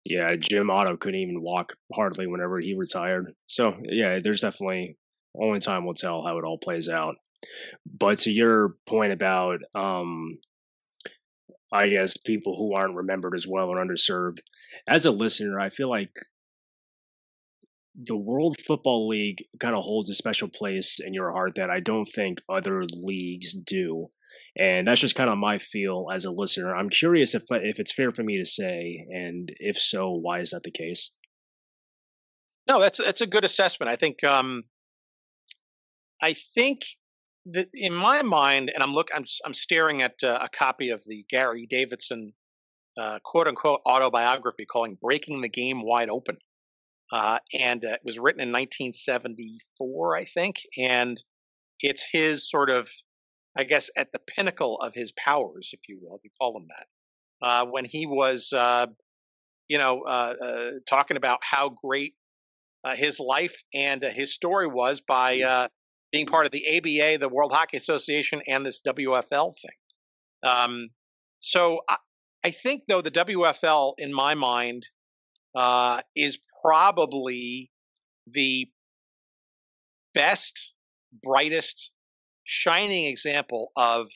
Yeah, 0.05 0.37
Jim 0.37 0.71
Otto 0.71 0.97
couldn't 0.97 1.21
even 1.21 1.43
walk 1.43 1.75
hardly 1.93 2.27
whenever 2.27 2.59
he 2.61 2.75
retired. 2.75 3.35
So 3.47 3.75
yeah, 3.83 4.21
there's 4.23 4.41
definitely 4.41 4.97
only 5.39 5.61
time 5.61 5.85
will 5.85 5.95
tell 5.95 6.25
how 6.25 6.39
it 6.39 6.45
all 6.45 6.59
plays 6.59 6.89
out. 6.89 7.17
But 7.87 8.21
to 8.21 8.31
your 8.31 8.75
point 8.87 9.13
about, 9.13 9.61
um, 9.75 10.39
I 11.73 11.89
guess 11.89 12.17
people 12.17 12.57
who 12.57 12.75
aren't 12.75 12.97
remembered 12.97 13.35
as 13.35 13.47
well 13.47 13.69
or 13.69 13.85
underserved, 13.85 14.39
as 14.89 15.05
a 15.05 15.11
listener, 15.11 15.61
I 15.61 15.69
feel 15.69 15.91
like 15.91 16.11
the 18.01 18.17
World 18.17 18.57
Football 18.61 19.09
League 19.09 19.45
kind 19.59 19.75
of 19.75 19.83
holds 19.83 20.09
a 20.09 20.15
special 20.15 20.49
place 20.49 21.01
in 21.01 21.13
your 21.13 21.33
heart 21.33 21.57
that 21.57 21.69
I 21.69 21.81
don't 21.81 22.05
think 22.05 22.41
other 22.49 22.85
leagues 22.93 23.55
do. 23.55 24.09
And 24.57 24.87
that's 24.87 25.01
just 25.01 25.17
kind 25.17 25.29
of 25.29 25.37
my 25.37 25.59
feel 25.59 26.07
as 26.13 26.25
a 26.25 26.31
listener. 26.31 26.75
I'm 26.75 26.91
curious 26.91 27.35
if 27.35 27.45
if 27.51 27.81
it's 27.81 27.93
fair 27.93 28.11
for 28.11 28.23
me 28.23 28.39
to 28.39 28.45
say, 28.45 29.05
and 29.13 29.53
if 29.59 29.79
so, 29.79 30.11
why 30.11 30.41
is 30.41 30.51
that 30.51 30.63
the 30.63 30.71
case? 30.71 31.13
No, 32.69 32.81
that's 32.81 32.99
that's 32.99 33.21
a 33.21 33.27
good 33.27 33.45
assessment. 33.45 33.91
I 33.91 33.97
think 33.97 34.23
um, 34.23 34.65
I 36.23 36.35
think 36.55 36.83
that 37.47 37.69
in 37.75 37.93
my 37.93 38.23
mind, 38.23 38.71
and 38.73 38.83
I'm 38.83 38.95
look, 38.95 39.09
I'm 39.15 39.25
I'm 39.45 39.55
staring 39.55 40.03
at 40.03 40.23
uh, 40.23 40.39
a 40.41 40.49
copy 40.49 40.91
of 40.91 41.03
the 41.07 41.25
Gary 41.29 41.67
Davidson 41.67 42.33
uh, 42.97 43.19
quote 43.25 43.49
unquote 43.49 43.81
autobiography 43.87 44.67
calling 44.67 44.99
"Breaking 45.01 45.41
the 45.41 45.49
Game 45.49 45.83
Wide 45.83 46.11
Open." 46.11 46.37
Uh, 47.13 47.39
and 47.59 47.85
uh, 47.85 47.91
it 47.91 48.01
was 48.05 48.19
written 48.19 48.41
in 48.41 48.49
1974, 48.49 50.17
I 50.17 50.25
think, 50.25 50.61
and 50.77 51.23
it's 51.81 52.05
his 52.11 52.49
sort 52.49 52.71
of, 52.71 52.89
I 53.57 53.65
guess, 53.65 53.91
at 53.97 54.13
the 54.13 54.19
pinnacle 54.19 54.77
of 54.79 54.95
his 54.95 55.13
powers, 55.13 55.71
if 55.73 55.81
you 55.89 55.99
will, 56.03 56.17
if 56.17 56.25
you 56.25 56.31
call 56.41 56.53
them 56.53 56.67
that, 56.69 57.47
uh, 57.47 57.67
when 57.67 57.85
he 57.85 58.07
was, 58.07 58.53
uh, 58.53 58.87
you 59.69 59.79
know, 59.79 60.03
uh, 60.03 60.35
uh, 60.43 60.71
talking 60.89 61.17
about 61.17 61.39
how 61.43 61.71
great 61.83 62.15
his 62.95 63.21
life 63.21 63.63
and 63.75 64.03
his 64.03 64.35
story 64.35 64.67
was 64.67 65.03
by 65.03 65.37
mm-hmm. 65.37 65.67
being 66.11 66.25
part 66.25 66.47
of 66.47 66.53
the 66.53 66.79
ABA, 66.79 67.19
the 67.19 67.29
World 67.29 67.53
Hockey 67.53 67.77
Association, 67.77 68.41
and 68.47 68.65
this 68.65 68.81
WFL 68.81 69.53
thing. 69.61 70.51
Um, 70.51 70.89
so 71.41 71.81
I, 71.87 71.97
I 72.45 72.51
think, 72.51 72.85
though, 72.87 73.03
the 73.03 73.11
WFL, 73.11 73.93
in 73.99 74.11
my 74.11 74.35
mind, 74.35 74.87
uh, 75.55 76.01
is 76.17 76.39
probably 76.69 77.71
the 78.31 78.69
best, 80.15 80.75
brightest, 81.23 81.93
shining 82.45 83.07
example 83.07 83.71
of 83.77 84.09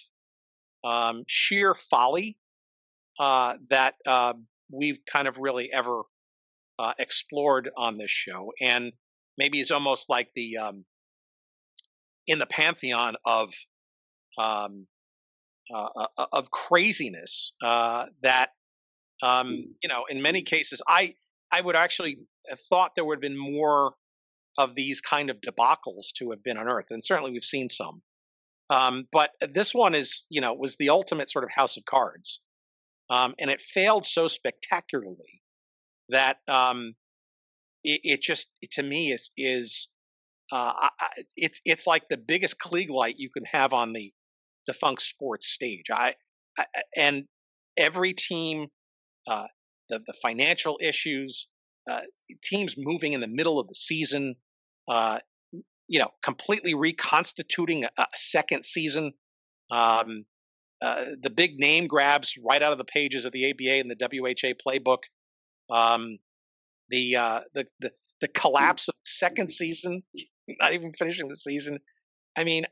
um, 0.84 1.24
sheer 1.26 1.74
folly 1.74 2.36
uh, 3.18 3.54
that 3.70 3.94
uh, 4.06 4.34
we've 4.70 4.98
kind 5.10 5.28
of 5.28 5.38
really 5.38 5.72
ever 5.72 6.02
uh, 6.78 6.92
explored 6.98 7.70
on 7.76 7.96
this 7.96 8.10
show, 8.10 8.52
and 8.60 8.92
maybe 9.38 9.58
it's 9.58 9.70
almost 9.70 10.10
like 10.10 10.28
the 10.34 10.58
um, 10.58 10.84
in 12.26 12.38
the 12.38 12.46
pantheon 12.46 13.16
of 13.24 13.54
um, 14.36 14.86
uh, 15.72 15.88
uh, 16.18 16.26
of 16.32 16.50
craziness 16.50 17.54
uh, 17.62 18.06
that 18.22 18.50
um, 19.22 19.74
you 19.82 19.88
know 19.88 20.04
in 20.10 20.20
many 20.20 20.42
cases 20.42 20.82
I 20.86 21.14
I 21.52 21.60
would 21.60 21.76
actually 21.76 22.16
have 22.48 22.60
thought 22.60 22.92
there 22.96 23.04
would 23.04 23.16
have 23.16 23.22
been 23.22 23.38
more 23.38 23.94
of 24.58 24.74
these 24.74 25.00
kind 25.00 25.30
of 25.30 25.40
debacles 25.40 26.12
to 26.16 26.30
have 26.30 26.42
been 26.42 26.56
unearthed, 26.56 26.90
and 26.90 27.04
certainly 27.04 27.30
we've 27.30 27.44
seen 27.44 27.68
some. 27.68 28.02
Um, 28.70 29.06
but 29.12 29.30
this 29.52 29.74
one 29.74 29.94
is, 29.94 30.26
you 30.30 30.40
know, 30.40 30.54
was 30.54 30.76
the 30.76 30.88
ultimate 30.88 31.30
sort 31.30 31.44
of 31.44 31.50
house 31.50 31.76
of 31.76 31.84
cards, 31.84 32.40
um, 33.10 33.34
and 33.38 33.50
it 33.50 33.60
failed 33.60 34.06
so 34.06 34.28
spectacularly 34.28 35.42
that 36.08 36.38
um, 36.48 36.94
it, 37.84 38.00
it, 38.02 38.22
just, 38.22 38.48
to 38.72 38.82
me, 38.82 39.12
is 39.12 39.30
is 39.36 39.88
uh, 40.52 40.72
I, 40.76 40.88
it's 41.36 41.60
it's 41.64 41.86
like 41.86 42.08
the 42.08 42.16
biggest 42.16 42.58
Klieg 42.58 42.88
light 42.88 43.16
you 43.18 43.30
can 43.30 43.44
have 43.44 43.72
on 43.72 43.92
the 43.92 44.12
defunct 44.66 45.02
sports 45.02 45.48
stage. 45.48 45.86
I, 45.90 46.14
I 46.58 46.64
and 46.96 47.24
every 47.76 48.14
team 48.14 48.68
uh, 49.26 49.46
the 49.92 50.00
the 50.06 50.14
financial 50.14 50.78
issues, 50.80 51.46
uh, 51.90 52.00
teams 52.42 52.74
moving 52.78 53.12
in 53.12 53.20
the 53.20 53.28
middle 53.28 53.60
of 53.60 53.68
the 53.68 53.74
season, 53.74 54.34
uh, 54.88 55.18
you 55.86 55.98
know, 55.98 56.08
completely 56.22 56.74
reconstituting 56.74 57.84
a, 57.84 57.90
a 57.98 58.06
second 58.14 58.64
season. 58.64 59.12
Um, 59.70 60.24
uh, 60.80 61.04
the 61.20 61.30
big 61.30 61.58
name 61.58 61.86
grabs 61.86 62.34
right 62.44 62.62
out 62.62 62.72
of 62.72 62.78
the 62.78 62.84
pages 62.84 63.24
of 63.24 63.32
the 63.32 63.50
ABA 63.50 63.74
and 63.74 63.90
the 63.90 63.96
WHA 64.00 64.54
playbook. 64.66 65.04
Um, 65.70 66.18
the, 66.88 67.16
uh, 67.16 67.40
the 67.54 67.66
the 67.80 67.92
the 68.20 68.28
collapse 68.28 68.88
of 68.88 68.94
the 68.94 69.10
second 69.10 69.48
season, 69.50 70.02
not 70.60 70.72
even 70.72 70.92
finishing 70.92 71.28
the 71.28 71.36
season. 71.36 71.78
I 72.36 72.44
mean, 72.44 72.64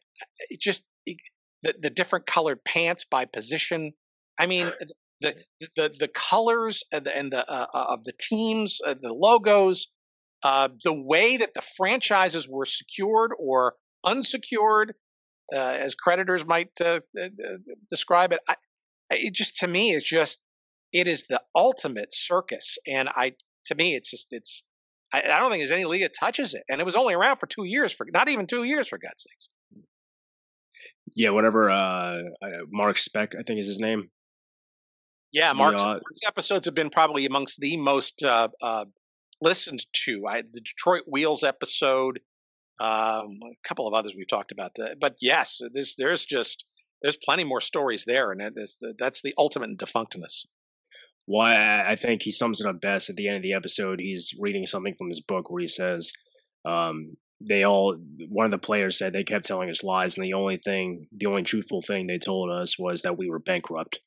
it 0.49 0.61
just 0.61 0.85
it, 1.07 1.19
the 1.63 1.75
the 1.81 1.91
different 1.91 2.27
colored 2.27 2.65
pants 2.65 3.05
by 3.05 3.27
position. 3.27 3.93
I 4.39 4.47
mean, 4.47 4.71
the 5.21 5.37
the 5.77 5.95
the 5.99 6.09
colors 6.09 6.83
and 6.93 7.05
the, 7.05 7.17
and 7.17 7.33
the 7.33 7.51
uh, 7.51 7.67
uh, 7.73 7.85
of 7.89 8.05
the 8.05 8.13
teams, 8.19 8.81
uh, 8.87 8.95
the 9.01 9.13
logos, 9.13 9.89
uh, 10.43 10.69
the 10.83 10.93
way 10.93 11.37
that 11.37 11.55
the 11.55 11.63
franchises 11.77 12.49
were 12.49 12.65
secured 12.65 13.33
or 13.39 13.75
unsecured, 14.05 14.95
uh, 15.55 15.59
as 15.59 15.95
creditors 15.95 16.47
might 16.47 16.71
uh, 16.81 17.01
describe 17.89 18.33
it. 18.33 18.41
I, 18.49 18.57
it 19.11 19.35
just 19.35 19.57
to 19.59 19.67
me 19.67 19.93
is 19.93 20.05
just 20.05 20.47
it 20.93 21.07
is 21.07 21.27
the 21.29 21.43
ultimate 21.55 22.15
circus, 22.15 22.79
and 22.87 23.09
I 23.11 23.35
to 23.67 23.75
me 23.75 23.95
it's 23.95 24.11
just 24.11 24.29
it's 24.31 24.65
I, 25.13 25.23
I 25.23 25.39
don't 25.39 25.51
think 25.51 25.61
there's 25.61 25.71
any 25.71 25.85
league 25.85 26.03
that 26.03 26.15
touches 26.19 26.55
it, 26.55 26.63
and 26.71 26.81
it 26.81 26.85
was 26.85 26.97
only 26.97 27.15
around 27.15 27.39
for 27.39 27.47
two 27.47 27.65
years 27.65 27.93
for 27.93 28.07
not 28.13 28.29
even 28.31 28.47
two 28.47 28.65
years 28.65 28.89
for 28.89 28.99
God's 28.99 29.27
sakes. 29.29 29.49
Yeah, 31.15 31.31
whatever. 31.31 31.69
Mark 32.71 32.97
Speck, 32.97 33.35
I 33.39 33.43
think 33.43 33.59
is 33.59 33.67
his 33.67 33.81
name. 33.81 34.09
Yeah, 35.33 35.53
Mark's, 35.53 35.83
Mark's, 35.83 36.23
episodes 36.27 36.67
have 36.67 36.75
been 36.75 36.91
probably 36.91 37.25
amongst 37.25 37.61
the 37.61 37.77
most 37.77 38.23
uh, 38.23 38.49
uh, 38.63 38.85
listened 39.41 39.85
to. 40.05 40.27
I, 40.27 40.43
the 40.43 40.61
Detroit 40.61 41.03
Wheels 41.07 41.45
episode, 41.45 42.21
um, 42.81 43.39
a 43.45 43.69
couple 43.69 43.87
of 43.87 43.95
others 43.95 44.15
we've 44.17 44.29
talked 44.29 44.53
about. 44.53 44.73
That. 44.77 44.97
But 45.01 45.17
yes, 45.21 45.61
there's 45.73 45.95
there's 45.97 46.27
just 46.27 46.67
there's 47.03 47.19
plenty 47.25 47.45
more 47.45 47.61
stories 47.61 48.05
there, 48.05 48.33
and 48.33 48.41
that's 48.55 48.77
the, 48.77 48.95
that's 48.99 49.23
the 49.23 49.35
ultimate 49.39 49.71
in 49.71 49.77
defunctness. 49.77 50.47
Why 51.27 51.85
I 51.87 51.95
think 51.95 52.23
he 52.23 52.33
sums 52.33 52.61
it 52.61 52.67
up 52.67 52.81
best 52.81 53.09
at 53.09 53.17
the 53.17 53.29
end 53.29 53.37
of 53.37 53.43
the 53.43 53.53
episode. 53.53 54.01
He's 54.01 54.35
reading 54.41 54.67
something 54.67 54.95
from 54.99 55.09
his 55.09 55.21
book 55.21 55.49
where 55.49 55.61
he 55.61 55.69
says, 55.69 56.13
um, 56.65 57.17
"They 57.41 57.63
all 57.63 57.97
one 58.29 58.47
of 58.47 58.51
the 58.51 58.59
players 58.59 58.99
said 58.99 59.13
they 59.13 59.23
kept 59.23 59.45
telling 59.45 59.71
us 59.71 59.85
lies, 59.85 60.17
and 60.17 60.25
the 60.25 60.35
only 60.35 60.57
thing, 60.57 61.07
the 61.17 61.27
only 61.27 61.45
truthful 61.45 61.83
thing 61.83 62.09
they 62.09 62.19
told 62.19 62.51
us 62.51 62.77
was 62.81 63.03
that 63.03 63.17
we 63.17 63.31
were 63.31 63.39
bankrupt." 63.39 64.01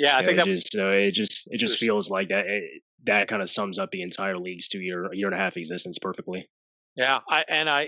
Yeah, 0.00 0.16
I 0.16 0.24
think 0.24 0.38
that 0.38 0.46
just 0.46 0.74
uh, 0.78 0.88
it 0.88 1.10
just 1.10 1.46
it 1.52 1.58
just 1.58 1.78
feels 1.78 2.08
like 2.08 2.30
that 2.30 2.46
it, 2.46 2.64
that 3.04 3.28
kind 3.28 3.42
of 3.42 3.50
sums 3.50 3.78
up 3.78 3.90
the 3.90 4.00
entire 4.00 4.38
league's 4.38 4.66
two 4.66 4.80
year 4.80 5.12
year 5.12 5.26
and 5.26 5.34
a 5.34 5.38
half 5.38 5.58
existence 5.58 5.98
perfectly. 5.98 6.46
Yeah, 6.96 7.18
I, 7.28 7.44
and 7.50 7.68
I 7.68 7.86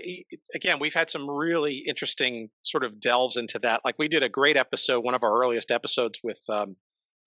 again 0.53 0.77
we've 0.79 0.93
had 0.93 1.09
some 1.09 1.27
really 1.27 1.77
interesting 1.87 2.51
sort 2.61 2.83
of 2.83 2.99
delves 2.99 3.35
into 3.35 3.57
that. 3.63 3.81
Like 3.83 3.95
we 3.97 4.07
did 4.07 4.21
a 4.21 4.29
great 4.29 4.57
episode, 4.57 5.03
one 5.03 5.15
of 5.15 5.23
our 5.23 5.41
earliest 5.41 5.71
episodes 5.71 6.19
with 6.23 6.39
um, 6.49 6.75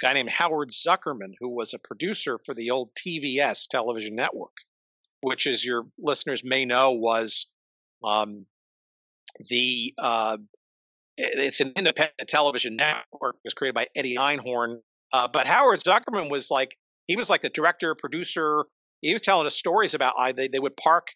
a 0.01 0.07
guy 0.07 0.13
named 0.13 0.31
Howard 0.31 0.71
Zuckerman, 0.71 1.33
who 1.41 1.49
was 1.49 1.75
a 1.75 1.81
producer 1.81 2.39
for 2.47 2.55
the 2.55 2.71
old 2.71 2.91
TVS 2.95 3.67
television 3.69 4.15
network, 4.15 4.55
which, 5.21 5.49
as 5.49 5.65
your 5.65 5.87
listeners 5.99 6.43
may 6.45 6.65
know, 6.65 6.93
was 6.93 7.49
um, 8.05 8.47
the 9.49 9.93
uh, 9.99 10.37
it's 11.17 11.61
an 11.61 11.73
independent 11.77 12.29
television 12.29 12.77
network. 12.77 13.37
It 13.37 13.45
was 13.45 13.55
created 13.55 13.75
by 13.75 13.87
Eddie 13.97 14.17
Einhorn. 14.17 14.79
Uh, 15.13 15.29
but 15.29 15.47
Howard 15.47 15.81
Zuckerman 15.81 16.31
was 16.31 16.51
like, 16.51 16.77
he 17.07 17.17
was 17.17 17.31
like 17.31 17.43
the 17.43 17.49
director, 17.49 17.95
producer. 17.95 18.67
He 19.01 19.13
was 19.13 19.23
telling 19.23 19.47
us 19.47 19.55
stories 19.55 19.95
about 19.95 20.15
how 20.19 20.33
they, 20.33 20.49
they 20.49 20.59
would 20.59 20.77
park 20.77 21.09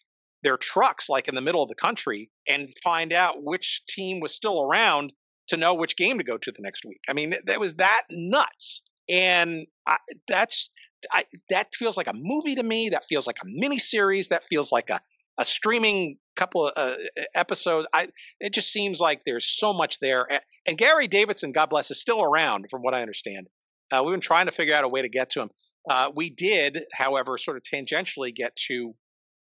their 0.43 0.57
trucks 0.57 1.09
like 1.09 1.27
in 1.27 1.35
the 1.35 1.41
middle 1.41 1.61
of 1.61 1.69
the 1.69 1.75
country 1.75 2.31
and 2.47 2.69
find 2.83 3.13
out 3.13 3.43
which 3.43 3.83
team 3.87 4.19
was 4.19 4.33
still 4.33 4.63
around 4.63 5.13
to 5.49 5.57
know 5.57 5.73
which 5.73 5.97
game 5.97 6.17
to 6.17 6.23
go 6.23 6.37
to 6.37 6.51
the 6.51 6.61
next 6.61 6.85
week. 6.85 7.01
I 7.09 7.13
mean, 7.13 7.35
that 7.45 7.59
was 7.59 7.75
that 7.75 8.03
nuts. 8.09 8.81
And 9.09 9.67
I, 9.85 9.97
that's 10.27 10.69
I, 11.11 11.25
that 11.49 11.75
feels 11.75 11.97
like 11.97 12.07
a 12.07 12.13
movie 12.15 12.55
to 12.55 12.63
me. 12.63 12.89
That 12.89 13.03
feels 13.05 13.27
like 13.27 13.37
a 13.43 13.45
mini 13.45 13.79
series. 13.79 14.29
That 14.29 14.43
feels 14.45 14.71
like 14.71 14.89
a 14.89 15.01
a 15.41 15.45
streaming 15.45 16.17
couple 16.35 16.67
of 16.67 16.73
uh, 16.77 16.95
episodes. 17.35 17.87
I 17.93 18.07
it 18.39 18.53
just 18.53 18.71
seems 18.71 18.99
like 18.99 19.23
there's 19.25 19.45
so 19.45 19.73
much 19.73 19.99
there. 19.99 20.27
And 20.67 20.77
Gary 20.77 21.07
Davidson, 21.07 21.51
God 21.51 21.69
bless, 21.69 21.89
is 21.89 21.99
still 21.99 22.21
around, 22.21 22.67
from 22.69 22.81
what 22.81 22.93
I 22.93 23.01
understand. 23.01 23.47
Uh, 23.91 24.03
we've 24.05 24.13
been 24.13 24.21
trying 24.21 24.45
to 24.45 24.51
figure 24.51 24.75
out 24.75 24.83
a 24.83 24.87
way 24.87 25.01
to 25.01 25.09
get 25.09 25.31
to 25.31 25.41
him. 25.41 25.49
Uh, 25.89 26.11
we 26.15 26.29
did, 26.29 26.83
however, 26.93 27.37
sort 27.37 27.57
of 27.57 27.63
tangentially 27.63 28.33
get 28.33 28.55
to, 28.67 28.93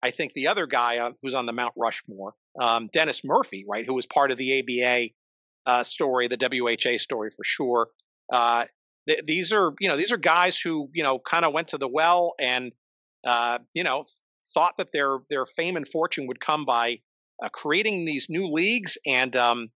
I 0.02 0.10
think, 0.10 0.32
the 0.32 0.48
other 0.48 0.66
guy 0.66 0.98
uh, 0.98 1.12
who's 1.22 1.34
on 1.34 1.44
the 1.46 1.52
Mount 1.52 1.74
Rushmore, 1.76 2.32
um, 2.58 2.88
Dennis 2.92 3.22
Murphy, 3.22 3.64
right, 3.68 3.86
who 3.86 3.94
was 3.94 4.06
part 4.06 4.30
of 4.30 4.38
the 4.38 4.58
ABA 4.58 5.10
uh, 5.66 5.82
story, 5.82 6.28
the 6.28 6.38
WHA 6.38 6.96
story 6.96 7.30
for 7.30 7.44
sure. 7.44 7.88
Uh, 8.32 8.64
th- 9.06 9.20
these 9.26 9.52
are, 9.52 9.74
you 9.78 9.88
know, 9.88 9.98
these 9.98 10.10
are 10.10 10.16
guys 10.16 10.58
who, 10.58 10.88
you 10.94 11.02
know, 11.02 11.18
kind 11.18 11.44
of 11.44 11.52
went 11.52 11.68
to 11.68 11.78
the 11.78 11.88
well 11.88 12.32
and, 12.40 12.72
uh, 13.26 13.58
you 13.74 13.84
know, 13.84 14.04
thought 14.52 14.76
that 14.76 14.92
their 14.92 15.18
their 15.28 15.46
fame 15.46 15.76
and 15.76 15.88
fortune 15.88 16.26
would 16.26 16.40
come 16.40 16.64
by 16.64 17.00
uh, 17.42 17.48
creating 17.48 18.04
these 18.04 18.28
new 18.28 18.46
leagues 18.46 18.98
and 19.06 19.34
um, 19.36 19.70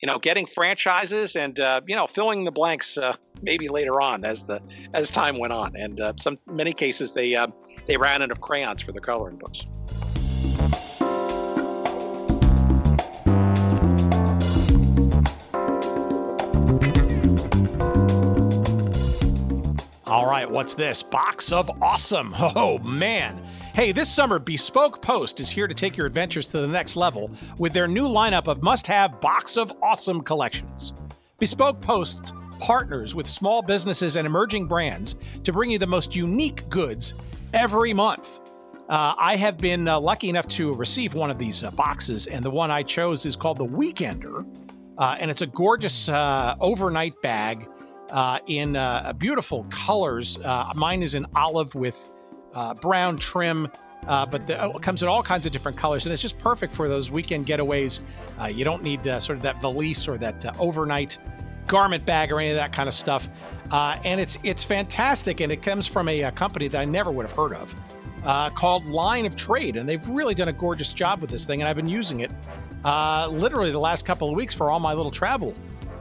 you 0.00 0.06
know 0.06 0.18
getting 0.18 0.46
franchises 0.46 1.36
and 1.36 1.60
uh, 1.60 1.80
you 1.86 1.96
know 1.96 2.06
filling 2.06 2.44
the 2.44 2.52
blanks 2.52 2.98
uh, 2.98 3.14
maybe 3.42 3.68
later 3.68 4.00
on 4.00 4.24
as 4.24 4.44
the 4.44 4.60
as 4.92 5.10
time 5.10 5.38
went 5.38 5.52
on 5.52 5.74
and 5.76 6.00
uh, 6.00 6.12
some 6.18 6.38
many 6.50 6.72
cases 6.72 7.12
they 7.12 7.34
uh, 7.34 7.46
they 7.86 7.96
ran 7.96 8.22
out 8.22 8.30
of 8.30 8.40
crayons 8.40 8.82
for 8.82 8.92
the 8.92 9.00
coloring 9.00 9.36
books. 9.36 9.66
All 20.06 20.26
right, 20.26 20.48
what's 20.48 20.74
this? 20.74 21.02
Box 21.02 21.50
of 21.50 21.70
Awesome. 21.82 22.34
Oh, 22.38 22.78
man. 22.78 23.42
Hey, 23.74 23.90
this 23.90 24.08
summer, 24.08 24.38
Bespoke 24.38 25.02
Post 25.02 25.40
is 25.40 25.50
here 25.50 25.66
to 25.66 25.74
take 25.74 25.96
your 25.96 26.06
adventures 26.06 26.46
to 26.46 26.60
the 26.60 26.68
next 26.68 26.94
level 26.94 27.28
with 27.58 27.72
their 27.72 27.88
new 27.88 28.06
lineup 28.06 28.46
of 28.46 28.62
must 28.62 28.86
have 28.86 29.20
Box 29.20 29.56
of 29.56 29.72
Awesome 29.82 30.20
collections. 30.20 30.92
Bespoke 31.40 31.80
Post 31.80 32.34
partners 32.60 33.16
with 33.16 33.26
small 33.26 33.62
businesses 33.62 34.14
and 34.14 34.28
emerging 34.28 34.68
brands 34.68 35.16
to 35.42 35.52
bring 35.52 35.70
you 35.70 35.78
the 35.80 35.88
most 35.88 36.14
unique 36.14 36.68
goods 36.68 37.14
every 37.52 37.92
month. 37.92 38.38
Uh, 38.88 39.16
I 39.18 39.34
have 39.34 39.58
been 39.58 39.88
uh, 39.88 39.98
lucky 39.98 40.28
enough 40.28 40.46
to 40.50 40.72
receive 40.72 41.14
one 41.14 41.32
of 41.32 41.38
these 41.40 41.64
uh, 41.64 41.72
boxes, 41.72 42.28
and 42.28 42.44
the 42.44 42.52
one 42.52 42.70
I 42.70 42.84
chose 42.84 43.26
is 43.26 43.34
called 43.34 43.58
the 43.58 43.66
Weekender. 43.66 44.46
Uh, 44.98 45.16
and 45.18 45.32
it's 45.32 45.42
a 45.42 45.48
gorgeous 45.48 46.08
uh, 46.08 46.54
overnight 46.60 47.20
bag 47.22 47.68
uh, 48.12 48.38
in 48.46 48.78
beautiful 49.18 49.64
colors. 49.64 50.38
mine 50.76 51.02
is 51.02 51.16
in 51.16 51.26
olive 51.34 51.74
with 51.74 52.14
uh, 52.54 52.74
brown 52.74 53.16
trim, 53.16 53.68
uh, 54.06 54.26
but 54.26 54.46
the, 54.46 54.70
it 54.70 54.82
comes 54.82 55.02
in 55.02 55.08
all 55.08 55.22
kinds 55.22 55.46
of 55.46 55.52
different 55.52 55.76
colors, 55.76 56.06
and 56.06 56.12
it's 56.12 56.22
just 56.22 56.38
perfect 56.38 56.72
for 56.72 56.88
those 56.88 57.10
weekend 57.10 57.46
getaways. 57.46 58.00
Uh, 58.40 58.46
you 58.46 58.64
don't 58.64 58.82
need 58.82 59.06
uh, 59.06 59.20
sort 59.20 59.36
of 59.36 59.42
that 59.42 59.60
valise 59.60 60.08
or 60.08 60.18
that 60.18 60.44
uh, 60.44 60.52
overnight 60.58 61.18
garment 61.66 62.04
bag 62.04 62.30
or 62.30 62.38
any 62.40 62.50
of 62.50 62.56
that 62.56 62.72
kind 62.72 62.88
of 62.88 62.94
stuff. 62.94 63.28
Uh, 63.70 63.98
and 64.04 64.20
it's 64.20 64.36
it's 64.42 64.62
fantastic, 64.62 65.40
and 65.40 65.50
it 65.50 65.62
comes 65.62 65.86
from 65.86 66.08
a, 66.08 66.22
a 66.22 66.32
company 66.32 66.68
that 66.68 66.80
I 66.80 66.84
never 66.84 67.10
would 67.10 67.26
have 67.26 67.36
heard 67.36 67.54
of, 67.54 67.74
called 68.54 68.84
Line 68.86 69.26
of 69.26 69.36
Trade, 69.36 69.76
and 69.76 69.88
they've 69.88 70.06
really 70.08 70.34
done 70.34 70.48
a 70.48 70.52
gorgeous 70.52 70.92
job 70.92 71.20
with 71.20 71.30
this 71.30 71.44
thing, 71.44 71.62
and 71.62 71.68
I've 71.68 71.76
been 71.76 71.88
using 71.88 72.20
it 72.20 72.30
literally 72.84 73.70
the 73.70 73.78
last 73.78 74.04
couple 74.04 74.28
of 74.28 74.34
weeks 74.34 74.52
for 74.52 74.70
all 74.70 74.80
my 74.80 74.92
little 74.92 75.10
travel 75.10 75.54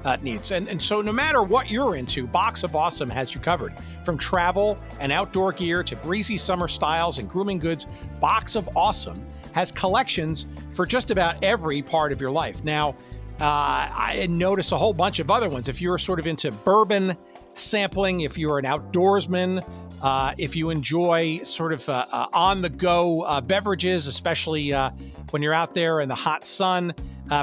uh, 0.05 0.17
needs. 0.21 0.51
And, 0.51 0.67
and 0.67 0.81
so, 0.81 1.01
no 1.01 1.11
matter 1.11 1.43
what 1.43 1.69
you're 1.69 1.95
into, 1.95 2.27
Box 2.27 2.63
of 2.63 2.75
Awesome 2.75 3.09
has 3.09 3.33
you 3.33 3.41
covered. 3.41 3.73
From 4.03 4.17
travel 4.17 4.77
and 4.99 5.11
outdoor 5.11 5.53
gear 5.53 5.83
to 5.83 5.95
breezy 5.97 6.37
summer 6.37 6.67
styles 6.67 7.19
and 7.19 7.29
grooming 7.29 7.59
goods, 7.59 7.87
Box 8.19 8.55
of 8.55 8.69
Awesome 8.75 9.25
has 9.53 9.71
collections 9.71 10.47
for 10.73 10.85
just 10.85 11.11
about 11.11 11.43
every 11.43 11.81
part 11.81 12.11
of 12.11 12.19
your 12.19 12.31
life. 12.31 12.63
Now, 12.63 12.95
uh, 13.39 13.89
I 13.95 14.27
notice 14.29 14.71
a 14.71 14.77
whole 14.77 14.93
bunch 14.93 15.19
of 15.19 15.31
other 15.31 15.49
ones. 15.49 15.67
If 15.67 15.81
you're 15.81 15.97
sort 15.97 16.19
of 16.19 16.27
into 16.27 16.51
bourbon 16.51 17.17
sampling, 17.55 18.21
if 18.21 18.37
you're 18.37 18.59
an 18.59 18.65
outdoorsman, 18.65 19.67
uh, 20.01 20.33
if 20.37 20.55
you 20.55 20.69
enjoy 20.69 21.39
sort 21.43 21.73
of 21.73 21.87
uh, 21.87 22.05
uh, 22.11 22.27
on 22.33 22.61
the 22.61 22.69
go 22.69 23.21
uh, 23.21 23.41
beverages, 23.41 24.07
especially 24.07 24.73
uh, 24.73 24.89
when 25.31 25.41
you're 25.41 25.53
out 25.53 25.73
there 25.73 26.01
in 26.01 26.09
the 26.09 26.15
hot 26.15 26.45
sun, 26.45 26.93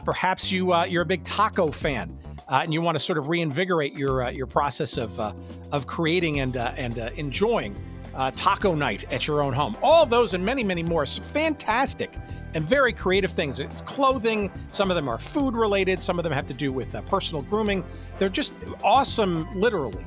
perhaps 0.04 0.52
you 0.52 0.72
you're 0.84 1.02
a 1.02 1.06
big 1.06 1.24
taco 1.24 1.72
fan 1.72 2.16
uh, 2.50 2.60
and 2.62 2.74
you 2.74 2.80
want 2.80 2.96
to 2.96 3.00
sort 3.00 3.16
of 3.16 3.28
reinvigorate 3.28 3.94
your 3.94 4.24
uh, 4.24 4.30
your 4.30 4.46
process 4.46 4.96
of 4.96 5.18
uh, 5.18 5.32
of 5.72 5.86
creating 5.86 6.40
and 6.40 6.56
uh, 6.56 6.72
and 6.76 6.98
uh, 6.98 7.10
enjoying 7.16 7.74
taco 8.36 8.74
night 8.74 9.10
at 9.12 9.26
your 9.26 9.40
own 9.40 9.52
home. 9.52 9.74
All 9.82 10.04
those 10.04 10.34
and 10.34 10.44
many 10.44 10.62
many 10.64 10.82
more. 10.82 11.06
So 11.06 11.22
fantastic 11.22 12.12
and 12.54 12.64
very 12.64 12.92
creative 12.92 13.30
things. 13.30 13.60
It's 13.60 13.80
clothing. 13.80 14.50
Some 14.68 14.90
of 14.90 14.96
them 14.96 15.08
are 15.08 15.16
food 15.16 15.54
related. 15.54 16.02
Some 16.02 16.18
of 16.18 16.24
them 16.24 16.32
have 16.32 16.48
to 16.48 16.54
do 16.54 16.72
with 16.72 16.92
personal 17.06 17.42
grooming. 17.42 17.84
They're 18.18 18.28
just 18.28 18.52
awesome, 18.82 19.48
literally 19.58 20.04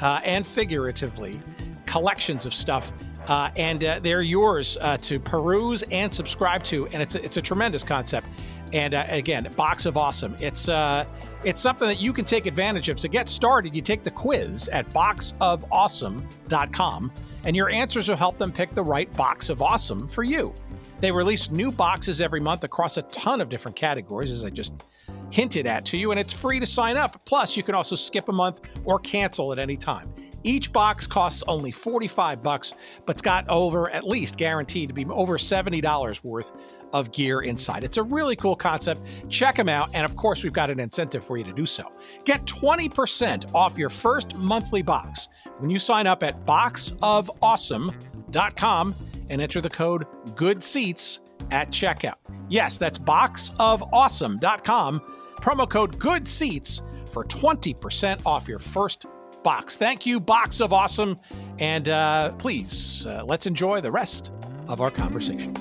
and 0.00 0.46
figuratively, 0.46 1.38
collections 1.84 2.46
of 2.46 2.54
stuff. 2.54 2.92
Uh, 3.30 3.50
and 3.56 3.84
uh, 3.84 4.00
they're 4.00 4.22
yours 4.22 4.78
uh, 4.80 4.96
to 4.96 5.20
peruse 5.20 5.82
and 5.92 6.12
subscribe 6.12 6.64
to, 6.64 6.86
and 6.88 7.02
it's 7.02 7.14
a, 7.14 7.24
it's 7.24 7.36
a 7.36 7.42
tremendous 7.42 7.84
concept. 7.84 8.26
And 8.72 8.94
uh, 8.94 9.04
again, 9.08 9.48
box 9.56 9.84
of 9.86 9.96
awesome. 9.96 10.36
It's 10.40 10.68
uh, 10.68 11.04
it's 11.44 11.60
something 11.60 11.86
that 11.88 12.00
you 12.00 12.12
can 12.12 12.24
take 12.24 12.46
advantage 12.46 12.88
of. 12.88 12.98
To 12.98 13.08
get 13.08 13.28
started, 13.28 13.74
you 13.74 13.82
take 13.82 14.04
the 14.04 14.10
quiz 14.10 14.68
at 14.68 14.88
boxofawesome.com, 14.90 17.12
and 17.44 17.56
your 17.56 17.70
answers 17.70 18.08
will 18.08 18.16
help 18.16 18.38
them 18.38 18.52
pick 18.52 18.74
the 18.74 18.82
right 18.82 19.12
box 19.16 19.48
of 19.48 19.62
awesome 19.62 20.06
for 20.06 20.22
you. 20.22 20.54
They 21.00 21.10
release 21.10 21.50
new 21.50 21.72
boxes 21.72 22.20
every 22.20 22.40
month 22.40 22.64
across 22.64 22.98
a 22.98 23.02
ton 23.02 23.40
of 23.40 23.48
different 23.48 23.76
categories, 23.76 24.30
as 24.30 24.44
I 24.44 24.50
just 24.50 24.84
hinted 25.30 25.66
at 25.66 25.84
to 25.86 25.96
you, 25.96 26.10
and 26.10 26.20
it's 26.20 26.32
free 26.32 26.60
to 26.60 26.66
sign 26.66 26.96
up. 26.96 27.24
Plus, 27.24 27.56
you 27.56 27.62
can 27.62 27.74
also 27.74 27.96
skip 27.96 28.28
a 28.28 28.32
month 28.32 28.60
or 28.84 28.98
cancel 28.98 29.52
at 29.52 29.58
any 29.58 29.76
time. 29.76 30.12
Each 30.42 30.72
box 30.72 31.06
costs 31.06 31.44
only 31.46 31.70
45 31.70 32.42
bucks, 32.42 32.72
but 33.04 33.16
it's 33.16 33.22
got 33.22 33.48
over 33.48 33.90
at 33.90 34.06
least 34.06 34.36
guaranteed 34.36 34.88
to 34.88 34.94
be 34.94 35.04
over 35.06 35.38
$70 35.38 36.24
worth 36.24 36.52
of 36.92 37.12
gear 37.12 37.42
inside. 37.42 37.84
It's 37.84 37.98
a 37.98 38.02
really 38.02 38.34
cool 38.36 38.56
concept. 38.56 39.00
Check 39.28 39.56
them 39.56 39.68
out, 39.68 39.90
and 39.94 40.04
of 40.04 40.16
course, 40.16 40.42
we've 40.42 40.52
got 40.52 40.70
an 40.70 40.80
incentive 40.80 41.24
for 41.24 41.36
you 41.36 41.44
to 41.44 41.52
do 41.52 41.66
so. 41.66 41.84
Get 42.24 42.46
20% 42.46 43.54
off 43.54 43.78
your 43.78 43.90
first 43.90 44.34
monthly 44.36 44.82
box 44.82 45.28
when 45.58 45.70
you 45.70 45.78
sign 45.78 46.06
up 46.06 46.22
at 46.22 46.46
boxofawesome.com 46.46 48.94
and 49.28 49.40
enter 49.40 49.60
the 49.60 49.70
code 49.70 50.06
Good 50.34 50.62
Seats 50.62 51.20
at 51.50 51.70
checkout. 51.70 52.14
Yes, 52.48 52.78
that's 52.78 52.98
boxofawesome.com, 52.98 55.00
promo 55.36 55.68
code 55.68 55.98
Good 55.98 56.26
Seats 56.26 56.80
for 57.06 57.24
20% 57.24 58.24
off 58.26 58.48
your 58.48 58.58
first 58.58 59.06
box. 59.42 59.76
Thank 59.76 60.06
you, 60.06 60.20
Box 60.20 60.60
of 60.60 60.72
Awesome. 60.72 61.18
And 61.58 61.88
uh, 61.88 62.32
please, 62.32 63.06
uh, 63.06 63.24
let's 63.24 63.46
enjoy 63.46 63.80
the 63.80 63.90
rest 63.90 64.32
of 64.68 64.80
our 64.80 64.90
conversation. 64.90 65.54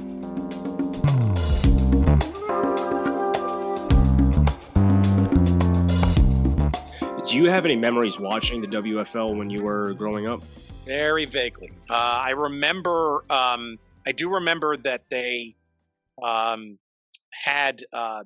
Do 7.29 7.37
you 7.37 7.47
have 7.47 7.63
any 7.63 7.75
memories 7.75 8.19
watching 8.19 8.59
the 8.59 8.67
WFL 8.67 9.37
when 9.37 9.51
you 9.51 9.61
were 9.61 9.93
growing 9.93 10.27
up? 10.27 10.41
Very 10.85 11.25
vaguely. 11.25 11.71
Uh, 11.87 11.93
I 12.23 12.31
remember, 12.31 13.23
um, 13.31 13.77
I 14.07 14.11
do 14.13 14.33
remember 14.33 14.77
that 14.77 15.03
they 15.11 15.55
um, 16.23 16.79
had, 17.29 17.83
uh, 17.93 18.23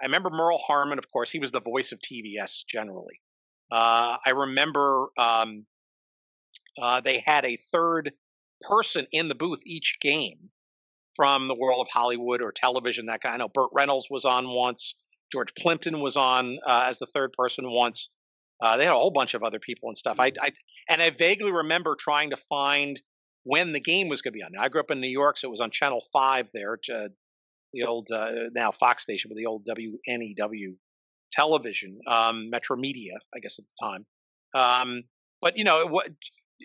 I 0.00 0.04
remember 0.04 0.30
Merle 0.30 0.58
Harmon, 0.58 0.98
of 0.98 1.10
course, 1.10 1.32
he 1.32 1.40
was 1.40 1.50
the 1.50 1.60
voice 1.60 1.90
of 1.90 1.98
TVS 1.98 2.64
generally. 2.64 3.18
Uh, 3.74 4.18
I 4.24 4.30
remember 4.30 5.08
um, 5.18 5.66
uh, 6.80 7.00
they 7.00 7.18
had 7.18 7.44
a 7.44 7.56
third 7.56 8.12
person 8.60 9.08
in 9.10 9.26
the 9.26 9.34
booth 9.34 9.62
each 9.66 9.98
game 10.00 10.50
from 11.16 11.48
the 11.48 11.56
world 11.56 11.80
of 11.80 11.88
Hollywood 11.92 12.40
or 12.40 12.52
television. 12.52 13.06
That 13.06 13.20
kind. 13.20 13.34
I 13.34 13.38
know 13.38 13.48
Burt 13.48 13.70
Reynolds 13.72 14.06
was 14.08 14.24
on 14.24 14.48
once. 14.50 14.94
George 15.32 15.52
Plimpton 15.56 16.00
was 16.00 16.16
on 16.16 16.60
uh, 16.64 16.84
as 16.86 17.00
the 17.00 17.06
third 17.06 17.32
person 17.32 17.68
once. 17.68 18.10
Uh, 18.62 18.76
they 18.76 18.84
had 18.84 18.92
a 18.92 18.96
whole 18.96 19.10
bunch 19.10 19.34
of 19.34 19.42
other 19.42 19.58
people 19.58 19.88
and 19.88 19.98
stuff. 19.98 20.20
I, 20.20 20.30
I 20.40 20.52
and 20.88 21.02
I 21.02 21.10
vaguely 21.10 21.50
remember 21.50 21.96
trying 21.96 22.30
to 22.30 22.36
find 22.36 23.02
when 23.42 23.72
the 23.72 23.80
game 23.80 24.08
was 24.08 24.22
going 24.22 24.34
to 24.34 24.38
be 24.38 24.44
on. 24.44 24.52
Now, 24.52 24.62
I 24.62 24.68
grew 24.68 24.82
up 24.82 24.92
in 24.92 25.00
New 25.00 25.08
York, 25.08 25.36
so 25.36 25.48
it 25.48 25.50
was 25.50 25.60
on 25.60 25.72
Channel 25.72 26.04
Five 26.12 26.48
there, 26.54 26.78
to 26.84 27.08
the 27.72 27.82
old 27.82 28.12
uh, 28.12 28.30
now 28.54 28.70
Fox 28.70 29.02
station, 29.02 29.30
but 29.30 29.36
the 29.36 29.46
old 29.46 29.66
WNEW 29.66 30.76
television, 31.34 31.98
um, 32.06 32.50
Metro 32.50 32.76
Media, 32.76 33.14
I 33.34 33.40
guess 33.40 33.58
at 33.58 33.64
the 33.66 33.86
time. 33.86 34.06
Um, 34.54 35.02
but 35.40 35.58
you 35.58 35.64
know, 35.64 35.86
what 35.86 36.08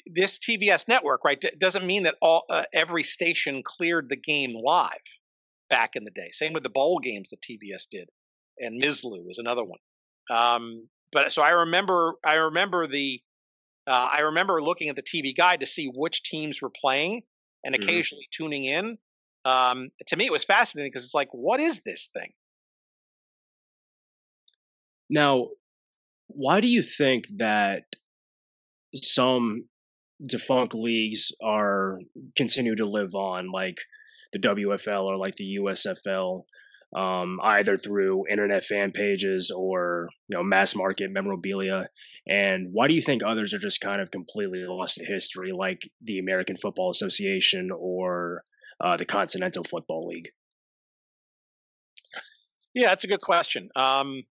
this 0.06 0.40
TVS 0.40 0.88
network, 0.88 1.24
right, 1.26 1.40
d- 1.40 1.52
doesn't 1.58 1.86
mean 1.86 2.04
that 2.04 2.16
all 2.22 2.44
uh, 2.50 2.64
every 2.74 3.04
station 3.04 3.64
cleared 3.64 4.10
the 4.10 4.16
game 4.16 4.56
live 4.56 4.92
back 5.70 5.92
in 5.96 6.04
the 6.04 6.12
day. 6.12 6.30
Same 6.32 6.54
with 6.54 6.64
the 6.64 6.70
bowl 6.70 7.00
games 7.00 7.30
that 7.30 7.42
TVS 7.42 7.88
did, 7.90 8.10
and 8.60 8.82
Mizlou 8.82 9.26
was 9.26 9.40
another 9.40 9.64
one. 9.64 9.80
Um, 10.30 10.88
but 11.12 11.32
so 11.32 11.42
I 11.42 11.50
remember, 11.50 12.14
I 12.24 12.36
remember 12.36 12.86
the, 12.86 13.20
uh, 13.88 14.10
I 14.12 14.22
remember 14.22 14.62
looking 14.62 14.90
at 14.90 14.96
the 14.96 15.04
TV 15.04 15.36
guide 15.36 15.60
to 15.62 15.66
see 15.66 15.92
which 15.94 16.24
teams 16.24 16.62
were 16.62 16.70
playing, 16.70 17.24
and 17.64 17.74
mm-hmm. 17.74 17.84
occasionally 17.84 18.26
mm-hmm. 18.32 18.44
tuning 18.44 18.66
in. 18.66 18.98
Um, 19.46 19.90
to 20.08 20.16
me, 20.16 20.26
it 20.26 20.32
was 20.32 20.44
fascinating 20.44 20.92
because 20.92 21.06
it's 21.06 21.16
like, 21.16 21.30
what 21.32 21.60
is 21.60 21.82
this 21.82 22.10
thing? 22.14 22.32
Now, 25.10 25.48
why 26.28 26.62
do 26.62 26.68
you 26.68 26.82
think 26.82 27.28
that 27.38 27.84
some 28.96 29.66
defunct 30.26 30.76
leagues 30.76 31.32
are 31.42 32.00
continue 32.36 32.76
to 32.76 32.86
live 32.86 33.16
on, 33.16 33.52
like 33.52 33.78
the 34.34 34.40
WFL 34.40 35.06
or 35.06 35.18
like 35.18 35.36
the 35.36 35.58
USFL, 35.60 36.44
um, 36.96 37.40
either 37.44 37.78
through 37.78 38.28
internet 38.30 38.64
fan 38.64 38.92
pages 38.92 39.52
or 39.56 40.10
you 40.28 40.38
know 40.38 40.44
mass 40.44 40.76
market 40.76 41.12
memorabilia. 41.12 41.88
And 42.28 42.68
why 42.72 42.88
do 42.88 42.94
you 42.94 43.02
think 43.02 43.24
others 43.24 43.54
are 43.54 43.60
just 43.60 43.82
kind 43.82 44.02
of 44.02 44.12
completely 44.12 44.64
lost 44.68 44.98
to 44.98 45.06
history, 45.06 45.52
like 45.52 45.82
the 46.02 46.20
American 46.20 46.58
Football 46.58 46.92
Association 46.92 47.70
or 47.76 48.44
uh, 48.82 48.98
the 48.98 49.06
Continental 49.06 49.64
Football 49.64 50.08
League? 50.08 50.30
Yeah, 52.74 52.90
that's 52.90 53.04
a 53.04 53.08
good 53.08 53.22
question. 53.22 53.70
Um, 53.76 54.24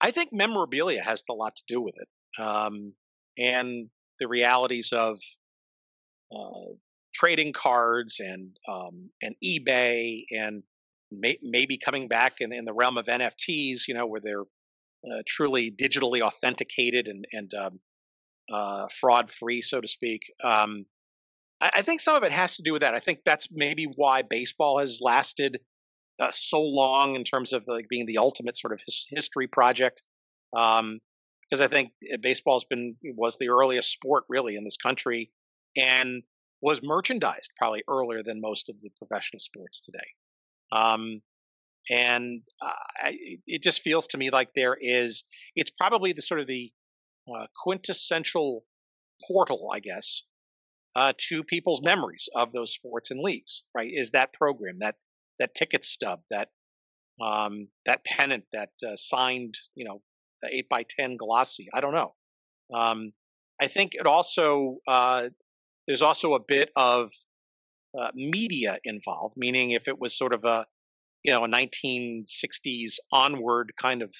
I 0.00 0.10
think 0.10 0.32
memorabilia 0.32 1.02
has 1.02 1.22
a 1.28 1.34
lot 1.34 1.56
to 1.56 1.62
do 1.66 1.80
with 1.80 1.94
it, 1.96 2.42
um, 2.42 2.92
and 3.36 3.88
the 4.20 4.28
realities 4.28 4.92
of 4.92 5.18
uh, 6.34 6.72
trading 7.14 7.52
cards 7.52 8.20
and 8.20 8.56
um, 8.68 9.10
and 9.22 9.34
eBay 9.44 10.24
and 10.30 10.62
may, 11.10 11.38
maybe 11.42 11.78
coming 11.78 12.08
back 12.08 12.34
in, 12.40 12.52
in 12.52 12.64
the 12.64 12.72
realm 12.72 12.98
of 12.98 13.06
NFTs, 13.06 13.88
you 13.88 13.94
know, 13.94 14.06
where 14.06 14.20
they're 14.20 14.42
uh, 14.42 15.22
truly 15.26 15.70
digitally 15.70 16.20
authenticated 16.20 17.08
and 17.08 17.24
and 17.32 17.52
um, 17.54 17.80
uh, 18.52 18.86
fraud 19.00 19.30
free, 19.30 19.62
so 19.62 19.80
to 19.80 19.88
speak. 19.88 20.22
Um, 20.42 20.86
I, 21.60 21.70
I, 21.76 21.82
think 21.82 22.00
some 22.00 22.14
of 22.14 22.22
it 22.22 22.32
has 22.32 22.56
to 22.56 22.62
do 22.62 22.72
with 22.72 22.80
that. 22.80 22.94
I 22.94 23.00
think 23.00 23.20
that's 23.24 23.48
maybe 23.50 23.86
why 23.96 24.22
baseball 24.22 24.78
has 24.78 25.00
lasted 25.02 25.60
uh, 26.20 26.30
so 26.30 26.60
long 26.60 27.14
in 27.14 27.24
terms 27.24 27.52
of 27.52 27.64
like 27.66 27.88
being 27.88 28.06
the 28.06 28.18
ultimate 28.18 28.56
sort 28.56 28.72
of 28.72 28.80
his, 28.84 29.06
history 29.10 29.46
project. 29.46 30.02
Um, 30.56 31.00
because 31.48 31.60
I 31.62 31.68
think 31.68 31.92
uh, 32.12 32.18
baseball's 32.20 32.64
been 32.64 32.96
was 33.16 33.38
the 33.38 33.48
earliest 33.48 33.90
sport 33.90 34.24
really 34.28 34.56
in 34.56 34.64
this 34.64 34.76
country, 34.76 35.30
and 35.76 36.22
was 36.60 36.82
merchandised 36.82 37.52
probably 37.56 37.82
earlier 37.88 38.22
than 38.22 38.40
most 38.40 38.68
of 38.68 38.76
the 38.80 38.90
professional 38.98 39.40
sports 39.40 39.80
today. 39.80 39.98
Um, 40.72 41.22
and 41.90 42.42
uh, 42.60 42.72
I, 43.02 43.16
it 43.46 43.62
just 43.62 43.80
feels 43.80 44.06
to 44.08 44.18
me 44.18 44.30
like 44.30 44.50
there 44.54 44.76
is 44.78 45.24
it's 45.56 45.70
probably 45.70 46.12
the 46.12 46.22
sort 46.22 46.40
of 46.40 46.46
the 46.46 46.70
uh, 47.34 47.46
quintessential 47.62 48.64
portal, 49.26 49.70
I 49.72 49.80
guess, 49.80 50.24
uh, 50.96 51.12
to 51.28 51.42
people's 51.42 51.82
memories 51.82 52.28
of 52.34 52.52
those 52.52 52.72
sports 52.72 53.10
and 53.10 53.20
leagues. 53.20 53.64
Right? 53.74 53.90
Is 53.92 54.10
that 54.10 54.34
program 54.34 54.78
that 54.80 54.96
that 55.38 55.54
ticket 55.54 55.84
stub 55.84 56.20
that 56.30 56.48
um, 57.20 57.68
that 57.86 58.04
pennant 58.04 58.44
that 58.52 58.70
uh, 58.86 58.96
signed 58.96 59.54
you 59.74 59.84
know 59.84 60.00
eight 60.50 60.68
by 60.68 60.84
ten 60.88 61.16
glossy? 61.16 61.66
I 61.74 61.80
don't 61.80 61.94
know. 61.94 62.14
Um, 62.74 63.12
I 63.60 63.66
think 63.66 63.94
it 63.94 64.06
also 64.06 64.78
uh, 64.86 65.28
there's 65.86 66.02
also 66.02 66.34
a 66.34 66.40
bit 66.40 66.70
of 66.76 67.10
uh, 67.98 68.10
media 68.14 68.78
involved, 68.84 69.34
meaning 69.36 69.72
if 69.72 69.88
it 69.88 69.98
was 69.98 70.16
sort 70.16 70.32
of 70.32 70.44
a 70.44 70.66
you 71.24 71.32
know 71.32 71.44
a 71.44 71.48
1960s 71.48 72.94
onward 73.12 73.72
kind 73.80 74.02
of 74.02 74.12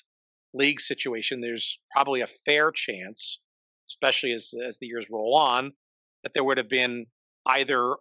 league 0.54 0.80
situation, 0.80 1.40
there's 1.40 1.78
probably 1.92 2.22
a 2.22 2.28
fair 2.44 2.70
chance, 2.72 3.40
especially 3.88 4.32
as 4.32 4.52
as 4.66 4.78
the 4.78 4.86
years 4.86 5.08
roll 5.10 5.36
on, 5.36 5.72
that 6.22 6.34
there 6.34 6.44
would 6.44 6.58
have 6.58 6.68
been 6.68 7.06
either 7.46 7.96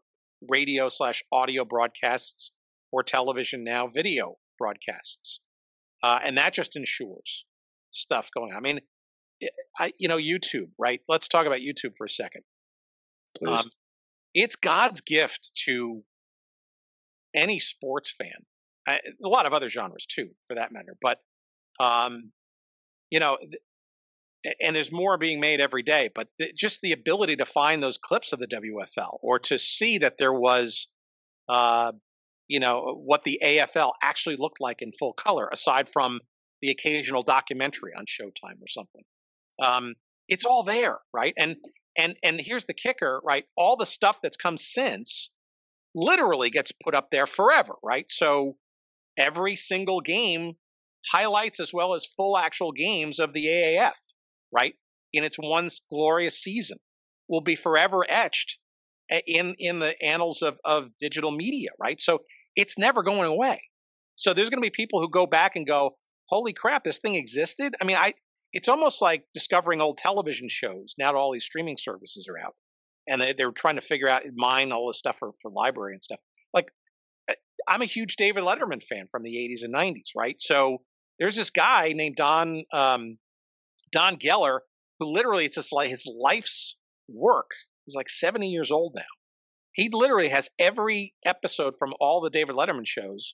radio 0.50 0.90
slash 0.90 1.24
audio 1.32 1.66
broadcasts 1.66 2.52
or 2.92 3.04
television 3.04 3.64
now 3.64 3.88
video 3.88 4.36
broadcasts, 4.58 5.42
uh, 6.04 6.20
and 6.24 6.38
that 6.38 6.54
just 6.54 6.76
ensures 6.76 7.46
stuff 7.92 8.30
going 8.36 8.52
on. 8.52 8.58
I 8.58 8.62
mean, 8.62 8.80
I 9.80 9.92
you 10.00 10.08
know 10.08 10.18
YouTube, 10.18 10.70
right? 10.78 11.02
Let's 11.08 11.28
talk 11.28 11.46
about 11.46 11.60
YouTube 11.60 11.94
for 11.98 12.06
a 12.06 12.10
second. 12.10 12.44
Please. 13.38 13.62
Um, 13.62 13.72
it's 14.34 14.56
God's 14.56 15.02
gift 15.02 15.52
to 15.66 16.04
any 17.36 17.60
sports 17.60 18.14
fan. 18.18 18.46
I, 18.88 19.00
a 19.24 19.28
lot 19.28 19.46
of 19.46 19.54
other 19.54 19.70
genres 19.70 20.06
too, 20.06 20.30
for 20.48 20.56
that 20.56 20.72
matter. 20.72 20.96
But 21.02 21.20
um, 21.80 22.32
you 23.10 23.20
know, 23.20 23.38
and 24.62 24.76
there's 24.76 24.92
more 24.92 25.18
being 25.18 25.40
made 25.40 25.60
every 25.60 25.84
day. 25.84 26.10
But 26.14 26.28
th- 26.40 26.56
just 26.56 26.82
the 26.82 26.92
ability 26.92 27.36
to 27.38 27.46
find 27.46 27.82
those 27.82 27.98
clips 27.98 28.34
of 28.34 28.40
the 28.40 28.48
WFL 28.48 29.18
or 29.22 29.40
to 29.40 29.58
see 29.58 29.98
that 30.00 30.18
there 30.18 30.34
was, 30.34 30.88
uh, 31.50 31.94
you 32.48 32.60
know, 32.60 33.00
what 33.04 33.24
the 33.24 33.40
AFL 33.44 33.94
actually 34.02 34.38
looked 34.38 34.62
like 34.62 34.82
in 34.82 34.92
full 34.92 35.14
color, 35.14 35.50
aside 35.52 35.90
from 35.90 36.20
the 36.62 36.70
occasional 36.70 37.22
documentary 37.22 37.92
on 37.98 38.06
Showtime 38.06 38.62
or 38.62 38.68
something. 38.68 39.04
Um, 39.62 39.96
it's 40.28 40.46
all 40.46 40.64
there, 40.64 41.00
right? 41.14 41.34
And 41.38 41.56
and 41.98 42.16
and 42.24 42.40
here's 42.40 42.66
the 42.66 42.74
kicker, 42.74 43.22
right? 43.24 43.46
All 43.56 43.76
the 43.76 43.86
stuff 43.86 44.20
that's 44.22 44.38
come 44.38 44.58
since 44.58 45.32
literally 45.96 46.50
gets 46.50 46.72
put 46.72 46.96
up 46.96 47.10
there 47.12 47.28
forever, 47.28 47.74
right? 47.84 48.06
So 48.10 48.58
every 49.18 49.56
single 49.56 50.00
game 50.00 50.54
highlights 51.12 51.60
as 51.60 51.74
well 51.74 51.94
as 51.94 52.06
full 52.06 52.38
actual 52.38 52.72
games 52.72 53.20
of 53.20 53.34
the 53.34 53.46
AAF, 53.46 53.94
right? 54.52 54.76
In 55.14 55.24
its 55.24 55.38
one 55.38 55.70
glorious 55.90 56.40
season 56.42 56.78
will 57.28 57.42
be 57.42 57.56
forever 57.56 58.06
etched 58.10 58.60
in 59.10 59.56
in 59.60 59.80
the 59.80 60.02
annals 60.04 60.42
of 60.42 60.58
of 60.66 60.90
digital 61.00 61.32
media, 61.32 61.70
right? 61.80 62.02
So 62.02 62.20
it's 62.56 62.78
never 62.78 63.04
going 63.04 63.30
away. 63.30 63.62
So 64.16 64.34
there's 64.34 64.50
going 64.50 64.62
to 64.62 64.66
be 64.66 64.72
people 64.72 65.00
who 65.02 65.10
go 65.10 65.26
back 65.26 65.56
and 65.56 65.66
go, 65.66 65.98
"Holy 66.30 66.54
crap, 66.54 66.84
this 66.84 66.98
thing 66.98 67.16
existed." 67.16 67.76
I 67.82 67.86
mean, 67.86 67.98
I 67.98 68.14
it's 68.54 68.68
almost 68.68 69.02
like 69.02 69.24
discovering 69.34 69.82
old 69.82 69.98
television 69.98 70.48
shows 70.50 70.96
now 70.98 71.12
that 71.12 71.18
all 71.18 71.32
these 71.32 71.44
streaming 71.44 71.78
services 71.78 72.28
are 72.30 72.38
out 72.38 72.56
and 73.08 73.22
they, 73.22 73.34
they're 73.34 73.52
trying 73.52 73.76
to 73.76 73.82
figure 73.82 74.08
out 74.08 74.24
mine 74.36 74.72
all 74.72 74.88
this 74.88 74.98
stuff 74.98 75.18
for, 75.20 75.32
for 75.42 75.52
library 75.52 75.94
and 75.94 76.04
stuff 76.04 76.20
like 76.54 76.72
eh, 77.30 77.34
i'm 77.68 77.82
a 77.82 77.86
huge 77.86 78.16
david 78.16 78.44
letterman 78.44 78.82
fan 78.82 79.08
from 79.12 79.24
the 79.24 79.36
80s 79.36 79.64
and 79.64 79.74
90s 79.74 80.12
right 80.16 80.36
so 80.40 80.80
there's 81.20 81.36
this 81.36 81.50
guy 81.50 81.94
named 81.94 82.16
don 82.16 82.64
um, 82.74 83.18
don 83.92 84.18
giller 84.18 84.60
who 85.00 85.12
literally 85.12 85.46
it's 85.46 85.56
just 85.56 85.74
like 85.74 85.90
his 85.90 86.06
life's 86.08 86.78
work 87.10 87.52
he's 87.88 87.96
like 87.96 88.10
70 88.10 88.48
years 88.48 88.72
old 88.72 88.94
now 88.96 89.02
he 89.72 89.90
literally 89.92 90.30
has 90.30 90.50
every 90.60 91.16
episode 91.26 91.74
from 91.80 91.94
all 92.00 92.22
the 92.22 92.30
david 92.30 92.56
letterman 92.56 92.86
shows 92.86 93.34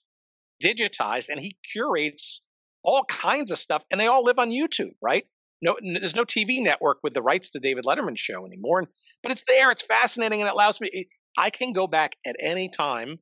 digitized 0.63 1.27
and 1.29 1.41
he 1.41 1.57
curates 1.73 2.41
all 2.83 3.05
kinds 3.05 3.51
of 3.51 3.57
stuff, 3.57 3.83
and 3.91 3.99
they 3.99 4.07
all 4.07 4.23
live 4.23 4.39
on 4.39 4.51
YouTube, 4.51 4.91
right? 5.01 5.25
No, 5.61 5.77
there's 5.81 6.15
no 6.15 6.25
TV 6.25 6.61
network 6.61 6.97
with 7.03 7.13
the 7.13 7.21
rights 7.21 7.49
to 7.51 7.59
David 7.59 7.85
Letterman 7.85 8.17
show 8.17 8.45
anymore, 8.45 8.83
but 9.21 9.31
it's 9.31 9.45
there. 9.47 9.71
It's 9.71 9.81
fascinating, 9.81 10.41
and 10.41 10.49
it 10.49 10.53
allows 10.53 10.81
me. 10.81 11.07
I 11.37 11.49
can 11.49 11.71
go 11.71 11.87
back 11.87 12.15
at 12.27 12.35
any 12.39 12.67
time, 12.67 13.19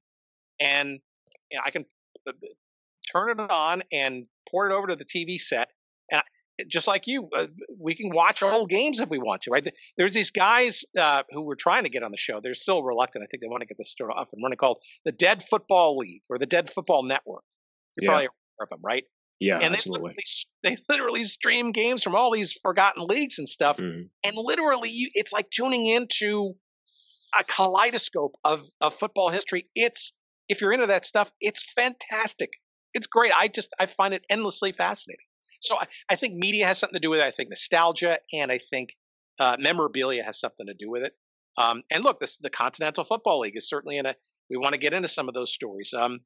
and 0.59 0.99
you 1.51 1.57
know, 1.57 1.61
I 1.63 1.69
can 1.69 1.85
uh, 2.27 2.31
turn 3.11 3.29
it 3.29 3.51
on 3.51 3.83
and 3.91 4.25
port 4.49 4.71
it 4.71 4.75
over 4.75 4.87
to 4.87 4.95
the 4.95 5.05
TV 5.05 5.39
set, 5.39 5.69
and 6.11 6.23
just 6.67 6.87
like 6.87 7.07
you, 7.07 7.29
uh, 7.35 7.47
we 7.79 7.95
can 7.95 8.09
watch 8.09 8.43
old 8.43 8.69
games 8.69 8.99
if 8.99 9.09
we 9.09 9.17
want 9.17 9.41
to, 9.41 9.51
right? 9.51 9.67
There's 9.97 10.13
these 10.13 10.31
guys 10.31 10.83
uh, 10.99 11.23
who 11.31 11.41
were 11.41 11.55
trying 11.55 11.83
to 11.83 11.89
get 11.89 12.03
on 12.03 12.11
the 12.11 12.17
show. 12.17 12.39
They're 12.39 12.53
still 12.53 12.83
reluctant. 12.83 13.23
I 13.23 13.27
think 13.27 13.41
they 13.41 13.47
want 13.47 13.61
to 13.61 13.67
get 13.67 13.77
this 13.77 13.91
started 13.91 14.15
up 14.15 14.29
and 14.33 14.43
running 14.43 14.57
called 14.57 14.77
the 15.05 15.11
Dead 15.11 15.43
Football 15.43 15.97
League 15.97 16.21
or 16.29 16.37
the 16.37 16.45
Dead 16.45 16.69
Football 16.69 17.03
Network. 17.03 17.43
You're 17.97 18.05
yeah. 18.05 18.09
probably 18.09 18.25
aware 18.25 18.63
of 18.63 18.69
them, 18.69 18.79
right? 18.83 19.03
Yeah, 19.39 19.57
and 19.57 19.73
absolutely. 19.73 20.13
They 20.13 20.23
literally, 20.69 20.77
they 20.87 20.93
literally 20.93 21.23
stream 21.23 21.71
games 21.71 22.03
from 22.03 22.15
all 22.15 22.31
these 22.31 22.53
forgotten 22.53 23.05
leagues 23.07 23.39
and 23.39 23.47
stuff, 23.47 23.77
mm. 23.77 24.07
and 24.23 24.35
literally, 24.35 24.89
you, 24.89 25.09
it's 25.15 25.33
like 25.33 25.49
tuning 25.49 25.87
into 25.87 26.55
a 27.39 27.43
kaleidoscope 27.43 28.35
of 28.43 28.67
of 28.81 28.93
football 28.93 29.29
history. 29.29 29.67
It's 29.73 30.13
if 30.47 30.61
you're 30.61 30.71
into 30.71 30.87
that 30.87 31.05
stuff, 31.05 31.31
it's 31.41 31.63
fantastic. 31.73 32.51
It's 32.93 33.07
great. 33.07 33.31
I 33.35 33.47
just 33.47 33.69
I 33.79 33.87
find 33.87 34.13
it 34.13 34.25
endlessly 34.29 34.73
fascinating. 34.73 35.25
So 35.61 35.77
I, 35.79 35.85
I 36.09 36.15
think 36.15 36.35
media 36.35 36.65
has 36.65 36.77
something 36.77 36.95
to 36.95 36.99
do 36.99 37.09
with 37.09 37.19
it. 37.19 37.25
I 37.25 37.31
think 37.31 37.49
nostalgia 37.49 38.19
and 38.33 38.51
I 38.51 38.59
think 38.69 38.95
uh, 39.39 39.55
memorabilia 39.59 40.23
has 40.23 40.39
something 40.39 40.67
to 40.67 40.73
do 40.73 40.89
with 40.89 41.03
it. 41.03 41.13
Um, 41.57 41.83
and 41.91 42.03
look, 42.03 42.19
this 42.19 42.37
the 42.37 42.49
Continental 42.49 43.03
Football 43.03 43.41
League 43.41 43.57
is 43.57 43.69
certainly 43.69 43.97
in 43.97 44.05
a. 44.05 44.15
We 44.49 44.57
want 44.57 44.73
to 44.73 44.79
get 44.79 44.93
into 44.93 45.07
some 45.07 45.29
of 45.29 45.33
those 45.33 45.53
stories. 45.53 45.93
Um, 45.97 46.19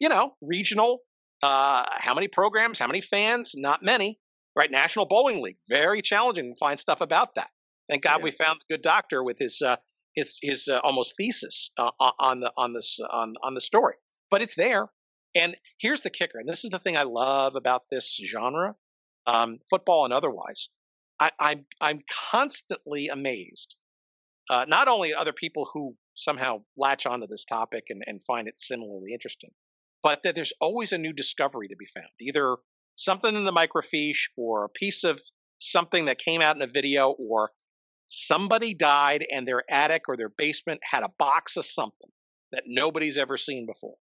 you 0.00 0.08
know, 0.08 0.32
regional 0.40 1.00
uh, 1.42 1.84
how 1.92 2.14
many 2.14 2.28
programs? 2.28 2.78
How 2.78 2.86
many 2.86 3.00
fans? 3.00 3.54
Not 3.56 3.82
many. 3.82 4.18
Right? 4.54 4.70
National 4.70 5.04
Bowling 5.04 5.42
League. 5.42 5.58
Very 5.68 6.00
challenging 6.00 6.54
to 6.54 6.58
find 6.58 6.78
stuff 6.78 7.00
about 7.02 7.34
that. 7.34 7.50
Thank 7.90 8.02
God 8.02 8.18
yeah. 8.18 8.24
we 8.24 8.30
found 8.30 8.60
the 8.60 8.74
good 8.74 8.82
doctor 8.82 9.22
with 9.22 9.38
his 9.38 9.60
uh, 9.62 9.76
his 10.14 10.38
his 10.42 10.68
uh, 10.68 10.80
almost 10.82 11.14
thesis 11.16 11.70
uh, 11.76 11.90
on 12.00 12.40
the 12.40 12.52
on 12.56 12.72
this 12.72 12.98
on 13.12 13.34
on 13.42 13.54
the 13.54 13.60
story. 13.60 13.94
But 14.30 14.42
it's 14.42 14.56
there. 14.56 14.88
And 15.36 15.54
here's 15.78 16.00
the 16.00 16.10
kicker. 16.10 16.38
And 16.38 16.48
this 16.48 16.64
is 16.64 16.70
the 16.70 16.78
thing 16.78 16.96
I 16.96 17.02
love 17.02 17.54
about 17.56 17.82
this 17.90 18.18
genre, 18.24 18.74
um, 19.26 19.58
football 19.68 20.04
and 20.04 20.14
otherwise. 20.14 20.70
I, 21.20 21.30
I'm 21.38 21.66
I'm 21.80 22.00
constantly 22.30 23.08
amazed, 23.08 23.76
uh, 24.50 24.64
not 24.68 24.88
only 24.88 25.12
at 25.12 25.18
other 25.18 25.32
people 25.32 25.68
who 25.72 25.96
somehow 26.14 26.62
latch 26.76 27.06
onto 27.06 27.26
this 27.26 27.44
topic 27.44 27.84
and, 27.90 28.02
and 28.06 28.22
find 28.24 28.48
it 28.48 28.60
similarly 28.60 29.12
interesting, 29.12 29.50
but 30.02 30.22
that 30.22 30.34
there's 30.34 30.52
always 30.60 30.92
a 30.92 30.98
new 30.98 31.12
discovery 31.12 31.68
to 31.68 31.76
be 31.76 31.86
found. 31.94 32.08
Either 32.20 32.56
something 32.96 33.34
in 33.34 33.44
the 33.44 33.52
microfiche 33.52 34.28
or 34.36 34.64
a 34.64 34.68
piece 34.70 35.04
of 35.04 35.20
something 35.58 36.06
that 36.06 36.18
came 36.18 36.40
out 36.40 36.56
in 36.56 36.62
a 36.62 36.66
video 36.66 37.10
or 37.18 37.50
somebody 38.06 38.74
died 38.74 39.26
and 39.32 39.46
their 39.46 39.62
attic 39.70 40.02
or 40.08 40.16
their 40.16 40.28
basement 40.28 40.80
had 40.82 41.02
a 41.02 41.12
box 41.18 41.56
of 41.56 41.64
something 41.64 42.10
that 42.52 42.64
nobody's 42.66 43.18
ever 43.18 43.36
seen 43.36 43.66
before. 43.66 43.96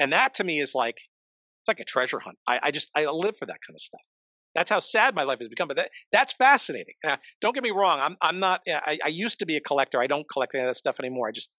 And 0.00 0.12
that 0.12 0.34
to 0.34 0.44
me 0.44 0.60
is 0.60 0.74
like, 0.74 0.96
it's 0.96 1.68
like 1.68 1.80
a 1.80 1.84
treasure 1.84 2.18
hunt. 2.18 2.36
I, 2.46 2.60
I 2.64 2.70
just, 2.70 2.90
I 2.96 3.04
live 3.06 3.36
for 3.36 3.46
that 3.46 3.58
kind 3.66 3.74
of 3.74 3.80
stuff. 3.80 4.00
That's 4.54 4.70
how 4.70 4.80
sad 4.80 5.14
my 5.14 5.22
life 5.22 5.38
has 5.38 5.48
become. 5.48 5.68
But 5.68 5.78
that, 5.78 5.90
that's 6.10 6.34
fascinating. 6.34 6.94
Now, 7.04 7.18
don't 7.40 7.54
get 7.54 7.62
me 7.62 7.70
wrong. 7.70 8.00
I'm, 8.00 8.16
I'm 8.20 8.38
not, 8.38 8.62
I, 8.68 8.98
I 9.04 9.08
used 9.08 9.38
to 9.38 9.46
be 9.46 9.56
a 9.56 9.60
collector. 9.60 10.00
I 10.00 10.06
don't 10.06 10.28
collect 10.28 10.54
any 10.54 10.64
of 10.64 10.68
that 10.68 10.74
stuff 10.74 10.96
anymore. 10.98 11.28
I 11.28 11.32
just, 11.32 11.50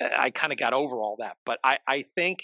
I 0.00 0.30
kind 0.30 0.52
of 0.52 0.58
got 0.58 0.72
over 0.72 0.96
all 0.96 1.16
that. 1.20 1.36
But 1.46 1.58
I, 1.64 1.78
I 1.86 2.02
think 2.14 2.42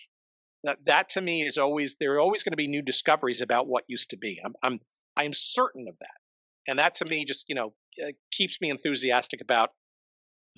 that 0.64 0.78
that 0.86 1.09
to 1.11 1.20
me 1.20 1.43
is 1.43 1.59
always, 1.59 1.97
there 2.01 2.14
are 2.14 2.20
always 2.20 2.43
going 2.43 2.53
to 2.53 2.57
be 2.57 2.68
new 2.68 2.82
discoveries 2.82 3.43
about 3.43 3.66
what 3.66 3.84
used 3.88 4.11
to 4.11 4.16
be. 4.16 4.41
I'm, 4.45 4.55
I'm, 4.62 4.80
I'm 5.16 5.32
certain 5.32 5.86
of 5.88 5.97
that. 6.01 6.09
And 6.68 6.78
that 6.78 6.95
to 6.97 7.05
me 7.05 7.24
just, 7.24 7.47
you 7.49 7.55
know, 7.55 7.72
uh, 8.03 8.12
keeps 8.32 8.61
me 8.61 8.70
enthusiastic 8.70 9.41
about, 9.41 9.70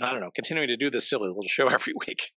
I 0.01 0.11
don't 0.13 0.21
know, 0.21 0.31
continuing 0.35 0.69
to 0.69 0.77
do 0.77 0.91
this 0.91 1.09
silly 1.09 1.29
little 1.29 1.49
show 1.49 1.69
every 1.69 1.95
week. 2.07 2.31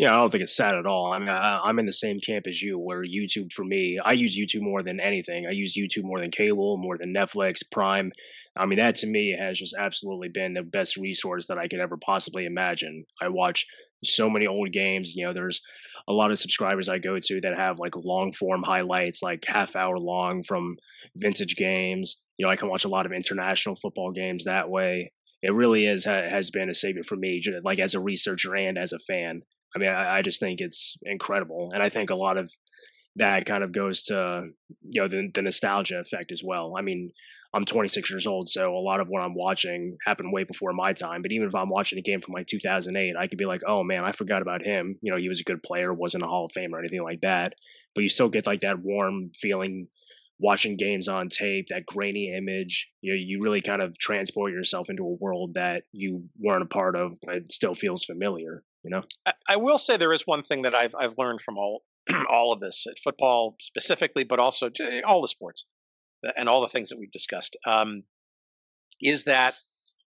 Yeah, 0.00 0.14
I 0.14 0.16
don't 0.16 0.30
think 0.30 0.42
it's 0.42 0.56
sad 0.56 0.76
at 0.76 0.86
all. 0.86 1.12
I 1.12 1.18
mean, 1.18 1.28
I, 1.28 1.60
I'm 1.62 1.78
in 1.78 1.84
the 1.84 1.92
same 1.92 2.20
camp 2.20 2.46
as 2.46 2.62
you, 2.62 2.78
where 2.78 3.04
YouTube 3.04 3.52
for 3.52 3.66
me, 3.66 3.98
I 3.98 4.12
use 4.12 4.34
YouTube 4.34 4.62
more 4.62 4.82
than 4.82 4.98
anything. 4.98 5.46
I 5.46 5.50
use 5.50 5.76
YouTube 5.76 6.04
more 6.04 6.18
than 6.18 6.30
cable, 6.30 6.78
more 6.78 6.96
than 6.96 7.12
Netflix, 7.12 7.58
Prime. 7.70 8.10
I 8.56 8.64
mean, 8.64 8.78
that 8.78 8.94
to 8.96 9.06
me 9.06 9.36
has 9.38 9.58
just 9.58 9.74
absolutely 9.78 10.30
been 10.30 10.54
the 10.54 10.62
best 10.62 10.96
resource 10.96 11.46
that 11.48 11.58
I 11.58 11.68
could 11.68 11.80
ever 11.80 11.98
possibly 11.98 12.46
imagine. 12.46 13.04
I 13.20 13.28
watch 13.28 13.66
so 14.02 14.30
many 14.30 14.46
old 14.46 14.72
games. 14.72 15.14
You 15.14 15.26
know, 15.26 15.34
there's 15.34 15.60
a 16.08 16.14
lot 16.14 16.30
of 16.30 16.38
subscribers 16.38 16.88
I 16.88 16.96
go 16.96 17.18
to 17.18 17.40
that 17.42 17.54
have 17.58 17.78
like 17.78 17.94
long 17.94 18.32
form 18.32 18.62
highlights, 18.62 19.22
like 19.22 19.44
half 19.46 19.76
hour 19.76 19.98
long 19.98 20.42
from 20.44 20.78
vintage 21.16 21.56
games. 21.56 22.22
You 22.38 22.46
know, 22.46 22.50
I 22.50 22.56
can 22.56 22.70
watch 22.70 22.86
a 22.86 22.88
lot 22.88 23.04
of 23.04 23.12
international 23.12 23.74
football 23.74 24.12
games 24.12 24.44
that 24.44 24.70
way. 24.70 25.12
It 25.42 25.52
really 25.52 25.84
is 25.84 26.06
has 26.06 26.50
been 26.50 26.70
a 26.70 26.74
savior 26.74 27.02
for 27.02 27.16
me, 27.16 27.42
like 27.64 27.80
as 27.80 27.94
a 27.94 28.00
researcher 28.00 28.56
and 28.56 28.78
as 28.78 28.94
a 28.94 28.98
fan. 29.00 29.42
I 29.74 29.78
mean, 29.78 29.88
I, 29.90 30.18
I 30.18 30.22
just 30.22 30.40
think 30.40 30.60
it's 30.60 30.96
incredible, 31.02 31.70
and 31.72 31.82
I 31.82 31.88
think 31.88 32.10
a 32.10 32.14
lot 32.14 32.38
of 32.38 32.50
that 33.16 33.44
kind 33.46 33.64
of 33.64 33.72
goes 33.72 34.04
to 34.04 34.46
you 34.82 35.00
know 35.00 35.08
the, 35.08 35.30
the 35.34 35.42
nostalgia 35.42 36.00
effect 36.00 36.32
as 36.32 36.42
well. 36.44 36.74
I 36.76 36.82
mean, 36.82 37.10
I'm 37.52 37.64
26 37.64 38.10
years 38.10 38.26
old, 38.26 38.48
so 38.48 38.74
a 38.74 38.78
lot 38.78 39.00
of 39.00 39.08
what 39.08 39.22
I'm 39.22 39.34
watching 39.34 39.96
happened 40.04 40.32
way 40.32 40.44
before 40.44 40.72
my 40.72 40.92
time. 40.92 41.22
But 41.22 41.32
even 41.32 41.48
if 41.48 41.54
I'm 41.54 41.68
watching 41.68 41.98
a 41.98 42.02
game 42.02 42.20
from 42.20 42.34
like 42.34 42.46
2008, 42.46 43.16
I 43.16 43.26
could 43.26 43.38
be 43.38 43.46
like, 43.46 43.62
"Oh 43.66 43.82
man, 43.82 44.04
I 44.04 44.12
forgot 44.12 44.42
about 44.42 44.62
him." 44.62 44.96
You 45.02 45.12
know, 45.12 45.18
he 45.18 45.28
was 45.28 45.40
a 45.40 45.44
good 45.44 45.62
player, 45.62 45.92
wasn't 45.92 46.24
a 46.24 46.26
Hall 46.26 46.46
of 46.46 46.52
Fame 46.52 46.74
or 46.74 46.78
anything 46.78 47.02
like 47.02 47.20
that. 47.22 47.54
But 47.94 48.04
you 48.04 48.10
still 48.10 48.28
get 48.28 48.46
like 48.46 48.60
that 48.60 48.78
warm 48.80 49.30
feeling 49.40 49.88
watching 50.38 50.76
games 50.76 51.08
on 51.08 51.28
tape, 51.28 51.66
that 51.68 51.86
grainy 51.86 52.32
image. 52.34 52.90
You 53.02 53.12
know, 53.12 53.18
you 53.20 53.40
really 53.42 53.60
kind 53.60 53.82
of 53.82 53.98
transport 53.98 54.52
yourself 54.52 54.88
into 54.88 55.02
a 55.04 55.16
world 55.20 55.54
that 55.54 55.82
you 55.92 56.24
weren't 56.38 56.62
a 56.62 56.66
part 56.66 56.96
of, 56.96 57.18
but 57.24 57.36
it 57.36 57.52
still 57.52 57.74
feels 57.74 58.04
familiar. 58.04 58.62
You 58.82 58.90
know, 58.90 59.02
I, 59.26 59.32
I 59.48 59.56
will 59.56 59.78
say 59.78 59.96
there 59.96 60.12
is 60.12 60.26
one 60.26 60.42
thing 60.42 60.62
that 60.62 60.74
I've 60.74 60.94
I've 60.98 61.18
learned 61.18 61.40
from 61.40 61.58
all 61.58 61.82
all 62.30 62.52
of 62.52 62.60
this, 62.60 62.86
football 63.02 63.56
specifically, 63.60 64.24
but 64.24 64.38
also 64.38 64.70
all 65.06 65.22
the 65.22 65.28
sports 65.28 65.66
and 66.36 66.48
all 66.48 66.60
the 66.60 66.68
things 66.68 66.88
that 66.88 66.98
we've 66.98 67.12
discussed, 67.12 67.56
um, 67.66 68.02
is 69.00 69.24
that 69.24 69.54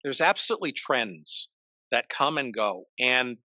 there's 0.03 0.21
absolutely 0.21 0.71
trends 0.71 1.49
that 1.91 2.09
come 2.09 2.37
and 2.37 2.53
go, 2.53 2.83
and 2.99 3.37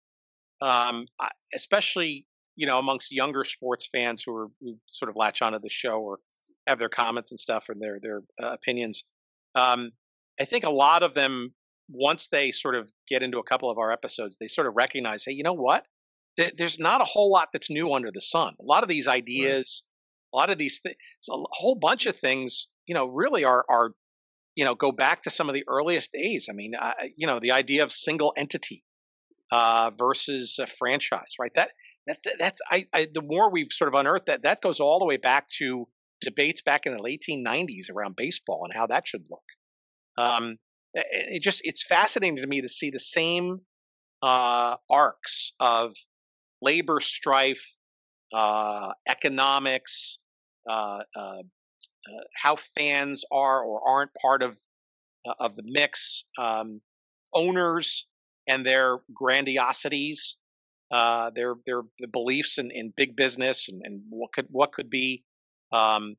um, 0.61 1.05
especially 1.53 2.25
you 2.55 2.65
know 2.67 2.79
amongst 2.79 3.11
younger 3.11 3.43
sports 3.43 3.87
fans 3.91 4.23
who 4.25 4.35
are 4.35 4.47
who 4.59 4.77
sort 4.87 5.09
of 5.09 5.15
latch 5.15 5.41
onto 5.41 5.59
the 5.59 5.69
show 5.69 5.99
or 5.99 6.19
have 6.67 6.79
their 6.79 6.89
comments 6.89 7.31
and 7.31 7.39
stuff 7.39 7.69
and 7.69 7.81
their 7.81 7.99
their 8.01 8.21
uh, 8.41 8.53
opinions. 8.53 9.03
Um, 9.55 9.91
I 10.39 10.45
think 10.45 10.63
a 10.63 10.69
lot 10.69 11.03
of 11.03 11.13
them, 11.13 11.53
once 11.91 12.27
they 12.29 12.51
sort 12.51 12.75
of 12.75 12.89
get 13.07 13.21
into 13.21 13.39
a 13.39 13.43
couple 13.43 13.69
of 13.69 13.77
our 13.77 13.91
episodes, 13.91 14.37
they 14.39 14.47
sort 14.47 14.67
of 14.67 14.73
recognize, 14.75 15.23
hey, 15.25 15.33
you 15.33 15.43
know 15.43 15.53
what? 15.53 15.85
there's 16.37 16.79
not 16.79 17.01
a 17.01 17.05
whole 17.05 17.29
lot 17.29 17.49
that's 17.51 17.69
new 17.69 17.93
under 17.93 18.11
the 18.11 18.21
sun. 18.21 18.53
A 18.59 18.65
lot 18.65 18.83
of 18.83 18.89
these 18.89 19.07
ideas, 19.07 19.83
right. 20.33 20.37
a 20.37 20.41
lot 20.41 20.49
of 20.49 20.57
these 20.57 20.79
things, 20.79 20.95
a 21.29 21.35
whole 21.51 21.75
bunch 21.75 22.05
of 22.05 22.15
things, 22.15 22.67
you 22.87 22.95
know, 22.95 23.05
really 23.05 23.43
are 23.43 23.65
are, 23.69 23.91
you 24.55 24.65
know, 24.65 24.75
go 24.75 24.91
back 24.91 25.21
to 25.23 25.29
some 25.29 25.49
of 25.49 25.55
the 25.55 25.63
earliest 25.67 26.11
days. 26.11 26.47
I 26.49 26.53
mean, 26.53 26.73
uh, 26.75 26.93
you 27.15 27.27
know, 27.27 27.39
the 27.39 27.51
idea 27.51 27.83
of 27.83 27.91
single 27.91 28.33
entity 28.37 28.83
uh, 29.51 29.91
versus 29.97 30.57
a 30.59 30.67
franchise, 30.67 31.35
right? 31.39 31.51
That 31.55 31.71
that's 32.07 32.21
that's 32.39 32.61
I, 32.69 32.87
I 32.93 33.07
the 33.13 33.21
more 33.21 33.51
we've 33.51 33.71
sort 33.71 33.89
of 33.89 33.99
unearthed 33.99 34.25
that 34.27 34.43
that 34.43 34.61
goes 34.61 34.79
all 34.79 34.99
the 34.99 35.05
way 35.05 35.17
back 35.17 35.47
to 35.59 35.87
debates 36.21 36.61
back 36.61 36.85
in 36.85 36.93
the 36.93 36.99
1890s 36.99 37.89
around 37.93 38.15
baseball 38.15 38.61
and 38.63 38.73
how 38.73 38.87
that 38.87 39.07
should 39.07 39.23
look. 39.29 39.41
Um, 40.17 40.57
it, 40.93 41.41
just 41.41 41.61
it's 41.63 41.83
fascinating 41.85 42.37
to 42.37 42.47
me 42.47 42.61
to 42.61 42.69
see 42.69 42.89
the 42.89 42.99
same 42.99 43.61
uh, 44.21 44.75
arcs 44.89 45.53
of 45.59 45.93
labor 46.61 46.99
strife, 46.99 47.65
uh, 48.33 48.91
economics, 49.07 50.19
uh, 50.69 51.01
uh, 51.15 51.19
uh, 51.19 52.23
how 52.41 52.55
fans 52.77 53.23
are 53.31 53.63
or 53.63 53.87
aren't 53.87 54.11
part 54.21 54.43
of 54.43 54.57
of 55.39 55.55
the 55.55 55.63
mix, 55.65 56.25
um, 56.39 56.81
owners 57.33 58.07
and 58.47 58.65
their 58.65 58.99
grandiosities, 59.13 60.37
their 60.91 61.55
their 61.65 61.81
beliefs 62.11 62.57
in, 62.57 62.71
in 62.71 62.93
big 62.97 63.15
business 63.15 63.69
and, 63.69 63.81
and 63.85 64.01
what 64.09 64.31
could 64.33 64.47
what 64.49 64.71
could 64.71 64.89
be 64.89 65.23
um, 65.71 66.15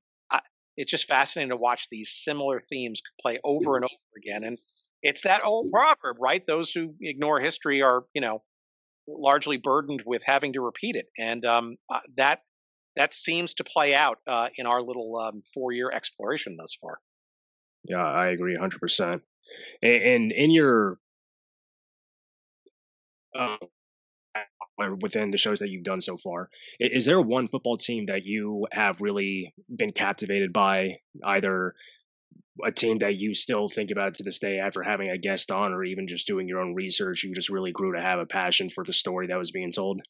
it's 0.77 0.91
just 0.91 1.07
fascinating 1.07 1.51
to 1.51 1.57
watch 1.57 1.89
these 1.91 2.11
similar 2.11 2.61
themes 2.61 3.03
play 3.20 3.39
over 3.45 3.77
and 3.77 3.85
over 3.85 4.16
again. 4.16 4.45
And 4.45 4.59
it's 5.03 5.23
that 5.23 5.45
old 5.45 5.70
proverb, 5.70 6.16
right? 6.20 6.47
Those 6.47 6.70
who 6.70 6.95
ignore 7.01 7.41
history 7.41 7.83
are, 7.83 8.05
you 8.14 8.20
know, 8.20 8.43
largely 9.09 9.57
burdened 9.57 10.03
with 10.07 10.23
having 10.25 10.53
to 10.53 10.61
repeat 10.61 10.97
it. 10.97 11.07
And 11.18 11.45
um, 11.45 11.77
uh, 11.93 12.01
that 12.16 12.41
that 12.97 13.14
seems 13.14 13.55
to 13.55 13.64
play 13.64 13.95
out 13.95 14.18
uh, 14.27 14.49
in 14.57 14.66
our 14.66 14.83
little 14.83 15.18
um, 15.18 15.43
four 15.55 15.73
year 15.73 15.91
exploration 15.91 16.57
thus 16.57 16.77
far. 16.81 16.99
Yeah, 17.89 18.05
I 18.05 18.29
agree 18.29 18.57
100%. 18.57 19.20
And, 19.83 20.03
and 20.03 20.33
in 20.33 20.51
your 20.51 20.99
uh, 23.35 23.57
within 25.01 25.30
the 25.30 25.39
shows 25.39 25.59
that 25.59 25.68
you've 25.68 25.85
done 25.85 26.01
so 26.01 26.16
far. 26.16 26.49
Is 26.80 27.05
there 27.05 27.20
one 27.20 27.47
football 27.47 27.76
team 27.76 28.07
that 28.07 28.24
you 28.24 28.66
have 28.72 29.01
really 29.01 29.55
been 29.74 29.93
captivated 29.93 30.53
by, 30.53 30.99
either 31.24 31.72
a 32.64 32.72
team 32.72 32.99
that 32.99 33.16
you 33.16 33.35
still 33.35 33.68
think 33.68 33.91
about 33.91 34.14
to 34.14 34.24
this 34.24 34.39
day 34.39 34.59
after 34.59 34.83
having 34.83 35.11
a 35.11 35.18
guest 35.18 35.51
on, 35.51 35.72
or 35.72 35.85
even 35.85 36.07
just 36.07 36.26
doing 36.26 36.49
your 36.49 36.61
own 36.61 36.74
research? 36.74 37.24
You 37.24 37.35
just 37.35 37.51
really 37.51 37.72
grew 37.72 37.95
to 37.95 38.01
have 38.01 38.18
a 38.18 38.26
passion 38.26 38.68
for 38.68 38.85
the 38.85 38.93
story 38.93 39.28
that 39.28 39.39
was 39.39 39.51
being 39.51 39.72
told. 39.72 40.01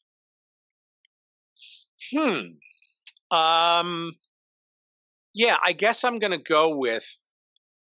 Hmm. 2.11 3.35
Um. 3.35 4.13
Yeah, 5.35 5.57
I 5.63 5.73
guess 5.73 6.03
I'm 6.03 6.19
going 6.19 6.31
to 6.31 6.37
go 6.37 6.75
with 6.75 7.05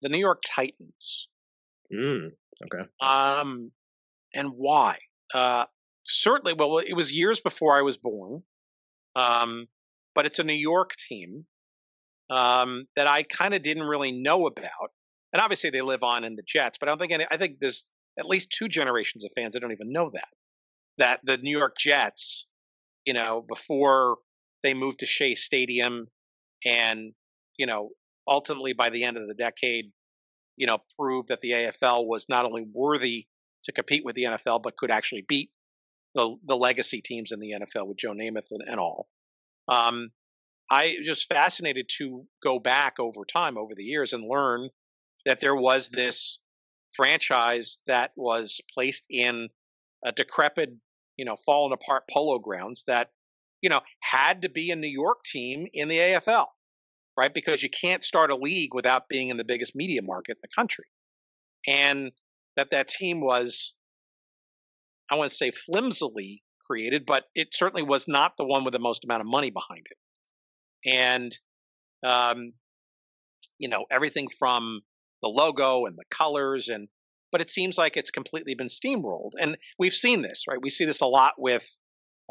the 0.02 0.08
New 0.08 0.18
York 0.18 0.42
Titans. 0.44 1.28
Mm, 1.92 2.30
okay. 2.64 2.88
Um, 3.00 3.70
and 4.34 4.50
why? 4.56 4.98
Uh, 5.32 5.66
certainly, 6.08 6.54
well, 6.54 6.78
it 6.78 6.94
was 6.94 7.12
years 7.12 7.40
before 7.40 7.76
I 7.76 7.82
was 7.82 7.96
born, 7.96 8.42
um, 9.16 9.66
but 10.14 10.26
it's 10.26 10.38
a 10.38 10.44
New 10.44 10.52
York 10.52 10.94
team 11.08 11.46
um, 12.30 12.86
that 12.96 13.06
I 13.06 13.22
kind 13.22 13.54
of 13.54 13.62
didn't 13.62 13.84
really 13.84 14.12
know 14.12 14.46
about. 14.46 14.90
And 15.32 15.40
obviously, 15.40 15.70
they 15.70 15.82
live 15.82 16.02
on 16.02 16.24
in 16.24 16.36
the 16.36 16.42
Jets, 16.46 16.78
but 16.78 16.88
I 16.88 16.92
don't 16.92 16.98
think 16.98 17.12
any. 17.12 17.26
I 17.30 17.36
think 17.36 17.58
there's 17.60 17.90
at 18.18 18.26
least 18.26 18.50
two 18.50 18.68
generations 18.68 19.24
of 19.24 19.30
fans 19.36 19.52
that 19.52 19.60
don't 19.60 19.72
even 19.72 19.92
know 19.92 20.10
that 20.12 20.28
that 20.98 21.20
the 21.24 21.38
New 21.38 21.56
York 21.56 21.76
Jets, 21.78 22.46
you 23.06 23.12
know, 23.12 23.44
before 23.48 24.18
they 24.62 24.74
moved 24.74 24.98
to 25.00 25.06
Shea 25.06 25.34
Stadium, 25.34 26.08
and 26.66 27.12
you 27.58 27.66
know, 27.66 27.90
ultimately 28.26 28.72
by 28.72 28.90
the 28.90 29.04
end 29.04 29.16
of 29.16 29.26
the 29.26 29.34
decade, 29.34 29.90
you 30.56 30.66
know, 30.66 30.78
proved 30.98 31.28
that 31.28 31.40
the 31.40 31.52
AFL 31.52 32.06
was 32.06 32.26
not 32.28 32.44
only 32.44 32.66
worthy 32.72 33.26
to 33.64 33.72
compete 33.72 34.04
with 34.04 34.16
the 34.16 34.24
NFL, 34.24 34.62
but 34.62 34.76
could 34.76 34.90
actually 34.90 35.24
beat 35.28 35.50
the 36.18 36.36
the 36.46 36.56
legacy 36.56 37.00
teams 37.00 37.30
in 37.30 37.38
the 37.38 37.52
NFL 37.52 37.86
with 37.86 37.96
Joe 37.96 38.12
Namath 38.12 38.50
and, 38.50 38.62
and 38.66 38.80
all. 38.80 39.08
Um, 39.68 40.10
I 40.68 40.96
just 41.04 41.28
fascinated 41.28 41.88
to 41.98 42.26
go 42.42 42.58
back 42.58 42.98
over 42.98 43.24
time, 43.24 43.56
over 43.56 43.72
the 43.74 43.84
years, 43.84 44.12
and 44.12 44.28
learn 44.28 44.68
that 45.24 45.40
there 45.40 45.54
was 45.54 45.88
this 45.90 46.40
franchise 46.94 47.78
that 47.86 48.10
was 48.16 48.60
placed 48.74 49.06
in 49.08 49.48
a 50.04 50.10
decrepit, 50.10 50.70
you 51.16 51.24
know, 51.24 51.36
fallen 51.46 51.72
apart 51.72 52.02
polo 52.10 52.38
grounds 52.38 52.82
that, 52.88 53.10
you 53.62 53.70
know, 53.70 53.80
had 54.00 54.42
to 54.42 54.48
be 54.48 54.70
a 54.72 54.76
New 54.76 54.88
York 54.88 55.22
team 55.24 55.68
in 55.72 55.86
the 55.86 55.98
AFL, 55.98 56.46
right? 57.16 57.32
Because 57.32 57.62
you 57.62 57.70
can't 57.70 58.02
start 58.02 58.32
a 58.32 58.36
league 58.36 58.74
without 58.74 59.08
being 59.08 59.28
in 59.28 59.36
the 59.36 59.44
biggest 59.44 59.76
media 59.76 60.02
market 60.02 60.32
in 60.32 60.42
the 60.42 60.48
country. 60.56 60.86
And 61.66 62.10
that 62.56 62.70
that 62.70 62.88
team 62.88 63.20
was 63.20 63.74
I 65.10 65.16
want 65.16 65.30
to 65.30 65.36
say 65.36 65.50
flimsily 65.50 66.42
created, 66.66 67.04
but 67.06 67.24
it 67.34 67.48
certainly 67.52 67.82
was 67.82 68.06
not 68.08 68.32
the 68.36 68.44
one 68.44 68.64
with 68.64 68.72
the 68.72 68.78
most 68.78 69.04
amount 69.04 69.22
of 69.22 69.26
money 69.26 69.50
behind 69.50 69.84
it. 69.90 70.90
And, 70.90 71.38
um, 72.04 72.52
you 73.58 73.68
know, 73.68 73.84
everything 73.90 74.28
from 74.38 74.80
the 75.22 75.28
logo 75.28 75.86
and 75.86 75.96
the 75.96 76.04
colors 76.10 76.68
and 76.68 76.88
but 77.30 77.40
it 77.42 77.50
seems 77.50 77.76
like 77.76 77.96
it's 77.96 78.10
completely 78.10 78.54
been 78.54 78.68
steamrolled. 78.68 79.32
And 79.38 79.58
we've 79.78 79.92
seen 79.92 80.22
this, 80.22 80.44
right? 80.48 80.58
We 80.62 80.70
see 80.70 80.86
this 80.86 81.02
a 81.02 81.06
lot 81.06 81.34
with 81.36 81.68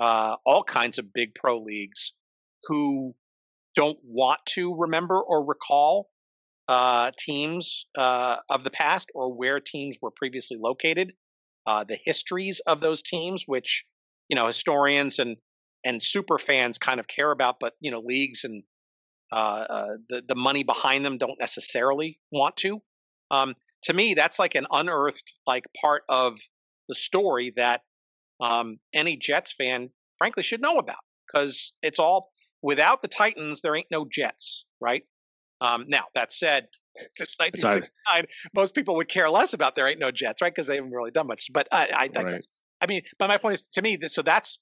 uh, 0.01 0.37
all 0.45 0.63
kinds 0.63 0.97
of 0.97 1.13
big 1.13 1.35
pro 1.35 1.59
leagues 1.59 2.13
who 2.63 3.13
don't 3.75 3.99
want 4.03 4.39
to 4.47 4.75
remember 4.75 5.21
or 5.21 5.45
recall 5.45 6.09
uh, 6.67 7.11
teams 7.17 7.85
uh, 7.97 8.37
of 8.49 8.63
the 8.63 8.71
past 8.71 9.09
or 9.13 9.33
where 9.33 9.59
teams 9.59 9.97
were 10.01 10.11
previously 10.11 10.57
located, 10.59 11.13
uh, 11.67 11.83
the 11.83 11.99
histories 12.03 12.59
of 12.61 12.81
those 12.81 13.03
teams, 13.03 13.43
which 13.45 13.85
you 14.29 14.35
know 14.35 14.47
historians 14.47 15.19
and 15.19 15.37
and 15.85 16.01
super 16.01 16.37
fans 16.37 16.77
kind 16.77 16.99
of 16.99 17.07
care 17.07 17.31
about, 17.31 17.59
but 17.59 17.73
you 17.79 17.91
know 17.91 17.99
leagues 17.99 18.43
and 18.43 18.63
uh, 19.31 19.65
uh, 19.69 19.97
the 20.09 20.23
the 20.27 20.35
money 20.35 20.63
behind 20.63 21.05
them 21.05 21.17
don't 21.17 21.39
necessarily 21.39 22.19
want 22.31 22.55
to. 22.57 22.81
Um, 23.29 23.53
to 23.83 23.93
me, 23.93 24.13
that's 24.13 24.39
like 24.39 24.55
an 24.55 24.65
unearthed 24.71 25.33
like 25.45 25.65
part 25.79 26.03
of 26.09 26.39
the 26.87 26.95
story 26.95 27.53
that 27.57 27.81
um, 28.39 28.77
any 28.93 29.17
Jets 29.17 29.53
fan, 29.53 29.89
frankly, 30.17 30.43
should 30.43 30.61
know 30.61 30.77
about 30.77 30.97
because 31.27 31.73
it's 31.83 31.99
all 31.99 32.31
without 32.61 33.01
the 33.01 33.07
Titans, 33.07 33.61
there 33.61 33.75
ain't 33.75 33.91
no 33.91 34.05
Jets, 34.09 34.65
right? 34.79 35.03
Um, 35.61 35.85
now 35.87 36.05
that 36.15 36.31
said, 36.31 36.67
since 37.11 37.33
1969, 37.37 38.25
most 38.55 38.73
people 38.73 38.95
would 38.95 39.09
care 39.09 39.29
less 39.29 39.53
about 39.53 39.75
there 39.75 39.87
ain't 39.87 39.99
no 39.99 40.11
Jets, 40.11 40.41
right? 40.41 40.53
Because 40.53 40.67
they 40.67 40.75
haven't 40.75 40.91
really 40.91 41.11
done 41.11 41.27
much. 41.27 41.47
But 41.53 41.67
I, 41.71 41.89
I 41.95 42.07
digress. 42.07 42.31
Right. 42.31 42.43
I 42.79 42.85
mean, 42.87 43.01
but 43.17 43.27
my 43.27 43.37
point 43.37 43.55
is 43.55 43.63
to 43.69 43.81
me, 43.81 43.97
so 44.07 44.21
that's 44.21 44.59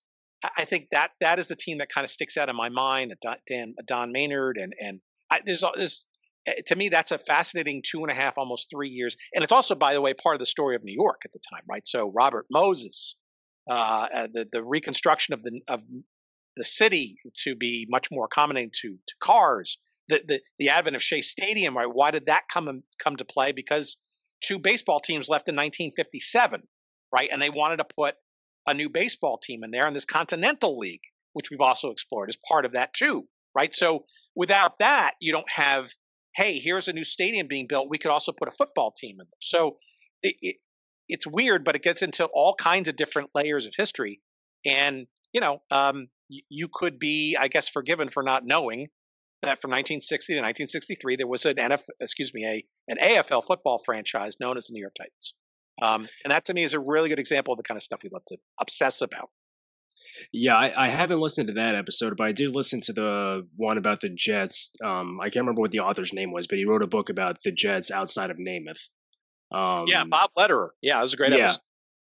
I 0.57 0.65
think 0.65 0.89
that 0.91 1.11
that 1.21 1.39
is 1.39 1.47
the 1.47 1.55
team 1.55 1.77
that 1.79 1.89
kind 1.89 2.03
of 2.03 2.11
sticks 2.11 2.37
out 2.37 2.49
in 2.49 2.55
my 2.55 2.69
mind. 2.69 3.13
Dan, 3.47 3.73
Don 3.85 4.11
Maynard, 4.11 4.57
and 4.57 4.73
and 4.79 4.99
I, 5.29 5.41
there's 5.45 5.63
there's 5.75 6.05
eh, 6.47 6.61
to 6.67 6.75
me 6.75 6.89
that's 6.89 7.11
a 7.11 7.17
fascinating 7.17 7.81
two 7.85 8.01
and 8.01 8.11
a 8.11 8.13
half, 8.13 8.37
almost 8.37 8.69
three 8.69 8.89
years, 8.89 9.15
and 9.33 9.43
it's 9.43 9.53
also, 9.53 9.75
by 9.75 9.93
the 9.93 10.01
way, 10.01 10.13
part 10.13 10.35
of 10.35 10.39
the 10.39 10.45
story 10.45 10.75
of 10.75 10.83
New 10.83 10.93
York 10.93 11.21
at 11.25 11.31
the 11.31 11.39
time, 11.49 11.63
right? 11.69 11.87
So 11.87 12.11
Robert 12.13 12.45
Moses, 12.51 13.15
uh, 13.69 14.07
uh 14.13 14.27
the 14.31 14.47
the 14.51 14.63
reconstruction 14.63 15.33
of 15.33 15.43
the 15.43 15.61
of 15.67 15.81
the 16.57 16.65
city 16.65 17.17
to 17.43 17.55
be 17.55 17.87
much 17.89 18.09
more 18.11 18.25
accommodating 18.25 18.71
to 18.81 18.97
to 19.07 19.15
cars, 19.19 19.79
the 20.07 20.23
the 20.27 20.41
the 20.59 20.69
advent 20.69 20.95
of 20.95 21.03
Shea 21.03 21.21
Stadium, 21.21 21.77
right? 21.77 21.87
Why 21.91 22.11
did 22.11 22.27
that 22.27 22.43
come 22.51 22.83
come 22.99 23.15
to 23.17 23.25
play? 23.25 23.51
Because 23.51 23.97
two 24.41 24.59
baseball 24.59 24.99
teams 24.99 25.29
left 25.29 25.47
in 25.47 25.55
1957, 25.55 26.63
right, 27.13 27.29
and 27.31 27.41
they 27.41 27.49
wanted 27.49 27.77
to 27.77 27.85
put 27.85 28.15
a 28.67 28.73
new 28.73 28.89
baseball 28.89 29.37
team 29.37 29.63
in 29.63 29.71
there, 29.71 29.87
and 29.87 29.95
this 29.95 30.05
Continental 30.05 30.77
League, 30.77 31.01
which 31.33 31.49
we've 31.49 31.61
also 31.61 31.91
explored, 31.91 32.29
is 32.29 32.37
part 32.47 32.65
of 32.65 32.73
that 32.73 32.93
too, 32.93 33.27
right? 33.55 33.73
So 33.73 34.05
without 34.35 34.79
that, 34.79 35.13
you 35.21 35.31
don't 35.31 35.49
have, 35.49 35.89
hey, 36.35 36.59
here's 36.59 36.87
a 36.87 36.93
new 36.93 37.03
stadium 37.03 37.47
being 37.47 37.67
built. 37.67 37.89
We 37.89 37.97
could 37.97 38.11
also 38.11 38.31
put 38.31 38.47
a 38.47 38.51
football 38.51 38.91
team 38.91 39.17
in 39.19 39.27
there. 39.27 39.41
So 39.41 39.77
it, 40.23 40.35
it, 40.41 40.55
it's 41.07 41.27
weird, 41.27 41.63
but 41.63 41.75
it 41.75 41.83
gets 41.83 42.01
into 42.01 42.25
all 42.33 42.55
kinds 42.55 42.89
of 42.89 42.95
different 42.95 43.29
layers 43.35 43.67
of 43.67 43.73
history. 43.77 44.21
And, 44.65 45.05
you 45.31 45.41
know, 45.41 45.61
um, 45.69 46.07
you 46.27 46.67
could 46.73 46.97
be, 46.97 47.37
I 47.39 47.47
guess, 47.47 47.69
forgiven 47.69 48.09
for 48.09 48.23
not 48.23 48.45
knowing 48.45 48.87
that 49.41 49.61
from 49.61 49.71
1960 49.71 50.33
to 50.33 50.39
1963 50.39 51.15
there 51.15 51.27
was 51.27 51.45
an 51.45 51.55
NFL, 51.55 51.83
excuse 52.01 52.33
me, 52.33 52.45
a 52.45 52.65
an 52.87 52.97
AFL 53.01 53.43
football 53.45 53.81
franchise 53.83 54.37
known 54.39 54.57
as 54.57 54.67
the 54.67 54.73
New 54.73 54.81
York 54.81 54.95
Titans. 54.95 55.33
Um, 55.81 56.07
and 56.23 56.31
that 56.31 56.45
to 56.45 56.53
me 56.53 56.63
is 56.63 56.73
a 56.73 56.79
really 56.79 57.09
good 57.09 57.19
example 57.19 57.53
of 57.53 57.57
the 57.57 57.63
kind 57.63 57.77
of 57.77 57.83
stuff 57.83 58.01
we 58.03 58.09
love 58.11 58.23
to 58.27 58.37
obsess 58.61 59.01
about. 59.01 59.29
Yeah, 60.31 60.55
I, 60.55 60.85
I, 60.85 60.87
haven't 60.87 61.19
listened 61.19 61.47
to 61.47 61.53
that 61.55 61.75
episode, 61.75 62.15
but 62.15 62.27
I 62.27 62.31
did 62.31 62.55
listen 62.55 62.79
to 62.81 62.93
the 62.93 63.47
one 63.57 63.77
about 63.77 64.01
the 64.01 64.09
Jets. 64.09 64.71
Um, 64.83 65.19
I 65.19 65.25
can't 65.25 65.43
remember 65.43 65.61
what 65.61 65.71
the 65.71 65.81
author's 65.81 66.13
name 66.13 66.31
was, 66.31 66.47
but 66.47 66.57
he 66.57 66.65
wrote 66.65 66.83
a 66.83 66.87
book 66.87 67.09
about 67.09 67.37
the 67.43 67.51
Jets 67.51 67.91
outside 67.91 68.29
of 68.29 68.37
Namath. 68.37 68.89
Um, 69.53 69.85
yeah, 69.87 70.03
Bob 70.05 70.31
Lederer. 70.37 70.73
Yeah, 70.81 70.99
it 70.99 71.03
was 71.03 71.13
a 71.13 71.17
great 71.17 71.31
yeah, 71.31 71.37
episode. 71.45 71.61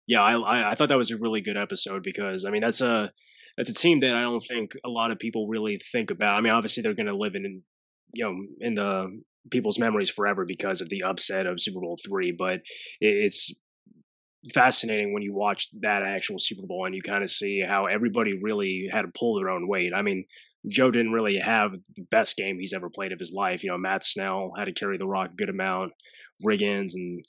Yeah, 0.07 0.21
I, 0.21 0.71
I 0.71 0.75
thought 0.75 0.89
that 0.89 0.97
was 0.97 1.11
a 1.11 1.17
really 1.17 1.41
good 1.41 1.57
episode 1.57 2.03
because 2.03 2.45
I 2.45 2.49
mean 2.49 2.61
that's 2.61 2.81
a 2.81 3.11
that's 3.57 3.69
a 3.69 3.73
team 3.73 3.99
that 4.01 4.15
I 4.15 4.21
don't 4.21 4.39
think 4.39 4.73
a 4.85 4.89
lot 4.89 5.11
of 5.11 5.19
people 5.19 5.47
really 5.47 5.79
think 5.91 6.11
about. 6.11 6.37
I 6.37 6.41
mean, 6.41 6.53
obviously 6.53 6.83
they're 6.83 6.93
going 6.93 7.07
to 7.07 7.15
live 7.15 7.35
in 7.35 7.63
you 8.13 8.23
know 8.23 8.35
in 8.59 8.75
the 8.75 9.21
people's 9.49 9.79
memories 9.79 10.09
forever 10.09 10.45
because 10.45 10.81
of 10.81 10.89
the 10.89 11.03
upset 11.03 11.47
of 11.47 11.59
Super 11.59 11.79
Bowl 11.79 11.97
three. 12.05 12.31
But 12.31 12.61
it's 13.01 13.53
fascinating 14.53 15.13
when 15.13 15.23
you 15.23 15.33
watch 15.33 15.67
that 15.81 16.03
actual 16.03 16.39
Super 16.39 16.65
Bowl 16.67 16.85
and 16.85 16.95
you 16.95 17.01
kind 17.01 17.23
of 17.23 17.29
see 17.29 17.61
how 17.61 17.85
everybody 17.85 18.39
really 18.41 18.87
had 18.91 19.01
to 19.03 19.11
pull 19.17 19.35
their 19.39 19.49
own 19.49 19.67
weight. 19.67 19.93
I 19.93 20.01
mean, 20.01 20.25
Joe 20.67 20.91
didn't 20.91 21.13
really 21.13 21.37
have 21.37 21.73
the 21.95 22.03
best 22.11 22.37
game 22.37 22.59
he's 22.59 22.73
ever 22.73 22.89
played 22.89 23.11
of 23.11 23.19
his 23.19 23.31
life. 23.33 23.63
You 23.63 23.71
know, 23.71 23.77
Matt 23.77 24.03
Snell 24.03 24.51
had 24.57 24.65
to 24.65 24.73
carry 24.73 24.97
the 24.97 25.07
rock 25.07 25.31
a 25.31 25.35
good 25.35 25.49
amount, 25.49 25.93
Riggins 26.45 26.93
and 26.93 27.25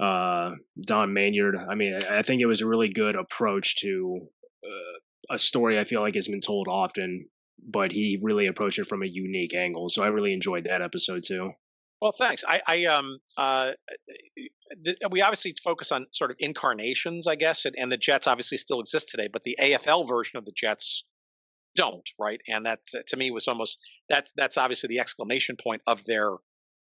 uh, 0.00 0.52
Don 0.80 1.12
Maynard. 1.12 1.56
I 1.56 1.74
mean, 1.74 1.94
I 1.94 2.22
think 2.22 2.42
it 2.42 2.46
was 2.46 2.60
a 2.60 2.66
really 2.66 2.88
good 2.88 3.16
approach 3.16 3.76
to 3.76 4.20
uh, 4.64 4.98
a 5.30 5.38
story 5.38 5.78
I 5.78 5.84
feel 5.84 6.00
like 6.00 6.14
has 6.14 6.28
been 6.28 6.40
told 6.40 6.68
often 6.68 7.26
but 7.66 7.92
he 7.92 8.18
really 8.22 8.46
approached 8.46 8.78
it 8.78 8.86
from 8.86 9.02
a 9.02 9.06
unique 9.06 9.54
angle. 9.54 9.88
So 9.88 10.02
I 10.02 10.08
really 10.08 10.32
enjoyed 10.32 10.64
that 10.64 10.82
episode 10.82 11.22
too. 11.26 11.52
Well, 12.00 12.12
thanks. 12.12 12.44
I, 12.46 12.60
I 12.66 12.84
um, 12.86 13.18
uh, 13.36 13.70
th- 14.84 14.96
we 15.10 15.22
obviously 15.22 15.54
focus 15.62 15.92
on 15.92 16.06
sort 16.12 16.32
of 16.32 16.36
incarnations, 16.40 17.28
I 17.28 17.36
guess, 17.36 17.64
and, 17.64 17.76
and, 17.78 17.92
the 17.92 17.96
Jets 17.96 18.26
obviously 18.26 18.58
still 18.58 18.80
exist 18.80 19.08
today, 19.08 19.28
but 19.32 19.44
the 19.44 19.56
AFL 19.60 20.08
version 20.08 20.36
of 20.36 20.44
the 20.44 20.52
Jets 20.56 21.04
don't, 21.76 22.08
right? 22.18 22.40
And 22.48 22.66
that 22.66 22.80
to 23.06 23.16
me 23.16 23.30
was 23.30 23.46
almost 23.46 23.78
that's 24.08 24.32
that's 24.36 24.58
obviously 24.58 24.88
the 24.88 24.98
exclamation 24.98 25.56
point 25.62 25.80
of 25.86 26.04
their 26.04 26.32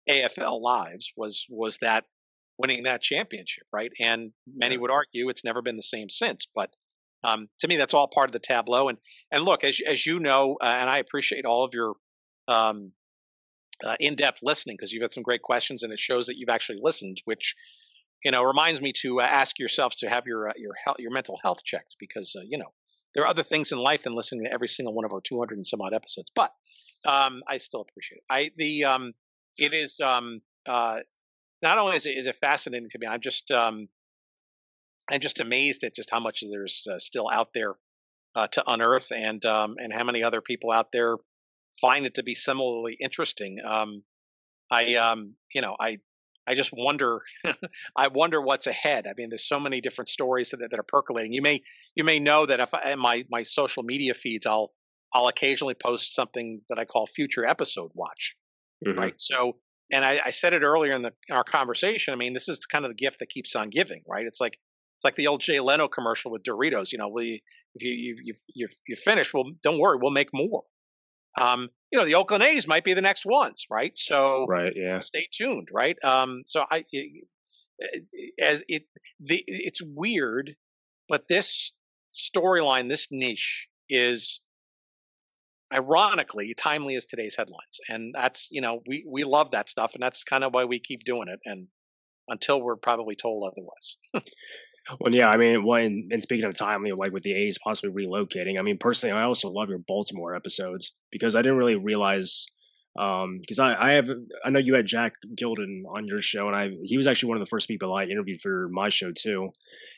AFL 0.08 0.62
lives 0.62 1.12
was 1.16 1.44
was 1.50 1.78
that 1.82 2.04
winning 2.56 2.84
that 2.84 3.02
championship, 3.02 3.64
right? 3.72 3.90
And 4.00 4.30
many 4.54 4.78
would 4.78 4.92
argue 4.92 5.28
it's 5.28 5.44
never 5.44 5.60
been 5.60 5.76
the 5.76 5.82
same 5.82 6.08
since, 6.08 6.46
but 6.54 6.70
um, 7.24 7.48
to 7.60 7.68
me, 7.68 7.76
that's 7.76 7.94
all 7.94 8.08
part 8.08 8.28
of 8.28 8.32
the 8.32 8.38
tableau. 8.38 8.88
And 8.88 8.98
and 9.30 9.44
look, 9.44 9.64
as 9.64 9.80
as 9.86 10.06
you 10.06 10.20
know, 10.20 10.56
uh, 10.60 10.64
and 10.64 10.90
I 10.90 10.98
appreciate 10.98 11.44
all 11.44 11.64
of 11.64 11.74
your 11.74 11.94
um, 12.48 12.92
uh, 13.84 13.96
in-depth 14.00 14.40
listening 14.42 14.76
because 14.76 14.92
you've 14.92 15.02
had 15.02 15.12
some 15.12 15.22
great 15.22 15.42
questions, 15.42 15.82
and 15.82 15.92
it 15.92 15.98
shows 15.98 16.26
that 16.26 16.36
you've 16.36 16.48
actually 16.48 16.78
listened, 16.82 17.18
which 17.24 17.54
you 18.24 18.30
know 18.30 18.42
reminds 18.42 18.80
me 18.80 18.92
to 19.02 19.20
uh, 19.20 19.24
ask 19.24 19.58
yourselves 19.58 19.96
to 19.98 20.08
have 20.08 20.26
your 20.26 20.48
uh, 20.48 20.52
your 20.56 20.72
health, 20.84 20.96
your 20.98 21.12
mental 21.12 21.38
health 21.42 21.62
checked 21.64 21.96
because 21.98 22.34
uh, 22.36 22.42
you 22.48 22.58
know 22.58 22.72
there 23.14 23.24
are 23.24 23.28
other 23.28 23.42
things 23.42 23.72
in 23.72 23.78
life 23.78 24.04
than 24.04 24.14
listening 24.14 24.44
to 24.44 24.52
every 24.52 24.68
single 24.68 24.94
one 24.94 25.04
of 25.04 25.12
our 25.12 25.20
200 25.20 25.56
and 25.56 25.66
some 25.66 25.80
odd 25.80 25.92
episodes. 25.92 26.30
But 26.34 26.52
um, 27.06 27.42
I 27.48 27.56
still 27.56 27.80
appreciate 27.80 28.18
it. 28.18 28.24
I 28.30 28.50
the 28.56 28.84
um, 28.84 29.12
it 29.58 29.72
is 29.72 30.00
um, 30.00 30.40
uh, 30.66 31.00
not 31.62 31.78
only 31.78 31.96
is 31.96 32.06
it, 32.06 32.16
is 32.16 32.26
it 32.26 32.36
fascinating 32.36 32.88
to 32.88 32.98
me, 32.98 33.06
I'm 33.06 33.20
just 33.20 33.50
um, 33.50 33.88
I'm 35.10 35.20
just 35.20 35.40
amazed 35.40 35.84
at 35.84 35.94
just 35.94 36.10
how 36.10 36.20
much 36.20 36.44
there's 36.50 36.86
uh, 36.90 36.98
still 36.98 37.28
out 37.32 37.48
there 37.54 37.74
uh, 38.34 38.46
to 38.48 38.64
unearth, 38.66 39.10
and 39.10 39.44
um, 39.44 39.76
and 39.78 39.92
how 39.92 40.04
many 40.04 40.22
other 40.22 40.40
people 40.40 40.70
out 40.70 40.92
there 40.92 41.16
find 41.80 42.06
it 42.06 42.14
to 42.14 42.22
be 42.22 42.34
similarly 42.34 42.96
interesting. 43.00 43.58
Um, 43.66 44.02
I 44.70 44.94
um, 44.94 45.34
you 45.54 45.62
know 45.62 45.76
I 45.80 45.98
I 46.46 46.54
just 46.54 46.70
wonder 46.72 47.20
I 47.96 48.08
wonder 48.08 48.40
what's 48.40 48.66
ahead. 48.66 49.06
I 49.06 49.14
mean, 49.16 49.30
there's 49.30 49.46
so 49.46 49.60
many 49.60 49.80
different 49.80 50.08
stories 50.08 50.50
that, 50.50 50.58
that 50.58 50.78
are 50.78 50.84
percolating. 50.84 51.32
You 51.32 51.42
may 51.42 51.62
you 51.94 52.04
may 52.04 52.18
know 52.18 52.46
that 52.46 52.60
if 52.60 52.72
I, 52.74 52.92
in 52.92 52.98
my 52.98 53.24
my 53.30 53.42
social 53.42 53.82
media 53.82 54.14
feeds, 54.14 54.46
I'll 54.46 54.72
I'll 55.12 55.28
occasionally 55.28 55.74
post 55.74 56.14
something 56.14 56.60
that 56.68 56.78
I 56.78 56.84
call 56.84 57.06
future 57.06 57.44
episode 57.44 57.90
watch. 57.94 58.36
Mm-hmm. 58.86 58.98
Right. 58.98 59.14
So 59.18 59.56
and 59.92 60.04
I, 60.04 60.20
I, 60.24 60.30
said 60.30 60.52
it 60.52 60.62
earlier 60.62 60.94
in 60.94 61.02
the 61.02 61.12
in 61.28 61.34
our 61.34 61.44
conversation. 61.44 62.14
I 62.14 62.16
mean, 62.16 62.32
this 62.32 62.48
is 62.48 62.64
kind 62.66 62.84
of 62.84 62.90
the 62.90 62.94
gift 62.94 63.18
that 63.18 63.28
keeps 63.28 63.56
on 63.56 63.70
giving, 63.70 64.02
right? 64.08 64.24
It's 64.24 64.40
like 64.40 64.58
it's 65.00 65.04
like 65.06 65.16
the 65.16 65.28
old 65.28 65.40
Jay 65.40 65.60
Leno 65.60 65.88
commercial 65.88 66.30
with 66.30 66.42
Doritos. 66.42 66.92
You 66.92 66.98
know, 66.98 67.08
we 67.08 67.42
if 67.74 67.82
you 67.82 67.92
you 67.92 68.16
you 68.22 68.34
you, 68.54 68.68
you 68.86 68.96
finish, 68.96 69.32
well, 69.32 69.44
don't 69.62 69.78
worry, 69.78 69.96
we'll 69.98 70.10
make 70.10 70.28
more. 70.34 70.64
Um, 71.40 71.70
you 71.90 71.98
know, 71.98 72.04
the 72.04 72.16
Oakland 72.16 72.44
A's 72.44 72.68
might 72.68 72.84
be 72.84 72.92
the 72.92 73.00
next 73.00 73.24
ones, 73.24 73.64
right? 73.70 73.96
So, 73.96 74.44
right, 74.46 74.74
yeah. 74.76 74.98
Stay 74.98 75.26
tuned, 75.32 75.68
right? 75.72 75.96
Um, 76.04 76.42
so 76.44 76.66
I, 76.70 76.84
it, 76.92 77.24
as 78.42 78.62
it, 78.68 78.82
the 79.20 79.42
it's 79.46 79.80
weird, 79.82 80.54
but 81.08 81.28
this 81.28 81.72
storyline, 82.12 82.90
this 82.90 83.08
niche 83.10 83.68
is 83.88 84.42
ironically 85.72 86.52
timely 86.58 86.94
as 86.94 87.06
today's 87.06 87.36
headlines, 87.36 87.80
and 87.88 88.14
that's 88.14 88.48
you 88.50 88.60
know 88.60 88.82
we 88.86 89.06
we 89.10 89.24
love 89.24 89.52
that 89.52 89.66
stuff, 89.66 89.94
and 89.94 90.02
that's 90.02 90.24
kind 90.24 90.44
of 90.44 90.52
why 90.52 90.66
we 90.66 90.78
keep 90.78 91.04
doing 91.04 91.28
it, 91.28 91.40
and 91.46 91.68
until 92.28 92.60
we're 92.60 92.76
probably 92.76 93.16
told 93.16 93.50
otherwise. 93.50 93.96
Well, 94.98 95.14
yeah, 95.14 95.28
I 95.28 95.36
mean, 95.36 95.64
when 95.64 96.08
and 96.10 96.22
speaking 96.22 96.44
of 96.46 96.56
timely, 96.56 96.92
like 96.92 97.12
with 97.12 97.22
the 97.22 97.32
A's 97.32 97.58
possibly 97.62 98.04
relocating, 98.04 98.58
I 98.58 98.62
mean, 98.62 98.78
personally, 98.78 99.14
I 99.14 99.22
also 99.22 99.48
love 99.48 99.68
your 99.68 99.78
Baltimore 99.78 100.34
episodes 100.34 100.92
because 101.10 101.36
I 101.36 101.42
didn't 101.42 101.58
really 101.58 101.76
realize 101.76 102.46
because 102.94 103.58
um, 103.58 103.66
I, 103.66 103.90
I 103.90 103.92
have 103.92 104.10
I 104.44 104.50
know 104.50 104.58
you 104.58 104.74
had 104.74 104.86
Jack 104.86 105.14
Gilden 105.36 105.82
on 105.88 106.06
your 106.06 106.20
show, 106.20 106.48
and 106.48 106.56
I 106.56 106.70
he 106.82 106.96
was 106.96 107.06
actually 107.06 107.28
one 107.28 107.36
of 107.36 107.40
the 107.40 107.50
first 107.50 107.68
people 107.68 107.94
I 107.94 108.04
interviewed 108.04 108.40
for 108.40 108.68
my 108.70 108.88
show 108.88 109.12
too, 109.12 109.50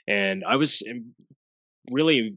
and 0.06 0.44
I 0.46 0.56
was 0.56 0.82
really 1.90 2.36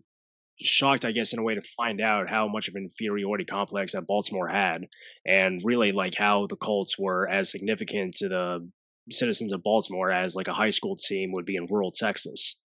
shocked, 0.62 1.06
I 1.06 1.12
guess, 1.12 1.34
in 1.34 1.40
a 1.40 1.44
way 1.44 1.56
to 1.56 1.62
find 1.62 2.00
out 2.00 2.30
how 2.30 2.48
much 2.48 2.70
of 2.70 2.76
an 2.76 2.84
inferiority 2.84 3.44
complex 3.46 3.94
that 3.94 4.08
Baltimore 4.08 4.48
had, 4.48 4.86
and 5.26 5.60
really 5.64 5.92
like 5.92 6.16
how 6.16 6.48
the 6.48 6.56
Colts 6.56 6.98
were 6.98 7.28
as 7.28 7.52
significant 7.52 8.16
to 8.18 8.30
the 8.30 8.70
citizens 9.12 9.52
of 9.52 9.64
Baltimore 9.64 10.12
as 10.12 10.36
like 10.36 10.48
a 10.48 10.54
high 10.54 10.72
school 10.72 10.96
team 10.96 11.32
would 11.34 11.46
be 11.46 11.56
in 11.56 11.68
rural 11.70 11.92
Texas. 11.92 12.60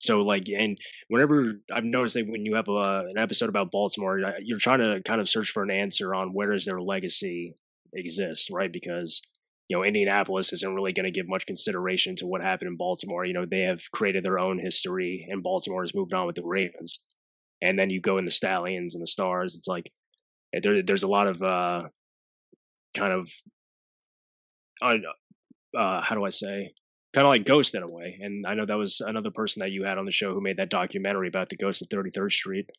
So 0.00 0.20
like, 0.20 0.48
and 0.48 0.78
whenever 1.08 1.54
I've 1.72 1.84
noticed 1.84 2.14
that 2.14 2.28
when 2.28 2.44
you 2.44 2.54
have 2.54 2.68
a, 2.68 3.06
an 3.08 3.18
episode 3.18 3.48
about 3.48 3.70
Baltimore, 3.70 4.20
you're 4.40 4.58
trying 4.58 4.80
to 4.80 5.02
kind 5.04 5.20
of 5.20 5.28
search 5.28 5.50
for 5.50 5.62
an 5.62 5.70
answer 5.70 6.14
on 6.14 6.32
where 6.32 6.50
does 6.50 6.64
their 6.64 6.80
legacy 6.80 7.54
exist, 7.94 8.50
right? 8.50 8.72
Because 8.72 9.22
you 9.68 9.76
know 9.76 9.84
Indianapolis 9.84 10.52
isn't 10.52 10.74
really 10.74 10.92
going 10.92 11.04
to 11.04 11.12
give 11.12 11.28
much 11.28 11.46
consideration 11.46 12.16
to 12.16 12.26
what 12.26 12.42
happened 12.42 12.68
in 12.68 12.76
Baltimore. 12.76 13.24
You 13.24 13.34
know 13.34 13.46
they 13.46 13.62
have 13.62 13.80
created 13.92 14.24
their 14.24 14.38
own 14.38 14.58
history, 14.58 15.26
and 15.30 15.42
Baltimore 15.42 15.82
has 15.82 15.94
moved 15.94 16.14
on 16.14 16.26
with 16.26 16.36
the 16.36 16.44
Ravens. 16.44 17.00
And 17.60 17.78
then 17.78 17.90
you 17.90 18.00
go 18.00 18.18
in 18.18 18.24
the 18.24 18.30
Stallions 18.30 18.94
and 18.94 19.02
the 19.02 19.06
Stars. 19.06 19.54
It's 19.56 19.68
like 19.68 19.90
eh, 20.54 20.60
there, 20.62 20.82
there's 20.82 21.04
a 21.04 21.08
lot 21.08 21.28
of 21.28 21.40
uh, 21.42 21.84
kind 22.94 23.12
of 23.12 23.30
uh, 25.76 26.00
how 26.00 26.14
do 26.14 26.24
I 26.24 26.30
say 26.30 26.72
kind 27.12 27.26
of 27.26 27.28
like 27.28 27.44
Ghost 27.44 27.74
in 27.74 27.82
a 27.82 27.92
way. 27.92 28.18
And 28.20 28.46
I 28.46 28.54
know 28.54 28.64
that 28.64 28.78
was 28.78 29.00
another 29.00 29.30
person 29.30 29.60
that 29.60 29.70
you 29.70 29.84
had 29.84 29.98
on 29.98 30.06
the 30.06 30.10
show 30.10 30.32
who 30.32 30.40
made 30.40 30.56
that 30.56 30.70
documentary 30.70 31.28
about 31.28 31.48
the 31.48 31.56
Ghost 31.56 31.82
of 31.82 31.88
33rd 31.88 32.32
Street. 32.32 32.70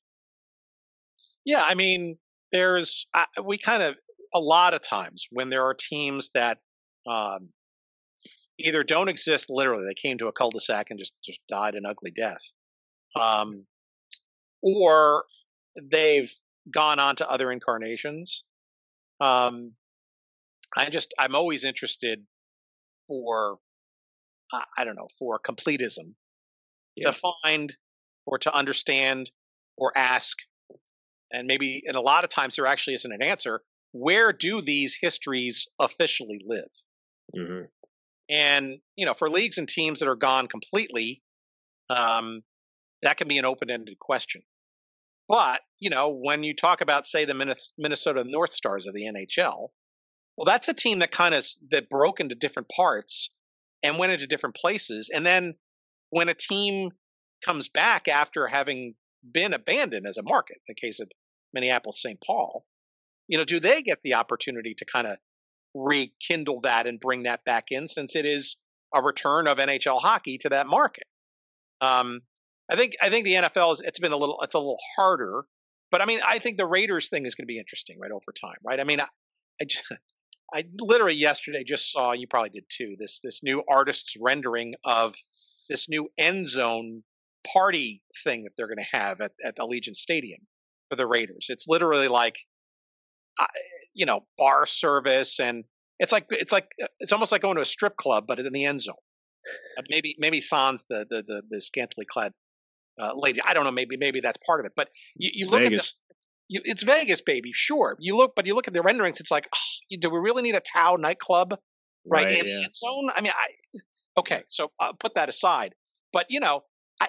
Yeah, 1.46 1.64
I 1.64 1.76
mean, 1.76 2.18
there's 2.52 3.08
uh, 3.14 3.26
we 3.44 3.58
kind 3.58 3.84
of 3.84 3.96
a 4.34 4.40
lot 4.40 4.74
of 4.74 4.82
times 4.82 5.28
when 5.32 5.50
there 5.50 5.64
are 5.64 5.76
teams 5.76 6.32
that 6.34 6.58
um, 7.08 7.50
either 8.58 8.84
don't 8.84 9.10
exist 9.10 9.48
literally, 9.50 9.86
they 9.86 9.94
came 9.94 10.18
to 10.18 10.28
a 10.28 10.32
cul-de-sac 10.32 10.90
and 10.90 10.98
just 10.98 11.14
just 11.24 11.42
died 11.50 11.76
an 11.76 11.86
ugly 11.86 12.12
death, 12.12 12.42
um, 13.20 13.66
or 14.62 15.26
they've 15.92 16.32
gone 16.72 16.98
on 17.00 17.16
to 17.18 17.30
other 17.30 17.52
incarnations. 17.52 18.44
Um, 19.20 19.74
I 20.78 20.90
just 20.90 21.14
I'm 21.20 21.36
always 21.36 21.66
interested 21.66 22.24
for 23.08 23.58
I 24.78 24.84
don't 24.84 24.96
know 24.96 25.08
for 25.18 25.40
completism 25.40 26.14
yeah. 26.96 27.12
to 27.12 27.20
find 27.44 27.76
or 28.26 28.38
to 28.40 28.54
understand 28.54 29.32
or 29.78 29.92
ask, 29.98 30.38
and 31.32 31.48
maybe 31.48 31.82
and 31.86 31.98
a 31.98 32.02
lot 32.02 32.24
of 32.24 32.30
times 32.30 32.56
there 32.56 32.68
actually 32.68 32.94
isn't 32.94 33.12
an 33.12 33.24
answer. 33.24 33.62
Where 33.92 34.32
do 34.32 34.62
these 34.62 34.98
histories 35.00 35.68
officially 35.80 36.42
live? 36.46 36.70
Mm-hmm. 37.36 37.66
And 38.30 38.78
you 38.96 39.06
know, 39.06 39.14
for 39.14 39.30
leagues 39.30 39.58
and 39.58 39.68
teams 39.68 40.00
that 40.00 40.08
are 40.08 40.16
gone 40.16 40.48
completely, 40.48 41.22
um, 41.90 42.42
that 43.02 43.18
can 43.18 43.28
be 43.28 43.38
an 43.38 43.46
open-ended 43.46 44.00
question. 44.00 44.42
But 45.28 45.62
you 45.80 45.90
know, 45.90 46.10
when 46.10 46.44
you 46.44 46.54
talk 46.54 46.82
about, 46.82 47.06
say, 47.06 47.26
the 47.26 47.58
Minnesota 47.78 48.24
North 48.26 48.52
Stars 48.52 48.88
of 48.88 48.94
the 48.94 49.04
NHL, 49.04 49.70
well, 50.38 50.46
that's 50.46 50.68
a 50.68 50.74
team 50.74 51.00
that 51.00 51.12
kind 51.12 51.36
of 51.36 51.46
that 51.72 51.90
broke 51.90 52.20
into 52.20 52.36
different 52.36 52.70
parts 52.70 53.30
and 53.84 53.98
went 53.98 54.12
into 54.12 54.28
different 54.28 54.56
places. 54.56 55.10
And 55.14 55.26
then 55.26 55.56
when 56.10 56.30
a 56.30 56.34
team 56.34 56.92
comes 57.44 57.70
back 57.70 58.08
after 58.08 58.48
having 58.48 58.96
been 59.30 59.54
abandoned 59.54 60.08
as 60.08 60.18
a 60.18 60.24
market, 60.24 60.58
in 60.68 60.76
the 60.76 60.76
case 60.76 61.00
of 61.00 61.12
Minneapolis 61.54 62.02
St. 62.02 62.20
Paul, 62.26 62.66
you 63.28 63.38
know, 63.38 63.46
do 63.46 63.60
they 63.60 63.82
get 63.82 64.00
the 64.04 64.16
opportunity 64.16 64.74
to 64.76 64.86
kind 64.86 65.08
of 65.08 65.18
rekindle 65.74 66.62
that 66.62 66.88
and 66.88 67.00
bring 67.00 67.24
that 67.24 67.44
back 67.46 67.66
in 67.72 67.88
since 67.88 68.16
it 68.16 68.26
is 68.26 68.58
a 68.94 69.02
return 69.02 69.48
of 69.48 69.58
NHL 69.58 70.00
hockey 70.02 70.38
to 70.40 70.50
that 70.50 70.68
market? 70.68 71.08
Um, 71.82 72.22
I 72.72 72.76
think 72.76 72.94
I 73.02 73.10
think 73.10 73.26
the 73.26 73.34
NFL 73.34 73.74
is 73.74 73.82
it's 73.82 74.00
been 74.00 74.14
a 74.14 74.18
little 74.18 74.40
it's 74.42 74.56
a 74.56 74.60
little 74.60 74.80
harder, 74.96 75.46
but 75.92 76.02
I 76.02 76.06
mean 76.06 76.22
I 76.26 76.40
think 76.40 76.58
the 76.58 76.66
Raiders 76.66 77.10
thing 77.10 77.26
is 77.26 77.36
going 77.36 77.44
to 77.44 77.52
be 77.52 77.60
interesting 77.60 78.00
right 78.00 78.12
over 78.12 78.32
time, 78.32 78.58
right? 78.64 78.80
I 78.80 78.84
mean 78.84 79.02
I, 79.02 79.08
I 79.62 79.66
just, 79.66 79.84
I 80.54 80.66
literally 80.80 81.16
yesterday 81.16 81.64
just 81.64 81.92
saw 81.92 82.12
you 82.14 82.28
probably 82.28 82.50
did 82.50 82.66
too 82.70 82.96
this 82.98 83.20
this 83.20 83.42
new 83.44 83.64
artist's 83.68 84.16
rendering 84.20 84.76
of 84.84 85.16
this 85.70 85.90
new 85.90 86.10
end 86.18 86.48
zone 86.48 87.04
party 87.44 88.02
thing 88.24 88.44
that 88.44 88.52
they're 88.56 88.68
going 88.68 88.78
to 88.78 88.98
have 88.98 89.22
at, 89.22 89.32
at 89.44 89.58
Allegiant 89.58 89.96
Stadium 89.96 90.40
for 90.90 90.96
the 90.96 91.08
Raiders. 91.08 91.48
It's 91.50 91.68
literally 91.68 92.08
like, 92.08 92.38
you 93.94 94.06
know, 94.06 94.26
bar 94.38 94.66
service, 94.66 95.40
and 95.40 95.64
it's 96.00 96.12
like 96.12 96.26
it's 96.30 96.52
like 96.52 96.72
uh, 96.82 96.88
it's 97.00 97.12
almost 97.12 97.32
like 97.32 97.42
going 97.42 97.56
to 97.56 97.62
a 97.62 97.66
strip 97.66 97.98
club, 97.98 98.26
but 98.28 98.40
in 98.40 98.52
the 98.54 98.66
end 98.66 98.82
zone. 98.82 98.96
maybe 99.90 100.16
maybe 100.20 100.42
Sans 100.42 100.86
the 100.90 101.06
the 101.10 101.24
the, 101.24 101.44
the 101.50 101.62
scantily 101.62 102.06
clad 102.06 102.34
uh, 103.00 103.12
lady. 103.16 103.42
I 103.46 103.54
don't 103.54 103.66
know. 103.66 103.72
Maybe 103.72 103.98
maybe 103.98 104.20
that's 104.20 104.38
part 104.46 104.60
of 104.60 104.66
it. 104.66 104.74
But 104.76 104.90
you, 105.16 105.32
you 105.34 105.50
look 105.50 105.62
Vegas. 105.62 106.00
You, 106.54 106.62
it's 106.66 106.84
Vegas, 106.84 107.22
baby. 107.22 107.52
Sure. 107.52 107.98
You 108.00 108.16
look, 108.16 108.34
but 108.36 108.46
you 108.46 108.54
look 108.54 108.68
at 108.68 108.74
the 108.74 108.84
renderings. 108.84 109.20
It's 109.20 109.32
like, 109.32 109.48
oh, 109.54 109.98
do 110.00 110.10
we 110.10 110.20
really 110.20 110.44
need 110.44 110.56
a 110.56 110.62
Tao 110.62 110.98
nightclub 111.00 111.56
right, 112.06 112.26
right 112.26 112.40
in 112.40 112.48
yeah. 112.48 112.68
the 112.68 112.74
zone? 112.74 113.10
I 113.14 113.22
mean, 113.22 113.34
I 113.36 113.80
okay. 114.20 114.44
So 114.48 114.72
I'll 114.80 114.94
put 114.94 115.16
that 115.16 115.30
aside. 115.30 115.74
But 116.12 116.28
you 116.30 116.40
know, 116.40 116.62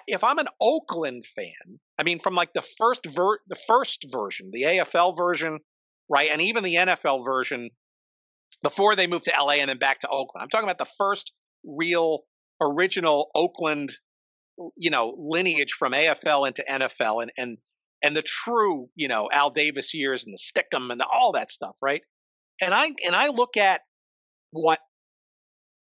if 0.07 0.23
I'm 0.23 0.39
an 0.39 0.47
Oakland 0.59 1.25
fan, 1.35 1.79
I 1.99 2.03
mean, 2.03 2.19
from 2.19 2.33
like 2.33 2.53
the 2.53 2.63
first 2.77 3.05
ver- 3.05 3.39
the 3.47 3.57
first 3.67 4.07
version, 4.11 4.49
the 4.51 4.63
AFL 4.63 5.15
version, 5.15 5.59
right, 6.09 6.29
and 6.31 6.41
even 6.41 6.63
the 6.63 6.75
NFL 6.75 7.23
version, 7.23 7.69
before 8.63 8.95
they 8.95 9.05
moved 9.05 9.25
to 9.25 9.33
LA 9.39 9.53
and 9.53 9.69
then 9.69 9.77
back 9.77 9.99
to 9.99 10.07
Oakland. 10.07 10.41
I'm 10.41 10.49
talking 10.49 10.67
about 10.67 10.79
the 10.79 10.91
first 10.97 11.33
real 11.63 12.21
original 12.59 13.29
Oakland, 13.35 13.91
you 14.75 14.89
know, 14.89 15.13
lineage 15.15 15.73
from 15.77 15.93
AFL 15.93 16.47
into 16.47 16.65
NFL, 16.67 17.21
and 17.21 17.31
and 17.37 17.57
and 18.05 18.15
the 18.15 18.21
true, 18.21 18.87
you 18.95 19.07
know, 19.07 19.29
Al 19.33 19.49
Davis 19.49 19.93
years 19.93 20.25
and 20.25 20.33
the 20.33 20.37
Stickum 20.37 20.91
and 20.91 21.01
the, 21.01 21.07
all 21.07 21.31
that 21.31 21.51
stuff, 21.51 21.75
right? 21.81 22.01
And 22.61 22.73
I 22.73 22.91
and 23.03 23.15
I 23.15 23.29
look 23.29 23.57
at 23.57 23.81
what 24.51 24.79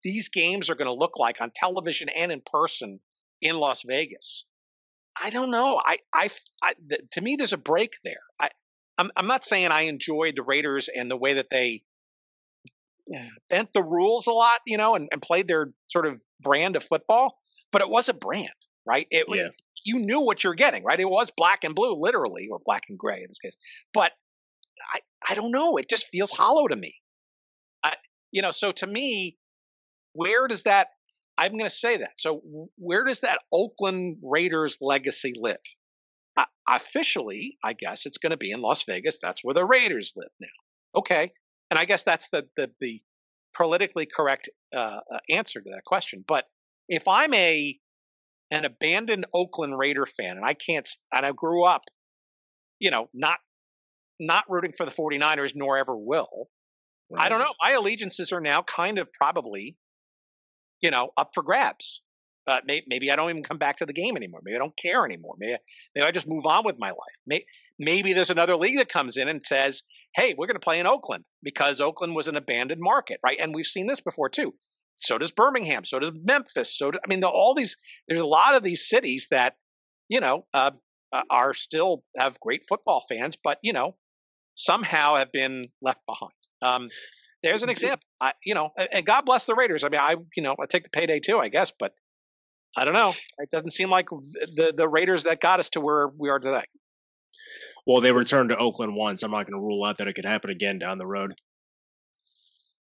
these 0.03 0.27
games 0.27 0.69
are 0.69 0.75
going 0.75 0.87
to 0.87 0.93
look 0.93 1.17
like 1.17 1.37
on 1.39 1.51
television 1.55 2.09
and 2.09 2.31
in 2.31 2.41
person 2.51 2.99
in 3.41 3.57
Las 3.57 3.83
Vegas. 3.87 4.45
I 5.21 5.29
don't 5.29 5.49
know. 5.49 5.81
I, 5.83 5.97
I, 6.13 6.29
I 6.61 6.73
to 7.13 7.21
me, 7.21 7.37
there's 7.37 7.53
a 7.53 7.57
break 7.57 7.93
there. 8.03 8.21
I, 8.39 8.49
I'm, 8.97 9.11
I'm 9.15 9.27
not 9.27 9.45
saying 9.45 9.67
I 9.67 9.83
enjoyed 9.83 10.35
the 10.35 10.43
Raiders 10.43 10.89
and 10.93 11.09
the 11.09 11.17
way 11.17 11.33
that 11.33 11.47
they 11.49 11.83
eh, 13.15 13.27
bent 13.49 13.71
the 13.73 13.83
rules 13.83 14.27
a 14.27 14.33
lot, 14.33 14.59
you 14.67 14.77
know, 14.77 14.95
and, 14.95 15.07
and 15.11 15.21
played 15.21 15.47
their 15.47 15.71
sort 15.87 16.05
of 16.05 16.21
brand 16.41 16.75
of 16.75 16.83
football, 16.83 17.37
but 17.71 17.81
it 17.81 17.89
was 17.89 18.09
a 18.09 18.13
brand, 18.13 18.49
right? 18.89 19.07
It, 19.11 19.25
yeah 19.29 19.49
you 19.85 19.99
knew 19.99 20.19
what 20.19 20.43
you're 20.43 20.55
getting, 20.55 20.83
right? 20.83 20.99
It 20.99 21.09
was 21.09 21.31
black 21.35 21.63
and 21.63 21.75
blue, 21.75 21.93
literally, 21.93 22.47
or 22.51 22.59
black 22.65 22.83
and 22.89 22.97
gray 22.97 23.17
in 23.17 23.27
this 23.27 23.39
case. 23.39 23.57
But 23.93 24.11
I, 24.93 24.99
I 25.29 25.35
don't 25.35 25.51
know. 25.51 25.77
It 25.77 25.89
just 25.89 26.07
feels 26.07 26.31
hollow 26.31 26.67
to 26.67 26.75
me. 26.75 26.95
I, 27.83 27.95
you 28.31 28.41
know, 28.41 28.51
so 28.51 28.71
to 28.73 28.87
me, 28.87 29.37
where 30.13 30.47
does 30.47 30.63
that? 30.63 30.87
I'm 31.37 31.53
going 31.53 31.63
to 31.63 31.69
say 31.69 31.97
that. 31.97 32.19
So 32.19 32.41
where 32.77 33.05
does 33.05 33.21
that 33.21 33.39
Oakland 33.53 34.17
Raiders 34.21 34.77
legacy 34.81 35.33
live? 35.37 35.57
Uh, 36.35 36.45
officially, 36.67 37.57
I 37.63 37.73
guess 37.73 38.05
it's 38.05 38.17
going 38.17 38.31
to 38.31 38.37
be 38.37 38.51
in 38.51 38.61
Las 38.61 38.83
Vegas. 38.83 39.19
That's 39.21 39.43
where 39.43 39.53
the 39.53 39.65
Raiders 39.65 40.13
live 40.15 40.31
now. 40.39 40.47
Okay, 40.95 41.31
and 41.69 41.79
I 41.79 41.85
guess 41.85 42.03
that's 42.03 42.29
the 42.29 42.47
the, 42.57 42.71
the 42.79 43.01
politically 43.55 44.05
correct 44.05 44.49
uh, 44.75 44.99
uh 45.13 45.19
answer 45.29 45.61
to 45.61 45.69
that 45.71 45.85
question. 45.85 46.23
But 46.27 46.45
if 46.87 47.07
I'm 47.07 47.33
a 47.33 47.79
an 48.51 48.65
abandoned 48.65 49.25
Oakland 49.33 49.77
Raider 49.77 50.05
fan, 50.05 50.37
and 50.37 50.45
I 50.45 50.53
can't, 50.53 50.87
and 51.13 51.25
I 51.25 51.31
grew 51.31 51.65
up, 51.65 51.83
you 52.79 52.91
know, 52.91 53.09
not 53.13 53.39
not 54.19 54.43
rooting 54.49 54.73
for 54.75 54.85
the 54.85 54.91
49ers, 54.91 55.53
nor 55.55 55.77
ever 55.77 55.95
will. 55.95 56.49
Right. 57.09 57.25
I 57.25 57.29
don't 57.29 57.39
know. 57.39 57.53
My 57.61 57.71
allegiances 57.71 58.31
are 58.31 58.41
now 58.41 58.61
kind 58.63 58.99
of 58.99 59.11
probably, 59.13 59.77
you 60.81 60.91
know, 60.91 61.09
up 61.17 61.31
for 61.33 61.41
grabs. 61.41 62.01
Uh, 62.45 62.59
may, 62.65 62.81
maybe 62.87 63.11
I 63.11 63.15
don't 63.15 63.29
even 63.29 63.43
come 63.43 63.59
back 63.59 63.77
to 63.77 63.85
the 63.85 63.93
game 63.93 64.17
anymore. 64.17 64.41
Maybe 64.43 64.55
I 64.55 64.59
don't 64.59 64.75
care 64.75 65.05
anymore. 65.05 65.35
Maybe, 65.37 65.57
maybe 65.95 66.07
I 66.07 66.11
just 66.11 66.27
move 66.27 66.45
on 66.45 66.65
with 66.65 66.77
my 66.79 66.89
life. 66.89 67.17
Maybe, 67.27 67.45
maybe 67.77 68.13
there's 68.13 68.31
another 68.31 68.55
league 68.55 68.77
that 68.77 68.89
comes 68.89 69.17
in 69.17 69.27
and 69.27 69.43
says, 69.43 69.83
"Hey, 70.15 70.33
we're 70.37 70.47
going 70.47 70.55
to 70.55 70.59
play 70.59 70.79
in 70.79 70.87
Oakland 70.87 71.25
because 71.43 71.79
Oakland 71.79 72.15
was 72.15 72.27
an 72.27 72.35
abandoned 72.35 72.81
market, 72.81 73.19
right?" 73.23 73.37
And 73.39 73.53
we've 73.53 73.67
seen 73.67 73.87
this 73.87 74.01
before 74.01 74.29
too. 74.29 74.53
So 74.95 75.17
does 75.17 75.31
Birmingham. 75.31 75.85
So 75.85 75.99
does 75.99 76.11
Memphis. 76.23 76.77
So 76.77 76.91
do, 76.91 76.99
I 77.03 77.07
mean, 77.07 77.21
the, 77.21 77.27
all 77.27 77.53
these. 77.53 77.77
There's 78.07 78.21
a 78.21 78.27
lot 78.27 78.55
of 78.55 78.63
these 78.63 78.87
cities 78.87 79.27
that 79.31 79.55
you 80.09 80.19
know 80.19 80.45
uh, 80.53 80.71
uh, 81.13 81.21
are 81.29 81.53
still 81.53 82.03
have 82.17 82.39
great 82.39 82.63
football 82.67 83.05
fans, 83.09 83.37
but 83.41 83.59
you 83.63 83.73
know 83.73 83.95
somehow 84.55 85.15
have 85.15 85.31
been 85.31 85.63
left 85.81 86.01
behind. 86.05 86.31
Um, 86.61 86.89
there's 87.41 87.63
an 87.63 87.69
example. 87.69 88.05
I, 88.21 88.33
you 88.43 88.53
know, 88.53 88.71
and 88.91 89.05
God 89.05 89.25
bless 89.25 89.45
the 89.45 89.55
Raiders. 89.55 89.83
I 89.83 89.89
mean, 89.89 90.01
I 90.01 90.15
you 90.35 90.43
know 90.43 90.55
I 90.61 90.65
take 90.65 90.83
the 90.83 90.89
payday 90.89 91.19
too, 91.19 91.39
I 91.39 91.47
guess, 91.47 91.71
but 91.77 91.93
I 92.75 92.85
don't 92.85 92.93
know. 92.93 93.13
It 93.37 93.49
doesn't 93.49 93.71
seem 93.71 93.89
like 93.89 94.09
the 94.09 94.73
the 94.75 94.87
Raiders 94.87 95.23
that 95.23 95.39
got 95.39 95.59
us 95.59 95.69
to 95.71 95.81
where 95.81 96.09
we 96.17 96.29
are 96.29 96.39
today. 96.39 96.63
Well, 97.87 98.01
they 98.01 98.11
returned 98.11 98.49
to 98.49 98.57
Oakland 98.57 98.95
once. 98.95 99.23
I'm 99.23 99.31
not 99.31 99.47
going 99.47 99.59
to 99.59 99.65
rule 99.65 99.83
out 99.83 99.97
that 99.97 100.07
it 100.07 100.13
could 100.13 100.25
happen 100.25 100.49
again 100.49 100.77
down 100.77 100.97
the 100.97 101.07
road. 101.07 101.33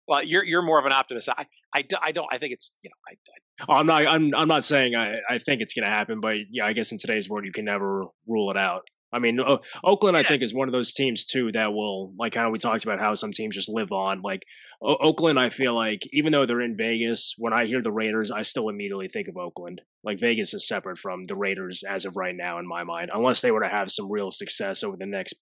Well, 0.07 0.23
you're 0.23 0.45
you're 0.45 0.63
more 0.63 0.79
of 0.79 0.87
an 0.87 0.93
optimist. 0.93 1.29
I 1.29 1.47
I, 1.75 1.85
I 2.03 2.13
don't. 2.13 2.29
I 2.33 2.39
think 2.39 2.53
it's 2.53 2.73
you 2.83 2.91
know. 2.91 2.97
I, 3.09 3.13
I 3.13 3.65
oh, 3.69 3.81
I'm 3.81 3.87
not. 3.87 4.07
I'm 4.07 4.35
I'm 4.35 4.49
not 4.49 4.65
saying 4.65 4.97
I 4.97 5.19
I 5.29 5.39
think 5.39 5.61
it's 5.61 5.75
going 5.75 5.85
to 5.85 5.91
happen, 5.91 6.21
but 6.21 6.37
yeah, 6.51 6.67
I 6.67 6.73
guess 6.73 6.93
in 6.93 6.99
today's 6.99 7.29
world 7.29 7.45
you 7.45 7.53
can 7.53 7.65
never 7.65 8.05
rule 8.27 8.51
it 8.51 8.57
out. 8.57 8.83
I 9.15 9.21
mean, 9.21 9.39
o- 9.39 9.61
Oakland, 9.85 10.17
I 10.17 10.25
think, 10.25 10.43
is 10.43 10.53
one 10.53 10.67
of 10.67 10.73
those 10.73 10.93
teams 10.93 11.25
too 11.25 11.53
that 11.53 11.73
will, 11.73 12.13
like, 12.19 12.37
of 12.37 12.51
we 12.51 12.59
talked 12.59 12.83
about 12.83 12.99
how 12.99 13.15
some 13.15 13.31
teams 13.31 13.55
just 13.55 13.69
live 13.69 13.93
on. 13.93 14.23
Like 14.23 14.45
o- 14.83 14.97
Oakland, 14.97 15.39
I 15.39 15.51
feel 15.51 15.73
like 15.73 16.03
even 16.13 16.33
though 16.33 16.47
they're 16.47 16.61
in 16.61 16.77
Vegas, 16.77 17.35
when 17.39 17.53
I 17.53 17.67
hear 17.67 17.81
the 17.81 17.93
Raiders, 17.93 18.33
I 18.33 18.43
still 18.43 18.69
immediately 18.69 19.07
think 19.07 19.29
of 19.29 19.37
Oakland. 19.37 19.83
Like 20.03 20.19
Vegas 20.19 20.53
is 20.53 20.67
separate 20.67 20.99
from 20.99 21.23
the 21.25 21.37
Raiders 21.37 21.85
as 21.89 22.07
of 22.07 22.17
right 22.17 22.35
now 22.35 22.59
in 22.59 22.67
my 22.67 22.83
mind, 22.83 23.13
unless 23.15 23.41
they 23.41 23.53
were 23.53 23.61
to 23.61 23.69
have 23.69 23.93
some 23.93 24.11
real 24.11 24.33
success 24.33 24.83
over 24.83 24.97
the 24.97 25.07
next 25.07 25.35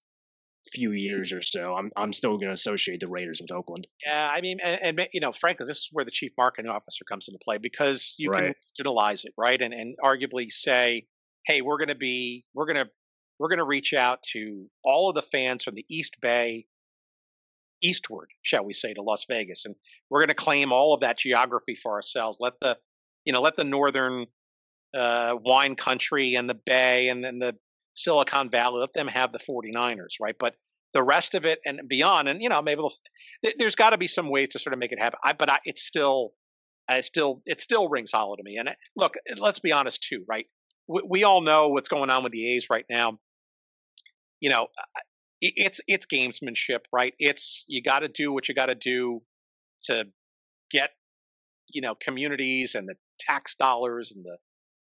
few 0.71 0.93
years 0.93 1.33
or 1.33 1.43
so. 1.43 1.75
I'm 1.75 1.91
I'm 1.97 2.13
still 2.13 2.37
going 2.39 2.49
to 2.49 2.55
associate 2.55 3.01
the 3.01 3.09
Raiders 3.09 3.41
with 3.41 3.51
Oakland. 3.51 3.87
Yeah, 4.05 4.31
I 4.33 4.41
mean, 4.41 4.61
and, 4.63 4.99
and, 5.01 5.09
you 5.13 5.21
know, 5.21 5.33
frankly, 5.33 5.67
this 5.67 5.79
is 5.79 5.89
where 5.93 6.05
the 6.05 6.11
chief 6.11 6.33
marketing 6.39 6.71
officer 6.71 7.05
comes 7.05 7.29
into 7.29 7.39
play 7.43 7.59
because 7.59 8.15
you 8.19 8.31
Right. 8.31 8.45
can 8.45 8.55
generalize 8.77 9.25
it, 9.25 9.33
right, 9.37 9.61
and 9.61 9.75
and 9.75 9.97
arguably 10.03 10.51
say, 10.51 11.07
hey, 11.47 11.63
we're 11.63 11.79
going 11.79 11.89
to 11.89 11.95
be, 11.95 12.45
we're 12.55 12.67
going 12.67 12.77
to, 12.77 12.89
we're 13.39 13.49
going 13.49 13.59
to 13.59 13.65
reach 13.65 13.93
out 13.95 14.23
to 14.33 14.67
all 14.85 15.09
of 15.09 15.15
the 15.17 15.23
fans 15.23 15.65
from 15.65 15.75
the 15.75 15.85
East 15.91 16.21
Bay 16.21 16.67
eastward, 17.83 18.29
shall 18.43 18.65
we 18.65 18.73
say, 18.73 18.95
to 18.95 19.03
Las 19.03 19.25
Vegas, 19.29 19.65
and 19.65 19.75
we're 20.09 20.21
going 20.21 20.29
to 20.29 20.35
claim 20.35 20.73
all 20.73 20.95
of 20.95 21.01
that 21.01 21.19
geography 21.19 21.75
for 21.75 21.93
ourselves. 21.93 22.39
Let 22.41 22.55
the, 22.61 22.79
you 23.25 23.33
know, 23.33 23.41
let 23.41 23.57
the 23.57 23.65
northern 23.65 24.27
uh, 24.95 25.37
wine 25.43 25.75
country 25.75 26.37
and 26.37 26.49
the 26.49 26.55
Bay 26.55 27.09
and 27.09 27.25
then 27.25 27.41
the 27.41 27.57
Silicon 27.95 28.51
Valley, 28.51 28.81
let 28.81 28.93
them 28.95 29.09
have 29.09 29.33
the 29.33 29.39
49ers, 29.39 30.15
right? 30.21 30.37
But 30.39 30.55
the 30.95 31.03
rest 31.03 31.35
of 31.35 31.45
it 31.47 31.61
and 31.65 31.81
beyond, 31.89 32.29
and 32.29 32.43
you 32.43 32.49
know, 32.49 32.61
maybe 32.63 32.83
there's 33.59 33.75
got 33.77 33.91
to 33.91 33.99
be 33.99 34.07
some 34.07 34.29
ways 34.29 34.49
to 34.51 34.59
sort 34.59 34.73
of 34.73 34.79
make 34.79 34.93
it 34.93 34.99
happen. 35.01 35.19
I, 35.25 35.33
but 35.33 35.49
I, 35.51 35.59
it's 35.65 35.83
still, 35.83 36.33
it 36.89 37.05
still, 37.05 37.43
it 37.47 37.61
still 37.61 37.89
rings 37.89 38.13
hollow 38.13 38.37
to 38.37 38.43
me. 38.43 38.57
And 38.59 38.69
it, 38.69 38.77
look, 38.97 39.15
uh, 39.31 39.35
let's 39.39 39.61
be 39.61 39.73
honest 39.73 40.03
too, 40.03 40.25
right? 40.29 40.47
We, 40.89 41.03
we 41.09 41.25
all 41.25 41.41
know 41.41 41.69
what's 41.69 41.89
going 41.89 42.11
on 42.11 42.23
with 42.23 42.33
the 42.33 42.55
A's 42.55 42.67
right 42.71 42.85
now. 42.91 43.19
You 44.41 44.51
know, 44.51 44.67
it, 45.41 45.55
it's 45.57 45.81
it's 45.87 46.07
gamesmanship, 46.07 46.81
right? 46.93 47.15
It's 47.19 47.65
you 47.69 47.83
got 47.83 48.01
to 48.01 48.09
do 48.09 48.33
what 48.33 48.49
you 48.49 48.55
got 48.55 48.67
to 48.67 48.75
do 48.75 49.23
to 49.85 50.07
get, 50.71 50.91
you 51.71 51.81
know, 51.81 51.95
communities 51.95 52.75
and 52.75 52.89
the 52.89 52.95
tax 53.19 53.55
dollars 53.57 54.13
and 54.15 54.25
the 54.25 54.39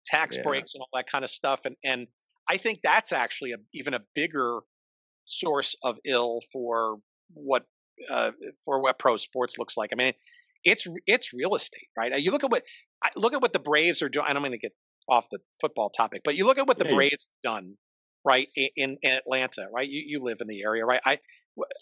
tax 0.05 0.37
Yeah. 0.37 0.43
breaks 0.43 0.73
and 0.73 0.81
all 0.81 0.89
that 0.93 1.09
kind 1.09 1.23
of 1.23 1.29
stuff. 1.29 1.61
And 1.65 1.75
and 1.83 2.07
I 2.49 2.57
think 2.57 2.79
that's 2.83 3.11
actually 3.11 3.51
a, 3.53 3.57
even 3.73 3.93
a 3.93 4.01
bigger 4.15 4.59
source 5.25 5.75
of 5.83 5.99
ill 6.05 6.41
for 6.51 6.97
what 7.33 7.65
uh, 8.09 8.31
for 8.63 8.81
what 8.81 8.99
pro 8.99 9.17
sports 9.17 9.57
looks 9.57 9.77
like. 9.77 9.91
I 9.93 9.95
mean, 9.95 10.13
it's 10.63 10.87
it's 11.05 11.33
real 11.33 11.55
estate, 11.55 11.87
right? 11.97 12.19
You 12.21 12.31
look 12.31 12.43
at 12.43 12.51
what 12.51 12.63
I- 13.03 13.11
look 13.15 13.33
at 13.33 13.41
what 13.41 13.53
the 13.53 13.59
Braves 13.59 14.01
are 14.01 14.09
doing. 14.09 14.25
I'm 14.27 14.37
going 14.39 14.51
to 14.51 14.57
get 14.57 14.73
off 15.09 15.27
the 15.31 15.39
football 15.61 15.89
topic, 15.89 16.21
but 16.25 16.35
you 16.35 16.45
look 16.45 16.57
at 16.57 16.67
what 16.67 16.79
the. 16.79 16.85
Braves 16.85 17.29
done, 17.43 17.75
right 18.25 18.49
in, 18.55 18.69
in 18.77 18.97
Atlanta, 19.03 19.67
right? 19.73 19.89
You 19.89 20.03
you 20.05 20.23
live 20.23 20.37
in 20.41 20.47
the 20.47 20.63
area, 20.63 20.85
right? 20.85 21.01
I 21.05 21.19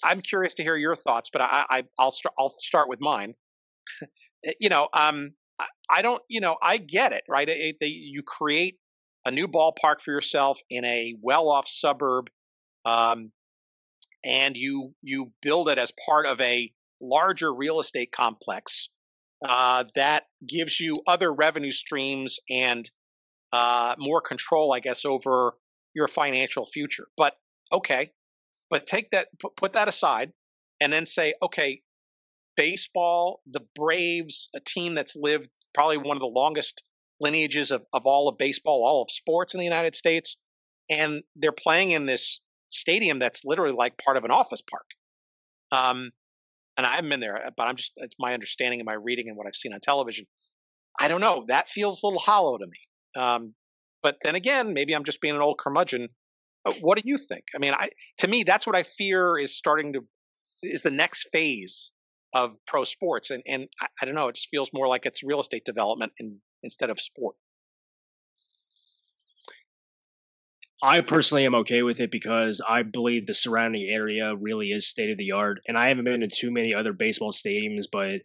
I'm 0.03 0.21
curious 0.21 0.53
to 0.55 0.63
hear 0.63 0.75
your 0.75 0.95
thoughts, 0.95 1.29
but 1.31 1.41
I, 1.41 1.65
I 1.69 1.83
I'll 1.99 2.11
start 2.11 2.35
I'll 2.39 2.53
start 2.59 2.89
with 2.89 3.01
mine. 3.01 3.35
you 4.59 4.69
know, 4.69 4.89
um, 4.93 5.31
I, 5.59 5.67
I 5.89 6.01
don't, 6.01 6.21
you 6.29 6.39
know, 6.41 6.57
I 6.61 6.77
get 6.77 7.13
it, 7.13 7.23
right? 7.29 7.47
It, 7.47 7.57
it- 7.57 7.77
they, 7.79 7.87
you 7.87 8.23
create 8.23 8.77
a 9.25 9.31
new 9.31 9.47
ballpark 9.47 10.01
for 10.01 10.11
yourself 10.11 10.59
in 10.69 10.85
a 10.85 11.15
well-off 11.21 11.67
suburb, 11.67 12.29
um, 12.85 13.31
and 14.23 14.57
you 14.57 14.93
you 15.01 15.31
build 15.41 15.69
it 15.69 15.77
as 15.77 15.91
part 16.05 16.25
of 16.25 16.39
a 16.41 16.71
larger 17.01 17.53
real 17.53 17.79
estate 17.79 18.11
complex 18.11 18.89
uh, 19.43 19.83
that 19.95 20.23
gives 20.47 20.79
you 20.79 21.01
other 21.07 21.33
revenue 21.33 21.71
streams 21.71 22.39
and 22.49 22.89
uh, 23.51 23.95
more 23.97 24.21
control, 24.21 24.73
I 24.73 24.79
guess, 24.79 25.05
over 25.05 25.55
your 25.93 26.07
financial 26.07 26.65
future. 26.65 27.07
But 27.17 27.33
okay, 27.71 28.11
but 28.69 28.87
take 28.87 29.11
that, 29.11 29.27
put, 29.39 29.55
put 29.55 29.73
that 29.73 29.87
aside, 29.87 30.31
and 30.81 30.91
then 30.91 31.05
say, 31.05 31.33
okay, 31.41 31.81
baseball, 32.57 33.41
the 33.45 33.61
Braves, 33.75 34.49
a 34.55 34.59
team 34.59 34.95
that's 34.95 35.15
lived 35.15 35.49
probably 35.73 35.97
one 35.97 36.17
of 36.17 36.21
the 36.21 36.27
longest 36.27 36.83
lineages 37.19 37.71
of, 37.71 37.83
of 37.93 38.05
all 38.05 38.27
of 38.27 38.37
baseball, 38.37 38.83
all 38.85 39.01
of 39.01 39.11
sports 39.11 39.53
in 39.53 39.59
the 39.59 39.65
United 39.65 39.95
States, 39.95 40.37
and 40.89 41.23
they're 41.35 41.51
playing 41.51 41.91
in 41.91 42.05
this 42.05 42.41
stadium 42.69 43.19
that's 43.19 43.43
literally 43.45 43.75
like 43.75 43.97
part 44.03 44.17
of 44.17 44.23
an 44.23 44.31
office 44.31 44.61
park. 44.61 44.85
Um, 45.71 46.11
and 46.77 46.85
I 46.85 46.95
haven't 46.95 47.09
been 47.09 47.19
there, 47.19 47.49
but 47.55 47.67
I'm 47.67 47.75
just 47.75 47.93
it's 47.97 48.15
my 48.19 48.33
understanding 48.33 48.79
and 48.79 48.85
my 48.85 48.93
reading 48.93 49.29
and 49.29 49.37
what 49.37 49.47
I've 49.47 49.55
seen 49.55 49.73
on 49.73 49.79
television. 49.79 50.25
I 50.99 51.07
don't 51.07 51.21
know. 51.21 51.45
That 51.47 51.69
feels 51.69 52.01
a 52.01 52.07
little 52.07 52.19
hollow 52.19 52.57
to 52.57 52.65
me. 52.65 53.21
Um, 53.21 53.53
but 54.03 54.17
then 54.23 54.35
again, 54.35 54.73
maybe 54.73 54.93
I'm 54.93 55.03
just 55.03 55.21
being 55.21 55.35
an 55.35 55.41
old 55.41 55.57
curmudgeon. 55.57 56.09
Uh, 56.65 56.73
What 56.81 57.01
do 57.01 57.03
you 57.05 57.17
think? 57.17 57.45
I 57.55 57.59
mean, 57.59 57.73
I 57.73 57.89
to 58.19 58.27
me 58.27 58.43
that's 58.43 58.67
what 58.67 58.75
I 58.75 58.83
fear 58.83 59.37
is 59.37 59.55
starting 59.55 59.93
to 59.93 60.01
is 60.61 60.81
the 60.81 60.91
next 60.91 61.29
phase 61.31 61.91
of 62.33 62.51
pro 62.67 62.83
sports, 62.83 63.31
and 63.31 63.41
and 63.47 63.67
I, 63.81 63.87
I 64.01 64.05
don't 64.05 64.15
know. 64.15 64.27
It 64.27 64.35
just 64.35 64.49
feels 64.49 64.69
more 64.73 64.87
like 64.87 65.05
it's 65.05 65.23
real 65.23 65.39
estate 65.39 65.63
development 65.65 66.11
in, 66.19 66.39
instead 66.65 66.89
of 66.89 66.99
sport. 66.99 67.35
I 70.83 71.01
personally 71.01 71.45
am 71.45 71.55
okay 71.55 71.81
with 71.83 71.99
it 71.99 72.11
because 72.11 72.61
I 72.67 72.83
believe 72.83 73.25
the 73.25 73.33
surrounding 73.33 73.89
area 73.89 74.35
really 74.39 74.67
is 74.67 74.87
state 74.87 75.09
of 75.09 75.17
the 75.17 75.31
art. 75.31 75.59
And 75.67 75.77
I 75.77 75.87
haven't 75.87 76.03
been 76.03 76.21
to 76.21 76.27
too 76.27 76.51
many 76.51 76.75
other 76.75 76.93
baseball 76.93 77.31
stadiums, 77.31 77.85
but 77.91 78.21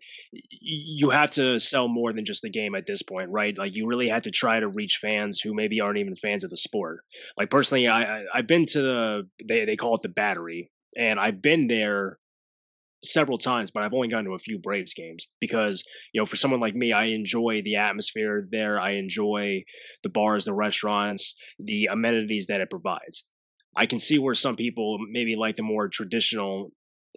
you 0.61 1.09
have 1.09 1.31
to 1.33 1.59
sell 1.59 1.89
more 1.89 2.13
than 2.13 2.25
just 2.27 2.43
the 2.43 2.51
game 2.51 2.75
at 2.75 2.85
this 2.85 3.03
point, 3.03 3.31
right? 3.31 3.57
Like 3.57 3.77
you 3.77 3.87
really 3.87 4.09
have 4.09 4.23
to 4.23 4.31
try 4.31 4.61
to 4.61 4.69
reach 4.69 4.99
fans 5.01 5.41
who 5.41 5.55
maybe 5.55 5.81
aren't 5.81 5.99
even 5.99 6.17
fans 6.17 6.45
of 6.45 6.51
the 6.51 6.57
sport. 6.57 6.99
Like 7.39 7.51
personally, 7.51 7.89
I, 7.89 8.03
I 8.03 8.25
I've 8.35 8.47
been 8.47 8.67
to 8.67 8.83
the 8.83 9.29
they 9.49 9.65
they 9.65 9.77
call 9.77 9.95
it 9.95 10.03
the 10.03 10.09
Battery, 10.09 10.71
and 10.99 11.19
I've 11.19 11.41
been 11.41 11.69
there 11.69 12.19
several 13.03 13.39
times, 13.39 13.71
but 13.71 13.83
I've 13.83 13.95
only 13.95 14.09
gone 14.09 14.25
to 14.25 14.35
a 14.35 14.39
few 14.39 14.59
Braves 14.59 14.95
games 14.95 15.29
because, 15.41 15.83
you 16.13 16.21
know, 16.21 16.27
for 16.27 16.37
someone 16.37 16.61
like 16.61 16.75
me, 16.75 16.93
I 16.93 17.05
enjoy 17.07 17.63
the 17.63 17.77
atmosphere 17.77 18.47
there. 18.51 18.79
I 18.81 18.93
enjoy 18.93 19.65
the 20.03 20.09
bars, 20.09 20.45
the 20.45 20.53
restaurants, 20.53 21.37
the 21.59 21.87
amenities 21.87 22.47
that 22.49 22.61
it 22.61 22.71
provides. 22.71 23.27
I 23.77 23.87
can 23.87 23.99
see 23.99 24.19
where 24.19 24.35
some 24.35 24.57
people 24.57 24.99
maybe 25.11 25.37
like 25.37 25.57
the 25.57 25.63
more 25.63 25.89
traditional 25.89 26.73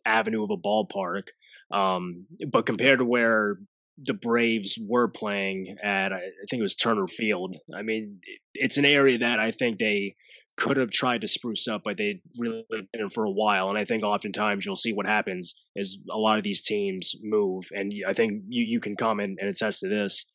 avenue 0.06 0.44
of 0.44 0.52
a 0.52 0.58
ballpark. 0.58 1.30
Um, 1.72 2.28
but 2.50 2.66
compared 2.66 3.00
to 3.00 3.06
where 3.06 3.58
the 3.98 4.14
Braves 4.14 4.78
were 4.82 5.08
playing 5.08 5.78
at, 5.84 6.14
I 6.14 6.22
think 6.50 6.60
it 6.60 6.62
was 6.62 6.76
Turner 6.76 7.08
Field. 7.08 7.58
I 7.76 7.82
mean, 7.82 8.20
it's 8.54 8.78
an 8.78 8.86
area 8.86 9.18
that 9.20 9.40
I 9.40 9.52
think 9.52 9.78
they 9.78 10.16
could 10.56 10.78
have 10.78 10.92
tried 10.92 11.22
to 11.22 11.28
spruce 11.28 11.68
up, 11.68 11.82
but 11.84 11.98
they 11.98 12.22
really 12.38 12.64
didn't 12.94 13.10
for 13.10 13.26
a 13.26 13.32
while. 13.32 13.70
And 13.70 13.78
I 13.78 13.86
think 13.86 14.04
oftentimes 14.04 14.66
you'll 14.66 14.76
see 14.76 14.94
what 14.94 15.08
happens 15.08 15.56
is 15.76 15.98
a 16.12 16.18
lot 16.18 16.38
of 16.38 16.44
these 16.44 16.62
teams 16.62 17.16
move, 17.22 17.66
and 17.76 17.94
I 18.08 18.14
think 18.14 18.44
you 18.48 18.64
you 18.64 18.80
can 18.80 18.96
comment 18.96 19.40
and 19.40 19.50
attest 19.50 19.80
to 19.82 19.90
this 19.90 20.28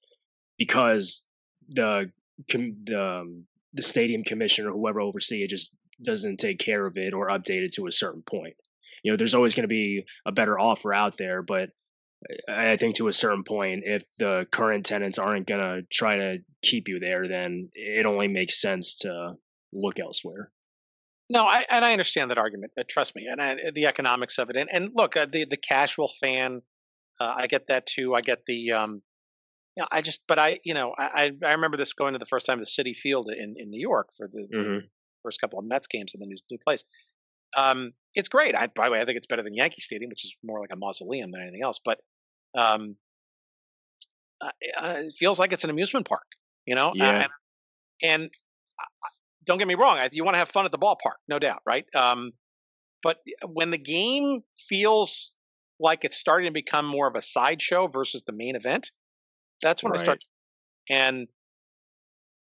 because 0.58 1.24
the 1.68 2.10
the 2.48 3.20
um, 3.20 3.44
the 3.74 3.82
stadium 3.82 4.22
commissioner, 4.22 4.70
whoever 4.70 5.00
oversee 5.00 5.42
it, 5.42 5.50
just 5.50 5.74
doesn't 6.02 6.38
take 6.38 6.58
care 6.58 6.86
of 6.86 6.96
it 6.96 7.14
or 7.14 7.28
update 7.28 7.64
it 7.64 7.74
to 7.74 7.86
a 7.86 7.92
certain 7.92 8.22
point. 8.22 8.54
You 9.02 9.12
know, 9.12 9.16
there's 9.16 9.34
always 9.34 9.54
going 9.54 9.64
to 9.64 9.68
be 9.68 10.04
a 10.26 10.32
better 10.32 10.58
offer 10.58 10.92
out 10.92 11.16
there, 11.16 11.42
but 11.42 11.70
I 12.48 12.76
think 12.76 12.96
to 12.96 13.08
a 13.08 13.12
certain 13.12 13.44
point, 13.44 13.82
if 13.84 14.04
the 14.18 14.46
current 14.50 14.84
tenants 14.86 15.18
aren't 15.18 15.46
going 15.46 15.60
to 15.60 15.82
try 15.90 16.16
to 16.16 16.38
keep 16.62 16.88
you 16.88 16.98
there, 16.98 17.28
then 17.28 17.70
it 17.74 18.06
only 18.06 18.26
makes 18.26 18.60
sense 18.60 18.96
to 19.00 19.34
look 19.72 19.98
elsewhere. 19.98 20.48
No, 21.30 21.44
I, 21.46 21.66
and 21.70 21.84
I 21.84 21.92
understand 21.92 22.30
that 22.30 22.38
argument. 22.38 22.72
Uh, 22.78 22.84
trust 22.88 23.14
me, 23.14 23.26
and 23.26 23.40
I, 23.40 23.70
the 23.74 23.86
economics 23.86 24.38
of 24.38 24.48
it. 24.50 24.56
And, 24.56 24.70
and 24.72 24.90
look, 24.94 25.16
uh, 25.16 25.26
the 25.26 25.44
the 25.44 25.58
casual 25.58 26.08
fan, 26.20 26.62
uh, 27.20 27.34
I 27.36 27.46
get 27.46 27.66
that 27.68 27.86
too. 27.86 28.14
I 28.14 28.22
get 28.22 28.46
the, 28.46 28.72
um, 28.72 29.02
you 29.76 29.82
know, 29.82 29.88
I 29.92 30.02
just, 30.02 30.24
but 30.28 30.38
I, 30.38 30.60
you 30.64 30.74
know, 30.74 30.94
I 30.98 31.32
I 31.44 31.52
remember 31.52 31.76
this 31.76 31.92
going 31.92 32.14
to 32.14 32.18
the 32.18 32.26
first 32.26 32.46
time 32.46 32.58
to 32.58 32.64
Citi 32.64 32.96
Field 32.96 33.30
in 33.30 33.54
in 33.58 33.70
New 33.70 33.80
York 33.80 34.10
for 34.16 34.28
the, 34.28 34.48
the 34.56 34.70
Mm-hmm. 34.70 34.86
first 35.22 35.40
couple 35.40 35.58
of 35.58 35.66
Mets 35.66 35.88
games 35.88 36.14
in 36.14 36.20
the 36.20 36.26
new 36.26 36.36
new 36.50 36.58
place. 36.58 36.84
Um, 37.56 37.92
it's 38.14 38.28
great. 38.28 38.54
I 38.54 38.68
by 38.68 38.86
the 38.88 38.92
way, 38.92 39.00
I 39.00 39.04
think 39.04 39.16
it's 39.16 39.26
better 39.26 39.42
than 39.42 39.54
Yankee 39.54 39.80
Stadium, 39.82 40.10
which 40.10 40.24
is 40.24 40.36
more 40.44 40.60
like 40.60 40.72
a 40.72 40.76
mausoleum 40.76 41.32
than 41.32 41.42
anything 41.42 41.62
else. 41.62 41.80
But 41.84 42.00
um, 42.56 42.96
uh, 44.40 44.50
uh, 44.80 44.94
it 44.98 45.14
feels 45.18 45.38
like 45.38 45.52
it's 45.52 45.64
an 45.64 45.70
amusement 45.70 46.06
park, 46.06 46.26
you 46.66 46.74
know. 46.74 46.94
Uh, 47.00 47.12
Yeah. 47.12 47.18
and, 47.18 47.30
and 48.02 48.24
uh, 48.80 49.08
don't 49.48 49.58
get 49.58 49.66
me 49.66 49.74
wrong, 49.74 49.98
you 50.12 50.24
want 50.24 50.34
to 50.34 50.38
have 50.38 50.48
fun 50.48 50.64
at 50.64 50.72
the 50.72 50.78
ballpark, 50.78 51.18
no 51.26 51.38
doubt, 51.38 51.62
right? 51.66 51.84
Um, 51.94 52.32
but 53.02 53.18
when 53.44 53.70
the 53.70 53.78
game 53.78 54.42
feels 54.68 55.34
like 55.80 56.04
it's 56.04 56.16
starting 56.16 56.46
to 56.46 56.52
become 56.52 56.86
more 56.86 57.08
of 57.08 57.14
a 57.16 57.22
sideshow 57.22 57.88
versus 57.88 58.24
the 58.24 58.32
main 58.32 58.54
event, 58.54 58.92
that's 59.62 59.82
when 59.82 59.92
I 59.92 59.96
start. 59.96 60.24
And 60.90 61.28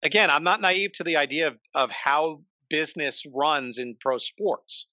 again, 0.02 0.30
I'm 0.30 0.44
not 0.44 0.60
naive 0.60 0.92
to 0.92 1.04
the 1.04 1.16
idea 1.16 1.48
of, 1.48 1.58
of 1.74 1.90
how 1.90 2.42
business 2.68 3.24
runs 3.32 3.78
in 3.78 3.96
pro 4.00 4.18
sports. 4.18 4.86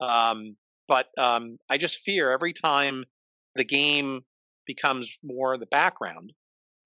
Um, 0.00 0.56
but 0.88 1.06
um, 1.18 1.58
I 1.70 1.78
just 1.78 1.98
fear 1.98 2.30
every 2.30 2.52
time 2.52 3.04
the 3.54 3.64
game 3.64 4.22
becomes 4.66 5.18
more 5.22 5.56
the 5.56 5.66
background, 5.66 6.32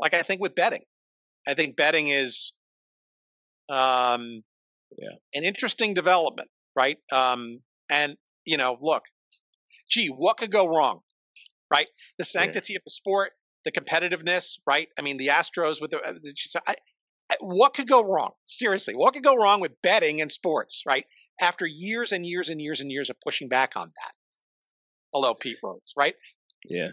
like 0.00 0.14
I 0.14 0.22
think 0.22 0.40
with 0.40 0.54
betting. 0.54 0.84
I 1.46 1.54
think 1.54 1.76
betting 1.76 2.08
is 2.08 2.52
um, 3.68 4.42
Yeah. 4.96 5.16
An 5.34 5.44
interesting 5.44 5.94
development, 5.94 6.48
right? 6.76 6.98
Um, 7.12 7.60
and 7.90 8.16
you 8.44 8.56
know, 8.56 8.78
look, 8.80 9.02
gee, 9.90 10.08
what 10.08 10.36
could 10.36 10.50
go 10.50 10.66
wrong? 10.66 11.00
Right? 11.70 11.88
The 12.18 12.24
sanctity 12.24 12.72
yeah. 12.72 12.78
of 12.78 12.84
the 12.84 12.90
sport, 12.90 13.32
the 13.64 13.72
competitiveness, 13.72 14.58
right? 14.66 14.88
I 14.98 15.02
mean, 15.02 15.18
the 15.18 15.28
Astros 15.28 15.82
with 15.82 15.90
the, 15.90 15.98
uh, 16.00 16.60
I, 16.66 16.76
I, 17.30 17.36
what 17.40 17.74
could 17.74 17.88
go 17.88 18.02
wrong? 18.02 18.30
Seriously, 18.46 18.94
what 18.94 19.12
could 19.12 19.22
go 19.22 19.36
wrong 19.36 19.60
with 19.60 19.72
betting 19.82 20.20
in 20.20 20.30
sports, 20.30 20.82
right? 20.86 21.04
After 21.40 21.66
years 21.66 22.12
and 22.12 22.24
years 22.24 22.48
and 22.48 22.60
years 22.60 22.80
and 22.80 22.90
years 22.90 23.10
of 23.10 23.16
pushing 23.22 23.48
back 23.48 23.72
on 23.76 23.88
that. 23.88 24.12
Hello, 25.12 25.34
Pete 25.34 25.58
Rose, 25.62 25.92
right? 25.96 26.14
Yeah. 26.64 26.90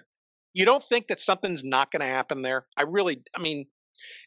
You 0.53 0.65
don't 0.65 0.83
think 0.83 1.07
that 1.07 1.19
something's 1.19 1.63
not 1.63 1.91
going 1.91 2.01
to 2.01 2.07
happen 2.07 2.41
there? 2.41 2.65
I 2.77 2.83
really, 2.83 3.21
I 3.35 3.41
mean, 3.41 3.65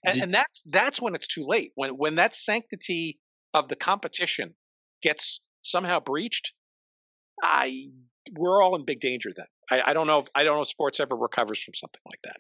and, 0.05 0.17
and 0.23 0.35
that's 0.35 0.63
that's 0.67 1.01
when 1.01 1.15
it's 1.15 1.27
too 1.27 1.45
late. 1.47 1.73
When 1.75 1.91
when 1.91 2.15
that 2.17 2.35
sanctity 2.35 3.19
of 3.59 3.69
the 3.69 3.77
competition 3.77 4.55
gets 5.03 5.41
somehow 5.63 6.01
breached, 6.01 6.53
I 7.43 7.89
we're 8.37 8.63
all 8.63 8.77
in 8.77 8.85
big 8.85 9.01
danger 9.01 9.31
then. 9.35 9.47
I, 9.71 9.91
I 9.91 9.93
don't 9.93 10.07
know. 10.07 10.21
If, 10.21 10.27
I 10.35 10.45
don't 10.45 10.57
know 10.57 10.63
if 10.63 10.69
sports 10.69 11.01
ever 11.01 11.17
recovers 11.17 11.63
from 11.63 11.75
something 11.75 12.01
like 12.07 12.21
that. 12.25 12.37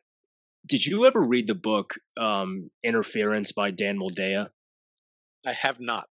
Did 0.66 0.84
you 0.84 1.06
ever 1.06 1.22
read 1.22 1.46
the 1.46 1.54
book 1.54 1.94
um, 2.18 2.70
Interference 2.84 3.52
by 3.52 3.70
Dan 3.70 3.98
Moldea? 3.98 4.48
I 5.46 5.52
have 5.52 5.80
not. 5.80 6.08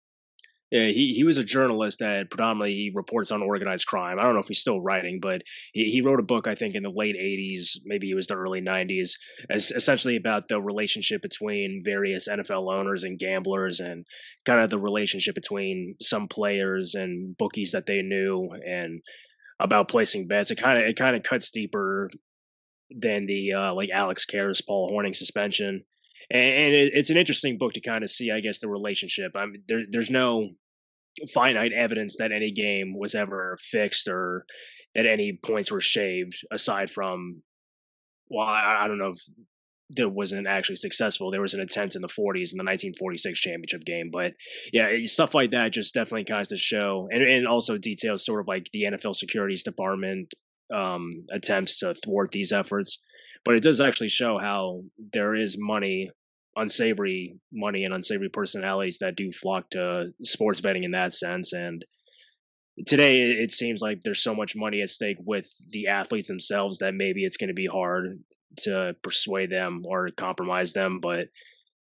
Yeah, 0.71 0.87
he, 0.87 1.15
he 1.15 1.25
was 1.25 1.37
a 1.37 1.43
journalist 1.43 1.99
that 1.99 2.31
predominantly 2.31 2.93
reports 2.95 3.33
on 3.33 3.43
organized 3.43 3.89
crime. 3.89 4.21
I 4.21 4.23
don't 4.23 4.35
know 4.35 4.41
if 4.41 4.47
he's 4.47 4.61
still 4.61 4.81
writing, 4.81 5.19
but 5.21 5.43
he, 5.73 5.91
he 5.91 6.01
wrote 6.01 6.21
a 6.21 6.25
book, 6.25 6.47
I 6.47 6.55
think, 6.55 6.77
in 6.77 6.85
the 6.85 6.91
late 6.91 7.17
80s, 7.17 7.79
maybe 7.85 8.09
it 8.09 8.15
was 8.15 8.29
the 8.29 8.37
early 8.37 8.63
90s, 8.63 9.11
as, 9.51 9.73
essentially 9.73 10.15
about 10.15 10.47
the 10.47 10.61
relationship 10.61 11.23
between 11.23 11.83
various 11.85 12.29
NFL 12.29 12.73
owners 12.73 13.03
and 13.03 13.19
gamblers 13.19 13.81
and 13.81 14.07
kind 14.47 14.61
of 14.61 14.71
the 14.71 14.79
relationship 14.79 15.35
between 15.35 15.97
some 16.01 16.29
players 16.29 16.95
and 16.95 17.37
bookies 17.37 17.73
that 17.73 17.87
they 17.87 18.03
knew 18.03 18.49
and 18.65 19.01
about 19.59 19.89
placing 19.89 20.29
bets. 20.29 20.53
It 20.53 20.57
kind 20.57 20.79
of 20.79 20.85
it 20.85 20.97
kind 20.97 21.17
of 21.17 21.25
cuts 21.25 21.51
deeper 21.51 22.11
than 22.91 23.27
the 23.27 23.55
uh, 23.55 23.75
like 23.75 23.91
Alex 23.91 24.25
Karras, 24.25 24.65
Paul 24.65 24.93
Hornung 24.93 25.17
suspension 25.17 25.81
and 26.31 26.75
it, 26.75 26.93
it's 26.95 27.11
an 27.11 27.17
interesting 27.17 27.59
book 27.59 27.73
to 27.75 27.81
kind 27.81 28.05
of 28.05 28.11
see, 28.11 28.31
I 28.31 28.41
guess, 28.41 28.61
the 28.61 28.69
relationship. 28.69 29.33
I 29.37 29.47
mean, 29.47 29.63
there, 29.67 29.83
there's 29.89 30.11
no 30.11 30.51
finite 31.33 31.73
evidence 31.73 32.17
that 32.19 32.33
any 32.33 32.53
game 32.53 32.97
was 32.97 33.15
ever 33.15 33.57
fixed 33.61 34.09
or 34.09 34.45
that 34.95 35.07
any 35.07 35.39
points 35.45 35.71
were 35.71 35.81
shaved, 35.81 36.41
aside 36.51 36.91
from, 36.91 37.43
well, 38.29 38.47
I, 38.47 38.85
I 38.85 38.89
don't 38.89 38.99
know 38.99 39.11
if 39.11 39.21
there 39.91 40.09
wasn't 40.09 40.47
actually 40.47 40.77
successful. 40.77 41.31
There 41.31 41.41
was 41.41 41.55
an 41.55 41.61
attempt 41.61 41.97
in 41.97 42.03
the 42.03 42.09
40s 42.09 42.53
in 42.53 42.59
the 42.59 42.65
1946 42.65 43.41
championship 43.41 43.85
game, 43.85 44.11
but 44.13 44.35
yeah, 44.73 44.89
stuff 45.05 45.35
like 45.35 45.51
that 45.51 45.73
just 45.73 45.95
definitely 45.95 46.25
kind 46.25 46.47
of 46.51 46.61
show, 46.61 47.09
and 47.11 47.23
and 47.23 47.47
also 47.47 47.77
details 47.77 48.25
sort 48.25 48.41
of 48.41 48.49
like 48.49 48.69
the 48.73 48.85
NFL 48.85 49.17
securities 49.17 49.65
department 49.65 50.33
um, 50.73 51.27
attempts 51.33 51.81
to 51.81 51.95
thwart 51.95 52.31
these 52.31 52.53
efforts. 52.53 53.03
But 53.45 53.57
it 53.57 53.63
does 53.63 53.81
actually 53.81 54.11
show 54.11 54.39
how 54.39 54.83
there 55.13 55.35
is 55.35 55.57
money 55.59 56.11
unsavory 56.57 57.39
money 57.53 57.85
and 57.85 57.95
unsavory 57.95 58.29
personalities 58.29 58.99
that 58.99 59.17
do 59.17 59.33
flock 59.33 59.71
to 59.71 60.13
sports 60.23 60.61
betting 60.61 60.85
in 60.85 60.91
that 60.93 61.13
sense. 61.15 61.53
And 61.53 61.85
today 62.87 63.23
it 63.23 63.53
seems 63.53 63.81
like 63.81 64.01
there's 64.03 64.23
so 64.23 64.35
much 64.35 64.57
money 64.57 64.83
at 64.83 64.91
stake 64.91 65.19
with 65.21 65.49
the 65.71 65.89
athletes 65.89 66.29
themselves 66.29 66.79
that 66.79 66.95
maybe 66.95 67.25
it's 67.25 67.37
going 67.37 67.49
to 67.49 67.55
be 67.55 67.67
hard 67.67 68.19
to 68.59 68.95
persuade 69.03 69.51
them 69.51 69.83
or 69.85 70.11
compromise 70.11 70.73
them. 70.73 71.01
But 71.01 71.29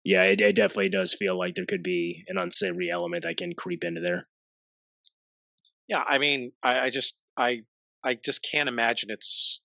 yeah, 0.05 0.25
it, 0.25 0.41
it 0.41 0.57
definitely 0.57 0.91
does 0.91 1.15
feel 1.15 1.39
like 1.39 1.55
there 1.55 1.67
could 1.67 1.83
be 1.83 2.25
an 2.29 2.39
unsavory 2.39 2.91
element 2.91 3.25
that 3.25 3.37
can 3.37 3.55
creep 3.55 3.85
into 3.85 4.01
there. 4.01 4.25
Yeah, 5.89 6.05
I 6.07 6.19
mean, 6.19 6.53
I, 6.63 6.81
I 6.81 6.91
just 6.91 7.17
I 7.37 7.63
I 8.05 8.15
just 8.15 8.47
can't 8.49 8.69
imagine 8.69 9.11
it's 9.11 9.61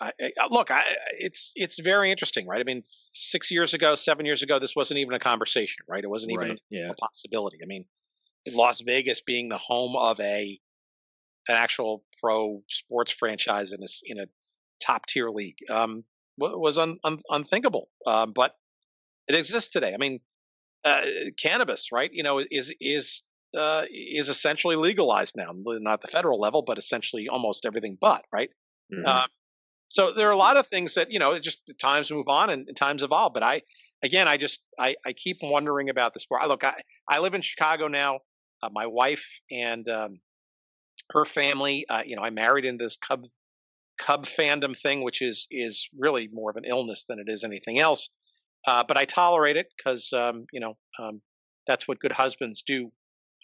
I, 0.00 0.12
I, 0.20 0.48
look, 0.50 0.70
I, 0.70 0.82
it's 1.18 1.52
it's 1.56 1.78
very 1.78 2.10
interesting, 2.10 2.46
right? 2.46 2.60
I 2.60 2.64
mean, 2.64 2.82
six 3.12 3.50
years 3.50 3.74
ago, 3.74 3.94
seven 3.94 4.26
years 4.26 4.42
ago, 4.42 4.58
this 4.58 4.76
wasn't 4.76 4.98
even 4.98 5.14
a 5.14 5.18
conversation, 5.18 5.84
right? 5.88 6.02
It 6.02 6.10
wasn't 6.10 6.32
even 6.32 6.48
right, 6.48 6.58
a, 6.58 6.60
yeah. 6.70 6.90
a, 6.90 6.94
possibility. 6.94 7.58
I 7.62 7.66
mean, 7.66 7.84
Las 8.52 8.80
Vegas 8.82 9.20
being 9.20 9.48
the 9.48 9.58
home 9.58 9.96
of 9.96 10.20
a 10.20 10.58
an 11.48 11.56
actual 11.56 12.04
pro 12.20 12.62
sports 12.68 13.10
franchise 13.10 13.72
in 13.72 13.82
a 13.82 13.86
in 14.04 14.18
a 14.20 14.26
top 14.84 15.06
tier 15.06 15.30
league 15.30 15.58
um, 15.70 16.04
was 16.38 16.78
un, 16.78 16.98
un, 17.04 17.18
unthinkable, 17.30 17.88
uh, 18.06 18.26
but 18.26 18.56
it 19.28 19.34
exists 19.34 19.72
today. 19.72 19.94
I 19.94 19.96
mean, 19.96 20.20
uh, 20.84 21.02
cannabis, 21.38 21.90
right? 21.92 22.12
You 22.12 22.22
know, 22.22 22.42
is 22.50 22.74
is 22.80 23.22
uh, 23.56 23.84
is 23.90 24.28
essentially 24.28 24.76
legalized 24.76 25.36
now, 25.36 25.50
not 25.54 26.02
the 26.02 26.08
federal 26.08 26.38
level, 26.38 26.62
but 26.62 26.78
essentially 26.78 27.28
almost 27.28 27.66
everything 27.66 27.96
but, 28.00 28.24
right? 28.32 28.50
Mm-hmm. 28.92 29.06
Um, 29.06 29.28
so 29.90 30.12
there 30.12 30.28
are 30.28 30.32
a 30.32 30.36
lot 30.36 30.56
of 30.56 30.66
things 30.66 30.94
that 30.94 31.10
you 31.10 31.18
know 31.18 31.38
just 31.38 31.70
times 31.78 32.10
move 32.10 32.28
on 32.28 32.48
and, 32.50 32.66
and 32.68 32.76
times 32.76 33.02
evolve 33.02 33.34
but 33.34 33.42
i 33.42 33.60
again 34.02 34.26
i 34.26 34.36
just 34.36 34.62
i, 34.78 34.96
I 35.04 35.12
keep 35.12 35.38
wondering 35.42 35.90
about 35.90 36.14
the 36.14 36.20
sport. 36.20 36.42
I, 36.42 36.46
look 36.46 36.64
i, 36.64 36.74
I 37.08 37.18
live 37.18 37.34
in 37.34 37.42
chicago 37.42 37.88
now 37.88 38.20
uh, 38.62 38.68
my 38.72 38.86
wife 38.86 39.26
and 39.50 39.86
um, 39.88 40.20
her 41.10 41.24
family 41.24 41.86
uh, 41.88 42.02
you 42.06 42.16
know 42.16 42.22
i 42.22 42.30
married 42.30 42.64
into 42.64 42.84
this 42.84 42.96
cub 42.96 43.24
cub 43.98 44.26
fandom 44.26 44.76
thing 44.76 45.02
which 45.02 45.20
is 45.20 45.46
is 45.50 45.88
really 45.98 46.28
more 46.32 46.50
of 46.50 46.56
an 46.56 46.64
illness 46.64 47.04
than 47.08 47.18
it 47.18 47.28
is 47.28 47.44
anything 47.44 47.78
else 47.78 48.08
uh, 48.66 48.82
but 48.86 48.96
i 48.96 49.04
tolerate 49.04 49.56
it 49.56 49.66
because 49.76 50.12
um, 50.12 50.46
you 50.52 50.60
know 50.60 50.76
um, 50.98 51.20
that's 51.66 51.86
what 51.86 52.00
good 52.00 52.12
husbands 52.12 52.62
do 52.62 52.90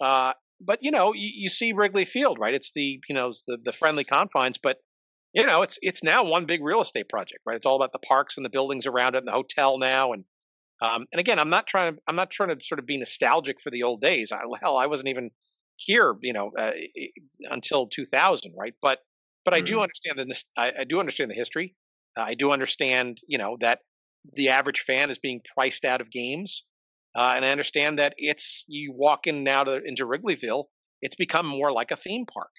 uh, 0.01 0.33
but 0.61 0.79
you 0.83 0.91
know 0.91 1.13
you, 1.13 1.31
you 1.35 1.49
see 1.49 1.73
wrigley 1.73 2.05
field 2.05 2.39
right? 2.39 2.55
It's 2.55 2.73
the 2.73 3.01
you 3.09 3.15
know 3.15 3.33
the, 3.47 3.59
the 3.63 3.73
friendly 3.73 4.05
confines 4.05 4.59
but 4.59 4.79
you 5.37 5.47
know, 5.47 5.61
it's 5.61 5.79
it's 5.83 6.03
now 6.03 6.25
one 6.25 6.47
big 6.47 6.65
real 6.65 6.81
estate 6.81 7.11
project, 7.11 7.43
right? 7.45 7.57
It's 7.57 7.67
all 7.67 7.77
about 7.77 7.93
the 7.93 7.99
parks 7.99 8.39
and 8.39 8.45
the 8.45 8.51
buildings 8.51 8.87
around 8.87 9.15
it 9.15 9.19
and 9.19 9.29
the 9.29 9.33
hotel 9.33 9.79
now. 9.79 10.15
And 10.15 10.25
um, 10.81 11.07
and 11.13 11.21
again, 11.21 11.39
I'm 11.39 11.51
not 11.51 11.67
trying 11.67 11.95
to 11.95 12.01
I'm 12.09 12.17
not 12.17 12.31
trying 12.31 12.57
to 12.57 12.65
sort 12.65 12.79
of 12.79 12.87
be 12.87 12.97
nostalgic 12.97 13.61
for 13.61 13.71
the 13.71 13.83
old 13.83 14.01
days. 14.01 14.33
I, 14.33 14.39
hell, 14.63 14.79
I 14.79 14.87
wasn't 14.87 15.11
even 15.11 15.31
here, 15.77 16.17
you 16.23 16.33
know, 16.33 16.53
uh, 16.59 16.71
until 17.51 17.87
2000, 17.87 18.55
right? 18.57 18.75
But 18.81 19.01
but 19.45 19.53
I 19.53 19.59
mm-hmm. 19.59 19.67
do 19.67 19.81
understand 19.81 20.19
the 20.19 20.43
I, 20.57 20.73
I, 20.81 20.85
do 20.85 20.99
understand 20.99 21.31
the 21.31 21.35
history. 21.35 21.77
Uh, 22.19 22.23
I 22.23 22.35
do 22.35 22.51
understand, 22.51 23.19
you 23.29 23.37
know, 23.37 23.59
that 23.61 23.81
the 24.33 24.49
average 24.49 24.81
fan 24.81 25.11
is 25.11 25.19
being 25.19 25.43
priced 25.55 25.85
out 25.85 26.01
of 26.01 26.11
games, 26.11 26.65
uh, 27.15 27.35
and 27.37 27.45
I 27.45 27.51
understand 27.51 27.99
that 27.99 28.15
it's 28.17 28.65
you 28.69 28.95
walk 28.95 29.27
in 29.27 29.45
now 29.45 29.65
to 29.65 29.83
into 29.85 30.07
Wrigleyville, 30.07 30.65
it's 31.03 31.15
become 31.15 31.47
more 31.47 31.73
like 31.73 31.91
a 31.91 31.97
theme 31.97 32.25
park, 32.25 32.51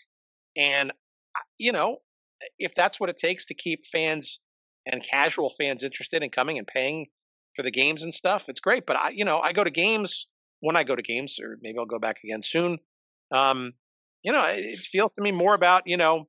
and 0.55 0.93
you 1.57 1.71
know, 1.71 1.97
if 2.59 2.75
that's 2.75 2.99
what 2.99 3.09
it 3.09 3.17
takes 3.17 3.45
to 3.47 3.53
keep 3.53 3.85
fans 3.91 4.39
and 4.85 5.03
casual 5.03 5.53
fans 5.59 5.83
interested 5.83 6.23
in 6.23 6.29
coming 6.29 6.57
and 6.57 6.67
paying 6.67 7.07
for 7.55 7.63
the 7.63 7.71
games 7.71 8.03
and 8.03 8.13
stuff, 8.13 8.45
it's 8.47 8.59
great. 8.59 8.85
But 8.85 8.97
I, 8.97 9.09
you 9.09 9.25
know, 9.25 9.39
I 9.39 9.53
go 9.53 9.63
to 9.63 9.71
games 9.71 10.27
when 10.59 10.75
I 10.75 10.83
go 10.83 10.95
to 10.95 11.01
games, 11.01 11.39
or 11.41 11.57
maybe 11.61 11.77
I'll 11.77 11.85
go 11.85 11.99
back 11.99 12.17
again 12.23 12.41
soon. 12.41 12.79
Um, 13.33 13.73
you 14.23 14.31
know, 14.31 14.41
it 14.41 14.77
feels 14.79 15.13
to 15.13 15.21
me 15.21 15.31
more 15.31 15.53
about 15.53 15.83
you 15.85 15.97
know 15.97 16.27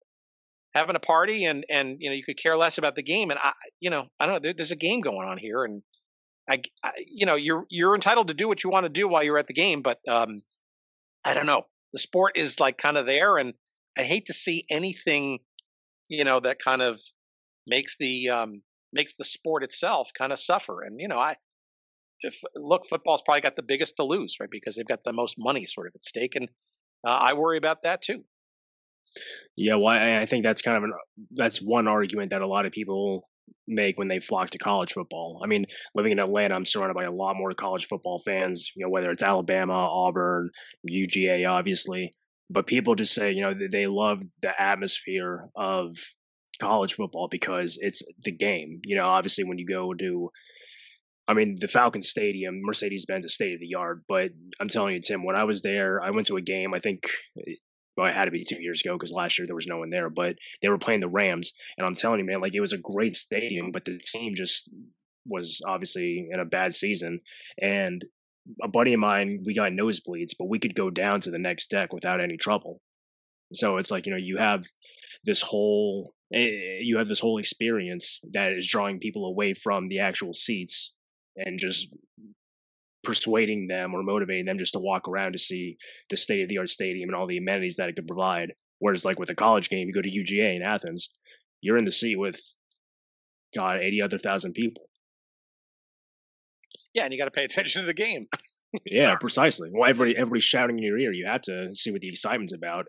having 0.75 0.97
a 0.97 1.01
party 1.01 1.45
and 1.45 1.65
and 1.71 1.97
you 2.01 2.11
know 2.11 2.15
you 2.15 2.25
could 2.25 2.39
care 2.39 2.57
less 2.57 2.79
about 2.79 2.95
the 2.95 3.03
game. 3.03 3.31
And 3.31 3.39
I, 3.43 3.53
you 3.81 3.91
know, 3.91 4.07
I 4.19 4.27
don't 4.27 4.37
know. 4.37 4.41
There, 4.41 4.55
there's 4.55 4.73
a 4.73 4.77
game 4.77 5.01
going 5.01 5.29
on 5.29 5.39
here, 5.39 5.65
and 5.65 5.83
I, 6.49 6.63
I, 6.85 6.93
you 7.07 7.27
know, 7.27 7.37
you're 7.37 7.65
you're 7.71 7.95
entitled 7.95 8.29
to 8.29 8.35
do 8.35 8.49
what 8.49 8.65
you 8.65 8.71
want 8.71 8.85
to 8.85 8.91
do 8.91 9.09
while 9.09 9.23
you're 9.23 9.39
at 9.39 9.47
the 9.47 9.55
game, 9.55 9.83
but 9.83 9.99
um, 10.09 10.43
I 11.25 11.35
don't 11.35 11.47
know. 11.47 11.63
The 11.93 11.99
sport 11.99 12.37
is 12.37 12.61
like 12.61 12.79
kind 12.79 12.97
of 12.97 13.07
there, 13.07 13.39
and 13.39 13.55
I 13.97 14.03
hate 14.03 14.27
to 14.27 14.33
see 14.33 14.65
anything 14.71 15.41
you 16.09 16.25
know 16.25 16.41
that 16.41 16.59
kind 16.63 16.83
of 16.83 17.01
makes 17.67 17.97
the 17.99 18.29
um, 18.31 18.63
makes 18.93 19.15
the 19.15 19.25
sport 19.25 19.63
itself 19.63 20.11
kind 20.17 20.33
of 20.33 20.39
suffer. 20.39 20.83
And 20.83 21.01
you 21.01 21.09
know, 21.09 21.19
I 21.19 21.37
if, 22.23 22.41
look, 22.57 22.87
football's 22.87 23.23
probably 23.23 23.43
got 23.43 23.57
the 23.57 23.63
biggest 23.63 23.97
to 23.97 24.05
lose, 24.05 24.37
right? 24.41 24.51
Because 24.51 24.75
they've 24.75 24.87
got 24.87 25.05
the 25.05 25.13
most 25.13 25.37
money 25.39 25.65
sort 25.65 25.87
of 25.87 25.93
at 25.95 26.05
stake, 26.05 26.35
and 26.35 26.49
uh, 27.07 27.11
I 27.11 27.35
worry 27.35 27.59
about 27.59 27.83
that 27.85 28.03
too. 28.03 28.25
Yeah, 29.57 29.77
well, 29.77 29.89
I, 29.89 30.21
I 30.21 30.27
think 30.27 30.45
that's 30.45 30.63
kind 30.63 30.77
of 30.77 30.85
an 30.85 30.93
that's 31.31 31.59
one 31.59 31.89
argument 31.89 32.31
that 32.31 32.43
a 32.43 32.47
lot 32.47 32.67
of 32.67 32.73
people 32.73 33.29
make 33.67 33.99
when 33.99 34.09
they 34.09 34.21
flock 34.21 34.51
to 34.51 34.59
college 34.59 34.93
football. 34.93 35.41
I 35.43 35.47
mean, 35.47 35.65
living 35.95 36.13
in 36.13 36.19
Atlanta, 36.19 36.55
I'm 36.55 36.67
surrounded 36.67 36.95
by 36.95 37.05
a 37.05 37.11
lot 37.11 37.37
more 37.37 37.53
college 37.55 37.87
football 37.87 38.21
fans. 38.25 38.71
You 38.75 38.85
know, 38.85 38.91
whether 38.91 39.11
it's 39.11 39.23
Alabama, 39.23 39.73
Auburn, 39.73 40.51
UGA, 40.91 41.49
obviously 41.49 42.13
but 42.51 42.67
people 42.67 42.95
just 42.95 43.15
say 43.15 43.33
you 43.33 43.43
know 43.43 43.55
they 43.55 43.87
love 43.87 44.23
the 44.43 44.61
atmosphere 44.61 45.49
of 45.57 45.97
college 46.61 46.95
football 46.95 47.29
because 47.29 47.79
it's 47.81 48.03
the 48.25 48.33
game 48.33 48.81
you 48.85 48.97
know 48.97 49.05
obviously 49.05 49.45
when 49.45 49.59
you 49.59 49.67
go 49.67 49.95
to 49.95 50.31
I 51.29 51.35
mean, 51.35 51.59
the 51.61 51.69
Falcon 51.69 52.01
Stadium, 52.01 52.63
Mercedes 52.63 53.05
Benz 53.05 53.27
is 53.27 53.35
state 53.35 53.53
of 53.53 53.61
the 53.61 53.75
art. 53.75 54.01
But 54.09 54.31
I'm 54.59 54.69
telling 54.69 54.95
you, 54.95 55.01
Tim, 55.03 55.25
when 55.25 55.37
I 55.37 55.45
was 55.45 55.61
there, 55.61 56.03
I 56.03 56.11
went 56.11 56.27
to 56.29 56.39
a 56.39 56.41
game. 56.41 56.73
I 56.73 56.79
think 56.79 57.07
well, 57.99 58.07
it 58.07 58.15
had 58.15 58.27
to 58.27 58.31
be 58.31 58.45
two 58.45 58.63
years 58.63 58.81
ago 58.81 58.95
because 58.95 59.13
last 59.13 59.39
year 59.39 59.47
there 59.47 59.57
was 59.57 59.67
no 59.67 59.79
one 59.79 59.91
there. 59.91 60.09
But 60.09 60.37
they 60.63 60.69
were 60.69 60.79
playing 60.79 61.01
the 61.01 61.09
Rams, 61.09 61.53
and 61.77 61.87
I'm 61.87 61.97
telling 61.97 62.21
you, 62.21 62.25
man, 62.25 62.41
like 62.41 62.55
it 62.55 62.61
was 62.61 62.73
a 62.73 62.79
great 62.79 63.15
stadium, 63.15 63.73
but 63.73 63.85
the 63.85 63.99
team 63.99 64.35
just 64.35 64.71
was 65.27 65.61
obviously 65.67 66.29
in 66.31 66.41
a 66.41 66.45
bad 66.45 66.75
season, 66.75 67.19
and 67.61 68.03
a 68.63 68.69
buddy 68.69 68.95
of 68.95 69.01
mine, 69.01 69.43
we 69.45 69.55
got 69.55 69.73
nosebleeds, 69.73 70.33
but 70.39 70.49
we 70.49 70.59
could 70.59 70.75
go 70.75 70.91
down 70.91 71.21
to 71.23 71.31
the 71.31 71.39
next 71.39 71.71
deck 71.71 71.93
without 71.93 72.21
any 72.21 72.37
trouble. 72.37 72.81
So 73.53 73.77
it's 73.79 73.91
like 73.91 74.07
you 74.07 74.13
know 74.13 74.19
you 74.19 74.37
have 74.37 74.65
this 75.25 75.43
whole 75.43 76.13
eh, 76.33 76.79
you 76.81 76.99
have 76.99 77.09
this 77.09 77.21
whole 77.21 77.39
experience 77.39 78.21
that 78.33 78.53
is 78.53 78.69
drawing 78.69 78.99
people 78.99 79.27
away 79.27 79.55
from 79.55 79.89
the 79.89 80.01
actual 80.01 80.33
seats 80.33 80.93
and 81.37 81.59
just 81.59 81.89
persuading 83.05 83.69
them 83.69 83.95
or 83.95 84.03
motivating 84.03 84.45
them 84.45 84.59
just 84.59 84.75
to 84.75 84.81
walk 84.81 85.09
around 85.09 85.33
to 85.33 85.39
see 85.39 85.77
the 86.11 86.17
state 86.17 86.43
of 86.43 86.49
the 86.49 86.59
art 86.59 86.69
stadium 86.69 87.09
and 87.09 87.17
all 87.17 87.27
the 87.27 87.39
amenities 87.39 87.77
that 87.77 87.89
it 87.89 87.97
could 87.97 88.07
provide. 88.07 88.53
Whereas, 88.81 89.05
like 89.05 89.19
with 89.19 89.31
a 89.31 89.35
college 89.35 89.71
game, 89.71 89.87
you 89.87 89.95
go 89.95 90.03
to 90.03 90.11
UGA 90.11 90.57
in 90.57 90.63
Athens, 90.63 91.11
you're 91.61 91.79
in 91.79 91.85
the 91.85 91.93
seat 91.93 92.17
with 92.17 92.41
God 93.55 93.81
eighty 93.81 94.03
other 94.03 94.19
thousand 94.19 94.53
people. 94.53 94.88
Yeah, 96.95 97.05
and 97.05 97.13
you 97.13 97.19
got 97.19 97.27
to 97.27 97.31
pay 97.31 97.45
attention 97.45 97.83
to 97.83 97.87
the 97.87 97.95
game. 97.95 98.27
yeah, 98.87 99.15
precisely. 99.17 99.71
Well, 99.73 99.89
everybody 99.89 100.17
everybody's 100.17 100.45
shouting 100.45 100.79
in 100.79 100.85
your 100.85 100.99
ear. 100.99 101.13
You 101.13 101.27
have 101.27 101.43
to 101.43 101.75
see 101.75 101.91
what 101.91 102.01
the 102.01 102.09
excitement's 102.09 102.53
about. 102.53 102.87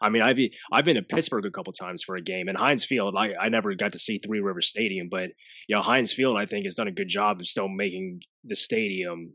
I 0.00 0.08
mean, 0.08 0.22
I've 0.22 0.38
I've 0.72 0.84
been 0.84 0.96
to 0.96 1.02
Pittsburgh 1.02 1.46
a 1.46 1.50
couple 1.50 1.72
times 1.72 2.02
for 2.02 2.16
a 2.16 2.22
game, 2.22 2.48
and 2.48 2.56
Heinz 2.56 2.84
Field. 2.84 3.14
I, 3.16 3.34
I 3.40 3.48
never 3.48 3.74
got 3.74 3.92
to 3.92 3.98
see 3.98 4.18
Three 4.18 4.40
River 4.40 4.60
Stadium, 4.60 5.08
but 5.10 5.30
you 5.68 5.76
know, 5.76 5.82
Heinz 5.82 6.12
Field 6.12 6.36
I 6.36 6.46
think 6.46 6.64
has 6.64 6.74
done 6.74 6.88
a 6.88 6.92
good 6.92 7.08
job 7.08 7.40
of 7.40 7.48
still 7.48 7.68
making 7.68 8.20
the 8.44 8.56
stadium 8.56 9.34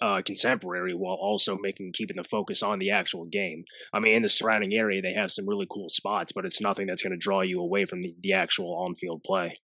uh, 0.00 0.20
contemporary 0.22 0.92
while 0.92 1.16
also 1.20 1.56
making 1.56 1.92
keeping 1.92 2.16
the 2.16 2.24
focus 2.24 2.62
on 2.62 2.78
the 2.78 2.90
actual 2.90 3.24
game. 3.26 3.64
I 3.92 4.00
mean, 4.00 4.14
in 4.14 4.22
the 4.22 4.28
surrounding 4.28 4.74
area, 4.74 5.00
they 5.00 5.14
have 5.14 5.32
some 5.32 5.48
really 5.48 5.66
cool 5.70 5.88
spots, 5.88 6.32
but 6.32 6.44
it's 6.44 6.60
nothing 6.60 6.86
that's 6.86 7.02
going 7.02 7.12
to 7.12 7.16
draw 7.16 7.42
you 7.42 7.60
away 7.60 7.84
from 7.84 8.02
the, 8.02 8.14
the 8.22 8.32
actual 8.32 8.76
on 8.76 8.94
field 8.94 9.22
play. 9.24 9.54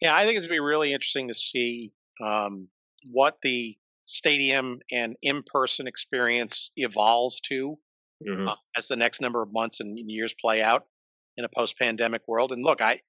Yeah, 0.00 0.14
I 0.14 0.24
think 0.24 0.36
it's 0.36 0.46
going 0.46 0.56
to 0.56 0.62
be 0.62 0.66
really 0.66 0.92
interesting 0.92 1.28
to 1.28 1.34
see 1.34 1.92
um, 2.22 2.68
what 3.10 3.38
the 3.42 3.76
stadium 4.04 4.80
and 4.92 5.16
in 5.22 5.42
person 5.46 5.86
experience 5.86 6.70
evolves 6.76 7.40
to 7.48 7.78
mm-hmm. 8.26 8.48
uh, 8.48 8.54
as 8.76 8.88
the 8.88 8.96
next 8.96 9.20
number 9.20 9.42
of 9.42 9.52
months 9.52 9.80
and 9.80 9.98
years 10.10 10.34
play 10.40 10.62
out 10.62 10.86
in 11.36 11.44
a 11.44 11.48
post 11.48 11.78
pandemic 11.78 12.22
world. 12.28 12.52
And 12.52 12.64
look, 12.64 12.80
I, 12.80 13.00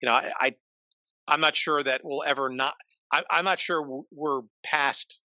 you 0.00 0.08
know, 0.08 0.12
I, 0.12 0.30
I, 0.40 0.54
I'm 1.28 1.40
not 1.40 1.54
sure 1.54 1.82
that 1.82 2.02
we'll 2.04 2.24
ever 2.24 2.48
not. 2.48 2.74
I, 3.12 3.22
am 3.30 3.44
not 3.44 3.60
sure 3.60 4.02
we're 4.10 4.42
past 4.64 5.20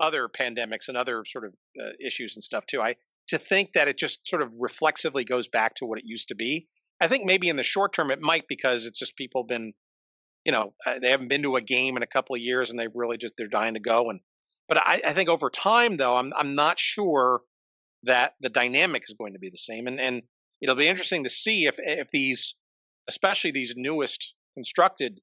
other 0.00 0.28
pandemics 0.28 0.88
and 0.88 0.96
other 0.96 1.24
sort 1.26 1.44
of 1.44 1.54
uh, 1.80 1.90
issues 2.04 2.36
and 2.36 2.42
stuff 2.42 2.66
too. 2.66 2.80
I 2.80 2.96
to 3.28 3.38
think 3.38 3.72
that 3.74 3.88
it 3.88 3.96
just 3.96 4.26
sort 4.26 4.42
of 4.42 4.50
reflexively 4.58 5.24
goes 5.24 5.48
back 5.48 5.74
to 5.76 5.86
what 5.86 5.98
it 5.98 6.04
used 6.06 6.28
to 6.28 6.34
be. 6.34 6.68
I 7.00 7.08
think 7.08 7.24
maybe 7.24 7.48
in 7.48 7.56
the 7.56 7.62
short 7.62 7.92
term 7.92 8.10
it 8.10 8.20
might 8.20 8.46
because 8.48 8.86
it's 8.86 8.98
just 8.98 9.16
people 9.16 9.44
been, 9.44 9.72
you 10.44 10.52
know, 10.52 10.74
uh, 10.86 10.98
they 11.00 11.10
haven't 11.10 11.28
been 11.28 11.42
to 11.42 11.56
a 11.56 11.60
game 11.60 11.96
in 11.96 12.02
a 12.02 12.06
couple 12.06 12.34
of 12.34 12.42
years 12.42 12.70
and 12.70 12.78
they 12.78 12.88
really 12.94 13.16
just 13.16 13.34
they're 13.36 13.48
dying 13.48 13.74
to 13.74 13.80
go. 13.80 14.10
And 14.10 14.20
but 14.68 14.78
I, 14.78 15.00
I 15.06 15.12
think 15.12 15.28
over 15.28 15.50
time 15.50 15.96
though, 15.96 16.16
I'm 16.16 16.32
I'm 16.36 16.54
not 16.54 16.78
sure 16.78 17.42
that 18.04 18.34
the 18.40 18.48
dynamic 18.48 19.04
is 19.08 19.14
going 19.18 19.34
to 19.34 19.38
be 19.38 19.50
the 19.50 19.58
same. 19.58 19.86
And 19.86 20.00
and 20.00 20.22
it'll 20.60 20.76
be 20.76 20.88
interesting 20.88 21.24
to 21.24 21.30
see 21.30 21.66
if 21.66 21.76
if 21.78 22.08
these, 22.12 22.56
especially 23.08 23.50
these 23.50 23.74
newest 23.76 24.34
constructed 24.54 25.20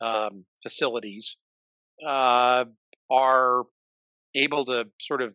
um, 0.00 0.44
facilities, 0.62 1.36
uh, 2.06 2.64
are 3.10 3.64
able 4.34 4.64
to 4.66 4.88
sort 5.00 5.22
of 5.22 5.34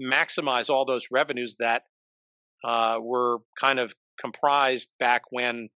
maximize 0.00 0.70
all 0.70 0.84
those 0.84 1.08
revenues 1.10 1.56
that 1.58 1.84
uh, 2.64 2.98
were 3.00 3.38
kind 3.58 3.78
of 3.78 3.94
comprised 4.20 4.88
back 4.98 5.22
when 5.30 5.68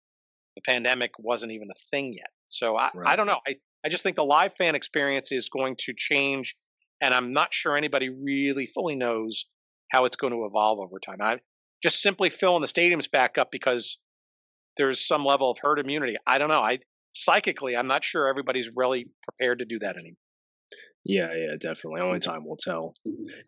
the 0.56 0.62
pandemic 0.66 1.12
wasn't 1.20 1.52
even 1.52 1.70
a 1.72 1.80
thing 1.92 2.14
yet. 2.14 2.31
So 2.52 2.78
I, 2.78 2.92
right. 2.94 3.08
I 3.08 3.16
don't 3.16 3.28
know. 3.28 3.40
I, 3.48 3.56
I 3.86 3.90
just 3.90 4.04
think 4.04 4.16
the 4.16 4.26
live 4.26 4.54
fan 4.58 4.76
experience 4.76 5.32
is 5.32 5.50
going 5.50 5.76
to 5.80 5.94
change, 5.96 6.56
and 7.02 7.14
I'm 7.14 7.34
not 7.34 7.54
sure 7.54 7.76
anybody 7.76 8.10
really 8.10 8.68
fully 8.68 8.96
knows 8.96 9.46
how 9.92 10.06
it's 10.06 10.16
going 10.16 10.34
to 10.34 10.46
evolve 10.46 10.80
over 10.80 11.00
time. 11.00 11.22
I 11.22 11.40
just 11.82 12.02
simply 12.02 12.30
filling 12.30 12.62
the 12.62 12.68
stadiums 12.68 13.10
back 13.10 13.38
up 13.38 13.52
because 13.52 13.98
there's 14.78 15.06
some 15.06 15.26
level 15.26 15.50
of 15.50 15.58
herd 15.60 15.80
immunity. 15.80 16.16
I 16.26 16.38
don't 16.38 16.50
know. 16.50 16.62
I 16.62 16.80
psychically, 17.14 17.76
I'm 17.76 17.88
not 17.88 18.04
sure 18.04 18.28
everybody's 18.28 18.70
really 18.76 19.08
prepared 19.24 19.60
to 19.60 19.66
do 19.66 19.80
that 19.80 19.98
anymore. 19.98 20.18
Yeah, 21.04 21.34
yeah, 21.34 21.56
definitely. 21.60 22.02
Only 22.02 22.20
time 22.20 22.46
will 22.46 22.58
tell. 22.58 22.94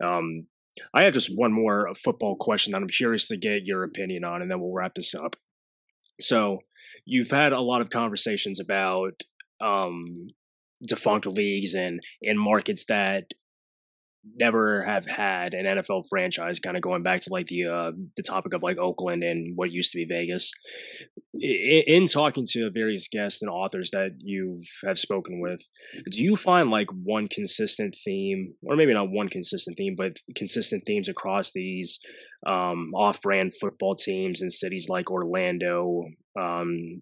Um, 0.02 0.46
I 0.92 1.04
have 1.04 1.14
just 1.14 1.30
one 1.34 1.52
more 1.52 1.88
uh, 1.88 1.94
football 1.94 2.36
question 2.36 2.72
that 2.72 2.82
I'm 2.82 2.88
curious 2.88 3.28
to 3.28 3.36
get 3.36 3.66
your 3.66 3.84
opinion 3.84 4.24
on, 4.24 4.42
and 4.42 4.50
then 4.50 4.60
we'll 4.60 4.72
wrap 4.72 4.94
this 4.94 5.14
up. 5.14 5.36
So, 6.20 6.58
you've 7.06 7.30
had 7.30 7.52
a 7.52 7.60
lot 7.60 7.80
of 7.80 7.90
conversations 7.90 8.60
about 8.60 9.22
um, 9.60 10.28
defunct 10.86 11.26
leagues 11.26 11.74
and 11.74 12.00
in 12.22 12.38
markets 12.38 12.86
that 12.86 13.24
never 14.36 14.82
have 14.82 15.06
had 15.06 15.54
an 15.54 15.64
NFL 15.64 16.04
franchise. 16.08 16.60
Kind 16.60 16.76
of 16.76 16.82
going 16.82 17.02
back 17.02 17.20
to 17.22 17.32
like 17.32 17.46
the 17.46 17.66
uh, 17.66 17.92
the 18.16 18.22
topic 18.22 18.54
of 18.54 18.62
like 18.62 18.78
Oakland 18.78 19.22
and 19.22 19.56
what 19.56 19.70
used 19.70 19.92
to 19.92 19.98
be 19.98 20.04
Vegas. 20.04 20.52
In, 21.34 21.82
in 21.86 22.06
talking 22.06 22.44
to 22.50 22.70
various 22.70 23.08
guests 23.08 23.42
and 23.42 23.50
authors 23.50 23.90
that 23.90 24.12
you 24.18 24.62
have 24.84 24.98
spoken 24.98 25.40
with, 25.40 25.60
do 26.10 26.22
you 26.22 26.36
find 26.36 26.70
like 26.70 26.88
one 26.90 27.28
consistent 27.28 27.96
theme, 28.04 28.54
or 28.62 28.76
maybe 28.76 28.94
not 28.94 29.10
one 29.10 29.28
consistent 29.28 29.76
theme, 29.76 29.94
but 29.96 30.16
consistent 30.36 30.84
themes 30.86 31.08
across 31.08 31.52
these 31.52 31.98
um, 32.46 32.90
off-brand 32.94 33.52
football 33.60 33.94
teams 33.94 34.42
in 34.42 34.50
cities 34.50 34.88
like 34.88 35.10
Orlando, 35.10 36.04
um, 36.38 37.00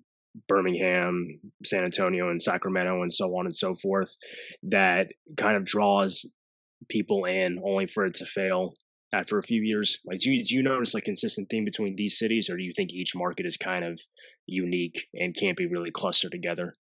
Birmingham, 0.48 1.40
San 1.64 1.84
Antonio, 1.84 2.30
and 2.30 2.42
Sacramento, 2.42 3.02
and 3.02 3.12
so 3.12 3.26
on 3.36 3.46
and 3.46 3.54
so 3.54 3.74
forth, 3.74 4.14
that 4.62 5.08
kind 5.36 5.56
of 5.56 5.64
draws 5.64 6.26
people 6.88 7.24
in 7.24 7.60
only 7.64 7.86
for 7.86 8.04
it 8.04 8.14
to 8.14 8.26
fail 8.26 8.74
after 9.12 9.38
a 9.38 9.42
few 9.42 9.62
years? 9.62 9.98
Like, 10.04 10.20
do 10.20 10.32
you, 10.32 10.44
do 10.44 10.54
you 10.54 10.62
notice 10.62 10.94
like 10.94 11.04
consistent 11.04 11.48
theme 11.50 11.64
between 11.64 11.96
these 11.96 12.18
cities, 12.18 12.48
or 12.48 12.56
do 12.56 12.64
you 12.64 12.72
think 12.74 12.92
each 12.92 13.14
market 13.14 13.46
is 13.46 13.56
kind 13.56 13.84
of 13.84 14.00
unique 14.46 15.06
and 15.14 15.36
can't 15.36 15.56
be 15.56 15.66
really 15.66 15.90
clustered 15.90 16.32
together? 16.32 16.74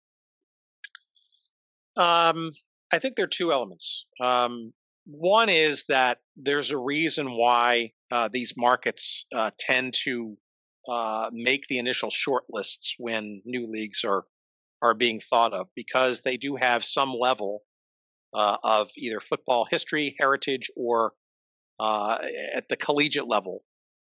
Um, 1.98 2.52
I 2.92 3.00
think 3.00 3.16
there 3.16 3.26
are 3.26 3.28
two 3.28 3.52
elements. 3.52 4.06
Um, 4.22 4.74
one 5.06 5.50
is 5.50 5.84
that 5.90 6.20
there's 6.38 6.72
a 6.72 6.78
reason 6.78 7.32
why 7.32 7.92
uh, 8.12 8.30
these 8.32 8.54
markets 8.56 9.26
uh, 9.34 9.52
tend 9.60 9.94
to 10.06 10.38
uh, 10.88 11.30
make 11.34 11.68
the 11.68 11.80
initial 11.80 12.10
short 12.10 12.44
lists 12.50 12.96
when 12.98 13.42
new 13.46 13.70
leagues 13.70 14.04
are 14.04 14.24
are 14.82 14.94
being 14.94 15.20
thought 15.20 15.54
of 15.54 15.68
because 15.76 16.22
they 16.22 16.38
do 16.38 16.56
have 16.56 16.86
some 16.86 17.14
level 17.14 17.62
uh, 18.34 18.58
of 18.64 18.90
either 18.98 19.20
football 19.20 19.66
history, 19.66 20.16
heritage, 20.20 20.70
or 20.76 21.14
uh, 21.80 22.18
at 22.54 22.70
the 22.70 22.76
collegiate 22.76 23.28
level, 23.28 23.64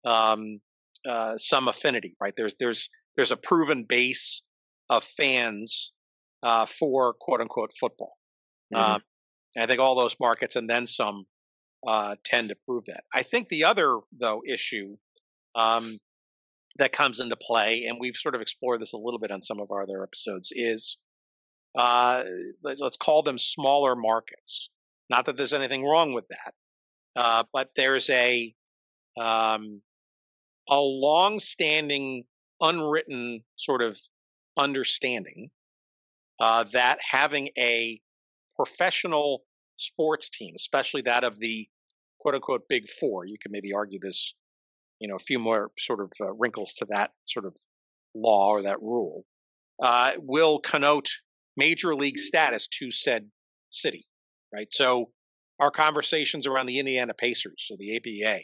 um, 0.06 0.60
uh, 1.08 1.38
some 1.38 1.68
affinity. 1.68 2.16
Right 2.20 2.34
there's 2.36 2.56
there's 2.60 2.90
there's 3.16 3.32
a 3.32 3.38
proven 3.38 3.86
base 3.88 4.44
of 4.90 5.04
fans 5.04 5.94
uh, 6.44 6.66
for 6.66 7.14
quote 7.14 7.42
unquote 7.42 7.72
football. 7.80 8.18
Mm-hmm. 8.74 8.94
Um, 8.96 9.02
I 9.58 9.66
think 9.66 9.80
all 9.80 9.96
those 9.96 10.16
markets 10.20 10.56
and 10.56 10.70
then 10.70 10.86
some 10.86 11.26
uh, 11.86 12.16
tend 12.24 12.50
to 12.50 12.56
prove 12.68 12.86
that. 12.86 13.04
I 13.14 13.24
think 13.24 13.50
the 13.50 13.64
other 13.64 14.00
though 14.18 14.42
issue 14.48 14.98
um, 15.56 15.98
that 16.78 16.94
comes 16.94 17.20
into 17.20 17.36
play, 17.36 17.86
and 17.86 17.98
we've 18.00 18.16
sort 18.16 18.36
of 18.36 18.42
explored 18.42 18.80
this 18.80 18.94
a 18.94 18.98
little 18.98 19.20
bit 19.20 19.32
on 19.32 19.42
some 19.42 19.60
of 19.60 19.72
our 19.72 19.84
other 19.84 20.04
episodes, 20.04 20.52
is 20.56 20.98
uh, 21.76 22.24
let's 22.64 22.98
call 22.98 23.24
them 23.24 23.38
smaller 23.38 23.96
markets. 23.96 24.70
Not 25.10 25.26
that 25.26 25.38
there's 25.38 25.54
anything 25.54 25.84
wrong 25.86 26.14
with 26.14 26.28
that, 26.30 26.54
uh, 27.16 27.44
but 27.54 27.70
there's 27.76 28.10
a 28.10 28.54
um, 29.20 29.82
a 30.70 30.80
long-standing, 30.80 32.24
unwritten 32.62 33.42
sort 33.58 33.82
of 33.82 34.00
understanding 34.58 35.50
uh, 36.40 36.64
that 36.72 36.98
having 37.10 37.50
a 37.58 38.00
professional 38.56 39.44
sports 39.76 40.30
team, 40.30 40.54
especially 40.56 41.02
that 41.02 41.24
of 41.24 41.40
the 41.40 41.68
quote 42.20 42.36
unquote 42.36 42.68
big 42.70 42.88
four, 42.90 43.26
you 43.26 43.38
can 43.42 43.52
maybe 43.52 43.74
argue 43.74 44.00
this, 44.00 44.34
you 45.00 45.08
know, 45.08 45.16
a 45.16 45.20
few 45.20 45.40
more 45.40 45.72
sort 45.78 46.00
of 46.00 46.12
uh, 46.22 46.32
wrinkles 46.34 46.74
to 46.74 46.86
that 46.90 47.12
sort 47.26 47.46
of 47.46 47.56
law 48.16 48.50
or 48.50 48.62
that 48.62 48.82
rule, 48.82 49.26
uh, 49.82 50.12
will 50.20 50.60
connote 50.60 51.10
major 51.58 51.96
league 51.96 52.18
status 52.18 52.68
to 52.68 52.92
said 52.92 53.30
city, 53.70 54.06
right? 54.54 54.72
So 54.72 55.12
our 55.60 55.72
conversations 55.72 56.48
around 56.48 56.66
the 56.66 56.80
Indiana 56.80 57.14
Pacers, 57.14 57.66
so 57.68 57.76
the 57.78 57.98
ABA, 57.98 58.42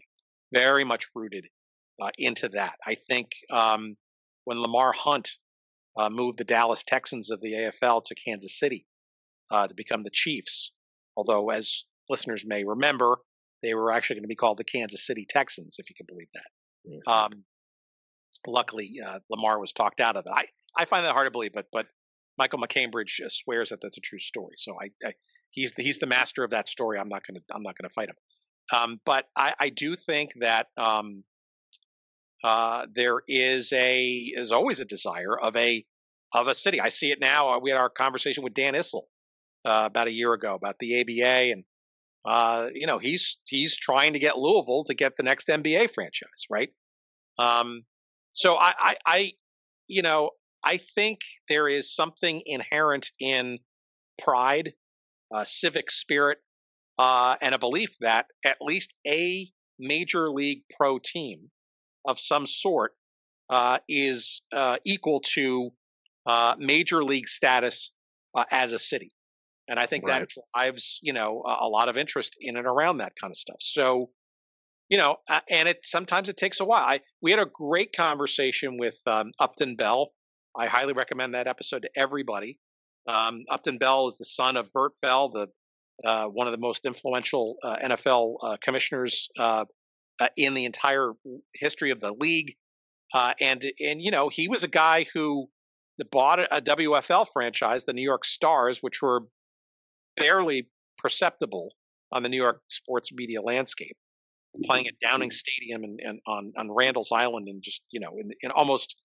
very 0.54 0.84
much 0.84 1.06
rooted 1.16 1.46
uh, 2.02 2.10
into 2.18 2.50
that. 2.50 2.76
I 2.86 2.96
think 2.96 3.32
um, 3.52 3.96
when 4.46 4.62
Lamar 4.62 4.94
Hunt 4.94 5.32
uh, 5.98 6.10
moved 6.10 6.38
the 6.38 6.44
Dallas 6.44 6.84
Texans 6.84 7.32
of 7.32 7.42
the 7.42 7.54
AFL 7.54 8.04
to 8.06 8.16
Kansas 8.16 8.60
City 8.60 8.86
uh, 9.52 9.68
to 9.68 9.74
become 9.74 10.04
the 10.04 10.12
Chiefs, 10.12 10.72
although 11.16 11.50
as 11.50 11.86
listeners 12.10 12.46
may 12.46 12.64
remember, 12.64 13.18
they 13.64 13.74
were 13.74 13.92
actually 13.92 14.16
going 14.16 14.24
to 14.24 14.30
be 14.30 14.36
called 14.36 14.58
the 14.58 14.64
Kansas 14.64 15.06
City 15.06 15.26
Texans, 15.28 15.78
if 15.80 15.90
you 15.90 15.96
can 15.96 16.06
believe 16.08 16.28
that. 16.34 16.90
Mm-hmm. 16.90 17.10
Um, 17.10 17.44
luckily, 18.46 19.00
uh, 19.06 19.20
Lamar 19.30 19.60
was 19.60 19.74
talked 19.74 20.00
out 20.00 20.16
of 20.16 20.26
it. 20.26 20.32
I, 20.34 20.46
I 20.78 20.86
find 20.86 21.04
that 21.06 21.14
hard 21.14 21.26
to 21.26 21.32
believe, 21.32 21.54
but 21.54 21.66
but 21.72 21.88
Michael 22.38 22.60
MacCambridge 22.60 23.22
uh, 23.24 23.30
swears 23.30 23.70
that 23.70 23.82
that's 23.82 23.98
a 23.98 24.02
true 24.02 24.20
story. 24.20 24.56
So 24.58 24.76
I, 24.82 25.08
I 25.08 25.14
he's 25.52 25.74
the 25.74 25.84
he's 25.84 26.00
the 26.00 26.06
master 26.06 26.44
of 26.44 26.52
that 26.52 26.68
story. 26.68 27.00
I'm 27.00 27.10
not 27.10 27.26
gonna 27.26 27.40
I'm 27.54 27.64
not 27.64 27.76
gonna 27.78 27.90
fight 27.90 28.10
him. 28.10 28.16
Um, 28.74 29.00
but 29.06 29.26
I, 29.36 29.54
I 29.60 29.70
do 29.70 29.96
think 29.96 30.34
that 30.40 30.68
um, 30.78 31.24
uh, 32.44 32.86
there 32.94 33.22
is 33.28 33.72
a 33.74 34.08
is 34.36 34.52
always 34.52 34.80
a 34.80 34.86
desire 34.86 35.40
of 35.40 35.56
a 35.56 35.86
of 36.34 36.48
a 36.48 36.54
city. 36.54 36.82
I 36.82 36.90
see 36.90 37.12
it 37.12 37.20
now. 37.20 37.50
Uh, 37.50 37.60
we 37.60 37.70
had 37.70 37.80
our 37.80 37.90
conversation 37.90 38.44
with 38.44 38.54
Dan 38.54 38.74
Issel 38.74 39.04
uh, 39.66 39.84
about 39.86 40.08
a 40.08 40.12
year 40.12 40.34
ago 40.34 40.56
about 40.56 40.80
the 40.80 41.02
ABA, 41.02 41.52
and 41.52 41.64
uh, 42.26 42.70
you 42.74 42.86
know 42.86 42.98
he's 42.98 43.38
he's 43.46 43.78
trying 43.78 44.14
to 44.14 44.20
get 44.20 44.38
Louisville 44.38 44.84
to 44.86 44.94
get 44.94 45.16
the 45.16 45.24
next 45.24 45.48
NBA 45.48 45.92
franchise, 45.92 46.46
right? 46.50 46.70
Um, 47.40 47.84
so 48.32 48.56
I, 48.56 48.74
I, 48.78 48.96
I, 49.06 49.32
you 49.88 50.02
know, 50.02 50.32
I 50.64 50.78
think 50.78 51.20
there 51.50 51.68
is 51.68 51.94
something 51.94 52.42
inherent 52.46 53.12
in 53.20 53.60
pride, 54.22 54.74
uh, 55.32 55.44
civic 55.44 55.92
spirit, 55.92 56.40
uh, 56.98 57.36
and 57.42 57.54
a 57.54 57.60
belief 57.60 57.96
that 58.02 58.28
at 58.44 58.58
least 58.62 58.94
a 59.06 59.50
major 59.80 60.32
league 60.32 60.64
pro 60.76 61.00
team 61.00 61.52
of 62.06 62.20
some 62.20 62.46
sort 62.46 62.94
uh, 63.50 63.80
is 63.88 64.42
uh, 64.54 64.78
equal 64.86 65.22
to 65.34 65.72
uh, 66.26 66.56
major 66.58 67.04
league 67.04 67.28
status 67.28 67.92
uh, 68.36 68.46
as 68.52 68.74
a 68.74 68.80
city. 68.80 69.12
And 69.70 69.80
I 69.80 69.86
think 69.86 70.08
right. 70.08 70.20
that 70.20 70.30
drives, 70.54 71.00
you 71.02 71.14
know, 71.14 71.44
a, 71.46 71.66
a, 71.66 71.70
lot 71.70 71.90
of 71.90 71.98
interest 71.98 72.36
in 72.40 72.56
and 72.58 72.66
around 72.66 72.98
that 72.98 73.14
kind 73.20 73.32
of 73.32 73.38
stuff. 73.38 73.58
So, 73.60 74.10
you 74.90 74.98
know, 74.98 75.18
uh, 75.30 75.42
and 75.50 75.68
it 75.68 75.80
sometimes 75.84 76.30
it 76.30 76.38
takes 76.38 76.60
a 76.60 76.66
while. 76.66 76.84
I, 76.84 77.02
we 77.22 77.32
had 77.32 77.40
a 77.40 77.46
great 77.46 77.94
conversation 77.96 78.78
with 78.78 78.96
um, 79.06 79.32
Upton 79.40 79.76
Bell. 79.76 80.12
I 80.58 80.68
highly 80.68 80.94
recommend 80.94 81.36
that 81.36 81.48
episode 81.48 81.84
to 81.84 81.90
everybody. 81.96 82.60
Um, 83.08 83.44
Upton 83.50 83.78
Bell 83.78 84.08
is 84.08 84.18
the 84.18 84.26
son 84.26 84.58
of 84.58 84.72
Bert 84.74 84.94
Bell, 85.02 85.30
the 85.30 85.48
uh, 86.04 86.26
one 86.26 86.48
of 86.48 86.52
the 86.52 86.60
most 86.60 86.86
influential 86.86 87.56
uh, 87.64 87.78
NFL 87.78 88.36
uh, 88.44 88.58
commissioners 88.62 89.30
uh, 89.40 89.66
uh, 90.20 90.28
in 90.38 90.54
the 90.54 90.66
entire 90.66 91.14
history 91.56 91.90
of 91.90 92.00
the 92.00 92.14
league. 92.14 92.56
and 93.14 93.66
and 93.80 94.02
you 94.02 94.12
know 94.12 94.30
he 94.30 94.48
was 94.48 94.64
a 94.64 94.68
guy 94.68 95.06
who 95.14 95.48
bought 96.12 96.40
a 96.40 96.62
WFL 96.62 97.28
franchise, 97.34 97.86
the 97.86 97.94
New 97.94 98.04
York 98.04 98.26
Stars, 98.26 98.80
which 98.80 99.02
were 99.02 99.22
barely 100.16 100.70
perceptible 100.98 101.74
on 102.12 102.24
the 102.24 102.30
New 102.30 102.38
York 102.38 102.62
sports 102.68 103.12
media 103.12 103.42
landscape, 103.42 103.98
playing 104.64 104.88
at 104.88 105.00
Downing 105.00 105.32
Stadium 105.32 105.84
and, 105.84 106.00
and 106.04 106.20
on 106.28 106.52
on 106.58 106.72
Randall's 106.72 107.12
Island, 107.12 107.48
and 107.48 107.62
just 107.64 107.84
you 107.92 108.00
know 108.00 108.18
in, 108.20 108.30
in 108.42 108.52
almost 108.52 108.96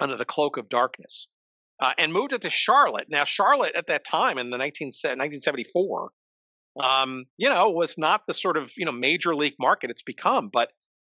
under 0.00 0.16
the 0.16 0.24
cloak 0.24 0.56
of 0.56 0.68
darkness 0.68 1.28
uh, 1.80 1.92
and 1.98 2.12
moved 2.12 2.32
it 2.32 2.42
to 2.42 2.50
Charlotte. 2.50 3.06
Now, 3.08 3.24
Charlotte 3.24 3.74
at 3.74 3.86
that 3.86 4.04
time 4.04 4.38
in 4.38 4.50
the 4.50 4.58
19, 4.58 4.88
1974, 4.88 6.10
um, 6.80 7.24
you 7.36 7.48
know, 7.48 7.70
was 7.70 7.96
not 7.98 8.26
the 8.26 8.34
sort 8.34 8.56
of 8.56 8.70
you 8.76 8.84
know 8.84 8.92
major 8.92 9.34
league 9.34 9.56
market 9.58 9.90
it's 9.90 10.02
become. 10.02 10.48
But 10.52 10.70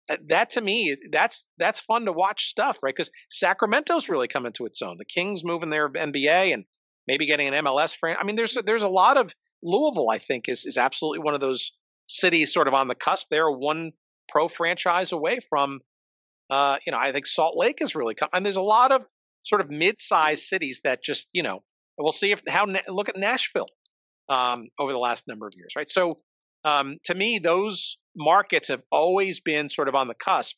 uh, 0.10 0.18
that 0.28 0.50
to 0.52 0.62
me, 0.62 0.96
that's 1.12 1.48
that's 1.58 1.80
fun 1.80 2.06
to 2.06 2.14
watch 2.14 2.48
stuff, 2.48 2.80
right? 2.82 2.96
Because 2.96 3.12
Sacramento's 3.30 4.10
really 4.10 4.28
come 4.28 4.46
into 4.46 4.66
its 4.66 4.82
own. 4.82 4.98
The 4.98 5.06
Kings 5.06 5.44
moving 5.44 5.70
their 5.70 5.90
NBA 5.90 6.54
and 6.54 6.66
maybe 7.08 7.26
getting 7.26 7.48
an 7.48 7.66
MLS 7.66 7.96
friend. 7.96 8.18
I 8.20 8.24
mean, 8.24 8.36
there's 8.36 8.58
there's 8.66 8.82
a 8.82 8.90
lot 8.90 9.18
of 9.18 9.34
Louisville. 9.62 10.10
I 10.10 10.18
think 10.18 10.50
is 10.50 10.66
is 10.66 10.78
absolutely 10.78 11.20
one 11.20 11.36
of 11.36 11.42
those 11.42 11.72
cities 12.08 12.54
sort 12.54 12.68
of 12.68 12.74
on 12.74 12.88
the 12.88 12.96
cusp. 12.96 13.28
They're 13.30 13.52
one 13.52 13.92
pro 14.30 14.48
franchise 14.48 15.12
away 15.12 15.40
from. 15.48 15.82
Uh, 16.52 16.78
you 16.86 16.92
know, 16.92 16.98
I 17.00 17.14
think 17.14 17.26
Salt 17.26 17.58
Lake 17.58 17.82
is 17.82 17.96
really 17.96 18.14
come, 18.14 18.30
and 18.34 18.46
there's 18.46 18.58
a 18.58 18.62
lot 18.62 18.92
of 18.92 19.08
sort 19.42 19.62
of 19.62 19.72
mid-sized 19.72 20.44
cities 20.44 20.82
that 20.84 21.02
just 21.02 21.30
you 21.32 21.42
know 21.42 21.64
we'll 21.98 22.12
see 22.12 22.32
if 22.32 22.44
how 22.48 22.68
look 22.90 23.10
at 23.10 23.18
Nashville 23.18 23.70
um, 24.30 24.68
over 24.78 24.92
the 24.92 25.00
last 25.00 25.28
number 25.28 25.48
of 25.48 25.54
years, 25.56 25.74
right? 25.76 25.90
So 25.90 26.20
um, 26.66 26.98
to 27.06 27.16
me, 27.16 27.40
those 27.40 27.98
markets 28.16 28.68
have 28.68 28.82
always 28.92 29.40
been 29.40 29.70
sort 29.70 29.88
of 29.88 29.96
on 29.96 30.08
the 30.08 30.14
cusp, 30.14 30.58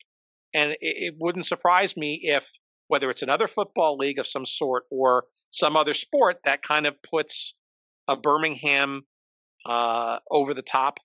and 0.53 0.71
it, 0.71 0.77
it, 0.81 1.15
wouldn't 1.19 1.45
surprise 1.45 1.95
me 1.95 2.19
if 2.23 2.45
whether 2.87 3.09
it's 3.09 3.21
another 3.21 3.47
football 3.47 3.95
league 3.97 4.19
of 4.19 4.27
some 4.27 4.45
sort 4.45 4.83
or 4.91 5.25
some 5.49 5.75
other 5.75 5.93
sport 5.93 6.37
that 6.43 6.63
kind 6.63 6.85
of 6.85 6.95
puts 7.03 7.53
a 8.07 8.17
Birmingham 8.17 9.03
uh, 9.65 10.19
over 10.29 10.53
the 10.53 10.61
top. 10.61 10.97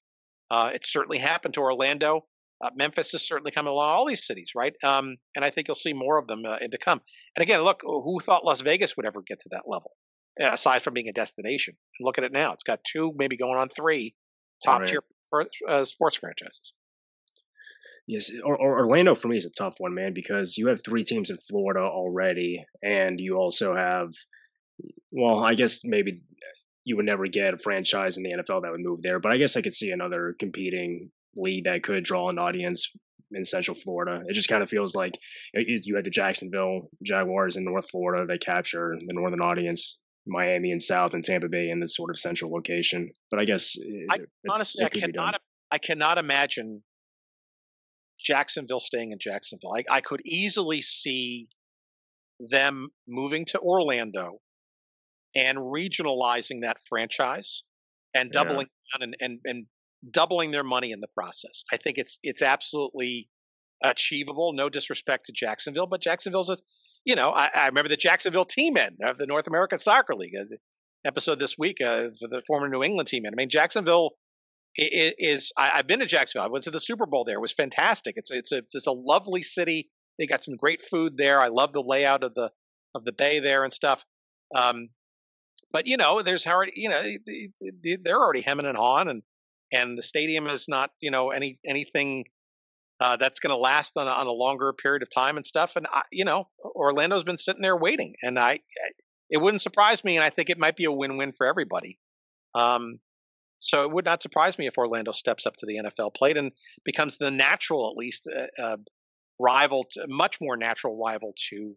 Uh, 0.50 0.70
it 0.74 0.86
certainly 0.86 1.18
happened 1.18 1.54
to 1.54 1.60
Orlando. 1.60 2.24
Uh, 2.62 2.70
Memphis 2.74 3.14
is 3.14 3.26
certainly 3.26 3.50
coming 3.50 3.70
along. 3.70 3.90
All 3.90 4.06
these 4.06 4.26
cities, 4.26 4.52
right? 4.56 4.74
Um, 4.82 5.16
and 5.36 5.44
I 5.44 5.50
think 5.50 5.68
you'll 5.68 5.74
see 5.76 5.92
more 5.92 6.18
of 6.18 6.26
them 6.26 6.42
uh, 6.44 6.58
to 6.58 6.78
come. 6.78 7.00
And 7.36 7.42
again, 7.42 7.62
look, 7.62 7.80
who 7.84 8.18
thought 8.20 8.44
Las 8.44 8.60
Vegas 8.60 8.96
would 8.96 9.06
ever 9.06 9.22
get 9.26 9.40
to 9.40 9.48
that 9.50 9.62
level? 9.66 9.92
Aside 10.40 10.82
from 10.82 10.94
being 10.94 11.08
a 11.08 11.12
destination, 11.12 11.74
and 11.98 12.06
look 12.06 12.16
at 12.16 12.22
it 12.22 12.30
now. 12.30 12.52
It's 12.52 12.62
got 12.62 12.78
two, 12.84 13.12
maybe 13.16 13.36
going 13.36 13.58
on 13.58 13.68
three, 13.68 14.14
top 14.64 14.84
tier 14.84 15.00
for, 15.28 15.46
uh, 15.68 15.84
sports 15.84 16.16
franchises. 16.16 16.74
Yes, 18.06 18.30
or, 18.44 18.56
or 18.56 18.78
Orlando 18.78 19.14
for 19.14 19.28
me 19.28 19.36
is 19.36 19.44
a 19.44 19.50
tough 19.50 19.74
one, 19.78 19.94
man, 19.94 20.14
because 20.14 20.56
you 20.56 20.68
have 20.68 20.82
three 20.82 21.04
teams 21.04 21.30
in 21.30 21.36
Florida 21.50 21.80
already, 21.80 22.64
and 22.82 23.20
you 23.20 23.36
also 23.36 23.74
have, 23.74 24.10
well, 25.10 25.44
I 25.44 25.54
guess 25.54 25.84
maybe 25.84 26.20
you 26.84 26.96
would 26.96 27.04
never 27.04 27.26
get 27.26 27.52
a 27.52 27.58
franchise 27.58 28.16
in 28.16 28.22
the 28.22 28.32
NFL 28.32 28.62
that 28.62 28.70
would 28.70 28.80
move 28.80 29.02
there, 29.02 29.20
but 29.20 29.32
I 29.32 29.36
guess 29.36 29.56
I 29.56 29.60
could 29.60 29.74
see 29.74 29.90
another 29.90 30.34
competing 30.38 31.10
league 31.36 31.64
that 31.64 31.82
could 31.82 32.04
draw 32.04 32.28
an 32.28 32.38
audience 32.38 32.90
in 33.32 33.44
Central 33.44 33.74
Florida. 33.74 34.22
It 34.26 34.32
just 34.32 34.48
kind 34.48 34.62
of 34.62 34.68
feels 34.68 34.94
like 34.94 35.18
you 35.54 35.94
had 35.94 36.04
the 36.04 36.10
Jacksonville 36.10 36.88
Jaguars 37.02 37.56
in 37.56 37.64
North 37.64 37.90
Florida 37.90 38.24
that 38.26 38.40
capture 38.40 38.96
the 39.06 39.14
northern 39.14 39.40
audience, 39.40 39.98
Miami 40.26 40.72
and 40.72 40.82
South, 40.82 41.14
and 41.14 41.22
Tampa 41.24 41.48
Bay 41.48 41.68
in 41.68 41.80
this 41.80 41.94
sort 41.94 42.10
of 42.10 42.18
central 42.18 42.50
location. 42.50 43.10
But 43.30 43.40
I 43.40 43.44
guess 43.44 43.76
I, 44.10 44.16
it, 44.16 44.28
honestly, 44.50 44.84
it 44.84 44.96
I 44.96 45.00
cannot, 45.00 45.40
I 45.70 45.78
cannot 45.78 46.18
imagine 46.18 46.82
Jacksonville 48.18 48.80
staying 48.80 49.12
in 49.12 49.18
Jacksonville. 49.20 49.74
I, 49.74 49.84
I 49.96 50.00
could 50.00 50.22
easily 50.24 50.80
see 50.80 51.48
them 52.40 52.88
moving 53.06 53.44
to 53.46 53.58
Orlando 53.58 54.38
and 55.34 55.58
regionalizing 55.58 56.62
that 56.62 56.78
franchise 56.88 57.62
and 58.14 58.30
doubling 58.30 58.66
yeah. 58.66 58.98
down 58.98 59.02
and, 59.02 59.16
and, 59.20 59.40
and 59.44 59.66
doubling 60.10 60.50
their 60.50 60.64
money 60.64 60.90
in 60.90 61.00
the 61.00 61.08
process. 61.08 61.64
I 61.72 61.76
think 61.76 61.98
it's 61.98 62.18
it's 62.22 62.42
absolutely 62.42 63.28
achievable. 63.82 64.52
No 64.52 64.68
disrespect 64.68 65.26
to 65.26 65.32
Jacksonville, 65.32 65.86
but 65.86 66.00
Jacksonville's 66.00 66.50
a 66.50 66.56
you 67.04 67.14
know 67.14 67.30
I, 67.30 67.50
I 67.54 67.66
remember 67.66 67.88
the 67.88 67.96
Jacksonville 67.96 68.44
Tea 68.44 68.70
Men 68.70 68.96
of 69.04 69.18
the 69.18 69.26
North 69.26 69.46
American 69.46 69.78
Soccer 69.78 70.14
League 70.14 70.34
uh, 70.38 70.44
episode 71.04 71.38
this 71.38 71.56
week 71.58 71.80
uh, 71.80 72.08
the 72.20 72.42
former 72.46 72.68
New 72.68 72.82
England 72.82 73.08
Tea 73.08 73.20
Men. 73.20 73.32
I 73.32 73.36
mean 73.36 73.50
Jacksonville 73.50 74.12
is, 74.76 75.14
is 75.18 75.52
I, 75.56 75.68
have 75.68 75.86
been 75.86 76.00
to 76.00 76.06
Jacksonville. 76.06 76.46
I 76.46 76.50
went 76.50 76.64
to 76.64 76.70
the 76.70 76.80
Super 76.80 77.06
Bowl 77.06 77.24
there. 77.24 77.36
It 77.36 77.40
was 77.40 77.52
fantastic. 77.52 78.14
It's 78.16 78.30
it's 78.30 78.52
a, 78.52 78.58
it's 78.58 78.86
a 78.86 78.92
lovely 78.92 79.42
city. 79.42 79.90
They 80.18 80.26
got 80.26 80.42
some 80.42 80.56
great 80.56 80.82
food 80.82 81.16
there. 81.16 81.40
I 81.40 81.48
love 81.48 81.72
the 81.72 81.82
layout 81.82 82.24
of 82.24 82.34
the 82.34 82.50
of 82.94 83.04
the 83.04 83.12
bay 83.12 83.40
there 83.40 83.64
and 83.64 83.72
stuff. 83.72 84.04
Um, 84.54 84.88
but 85.72 85.86
you 85.86 85.96
know, 85.96 86.22
there's 86.22 86.46
already 86.46 86.72
you 86.76 86.88
know 86.88 87.02
they're 87.82 88.20
already 88.20 88.40
hemming 88.40 88.66
and 88.66 88.76
hawing, 88.76 89.08
and 89.08 89.22
and 89.72 89.96
the 89.96 90.02
stadium 90.02 90.46
is 90.46 90.66
not 90.68 90.90
you 91.00 91.10
know 91.10 91.30
any 91.30 91.58
anything 91.66 92.24
uh, 93.00 93.16
that's 93.16 93.40
going 93.40 93.50
to 93.50 93.56
last 93.56 93.96
on 93.96 94.08
a, 94.08 94.10
on 94.10 94.26
a 94.26 94.32
longer 94.32 94.72
period 94.72 95.02
of 95.02 95.10
time 95.10 95.36
and 95.36 95.46
stuff. 95.46 95.76
And 95.76 95.86
I, 95.92 96.02
you 96.10 96.24
know, 96.24 96.48
Orlando's 96.64 97.24
been 97.24 97.38
sitting 97.38 97.62
there 97.62 97.76
waiting, 97.76 98.14
and 98.22 98.38
I, 98.38 98.60
it 99.30 99.38
wouldn't 99.38 99.62
surprise 99.62 100.02
me, 100.04 100.16
and 100.16 100.24
I 100.24 100.30
think 100.30 100.50
it 100.50 100.58
might 100.58 100.76
be 100.76 100.84
a 100.84 100.92
win-win 100.92 101.32
for 101.32 101.46
everybody. 101.46 101.98
Um, 102.54 102.98
so 103.60 103.82
it 103.82 103.92
would 103.92 104.04
not 104.04 104.22
surprise 104.22 104.58
me 104.58 104.66
if 104.66 104.78
Orlando 104.78 105.12
steps 105.12 105.46
up 105.46 105.56
to 105.56 105.66
the 105.66 105.76
NFL 105.76 106.14
plate 106.14 106.36
and 106.36 106.52
becomes 106.84 107.18
the 107.18 107.30
natural, 107.30 107.90
at 107.90 107.96
least, 107.96 108.28
uh, 108.34 108.62
uh, 108.62 108.76
rival, 109.38 109.86
to, 109.92 110.06
much 110.08 110.40
more 110.40 110.56
natural 110.56 110.98
rival 110.98 111.34
to 111.50 111.76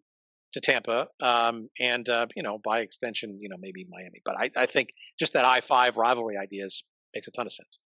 to 0.53 0.59
Tampa, 0.59 1.07
um, 1.21 1.69
and 1.79 2.09
uh, 2.09 2.27
you 2.35 2.43
know, 2.43 2.59
by 2.61 2.81
extension, 2.81 3.37
you 3.39 3.47
know, 3.47 3.55
maybe 3.57 3.87
Miami. 3.89 4.21
But 4.25 4.35
I, 4.37 4.51
I 4.57 4.65
think 4.65 4.89
just 5.17 5.31
that 5.31 5.45
I 5.45 5.61
five 5.61 5.95
rivalry 5.95 6.35
idea 6.35 6.65
is 6.65 6.83
makes 7.13 7.27
a 7.27 7.31
ton 7.31 7.45
of 7.45 7.51
sense. 7.51 7.79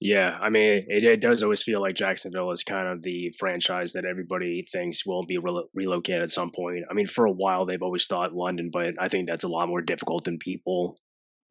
Yeah, 0.00 0.38
I 0.40 0.48
mean, 0.48 0.84
it, 0.88 1.04
it, 1.04 1.20
does 1.20 1.42
always 1.42 1.62
feel 1.62 1.80
like 1.80 1.96
Jacksonville 1.96 2.52
is 2.52 2.62
kind 2.62 2.86
of 2.86 3.02
the 3.02 3.34
franchise 3.36 3.92
that 3.94 4.04
everybody 4.04 4.62
thinks 4.62 5.04
will 5.04 5.24
be 5.26 5.38
re- 5.38 5.64
relocated 5.74 6.22
at 6.22 6.30
some 6.30 6.52
point. 6.52 6.84
I 6.88 6.94
mean, 6.94 7.06
for 7.06 7.24
a 7.24 7.32
while 7.32 7.66
they've 7.66 7.82
always 7.82 8.06
thought 8.06 8.32
London, 8.32 8.70
but 8.72 8.94
I 9.00 9.08
think 9.08 9.28
that's 9.28 9.42
a 9.42 9.48
lot 9.48 9.68
more 9.68 9.82
difficult 9.82 10.24
than 10.24 10.38
people 10.38 10.96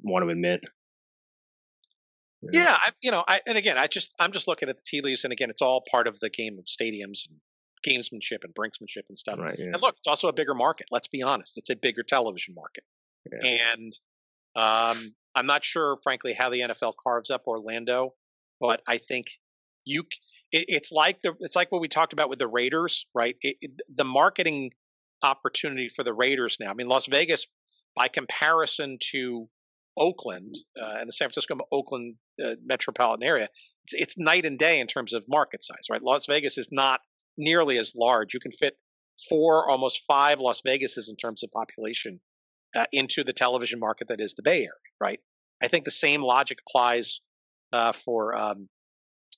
want 0.01 0.23
to 0.23 0.29
admit. 0.29 0.61
Yeah, 2.41 2.63
yeah 2.63 2.77
I, 2.79 2.89
you 3.01 3.11
know, 3.11 3.25
I, 3.27 3.41
and 3.45 3.57
again, 3.57 3.77
I 3.77 3.87
just 3.87 4.13
I'm 4.17 4.31
just 4.31 4.47
looking 4.47 4.69
at 4.69 4.77
the 4.77 4.83
tea 4.85 5.01
leaves, 5.01 5.25
and 5.25 5.33
again, 5.33 5.49
it's 5.49 5.61
all 5.61 5.83
part 5.91 6.07
of 6.07 6.17
the 6.21 6.29
game 6.29 6.57
of 6.57 6.65
stadiums, 6.65 7.27
and 7.27 7.39
gamesmanship, 7.85 8.45
and 8.45 8.55
brinksmanship, 8.55 9.03
and 9.09 9.17
stuff. 9.17 9.39
Right, 9.39 9.59
yeah. 9.59 9.71
And 9.73 9.81
look, 9.81 9.95
it's 9.97 10.07
also 10.07 10.29
a 10.29 10.33
bigger 10.33 10.53
market. 10.53 10.87
Let's 10.89 11.09
be 11.09 11.21
honest, 11.21 11.57
it's 11.57 11.69
a 11.69 11.75
bigger 11.75 12.03
television 12.03 12.55
market, 12.55 12.83
yeah. 13.29 13.57
and 13.75 13.93
um, 14.55 14.97
I'm 15.37 15.45
not 15.45 15.63
sure, 15.63 15.95
frankly, 16.03 16.33
how 16.33 16.49
the 16.49 16.61
NFL 16.61 16.93
carves 17.01 17.29
up 17.29 17.43
Orlando, 17.47 18.13
but 18.59 18.81
I 18.87 18.97
think 18.97 19.27
you 19.85 20.03
it, 20.51 20.65
it's 20.67 20.91
like 20.91 21.21
the 21.21 21.33
it's 21.39 21.55
like 21.55 21.71
what 21.71 21.81
we 21.81 21.87
talked 21.87 22.13
about 22.13 22.29
with 22.29 22.39
the 22.39 22.47
Raiders, 22.47 23.05
right? 23.13 23.35
It, 23.41 23.57
it, 23.61 23.71
the 23.95 24.03
marketing 24.03 24.71
opportunity 25.23 25.89
for 25.95 26.03
the 26.03 26.13
Raiders 26.13 26.57
now. 26.59 26.71
I 26.71 26.73
mean, 26.73 26.87
Las 26.87 27.07
Vegas, 27.07 27.47
by 27.95 28.07
comparison 28.07 28.97
to 29.11 29.47
Oakland 29.97 30.55
uh, 30.81 30.97
and 30.99 31.07
the 31.07 31.13
San 31.13 31.27
Francisco 31.27 31.57
Oakland 31.71 32.15
uh, 32.43 32.55
metropolitan 32.65 33.27
area, 33.27 33.49
it's, 33.85 33.93
it's 33.93 34.17
night 34.17 34.45
and 34.45 34.57
day 34.59 34.79
in 34.79 34.87
terms 34.87 35.13
of 35.13 35.25
market 35.27 35.63
size, 35.63 35.87
right? 35.89 36.03
Las 36.03 36.25
Vegas 36.27 36.57
is 36.57 36.69
not 36.71 37.01
nearly 37.37 37.77
as 37.77 37.93
large. 37.95 38.33
You 38.33 38.39
can 38.39 38.51
fit 38.51 38.75
four, 39.29 39.69
almost 39.69 40.03
five 40.07 40.39
Las 40.39 40.61
Vegases 40.65 41.09
in 41.09 41.15
terms 41.15 41.43
of 41.43 41.51
population 41.51 42.19
uh, 42.75 42.85
into 42.91 43.23
the 43.23 43.33
television 43.33 43.79
market 43.79 44.07
that 44.07 44.21
is 44.21 44.33
the 44.35 44.43
Bay 44.43 44.59
Area, 44.59 44.71
right? 45.01 45.19
I 45.61 45.67
think 45.67 45.85
the 45.85 45.91
same 45.91 46.21
logic 46.21 46.59
applies 46.67 47.21
uh, 47.73 47.91
for 47.91 48.35
um, 48.35 48.69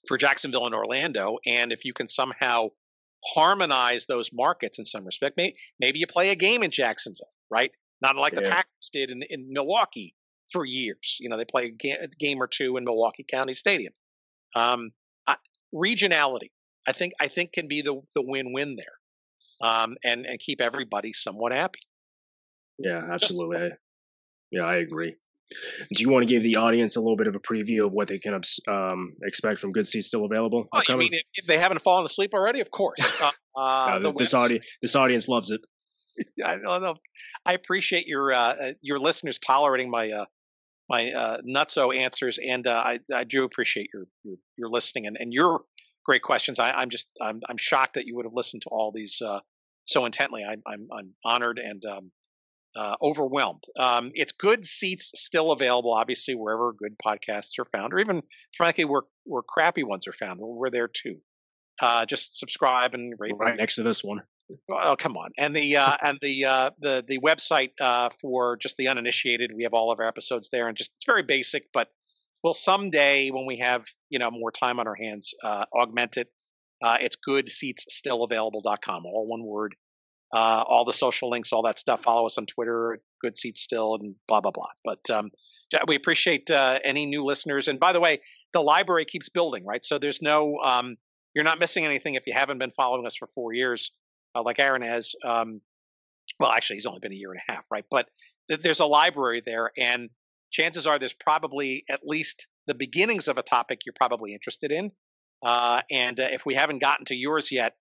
for 0.07 0.17
Jacksonville 0.17 0.65
and 0.65 0.75
Orlando. 0.75 1.37
And 1.45 1.71
if 1.71 1.85
you 1.85 1.93
can 1.93 2.07
somehow 2.07 2.69
harmonize 3.33 4.05
those 4.05 4.29
markets 4.33 4.79
in 4.79 4.85
some 4.85 5.05
respect, 5.05 5.35
maybe, 5.37 5.55
maybe 5.79 5.99
you 5.99 6.07
play 6.07 6.29
a 6.29 6.35
game 6.35 6.63
in 6.63 6.71
Jacksonville, 6.71 7.31
right? 7.49 7.71
Not 8.01 8.15
like 8.15 8.33
yeah. 8.33 8.41
the 8.41 8.49
Packers 8.49 8.89
did 8.91 9.11
in, 9.11 9.23
in 9.29 9.47
Milwaukee 9.49 10.15
for 10.51 10.65
years. 10.65 11.17
You 11.19 11.29
know, 11.29 11.37
they 11.37 11.45
play 11.45 11.65
a, 11.65 11.71
ga- 11.71 12.03
a 12.03 12.07
game 12.07 12.41
or 12.41 12.47
two 12.47 12.77
in 12.77 12.85
Milwaukee 12.85 13.25
County 13.29 13.53
Stadium. 13.53 13.93
Um, 14.55 14.91
I, 15.27 15.35
regionality, 15.73 16.51
I 16.87 16.93
think, 16.93 17.13
I 17.19 17.27
think 17.27 17.53
can 17.53 17.67
be 17.67 17.81
the 17.81 18.01
the 18.15 18.21
win 18.21 18.53
win 18.53 18.77
there, 18.77 19.69
um, 19.69 19.95
and 20.03 20.25
and 20.25 20.39
keep 20.39 20.61
everybody 20.61 21.13
somewhat 21.13 21.51
happy. 21.51 21.81
Yeah, 22.79 23.01
absolutely. 23.11 23.69
Yeah, 24.51 24.63
I 24.63 24.77
agree. 24.77 25.15
Do 25.49 26.03
you 26.03 26.09
want 26.09 26.23
to 26.23 26.27
give 26.27 26.43
the 26.43 26.55
audience 26.57 26.95
a 26.95 26.99
little 26.99 27.15
bit 27.15 27.27
of 27.27 27.35
a 27.35 27.39
preview 27.39 27.85
of 27.85 27.91
what 27.91 28.07
they 28.07 28.19
can 28.19 28.39
um, 28.67 29.13
expect 29.23 29.59
from 29.59 29.71
Good 29.71 29.87
Seats 29.87 30.07
still 30.07 30.25
available? 30.25 30.67
Oh, 30.71 30.81
you 30.87 30.97
mean 30.97 31.13
if 31.13 31.45
they 31.45 31.57
haven't 31.57 31.79
fallen 31.79 32.05
asleep 32.05 32.33
already? 32.33 32.59
Of 32.59 32.71
course. 32.71 32.99
Uh, 33.57 33.95
uh, 33.95 33.99
no, 33.99 34.11
this 34.13 34.33
audience, 34.33 34.65
this 34.81 34.95
audience 34.95 35.27
loves 35.27 35.51
it. 35.51 35.59
I 36.45 36.57
don't 36.57 36.81
know. 36.81 36.95
I 37.45 37.53
appreciate 37.53 38.07
your 38.07 38.31
uh, 38.31 38.37
uh, 38.37 38.73
your 38.79 38.99
listeners 38.99 39.37
tolerating 39.39 39.89
my 39.89 40.11
uh, 40.11 40.25
my 40.89 41.11
uh, 41.11 41.37
nutso 41.41 41.93
answers, 41.93 42.39
and 42.45 42.65
uh, 42.67 42.81
I 42.85 42.99
I 43.13 43.23
do 43.23 43.43
appreciate 43.43 43.89
your 43.93 44.05
your, 44.23 44.37
your 44.57 44.69
listening 44.69 45.07
and, 45.07 45.17
and 45.19 45.33
your 45.33 45.61
great 46.05 46.21
questions. 46.21 46.59
I, 46.59 46.81
am 46.81 46.89
just 46.89 47.07
I'm 47.21 47.41
I'm 47.49 47.57
shocked 47.57 47.95
that 47.95 48.05
you 48.05 48.15
would 48.15 48.25
have 48.25 48.33
listened 48.33 48.61
to 48.63 48.69
all 48.69 48.91
these 48.91 49.21
uh, 49.21 49.39
so 49.85 50.05
intently. 50.05 50.43
I, 50.43 50.53
I'm 50.65 50.87
I'm 50.91 51.13
honored 51.25 51.59
and 51.59 51.83
um, 51.85 52.11
uh, 52.75 52.95
overwhelmed. 53.01 53.63
Um, 53.77 54.11
it's 54.13 54.31
good 54.31 54.65
seats 54.65 55.11
still 55.15 55.51
available, 55.51 55.93
obviously, 55.93 56.35
wherever 56.35 56.73
good 56.73 56.95
podcasts 57.03 57.57
are 57.59 57.65
found, 57.65 57.93
or 57.93 57.99
even 57.99 58.21
frankly, 58.55 58.85
where 58.85 59.03
where 59.25 59.41
crappy 59.41 59.83
ones 59.83 60.07
are 60.07 60.13
found. 60.13 60.39
We're 60.39 60.69
there 60.69 60.87
too. 60.87 61.17
Uh, 61.81 62.05
just 62.05 62.37
subscribe 62.37 62.93
and 62.93 63.13
rate. 63.17 63.33
Right 63.37 63.55
next 63.55 63.75
to 63.75 63.83
this 63.83 64.03
one. 64.03 64.21
Oh 64.71 64.95
come 64.97 65.15
on! 65.15 65.31
And 65.37 65.55
the 65.55 65.77
uh, 65.77 65.97
and 66.01 66.17
the 66.21 66.45
uh, 66.45 66.69
the 66.79 67.03
the 67.07 67.19
website 67.19 67.71
uh, 67.79 68.09
for 68.19 68.57
just 68.57 68.77
the 68.77 68.87
uninitiated, 68.87 69.51
we 69.55 69.63
have 69.63 69.73
all 69.73 69.91
of 69.91 69.99
our 69.99 70.07
episodes 70.07 70.49
there, 70.51 70.67
and 70.67 70.75
just 70.75 70.93
it's 70.95 71.05
very 71.05 71.23
basic, 71.23 71.65
but 71.73 71.89
we'll 72.43 72.53
someday 72.53 73.29
when 73.29 73.45
we 73.45 73.57
have 73.57 73.85
you 74.09 74.19
know 74.19 74.31
more 74.31 74.51
time 74.51 74.79
on 74.79 74.87
our 74.87 74.95
hands, 74.95 75.33
uh, 75.43 75.65
augment 75.73 76.17
it. 76.17 76.29
Uh, 76.81 76.97
it's 77.01 77.17
goodseatsstillavailable.com, 77.27 79.05
all 79.05 79.27
one 79.27 79.43
word. 79.43 79.75
Uh, 80.31 80.63
all 80.67 80.85
the 80.85 80.93
social 80.93 81.29
links, 81.29 81.51
all 81.51 81.63
that 81.63 81.79
stuff. 81.79 82.03
Follow 82.03 82.25
us 82.25 82.37
on 82.37 82.45
Twitter, 82.45 82.99
Good 83.21 83.35
Seats 83.35 83.61
Still, 83.61 83.95
and 83.95 84.13
blah 84.27 84.41
blah 84.41 84.51
blah. 84.51 84.69
But 84.85 85.09
um, 85.09 85.31
we 85.87 85.95
appreciate 85.95 86.51
uh, 86.51 86.79
any 86.83 87.05
new 87.05 87.23
listeners. 87.23 87.67
And 87.67 87.79
by 87.79 87.93
the 87.93 87.99
way, 87.99 88.21
the 88.53 88.61
library 88.61 89.05
keeps 89.05 89.29
building, 89.29 89.65
right? 89.65 89.83
So 89.83 89.97
there's 89.97 90.21
no, 90.21 90.57
um, 90.63 90.97
you're 91.33 91.43
not 91.43 91.59
missing 91.59 91.85
anything 91.85 92.15
if 92.15 92.23
you 92.27 92.33
haven't 92.33 92.59
been 92.59 92.71
following 92.71 93.05
us 93.05 93.15
for 93.15 93.27
four 93.33 93.53
years 93.53 93.91
uh, 94.35 94.43
like 94.43 94.59
Aaron 94.59 94.81
has. 94.81 95.15
Um, 95.25 95.61
well, 96.39 96.51
actually, 96.51 96.77
he's 96.77 96.85
only 96.85 96.99
been 96.99 97.11
a 97.11 97.15
year 97.15 97.31
and 97.31 97.41
a 97.47 97.51
half, 97.51 97.65
right? 97.71 97.85
But 97.89 98.07
th- 98.49 98.61
there's 98.61 98.79
a 98.79 98.85
library 98.85 99.41
there, 99.45 99.71
and 99.77 100.09
chances 100.51 100.87
are 100.87 100.99
there's 100.99 101.13
probably 101.13 101.83
at 101.89 102.01
least 102.03 102.47
the 102.67 102.75
beginnings 102.75 103.27
of 103.27 103.37
a 103.37 103.43
topic 103.43 103.81
you're 103.85 103.93
probably 103.97 104.33
interested 104.33 104.71
in. 104.71 104.91
Uh, 105.43 105.81
and 105.89 106.19
uh, 106.19 106.27
if 106.31 106.45
we 106.45 106.53
haven't 106.53 106.79
gotten 106.79 107.05
to 107.05 107.15
yours 107.15 107.51
yet, 107.51 107.73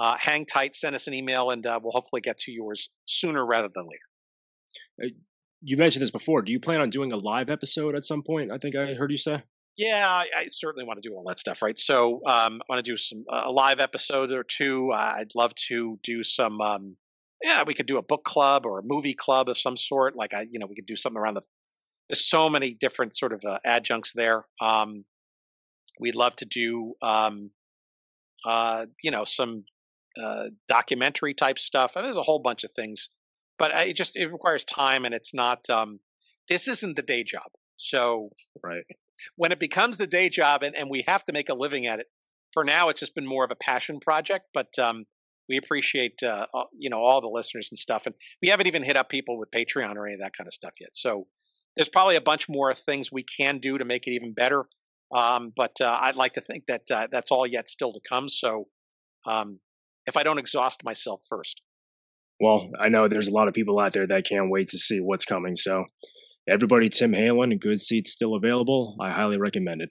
uh, 0.00 0.16
hang 0.18 0.46
tight, 0.46 0.74
send 0.74 0.96
us 0.96 1.06
an 1.06 1.14
email, 1.14 1.50
and 1.50 1.66
uh, 1.66 1.78
we'll 1.80 1.92
hopefully 1.92 2.22
get 2.22 2.38
to 2.38 2.50
yours 2.50 2.90
sooner 3.04 3.44
rather 3.44 3.68
than 3.72 3.84
later. 3.86 5.10
Uh, 5.10 5.14
you 5.62 5.76
mentioned 5.76 6.02
this 6.02 6.10
before. 6.10 6.40
Do 6.40 6.52
you 6.52 6.58
plan 6.58 6.80
on 6.80 6.88
doing 6.88 7.12
a 7.12 7.16
live 7.16 7.50
episode 7.50 7.94
at 7.94 8.04
some 8.04 8.22
point? 8.22 8.50
I 8.50 8.56
think 8.56 8.74
I 8.74 8.94
heard 8.94 9.10
you 9.10 9.18
say. 9.18 9.42
Yeah, 9.76 10.08
I, 10.08 10.26
I, 10.36 10.46
certainly 10.48 10.84
want 10.84 11.02
to 11.02 11.08
do 11.08 11.14
all 11.14 11.22
that 11.24 11.38
stuff, 11.38 11.62
right? 11.62 11.78
So 11.78 12.16
um, 12.26 12.60
I 12.60 12.64
want 12.68 12.84
to 12.84 12.90
do 12.90 12.96
some 12.96 13.24
uh, 13.30 13.42
a 13.44 13.52
live 13.52 13.78
episode 13.78 14.32
or 14.32 14.42
two. 14.42 14.90
I'd 14.92 15.34
love 15.34 15.54
to 15.68 15.98
do 16.02 16.22
some. 16.22 16.60
Um, 16.60 16.96
yeah, 17.42 17.62
we 17.66 17.74
could 17.74 17.86
do 17.86 17.98
a 17.98 18.02
book 18.02 18.24
club 18.24 18.66
or 18.66 18.78
a 18.78 18.82
movie 18.82 19.14
club 19.14 19.48
of 19.48 19.56
some 19.56 19.76
sort. 19.76 20.16
Like 20.16 20.34
I, 20.34 20.46
you 20.50 20.58
know, 20.58 20.66
we 20.66 20.74
could 20.74 20.86
do 20.86 20.96
something 20.96 21.18
around 21.18 21.34
the. 21.34 21.42
There's 22.08 22.28
so 22.28 22.50
many 22.50 22.74
different 22.74 23.16
sort 23.16 23.32
of 23.32 23.44
uh, 23.44 23.58
adjuncts 23.64 24.12
there. 24.14 24.44
Um, 24.60 25.04
we'd 26.00 26.16
love 26.16 26.36
to 26.36 26.44
do, 26.44 26.94
um, 27.02 27.50
uh, 28.44 28.86
you 29.02 29.10
know, 29.10 29.24
some 29.24 29.64
uh, 30.22 30.50
documentary 30.68 31.34
type 31.34 31.58
stuff, 31.58 31.96
and 31.96 32.04
there's 32.04 32.16
a 32.16 32.22
whole 32.22 32.40
bunch 32.40 32.64
of 32.64 32.70
things. 32.72 33.10
But 33.58 33.72
it 33.86 33.94
just 33.94 34.16
it 34.16 34.32
requires 34.32 34.64
time, 34.64 35.04
and 35.04 35.14
it's 35.14 35.34
not. 35.34 35.68
Um, 35.68 36.00
this 36.48 36.66
isn't 36.66 36.96
the 36.96 37.02
day 37.02 37.22
job, 37.24 37.50
so 37.76 38.30
right 38.62 38.84
when 39.36 39.52
it 39.52 39.60
becomes 39.60 39.96
the 39.96 40.06
day 40.06 40.28
job 40.28 40.62
and, 40.62 40.74
and 40.74 40.88
we 40.90 41.04
have 41.06 41.24
to 41.24 41.32
make 41.32 41.48
a 41.48 41.54
living 41.54 41.86
at 41.86 42.00
it, 42.00 42.06
for 42.52 42.64
now 42.64 42.88
it's 42.88 43.00
just 43.00 43.14
been 43.14 43.26
more 43.26 43.44
of 43.44 43.50
a 43.50 43.56
passion 43.56 44.00
project. 44.00 44.46
But 44.52 44.78
um, 44.78 45.04
we 45.48 45.56
appreciate 45.56 46.22
uh, 46.22 46.46
you 46.72 46.90
know 46.90 47.00
all 47.00 47.20
the 47.20 47.28
listeners 47.28 47.68
and 47.70 47.78
stuff, 47.78 48.02
and 48.06 48.14
we 48.42 48.48
haven't 48.48 48.66
even 48.66 48.82
hit 48.82 48.96
up 48.96 49.08
people 49.08 49.38
with 49.38 49.50
Patreon 49.50 49.96
or 49.96 50.06
any 50.06 50.14
of 50.14 50.20
that 50.20 50.36
kind 50.36 50.46
of 50.46 50.54
stuff 50.54 50.74
yet. 50.80 50.90
So 50.92 51.26
there's 51.76 51.88
probably 51.88 52.16
a 52.16 52.20
bunch 52.20 52.48
more 52.48 52.74
things 52.74 53.12
we 53.12 53.22
can 53.22 53.58
do 53.58 53.78
to 53.78 53.84
make 53.84 54.06
it 54.06 54.12
even 54.12 54.34
better. 54.34 54.64
Um, 55.12 55.52
but 55.56 55.80
uh, 55.80 55.98
I'd 56.00 56.16
like 56.16 56.34
to 56.34 56.40
think 56.40 56.66
that 56.66 56.90
uh, 56.90 57.08
that's 57.10 57.32
all 57.32 57.46
yet 57.46 57.68
still 57.68 57.92
to 57.92 58.00
come. 58.08 58.28
So 58.28 58.68
um, 59.26 59.58
if 60.06 60.16
I 60.16 60.22
don't 60.22 60.38
exhaust 60.38 60.84
myself 60.84 61.22
first. 61.28 61.62
Well, 62.40 62.70
I 62.80 62.88
know 62.88 63.06
there's 63.06 63.28
a 63.28 63.32
lot 63.32 63.48
of 63.48 63.54
people 63.54 63.78
out 63.78 63.92
there 63.92 64.06
that 64.06 64.26
can't 64.26 64.50
wait 64.50 64.68
to 64.68 64.78
see 64.78 65.00
what's 65.00 65.24
coming. 65.24 65.56
So 65.56 65.84
everybody, 66.48 66.88
Tim 66.88 67.12
Hanlon, 67.12 67.56
good 67.58 67.80
seats 67.80 68.12
still 68.12 68.34
available. 68.34 68.96
I 69.00 69.10
highly 69.10 69.38
recommend 69.38 69.82
it. 69.82 69.90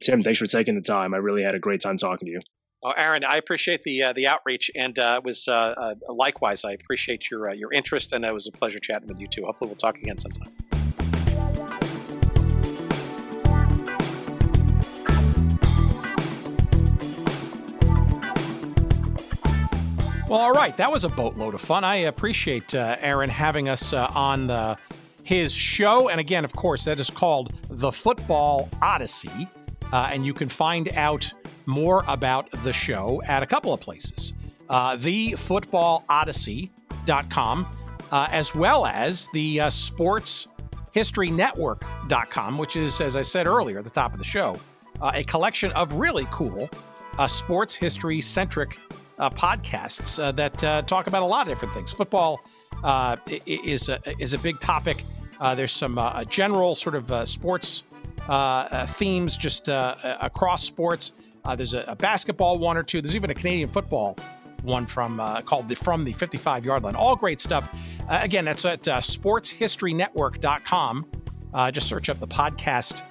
Tim, 0.00 0.22
thanks 0.22 0.38
for 0.38 0.46
taking 0.46 0.74
the 0.74 0.80
time. 0.80 1.12
I 1.14 1.18
really 1.18 1.42
had 1.42 1.54
a 1.54 1.58
great 1.58 1.80
time 1.80 1.96
talking 1.96 2.26
to 2.26 2.32
you. 2.32 2.40
Oh, 2.84 2.92
Aaron, 2.96 3.22
I 3.22 3.36
appreciate 3.36 3.84
the 3.84 4.02
uh, 4.02 4.12
the 4.12 4.26
outreach, 4.26 4.68
and 4.74 4.98
uh, 4.98 5.20
it 5.22 5.24
was 5.24 5.46
uh, 5.46 5.52
uh 5.52 5.94
likewise. 6.08 6.64
I 6.64 6.72
appreciate 6.72 7.30
your 7.30 7.50
uh, 7.50 7.52
your 7.52 7.72
interest, 7.72 8.12
and 8.12 8.24
it 8.24 8.34
was 8.34 8.48
a 8.48 8.52
pleasure 8.52 8.80
chatting 8.80 9.06
with 9.06 9.20
you 9.20 9.28
too. 9.28 9.44
Hopefully, 9.44 9.68
we'll 9.68 9.76
talk 9.76 9.96
again 9.98 10.18
sometime. 10.18 10.52
Well, 20.32 20.40
all 20.40 20.52
right, 20.52 20.74
that 20.78 20.90
was 20.90 21.04
a 21.04 21.10
boatload 21.10 21.52
of 21.52 21.60
fun. 21.60 21.84
I 21.84 21.96
appreciate 21.96 22.74
uh, 22.74 22.96
Aaron 23.02 23.28
having 23.28 23.68
us 23.68 23.92
on 23.92 24.46
the 24.46 24.78
his 25.24 25.52
show. 25.52 26.08
And 26.08 26.18
again, 26.18 26.46
of 26.46 26.54
course, 26.54 26.86
that 26.86 26.98
is 26.98 27.10
called 27.10 27.52
The 27.68 27.92
Football 27.92 28.70
Odyssey. 28.80 29.46
Uh, 29.92 30.08
and 30.10 30.24
you 30.24 30.32
can 30.32 30.48
find 30.48 30.88
out 30.96 31.30
more 31.66 32.02
about 32.08 32.50
the 32.64 32.72
show 32.72 33.20
at 33.28 33.42
a 33.42 33.46
couple 33.46 33.74
of 33.74 33.80
places 33.80 34.32
uh, 34.70 34.96
thefootballodyssey.com, 34.96 37.66
uh, 38.10 38.28
as 38.30 38.54
well 38.54 38.86
as 38.86 39.28
the 39.34 39.60
uh, 39.60 39.68
sportshistorynetwork.com, 39.68 42.56
which 42.56 42.76
is, 42.76 43.02
as 43.02 43.16
I 43.16 43.22
said 43.22 43.46
earlier 43.46 43.80
at 43.80 43.84
the 43.84 43.90
top 43.90 44.14
of 44.14 44.18
the 44.18 44.24
show, 44.24 44.58
uh, 45.02 45.12
a 45.14 45.24
collection 45.24 45.72
of 45.72 45.92
really 45.92 46.26
cool 46.30 46.70
uh, 47.18 47.26
sports 47.26 47.74
history 47.74 48.22
centric 48.22 48.78
uh, 48.90 48.91
podcasts 49.30 50.22
uh, 50.22 50.32
that 50.32 50.64
uh, 50.64 50.82
talk 50.82 51.06
about 51.06 51.22
a 51.22 51.26
lot 51.26 51.42
of 51.42 51.48
different 51.48 51.74
things. 51.74 51.92
Football 51.92 52.40
uh, 52.84 53.16
is 53.46 53.88
a, 53.88 53.98
is 54.18 54.32
a 54.32 54.38
big 54.38 54.60
topic. 54.60 55.04
Uh, 55.42 55.54
there's 55.56 55.72
some 55.72 55.98
uh, 55.98 56.22
general 56.24 56.74
sort 56.76 56.94
of 56.94 57.10
uh, 57.10 57.26
sports 57.26 57.82
uh, 58.28 58.32
uh, 58.32 58.86
themes 58.86 59.36
just 59.36 59.68
across 59.68 60.62
sports. 60.62 61.10
there's 61.56 61.74
a, 61.74 61.84
a, 61.88 61.96
basketball 61.96 62.58
one 62.58 62.76
or 62.76 62.84
two. 62.84 63.02
There's 63.02 63.16
even 63.16 63.30
a 63.30 63.34
Canadian 63.34 63.68
football 63.68 64.16
one 64.62 64.86
from 64.86 65.18
called 65.44 65.68
the 65.68 65.74
From 65.74 66.04
the 66.04 66.12
55 66.12 66.64
Yard 66.64 66.84
Line. 66.84 66.94
All 66.94 67.16
great 67.16 67.40
stuff. 67.40 67.68
again, 68.08 68.44
that's 68.44 68.64
at 68.64 68.82
sportshistorynetwork.com. 68.82 71.06
just 71.72 71.88
search 71.88 72.08
up 72.08 72.20
the 72.20 72.28
podcast 72.28 73.02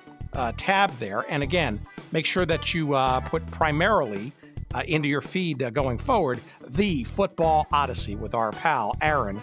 tab 0.55 0.97
there. 0.99 1.25
And 1.29 1.43
again, 1.43 1.81
make 2.13 2.25
sure 2.25 2.45
that 2.45 2.73
you 2.73 2.95
put 3.25 3.45
primarily 3.51 4.31
uh, 4.73 4.83
into 4.87 5.07
your 5.07 5.21
feed 5.21 5.61
uh, 5.63 5.69
going 5.69 5.97
forward 5.97 6.39
the 6.67 7.03
Football 7.03 7.67
Odyssey 7.71 8.15
with 8.15 8.33
our 8.33 8.51
pal 8.51 8.95
Aaron 9.01 9.41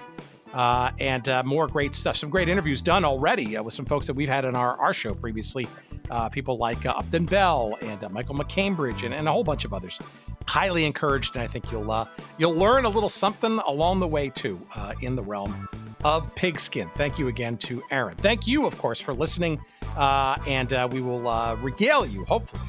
uh, 0.55 0.91
and 0.99 1.29
uh, 1.29 1.43
more 1.43 1.67
great 1.67 1.95
stuff. 1.95 2.17
Some 2.17 2.31
great 2.31 2.49
interviews 2.49 2.81
done 2.81 3.05
already 3.05 3.57
uh, 3.57 3.63
with 3.63 3.75
some 3.75 3.85
folks 3.85 4.07
that 4.07 4.15
we've 4.15 4.29
had 4.29 4.45
in 4.45 4.57
our, 4.57 4.77
our 4.79 4.95
show 4.95 5.15
previously. 5.15 5.69
Uh, 6.11 6.29
people 6.29 6.57
like 6.57 6.87
Upton 6.87 7.27
Bell 7.27 7.77
and 7.83 8.11
Michael 8.11 8.35
MacCambridge 8.35 9.03
and, 9.05 9.13
and, 9.13 9.29
a 9.29 9.33
whole 9.33 9.45
bunch 9.45 9.67
of 9.67 9.75
others. 9.75 9.99
Highly 10.47 10.87
encouraged, 10.87 11.35
and 11.37 11.45
I 11.45 11.47
think 11.47 11.71
you'll 11.71 12.09
you'll 12.39 12.55
learn 12.55 12.87
a 12.87 12.89
little 12.89 13.11
something 13.11 13.59
along 13.67 14.01
the 14.01 14.07
way 14.07 14.31
too 14.31 14.59
in 15.03 15.17
the 15.17 15.23
realm 15.23 15.69
of 16.05 16.35
pigskin. 16.35 16.89
Thank 16.95 17.19
you 17.19 17.29
again 17.29 17.59
to 17.59 17.83
Aaron. 17.91 18.17
Thank 18.17 18.47
you, 18.47 18.67
of 18.67 18.79
course, 18.79 18.99
for 18.99 19.13
listening. 19.13 19.61
And 19.99 20.71
we 20.91 21.03
will 21.03 21.57
regale 21.57 22.07
you, 22.07 22.25
hopefully, 22.25 22.63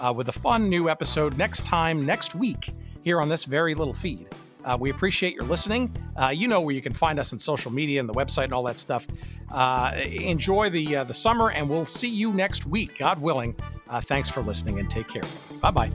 uh, 0.00 0.12
with 0.12 0.28
a 0.28 0.32
fun 0.32 0.68
new 0.68 0.88
episode 0.88 1.36
next 1.36 1.64
time, 1.64 2.04
next 2.04 2.34
week, 2.34 2.70
here 3.02 3.20
on 3.20 3.28
this 3.28 3.44
very 3.44 3.74
little 3.74 3.94
feed. 3.94 4.28
Uh, 4.64 4.76
we 4.80 4.90
appreciate 4.90 5.34
your 5.34 5.44
listening. 5.44 5.94
Uh, 6.16 6.28
you 6.28 6.48
know 6.48 6.60
where 6.60 6.74
you 6.74 6.80
can 6.80 6.92
find 6.92 7.18
us 7.18 7.32
on 7.32 7.38
social 7.38 7.70
media 7.70 8.00
and 8.00 8.08
the 8.08 8.14
website 8.14 8.44
and 8.44 8.54
all 8.54 8.62
that 8.62 8.78
stuff. 8.78 9.06
Uh, 9.52 9.92
enjoy 9.96 10.70
the 10.70 10.96
uh, 10.96 11.04
the 11.04 11.14
summer, 11.14 11.50
and 11.50 11.68
we'll 11.68 11.84
see 11.84 12.08
you 12.08 12.32
next 12.32 12.66
week, 12.66 12.98
God 12.98 13.20
willing. 13.20 13.54
Uh, 13.88 14.00
thanks 14.00 14.28
for 14.28 14.42
listening, 14.42 14.78
and 14.78 14.88
take 14.88 15.08
care. 15.08 15.22
Bye 15.60 15.70
bye. 15.70 15.90